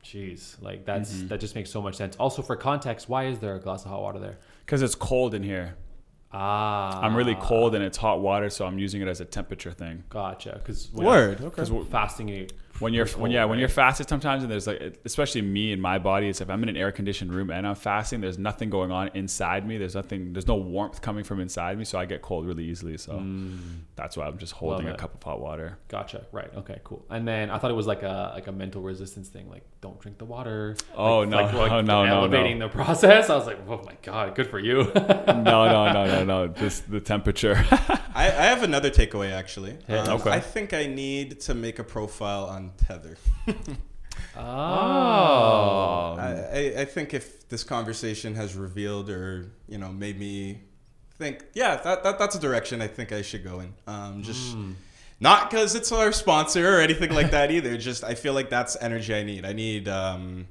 jeez, 0.04 0.60
like 0.64 0.84
that's 0.84 1.22
that 1.26 1.40
just 1.40 1.54
makes 1.54 1.70
so 1.70 1.80
much 1.80 1.94
sense. 1.94 2.16
Also, 2.16 2.42
for 2.42 2.56
context, 2.56 3.08
why 3.08 3.28
is 3.28 3.38
there 3.38 3.56
a 3.56 3.60
glass 3.60 3.86
of 3.86 3.92
hot 3.92 4.02
water 4.02 4.18
there? 4.18 4.40
Because 4.66 4.82
it's 4.82 4.96
cold 4.96 5.36
in 5.36 5.44
here. 5.44 5.76
Ah, 6.34 7.00
I'm 7.00 7.16
really 7.16 7.36
cold 7.36 7.76
and 7.76 7.84
it's 7.84 7.98
hot 7.98 8.20
water, 8.20 8.50
so 8.50 8.66
I'm 8.66 8.80
using 8.80 9.04
it 9.04 9.08
as 9.08 9.22
a 9.22 9.26
temperature 9.26 9.72
thing. 9.72 10.04
Gotcha. 10.10 10.56
Because 10.58 10.92
Word. 10.92 11.40
Okay. 11.40 11.50
Because 11.50 11.72
fasting, 11.92 12.28
you 12.30 12.48
when 12.80 12.94
you're 12.94 13.06
You're 13.08 13.18
when 13.18 13.32
yeah 13.32 13.42
cold, 13.42 13.50
when 13.52 13.60
you're 13.60 13.68
right? 13.70 13.74
fasted 13.76 14.10
sometimes 14.10 14.44
and 14.44 14.52
there's 14.52 14.68
like 14.68 15.00
especially 15.06 15.42
me 15.42 15.72
and 15.72 15.82
my 15.82 15.98
body 15.98 16.28
it's 16.28 16.42
if 16.42 16.50
i'm 16.50 16.62
in 16.64 16.68
an 16.70 16.76
air 16.76 16.92
conditioned 16.92 17.34
room 17.34 17.50
and 17.50 17.66
i'm 17.66 17.76
fasting 17.76 18.20
there's 18.20 18.38
nothing 18.38 18.70
going 18.70 18.92
on 18.92 19.10
inside 19.14 19.66
me 19.66 19.78
there's 19.78 19.96
nothing 19.96 20.34
there's 20.34 20.48
no 20.48 20.56
warmth 20.56 21.02
coming 21.02 21.24
from 21.24 21.40
inside 21.40 21.78
me 21.78 21.86
so 21.86 21.98
i 21.98 22.06
get 22.06 22.22
cold 22.22 22.46
really 22.46 22.66
easily 22.66 22.98
so 22.98 23.24
that's 23.96 24.18
why 24.18 24.26
i'm 24.28 24.38
just 24.38 24.52
holding 24.54 24.88
a 24.90 24.98
cup 24.98 25.14
of 25.14 25.24
hot 25.24 25.40
water 25.40 25.78
Gotcha. 25.88 26.26
Right. 26.34 26.50
Okay. 26.58 26.82
Cool. 26.84 27.06
And 27.10 27.26
then 27.26 27.50
I 27.50 27.58
thought 27.58 27.72
it 27.72 27.76
was 27.76 27.88
like 27.88 28.04
a 28.04 28.32
like 28.36 28.48
a 28.48 28.52
mental 28.52 28.82
resistance 28.82 29.30
thing, 29.30 29.50
like 29.50 29.64
don't 29.80 29.98
drink 30.02 30.18
the 30.18 30.26
water. 30.26 30.76
Oh, 30.96 31.20
Like- 31.20 31.30
no. 31.30 31.38
like, 31.44 31.54
like 31.54 31.72
Oh, 31.72 31.82
no, 31.82 32.06
no, 32.06 32.18
elevating 32.18 32.60
no. 32.60 32.68
the 32.68 32.74
process. 32.74 33.30
I 33.34 33.36
was 33.38 33.46
like, 33.46 33.60
oh 33.70 33.82
my 33.86 33.94
god, 34.02 34.36
good 34.36 34.48
for 34.48 34.60
you. 34.60 34.92
no 34.94 35.34
no 35.44 35.94
no 35.94 36.06
no 36.06 36.26
no 36.26 36.48
just 36.48 36.90
the 36.92 37.00
temperature 37.00 37.56
I, 37.72 38.26
I 38.26 38.46
have 38.52 38.64
another 38.64 38.90
takeaway 38.90 39.32
actually. 39.32 39.78
Yeah, 39.88 40.02
Um, 40.04 40.20
okay. 40.20 40.32
I 40.32 40.40
think 40.42 40.74
I 40.74 40.88
need 40.88 41.40
to 41.42 41.54
make 41.54 41.80
a 41.80 41.84
profile 41.84 42.46
on 42.46 42.65
Tethr. 42.78 43.18
oh. 44.38 46.16
I, 46.20 46.48
I, 46.54 46.74
I 46.80 46.86
think 46.86 47.14
if 47.14 47.48
this 47.50 47.64
conversation 47.64 48.36
has 48.36 48.56
revealed 48.56 49.10
or 49.10 49.52
you 49.68 49.78
know 49.78 49.92
made 49.92 50.20
me 50.20 50.62
think, 51.18 51.46
yeah, 51.54 51.78
that, 51.78 52.04
that 52.04 52.20
that's 52.20 52.36
a 52.36 52.40
direction 52.40 52.82
I 52.82 52.88
think 52.88 53.12
I 53.12 53.22
should 53.22 53.44
go 53.44 53.60
in. 53.60 53.74
Um, 53.88 54.24
just 54.24 54.56
not 55.20 55.50
because 55.50 55.76
it's 55.76 55.92
our 55.92 56.12
sponsor 56.12 56.78
or 56.78 56.82
anything 56.82 57.14
like 57.14 57.32
that 57.32 57.52
either. 57.52 57.78
Just 57.78 58.04
I 58.04 58.16
feel 58.16 58.34
like 58.34 58.50
that's 58.50 58.76
energy 58.82 59.16
I 59.16 59.24
need. 59.24 59.46
I 59.46 59.54
need. 59.54 59.88
Um, 59.88 60.48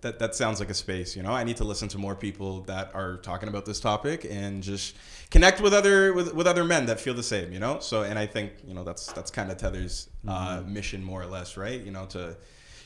that, 0.00 0.18
that 0.18 0.34
sounds 0.34 0.60
like 0.60 0.70
a 0.70 0.74
space, 0.74 1.16
you 1.16 1.22
know. 1.22 1.32
I 1.32 1.44
need 1.44 1.56
to 1.58 1.64
listen 1.64 1.88
to 1.88 1.98
more 1.98 2.14
people 2.14 2.60
that 2.62 2.90
are 2.94 3.16
talking 3.18 3.48
about 3.48 3.64
this 3.66 3.80
topic 3.80 4.26
and 4.28 4.62
just 4.62 4.96
connect 5.30 5.60
with 5.60 5.74
other 5.74 6.12
with, 6.12 6.34
with 6.34 6.46
other 6.46 6.64
men 6.64 6.86
that 6.86 7.00
feel 7.00 7.14
the 7.14 7.22
same, 7.22 7.52
you 7.52 7.58
know. 7.60 7.80
So, 7.80 8.02
and 8.02 8.18
I 8.18 8.26
think 8.26 8.52
you 8.66 8.74
know 8.74 8.84
that's 8.84 9.12
that's 9.12 9.30
kind 9.30 9.50
of 9.50 9.58
Tethr's 9.58 10.08
uh, 10.26 10.62
mission, 10.66 11.02
more 11.02 11.22
or 11.22 11.26
less, 11.26 11.56
right? 11.56 11.80
You 11.80 11.90
know, 11.92 12.06
to 12.06 12.36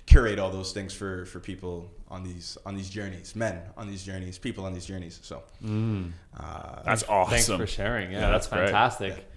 curate 0.07 0.39
all 0.39 0.51
those 0.51 0.73
things 0.73 0.93
for 0.93 1.27
for 1.27 1.39
people 1.41 1.91
on 2.09 2.25
these 2.25 2.59
on 2.67 2.75
these 2.77 2.91
journeys, 2.91 3.35
men 3.37 3.61
on 3.77 3.87
these 3.89 4.05
journeys, 4.05 4.39
people 4.39 4.65
on 4.65 4.75
these 4.75 4.87
journeys. 4.87 5.21
So, 5.23 5.43
uh, 6.39 6.83
that's 6.85 7.05
awesome 7.09 7.31
Thanks 7.31 7.47
for 7.47 7.67
sharing. 7.67 8.11
Yeah, 8.11 8.21
Yeah, 8.21 8.31
that's 8.31 8.47
that's 8.47 8.49
great. 8.49 8.67
fantastic. 8.67 9.29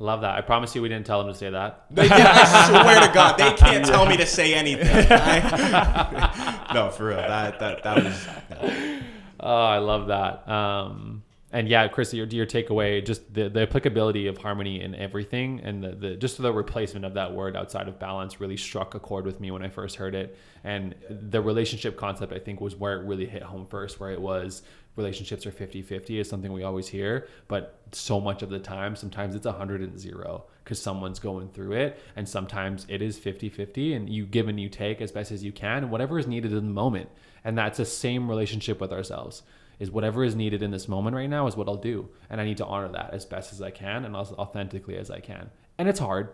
Love 0.00 0.20
that. 0.20 0.36
I 0.36 0.42
promise 0.42 0.74
you, 0.76 0.82
we 0.82 0.88
didn't 0.88 1.06
tell 1.06 1.22
them 1.24 1.32
to 1.32 1.38
say 1.38 1.50
that. 1.50 1.86
They, 1.90 2.08
I 2.08 2.68
swear 2.68 3.06
to 3.06 3.12
God, 3.12 3.36
they 3.36 3.52
can't 3.54 3.84
tell 3.84 4.06
me 4.06 4.16
to 4.16 4.26
say 4.38 4.54
anything. 4.54 5.06
I- 5.10 6.70
no, 6.74 6.90
for 6.90 7.06
real. 7.08 7.16
That 7.16 7.58
that 7.58 7.82
that 7.82 8.04
was. 8.04 8.28
yeah. 8.50 9.00
Oh, 9.40 9.64
I 9.64 9.78
love 9.78 10.08
that. 10.08 10.48
Um, 10.48 11.22
and 11.50 11.66
yeah, 11.68 11.88
Chris, 11.88 12.12
your, 12.12 12.26
your 12.26 12.44
takeaway, 12.44 13.04
just 13.04 13.32
the, 13.32 13.48
the 13.48 13.62
applicability 13.62 14.26
of 14.26 14.36
harmony 14.36 14.82
in 14.82 14.94
everything 14.94 15.60
and 15.64 15.82
the, 15.82 15.92
the 15.92 16.16
just 16.16 16.36
the 16.42 16.52
replacement 16.52 17.06
of 17.06 17.14
that 17.14 17.32
word 17.32 17.56
outside 17.56 17.88
of 17.88 17.98
balance 17.98 18.38
really 18.38 18.56
struck 18.58 18.94
a 18.94 19.00
chord 19.00 19.24
with 19.24 19.40
me 19.40 19.50
when 19.50 19.62
I 19.62 19.68
first 19.70 19.96
heard 19.96 20.14
it. 20.14 20.36
And 20.64 20.94
the 21.08 21.40
relationship 21.40 21.96
concept, 21.96 22.32
I 22.34 22.38
think, 22.38 22.60
was 22.60 22.76
where 22.76 23.00
it 23.00 23.06
really 23.06 23.24
hit 23.26 23.42
home 23.42 23.66
first, 23.66 23.98
where 23.98 24.10
it 24.10 24.20
was 24.20 24.62
relationships 24.98 25.46
are 25.46 25.50
50 25.50 25.80
50 25.82 26.20
is 26.20 26.28
something 26.28 26.52
we 26.52 26.64
always 26.64 26.88
hear. 26.88 27.28
But 27.46 27.80
so 27.92 28.20
much 28.20 28.42
of 28.42 28.50
the 28.50 28.58
time, 28.58 28.96
sometimes 28.96 29.34
it's 29.34 29.46
100 29.46 29.80
and 29.80 29.98
zero 29.98 30.44
because 30.62 30.82
someone's 30.82 31.18
going 31.18 31.48
through 31.48 31.72
it. 31.72 31.98
And 32.16 32.28
sometimes 32.28 32.84
it 32.88 33.00
is 33.00 33.18
50 33.18 33.48
50 33.48 33.94
and 33.94 34.10
you 34.10 34.26
give 34.26 34.48
and 34.48 34.60
you 34.60 34.68
take 34.68 35.00
as 35.00 35.12
best 35.12 35.32
as 35.32 35.42
you 35.42 35.52
can, 35.52 35.84
and 35.84 35.90
whatever 35.90 36.18
is 36.18 36.26
needed 36.26 36.52
in 36.52 36.66
the 36.66 36.74
moment. 36.74 37.08
And 37.44 37.56
that's 37.56 37.78
the 37.78 37.86
same 37.86 38.28
relationship 38.28 38.80
with 38.80 38.92
ourselves 38.92 39.42
is 39.78 39.90
whatever 39.90 40.24
is 40.24 40.34
needed 40.34 40.62
in 40.62 40.70
this 40.70 40.88
moment 40.88 41.14
right 41.14 41.30
now 41.30 41.46
is 41.46 41.56
what 41.56 41.68
I'll 41.68 41.76
do. 41.76 42.08
And 42.28 42.40
I 42.40 42.44
need 42.44 42.56
to 42.56 42.66
honor 42.66 42.88
that 42.88 43.10
as 43.12 43.24
best 43.24 43.52
as 43.52 43.62
I 43.62 43.70
can 43.70 44.04
and 44.04 44.16
as 44.16 44.32
authentically 44.32 44.96
as 44.96 45.10
I 45.10 45.20
can. 45.20 45.50
And 45.78 45.88
it's 45.88 46.00
hard. 46.00 46.30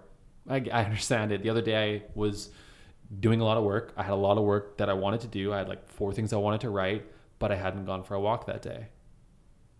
I, 0.49 0.65
I 0.73 0.85
understand 0.85 1.31
it. 1.31 1.43
The 1.43 1.51
other 1.51 1.63
day 1.63 1.97
I 1.97 2.03
was 2.15 2.51
doing 3.21 3.41
a 3.41 3.45
lot 3.45 3.57
of 3.57 3.65
work. 3.65 3.93
I 3.97 4.03
had 4.03 4.13
a 4.13 4.17
lot 4.17 4.39
of 4.39 4.45
work 4.45 4.79
that 4.79 4.89
I 4.89 4.95
wanted 4.95 5.21
to 5.21 5.27
do. 5.29 5.53
I 5.53 5.59
had 5.59 5.69
like 5.69 5.87
four 5.89 6.13
things 6.13 6.33
I 6.33 6.37
wanted 6.37 6.63
to 6.63 6.71
write, 6.71 7.05
but 7.39 7.53
I 7.53 7.57
hadn't 7.57 7.85
gone 7.85 8.03
for 8.03 8.15
a 8.15 8.21
walk 8.21 8.47
that 8.47 8.63
day. 8.63 8.89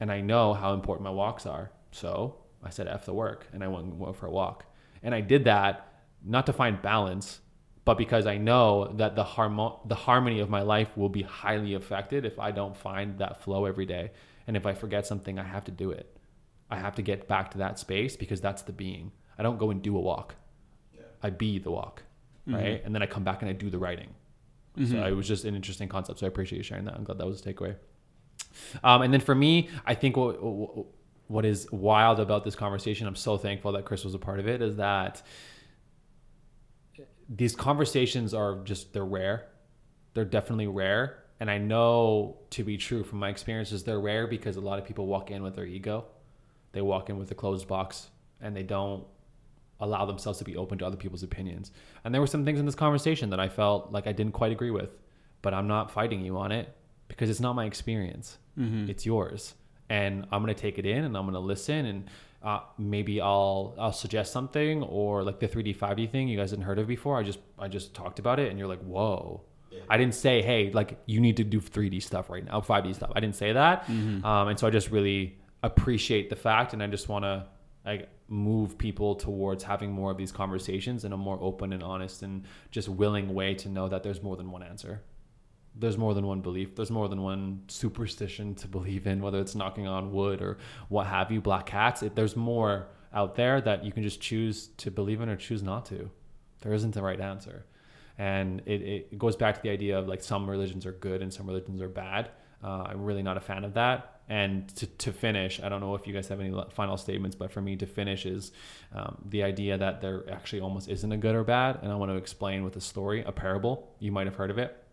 And 0.01 0.11
I 0.11 0.21
know 0.21 0.55
how 0.55 0.75
important 0.75 1.05
my 1.05 1.11
walks 1.11 1.47
are. 1.47 1.71
So 1.93 2.37
I 2.63 2.71
said, 2.71 2.89
F 2.89 3.07
the 3.07 3.15
work. 3.15 3.47
And 3.53 3.63
I 3.63 3.69
went, 3.69 3.95
went 3.95 4.17
for 4.17 4.27
a 4.27 4.31
walk. 4.31 4.67
And 5.03 5.15
I 5.15 5.21
did 5.21 5.45
that 5.45 5.89
not 6.25 6.47
to 6.47 6.53
find 6.53 6.81
balance, 6.81 7.41
but 7.85 7.99
because 7.99 8.27
I 8.27 8.39
know 8.39 8.93
that 8.97 9.15
the 9.15 9.25
harmo- 9.25 9.87
the 9.87 9.95
harmony 9.95 10.41
of 10.41 10.49
my 10.49 10.63
life 10.63 10.97
will 10.97 11.11
be 11.11 11.23
highly 11.23 11.75
affected 11.75 12.25
if 12.25 12.39
I 12.39 12.51
don't 12.51 12.77
find 12.77 13.19
that 13.19 13.43
flow 13.43 13.67
every 13.67 13.87
day. 13.87 14.11
And 14.47 14.57
if 14.57 14.67
I 14.67 14.73
forget 14.73 15.07
something, 15.07 15.39
I 15.39 15.45
have 15.45 15.65
to 15.65 15.71
do 15.71 15.91
it. 15.91 16.17
I 16.71 16.77
have 16.79 16.95
to 16.97 17.03
get 17.03 17.29
back 17.29 17.51
to 17.53 17.59
that 17.59 17.79
space 17.79 18.17
because 18.17 18.41
that's 18.41 18.63
the 18.63 18.73
being. 18.73 19.13
I 19.39 19.43
don't 19.43 19.59
go 19.59 19.71
and 19.71 19.83
do 19.83 19.97
a 19.97 20.01
walk. 20.01 20.35
I 21.23 21.31
be 21.31 21.59
the 21.59 21.71
walk, 21.71 22.03
mm-hmm. 22.47 22.55
right? 22.55 22.83
And 22.85 22.95
then 22.95 23.03
I 23.03 23.07
come 23.07 23.25
back 23.25 23.43
and 23.43 23.49
I 23.49 23.55
do 23.55 23.71
the 23.71 23.79
writing. 23.79 24.15
So 24.77 25.05
it 25.05 25.13
was 25.13 25.29
just 25.29 25.45
an 25.45 25.55
interesting 25.55 25.89
concept. 25.89 26.19
So 26.19 26.27
I 26.27 26.29
appreciate 26.29 26.59
you 26.59 26.65
sharing 26.65 26.85
that. 26.87 26.95
I'm 26.95 27.05
glad 27.05 27.19
that 27.19 27.27
was 27.27 27.41
a 27.41 27.53
takeaway. 27.53 27.77
Um, 28.83 29.03
and 29.03 29.13
then 29.13 29.21
for 29.21 29.35
me, 29.35 29.69
I 29.87 29.95
think 29.95 30.17
what, 30.17 30.33
what 31.29 31.45
is 31.45 31.71
wild 31.71 32.19
about 32.19 32.45
this 32.45 32.57
conversation, 32.57 33.07
I'm 33.07 33.15
so 33.15 33.37
thankful 33.37 33.73
that 33.73 33.85
Chris 33.85 34.05
was 34.05 34.15
a 34.15 34.19
part 34.19 34.41
of 34.41 34.49
it, 34.49 34.63
is 34.63 34.77
that 34.77 35.23
these 37.29 37.55
conversations 37.57 38.35
are 38.35 38.63
just 38.65 38.93
they're 38.93 39.05
rare 39.05 39.47
they're 40.15 40.25
definitely 40.25 40.67
rare 40.67 41.25
and 41.41 41.51
i 41.51 41.59
know 41.59 42.37
to 42.51 42.63
be 42.63 42.77
true 42.77 43.03
from 43.03 43.19
my 43.19 43.29
experiences 43.29 43.85
they're 43.85 44.01
rare 44.01 44.27
because 44.27 44.57
a 44.57 44.61
lot 44.61 44.79
of 44.79 44.85
people 44.85 45.07
walk 45.07 45.31
in 45.31 45.43
with 45.43 45.55
their 45.55 45.65
ego 45.65 46.05
they 46.73 46.81
walk 46.81 47.09
in 47.09 47.19
with 47.19 47.31
a 47.31 47.35
closed 47.35 47.67
box 47.67 48.09
and 48.41 48.55
they 48.55 48.63
don't 48.63 49.05
allow 49.81 50.05
themselves 50.07 50.39
to 50.39 50.45
be 50.45 50.57
open 50.57 50.79
to 50.79 50.87
other 50.87 50.97
people's 50.97 51.23
opinions. 51.23 51.73
And 52.05 52.15
there 52.15 52.21
were 52.21 52.27
some 52.27 52.45
things 52.45 52.61
in 52.61 52.67
this 52.67 52.75
conversation 52.75 53.31
that 53.31 53.41
i 53.41 53.49
felt 53.49 53.93
like 53.93 54.07
i 54.07 54.13
didn't 54.13 54.33
quite 54.33 54.53
agree 54.53 54.71
with 54.71 54.91
but 55.43 55.53
i'm 55.53 55.67
not 55.67 55.91
fighting 55.91 56.21
you 56.25 56.39
on 56.39 56.53
it 56.53 56.75
because 57.09 57.29
it's 57.29 57.41
not 57.41 57.55
my 57.55 57.65
experience. 57.67 58.39
It's 58.89 59.05
yours. 59.05 59.55
And 59.91 60.27
i'm 60.31 60.43
going 60.43 60.55
to 60.55 60.61
take 60.61 60.79
it 60.79 60.87
in 60.87 61.05
and 61.05 61.17
i'm 61.17 61.25
going 61.25 61.35
to 61.35 61.41
listen 61.41 61.87
and 61.87 62.05
uh, 62.43 62.61
maybe 62.77 63.23
I'll 63.23 63.75
I'll 63.79 63.93
suggest 63.93 64.31
something 64.31 64.83
or 64.83 65.23
like 65.23 65.41
the 65.41 65.49
3D 65.49 65.77
5D 65.77 66.11
thing 66.11 66.29
you 66.29 66.37
guys 66.37 66.51
hadn't 66.51 66.67
heard 66.67 66.79
of 66.79 66.87
before. 66.87 67.19
I 67.19 67.23
just 67.23 67.39
I 67.59 67.69
just 67.69 67.95
talked 67.95 68.19
about 68.19 68.39
it 68.39 68.51
and 68.51 68.59
you're 68.59 68.69
like, 68.69 68.83
whoa. 68.83 69.41
I 69.89 69.97
didn't 69.97 70.15
say, 70.15 70.43
hey, 70.43 70.71
like 70.71 70.99
you 71.07 71.21
need 71.21 71.39
to 71.39 71.45
do 71.45 71.59
3D 71.61 72.03
stuff 72.03 72.29
right 72.31 72.45
now, 72.45 72.61
5D 72.61 72.95
stuff. 72.95 73.11
I 73.17 73.21
didn't 73.21 73.37
say 73.37 73.53
that, 73.55 73.89
um, 73.89 74.49
and 74.49 74.59
so 74.59 74.67
I 74.67 74.71
just 74.71 74.91
really 74.91 75.39
appreciate 75.63 76.29
the 76.31 76.37
fact, 76.37 76.75
and 76.75 76.83
I 76.83 76.87
just 76.87 77.09
want 77.09 77.25
to 77.25 77.47
like 77.87 78.09
move 78.35 78.77
people 78.77 79.15
towards 79.15 79.63
having 79.65 79.93
more 79.93 80.11
of 80.11 80.17
these 80.17 80.33
conversations 80.33 81.05
in 81.05 81.13
a 81.13 81.17
more 81.17 81.39
open 81.41 81.73
and 81.73 81.83
honest 81.83 82.23
and 82.23 82.45
just 82.71 82.89
willing 82.89 83.33
way 83.33 83.55
to 83.55 83.69
know 83.69 83.89
that 83.89 84.03
there's 84.03 84.23
more 84.23 84.37
than 84.37 84.51
one 84.51 84.63
answer 84.63 85.03
there's 85.77 85.99
more 85.99 86.15
than 86.15 86.27
one 86.27 86.41
belief. 86.41 86.77
There's 86.77 86.91
more 86.91 87.09
than 87.09 87.23
one 87.23 87.63
superstition 87.69 88.55
to 88.57 88.69
believe 88.69 89.07
in, 89.07 89.21
whether 89.21 89.41
it's 89.41 89.55
knocking 89.55 89.87
on 89.87 90.13
wood 90.13 90.41
or 90.41 90.59
what 90.89 91.07
have 91.07 91.33
you, 91.33 91.41
black 91.41 91.67
cats. 91.67 92.03
It, 92.03 92.15
there's 92.15 92.37
more 92.37 92.87
out 93.13 93.35
there 93.35 93.61
that 93.61 93.85
you 93.85 93.93
can 93.93 94.03
just 94.03 94.21
choose 94.21 94.69
to 94.79 94.91
believe 94.91 95.21
in 95.21 95.29
or 95.29 95.37
choose 95.37 95.63
not 95.63 95.85
to. 95.87 96.11
There 96.61 96.73
isn't 96.73 96.97
a 96.97 97.03
right 97.03 97.21
answer. 97.21 97.67
And 98.19 98.63
it, 98.67 98.83
it 98.83 99.19
goes 99.19 99.35
back 99.35 99.57
to 99.57 99.63
the 99.63 99.71
idea 99.71 99.99
of 99.99 100.07
like 100.07 100.23
some 100.23 100.49
religions 100.49 100.87
are 100.87 100.93
good 100.93 101.23
and 101.23 101.33
some 101.33 101.47
religions 101.47 101.81
are 101.81 101.89
bad. 101.89 102.31
Uh, 102.63 102.85
I'm 102.89 103.05
really 103.05 103.23
not 103.23 103.37
a 103.37 103.41
fan 103.41 103.65
of 103.65 103.75
that. 103.75 104.14
And 104.29 104.69
to, 104.77 104.87
to 104.87 105.13
finish, 105.13 105.61
I 105.63 105.69
don't 105.69 105.81
know 105.81 105.95
if 105.95 106.07
you 106.07 106.15
guys 106.15 106.29
have 106.29 106.41
any 106.41 106.55
final 106.73 106.97
statements, 106.97 107.37
but 107.37 107.53
for 107.53 107.61
me 107.61 107.77
to 107.77 107.87
finish 107.87 108.25
is 108.25 108.53
um, 108.95 109.19
the 109.29 109.43
idea 109.43 109.77
that 109.77 110.01
there 110.01 110.25
actually 110.31 110.61
almost 110.61 110.89
isn't 110.89 111.13
a 111.13 111.17
good 111.19 111.35
or 111.35 111.45
bad. 111.45 111.81
And 111.83 111.93
I 111.93 111.95
want 111.97 112.11
to 112.11 112.17
explain 112.17 112.65
with 112.65 112.77
a 112.77 112.81
story, 112.81 113.23
a 113.25 113.33
parable. 113.33 113.95
You 113.99 114.13
might 114.13 114.27
have 114.27 114.37
heard 114.37 114.51
of 114.51 114.59
it 114.59 114.85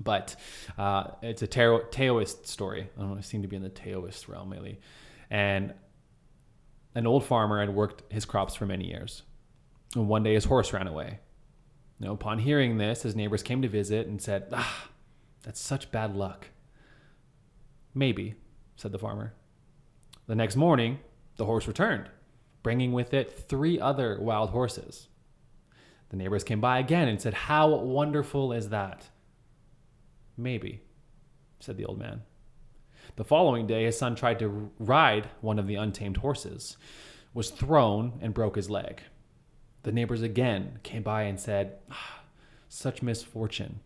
but 0.00 0.36
uh, 0.78 1.04
it's 1.22 1.42
a 1.42 1.46
tarot, 1.46 1.84
Taoist 1.90 2.46
story. 2.46 2.88
I 2.98 3.02
don't 3.02 3.22
seem 3.22 3.42
to 3.42 3.48
be 3.48 3.56
in 3.56 3.62
the 3.62 3.68
Taoist 3.68 4.28
realm 4.28 4.50
lately. 4.50 4.80
And 5.30 5.74
an 6.94 7.06
old 7.06 7.24
farmer 7.24 7.60
had 7.60 7.74
worked 7.74 8.12
his 8.12 8.24
crops 8.24 8.54
for 8.54 8.66
many 8.66 8.86
years. 8.86 9.22
And 9.94 10.08
one 10.08 10.22
day 10.22 10.34
his 10.34 10.44
horse 10.44 10.72
ran 10.72 10.86
away. 10.86 11.20
Now, 12.00 12.12
upon 12.12 12.40
hearing 12.40 12.78
this, 12.78 13.02
his 13.02 13.14
neighbors 13.14 13.42
came 13.42 13.62
to 13.62 13.68
visit 13.68 14.06
and 14.06 14.20
said, 14.20 14.48
Ah, 14.52 14.88
that's 15.42 15.60
such 15.60 15.92
bad 15.92 16.16
luck. 16.16 16.48
Maybe, 17.94 18.34
said 18.82 18.90
the 18.90 18.98
farmer. 18.98 19.32
The 20.26 20.34
next 20.34 20.56
morning, 20.56 20.98
the 21.36 21.44
horse 21.44 21.68
returned, 21.68 22.10
bringing 22.64 22.92
with 22.92 23.14
it 23.14 23.48
three 23.48 23.78
other 23.78 24.18
wild 24.20 24.50
horses. 24.50 25.06
The 26.08 26.16
neighbors 26.16 26.42
came 26.42 26.60
by 26.60 26.80
again 26.80 27.06
and 27.06 27.22
said, 27.22 27.32
How 27.32 27.68
wonderful 27.68 28.52
is 28.52 28.70
that? 28.70 29.08
Maybe, 30.36 30.82
said 31.60 31.76
the 31.76 31.84
old 31.84 31.98
man. 31.98 32.22
The 33.14 33.24
following 33.24 33.68
day, 33.68 33.84
his 33.84 33.96
son 33.96 34.16
tried 34.16 34.40
to 34.40 34.72
ride 34.80 35.28
one 35.40 35.60
of 35.60 35.68
the 35.68 35.76
untamed 35.76 36.16
horses, 36.16 36.76
was 37.32 37.50
thrown, 37.50 38.18
and 38.20 38.34
broke 38.34 38.56
his 38.56 38.68
leg. 38.68 39.00
The 39.84 39.92
neighbors 39.92 40.22
again 40.22 40.80
came 40.82 41.04
by 41.04 41.22
and 41.22 41.38
said, 41.38 41.78
ah, 41.90 42.22
Such 42.68 43.00
misfortune. 43.00 43.78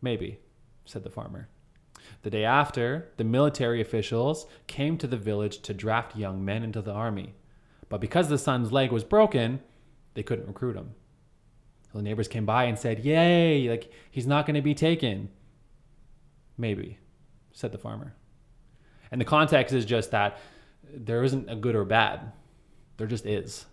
Maybe, 0.00 0.38
said 0.86 1.04
the 1.04 1.10
farmer. 1.10 1.48
The 2.22 2.30
day 2.30 2.44
after, 2.44 3.10
the 3.16 3.24
military 3.24 3.80
officials 3.80 4.46
came 4.66 4.98
to 4.98 5.06
the 5.06 5.16
village 5.16 5.60
to 5.62 5.74
draft 5.74 6.16
young 6.16 6.44
men 6.44 6.62
into 6.62 6.82
the 6.82 6.92
army. 6.92 7.34
But 7.88 8.00
because 8.00 8.28
the 8.28 8.38
son's 8.38 8.72
leg 8.72 8.92
was 8.92 9.04
broken, 9.04 9.60
they 10.14 10.22
couldn't 10.22 10.46
recruit 10.46 10.76
him. 10.76 10.94
So 11.92 11.98
the 11.98 12.04
neighbors 12.04 12.28
came 12.28 12.46
by 12.46 12.64
and 12.64 12.78
said, 12.78 13.04
Yay, 13.04 13.68
like 13.68 13.90
he's 14.10 14.26
not 14.26 14.46
going 14.46 14.54
to 14.54 14.62
be 14.62 14.74
taken. 14.74 15.28
Maybe, 16.56 16.98
said 17.52 17.72
the 17.72 17.78
farmer. 17.78 18.14
And 19.10 19.20
the 19.20 19.24
context 19.24 19.74
is 19.74 19.84
just 19.84 20.12
that 20.12 20.38
there 20.92 21.24
isn't 21.24 21.50
a 21.50 21.56
good 21.56 21.74
or 21.74 21.84
bad, 21.84 22.32
there 22.96 23.06
just 23.06 23.26
is. 23.26 23.66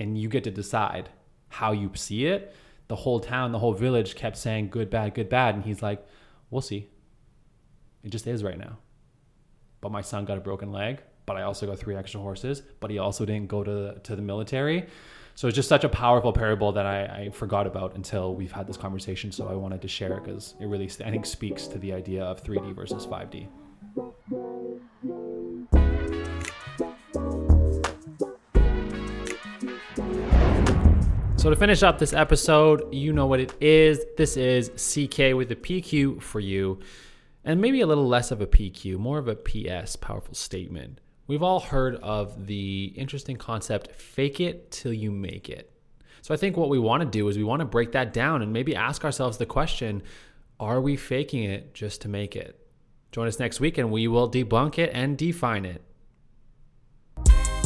And 0.00 0.18
you 0.18 0.28
get 0.28 0.44
to 0.44 0.50
decide 0.50 1.08
how 1.48 1.70
you 1.70 1.90
see 1.94 2.26
it. 2.26 2.54
The 2.88 2.96
whole 2.96 3.20
town, 3.20 3.52
the 3.52 3.60
whole 3.60 3.74
village 3.74 4.16
kept 4.16 4.36
saying 4.36 4.70
good, 4.70 4.90
bad, 4.90 5.14
good, 5.14 5.28
bad. 5.28 5.54
And 5.54 5.64
he's 5.64 5.82
like, 5.82 6.04
We'll 6.50 6.62
see. 6.62 6.88
It 8.04 8.10
just 8.10 8.26
is 8.26 8.44
right 8.44 8.58
now. 8.58 8.76
But 9.80 9.90
my 9.90 10.02
son 10.02 10.26
got 10.26 10.36
a 10.36 10.40
broken 10.40 10.70
leg, 10.70 11.00
but 11.24 11.36
I 11.36 11.42
also 11.42 11.66
got 11.66 11.78
three 11.78 11.96
extra 11.96 12.20
horses, 12.20 12.62
but 12.80 12.90
he 12.90 12.98
also 12.98 13.24
didn't 13.24 13.48
go 13.48 13.64
to 13.64 13.70
the, 13.70 14.00
to 14.04 14.14
the 14.14 14.22
military. 14.22 14.86
So 15.34 15.48
it's 15.48 15.56
just 15.56 15.68
such 15.68 15.84
a 15.84 15.88
powerful 15.88 16.32
parable 16.32 16.70
that 16.72 16.86
I, 16.86 17.04
I 17.04 17.30
forgot 17.30 17.66
about 17.66 17.96
until 17.96 18.34
we've 18.34 18.52
had 18.52 18.66
this 18.66 18.76
conversation. 18.76 19.32
So 19.32 19.48
I 19.48 19.54
wanted 19.54 19.80
to 19.82 19.88
share 19.88 20.18
it 20.18 20.24
because 20.24 20.54
it 20.60 20.66
really, 20.66 20.84
I 20.84 21.10
think, 21.10 21.26
speaks 21.26 21.66
to 21.68 21.78
the 21.78 21.94
idea 21.94 22.22
of 22.22 22.44
3D 22.44 22.74
versus 22.74 23.06
5D. 23.06 23.48
So 31.36 31.50
to 31.50 31.56
finish 31.56 31.82
up 31.82 31.98
this 31.98 32.12
episode, 32.12 32.94
you 32.94 33.12
know 33.12 33.26
what 33.26 33.40
it 33.40 33.54
is. 33.60 34.04
This 34.16 34.36
is 34.36 34.68
CK 34.68 35.34
with 35.34 35.48
the 35.48 35.56
PQ 35.56 36.22
for 36.22 36.40
you, 36.40 36.80
and 37.44 37.60
maybe 37.60 37.80
a 37.80 37.86
little 37.86 38.08
less 38.08 38.30
of 38.30 38.40
a 38.40 38.46
PQ, 38.46 38.96
more 38.98 39.18
of 39.18 39.28
a 39.28 39.36
PS, 39.36 39.96
powerful 39.96 40.34
statement. 40.34 41.00
We've 41.26 41.42
all 41.42 41.60
heard 41.60 41.96
of 41.96 42.46
the 42.46 42.92
interesting 42.96 43.36
concept 43.36 43.92
fake 44.00 44.40
it 44.40 44.70
till 44.70 44.92
you 44.92 45.10
make 45.10 45.48
it. 45.48 45.70
So 46.22 46.32
I 46.32 46.36
think 46.38 46.56
what 46.56 46.70
we 46.70 46.78
want 46.78 47.02
to 47.02 47.08
do 47.08 47.28
is 47.28 47.36
we 47.36 47.44
want 47.44 47.60
to 47.60 47.66
break 47.66 47.92
that 47.92 48.14
down 48.14 48.40
and 48.40 48.52
maybe 48.52 48.74
ask 48.74 49.04
ourselves 49.04 49.36
the 49.36 49.46
question 49.46 50.02
are 50.58 50.80
we 50.80 50.96
faking 50.96 51.44
it 51.44 51.74
just 51.74 52.00
to 52.02 52.08
make 52.08 52.34
it? 52.34 52.58
Join 53.12 53.28
us 53.28 53.38
next 53.38 53.60
week 53.60 53.76
and 53.76 53.90
we 53.90 54.08
will 54.08 54.30
debunk 54.30 54.78
it 54.78 54.90
and 54.94 55.18
define 55.18 55.64
it. 55.64 55.82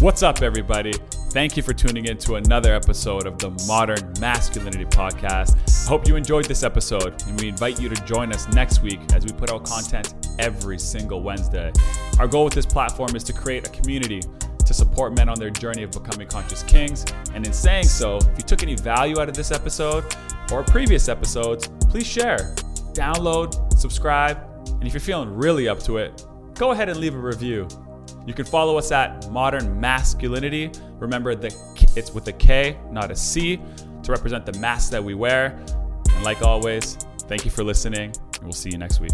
What's 0.01 0.23
up, 0.23 0.43
everybody? 0.43 0.93
Thank 1.33 1.57
you 1.57 1.63
for 1.65 1.73
tuning 1.73 2.05
in 2.05 2.19
to 2.19 2.37
another 2.37 2.73
episode 2.73 3.27
of 3.27 3.37
the 3.39 3.51
Modern 3.67 3.99
Maskulinity 4.15 4.89
Podcast. 4.89 5.57
I 5.87 5.89
hope 5.89 6.07
you 6.07 6.15
enjoyed 6.15 6.45
this 6.45 6.63
episode, 6.63 7.21
and 7.27 7.41
we 7.41 7.49
invite 7.49 7.81
you 7.81 7.89
to 7.89 8.05
join 8.05 8.33
us 8.33 8.47
next 8.51 8.81
week 8.81 9.01
as 9.13 9.25
we 9.25 9.33
put 9.33 9.51
out 9.51 9.65
content 9.65 10.15
every 10.39 10.79
single 10.79 11.21
Wednesday. 11.21 11.73
Our 12.21 12.29
goal 12.29 12.45
with 12.45 12.55
this 12.55 12.65
platform 12.65 13.17
is 13.17 13.25
to 13.25 13.33
create 13.33 13.67
a 13.67 13.71
community 13.71 14.23
to 14.65 14.73
support 14.73 15.17
men 15.17 15.29
on 15.29 15.37
their 15.37 15.51
journey 15.51 15.83
of 15.83 15.91
becoming 15.91 16.29
conscious 16.29 16.63
kings. 16.63 17.05
And 17.35 17.45
in 17.45 17.53
saying 17.53 17.87
so, 17.87 18.19
if 18.19 18.39
you 18.39 18.45
took 18.47 18.63
any 18.63 18.77
value 18.77 19.19
out 19.19 19.29
of 19.29 19.35
this 19.35 19.51
episode 19.51 20.05
or 20.53 20.63
previous 20.63 21.09
episodes, 21.09 21.67
please 21.89 22.07
share, 22.07 22.55
download, 22.93 23.77
subscribe, 23.77 24.39
and 24.69 24.87
if 24.87 24.93
you're 24.93 25.01
feeling 25.01 25.35
really 25.35 25.67
up 25.67 25.83
to 25.83 25.97
it, 25.97 26.25
go 26.55 26.71
ahead 26.71 26.89
and 26.89 27.01
leave 27.01 27.17
a 27.17 27.19
review. 27.19 27.67
You 28.29 28.35
can 28.35 28.45
follow 28.45 28.77
us 28.77 28.93
at 28.93 29.31
Modern 29.31 29.81
Maskulinity. 29.81 30.79
Remember, 31.01 31.35
the 31.35 31.47
it's 31.97 32.13
with 32.13 32.29
a 32.29 32.33
K, 32.33 32.77
not 32.91 33.11
a 33.11 33.17
C, 33.17 33.59
to 34.03 34.13
represent 34.13 34.45
the 34.45 34.53
mask 34.59 34.91
that 34.91 35.03
we 35.03 35.15
wear. 35.15 35.59
And 36.11 36.25
like 36.25 36.43
always, 36.43 36.97
thank 37.23 37.47
you 37.47 37.51
for 37.51 37.65
listening, 37.65 38.13
and 38.35 38.43
we'll 38.43 38.53
see 38.53 38.69
you 38.71 38.77
next 38.77 39.01
week. 39.01 39.13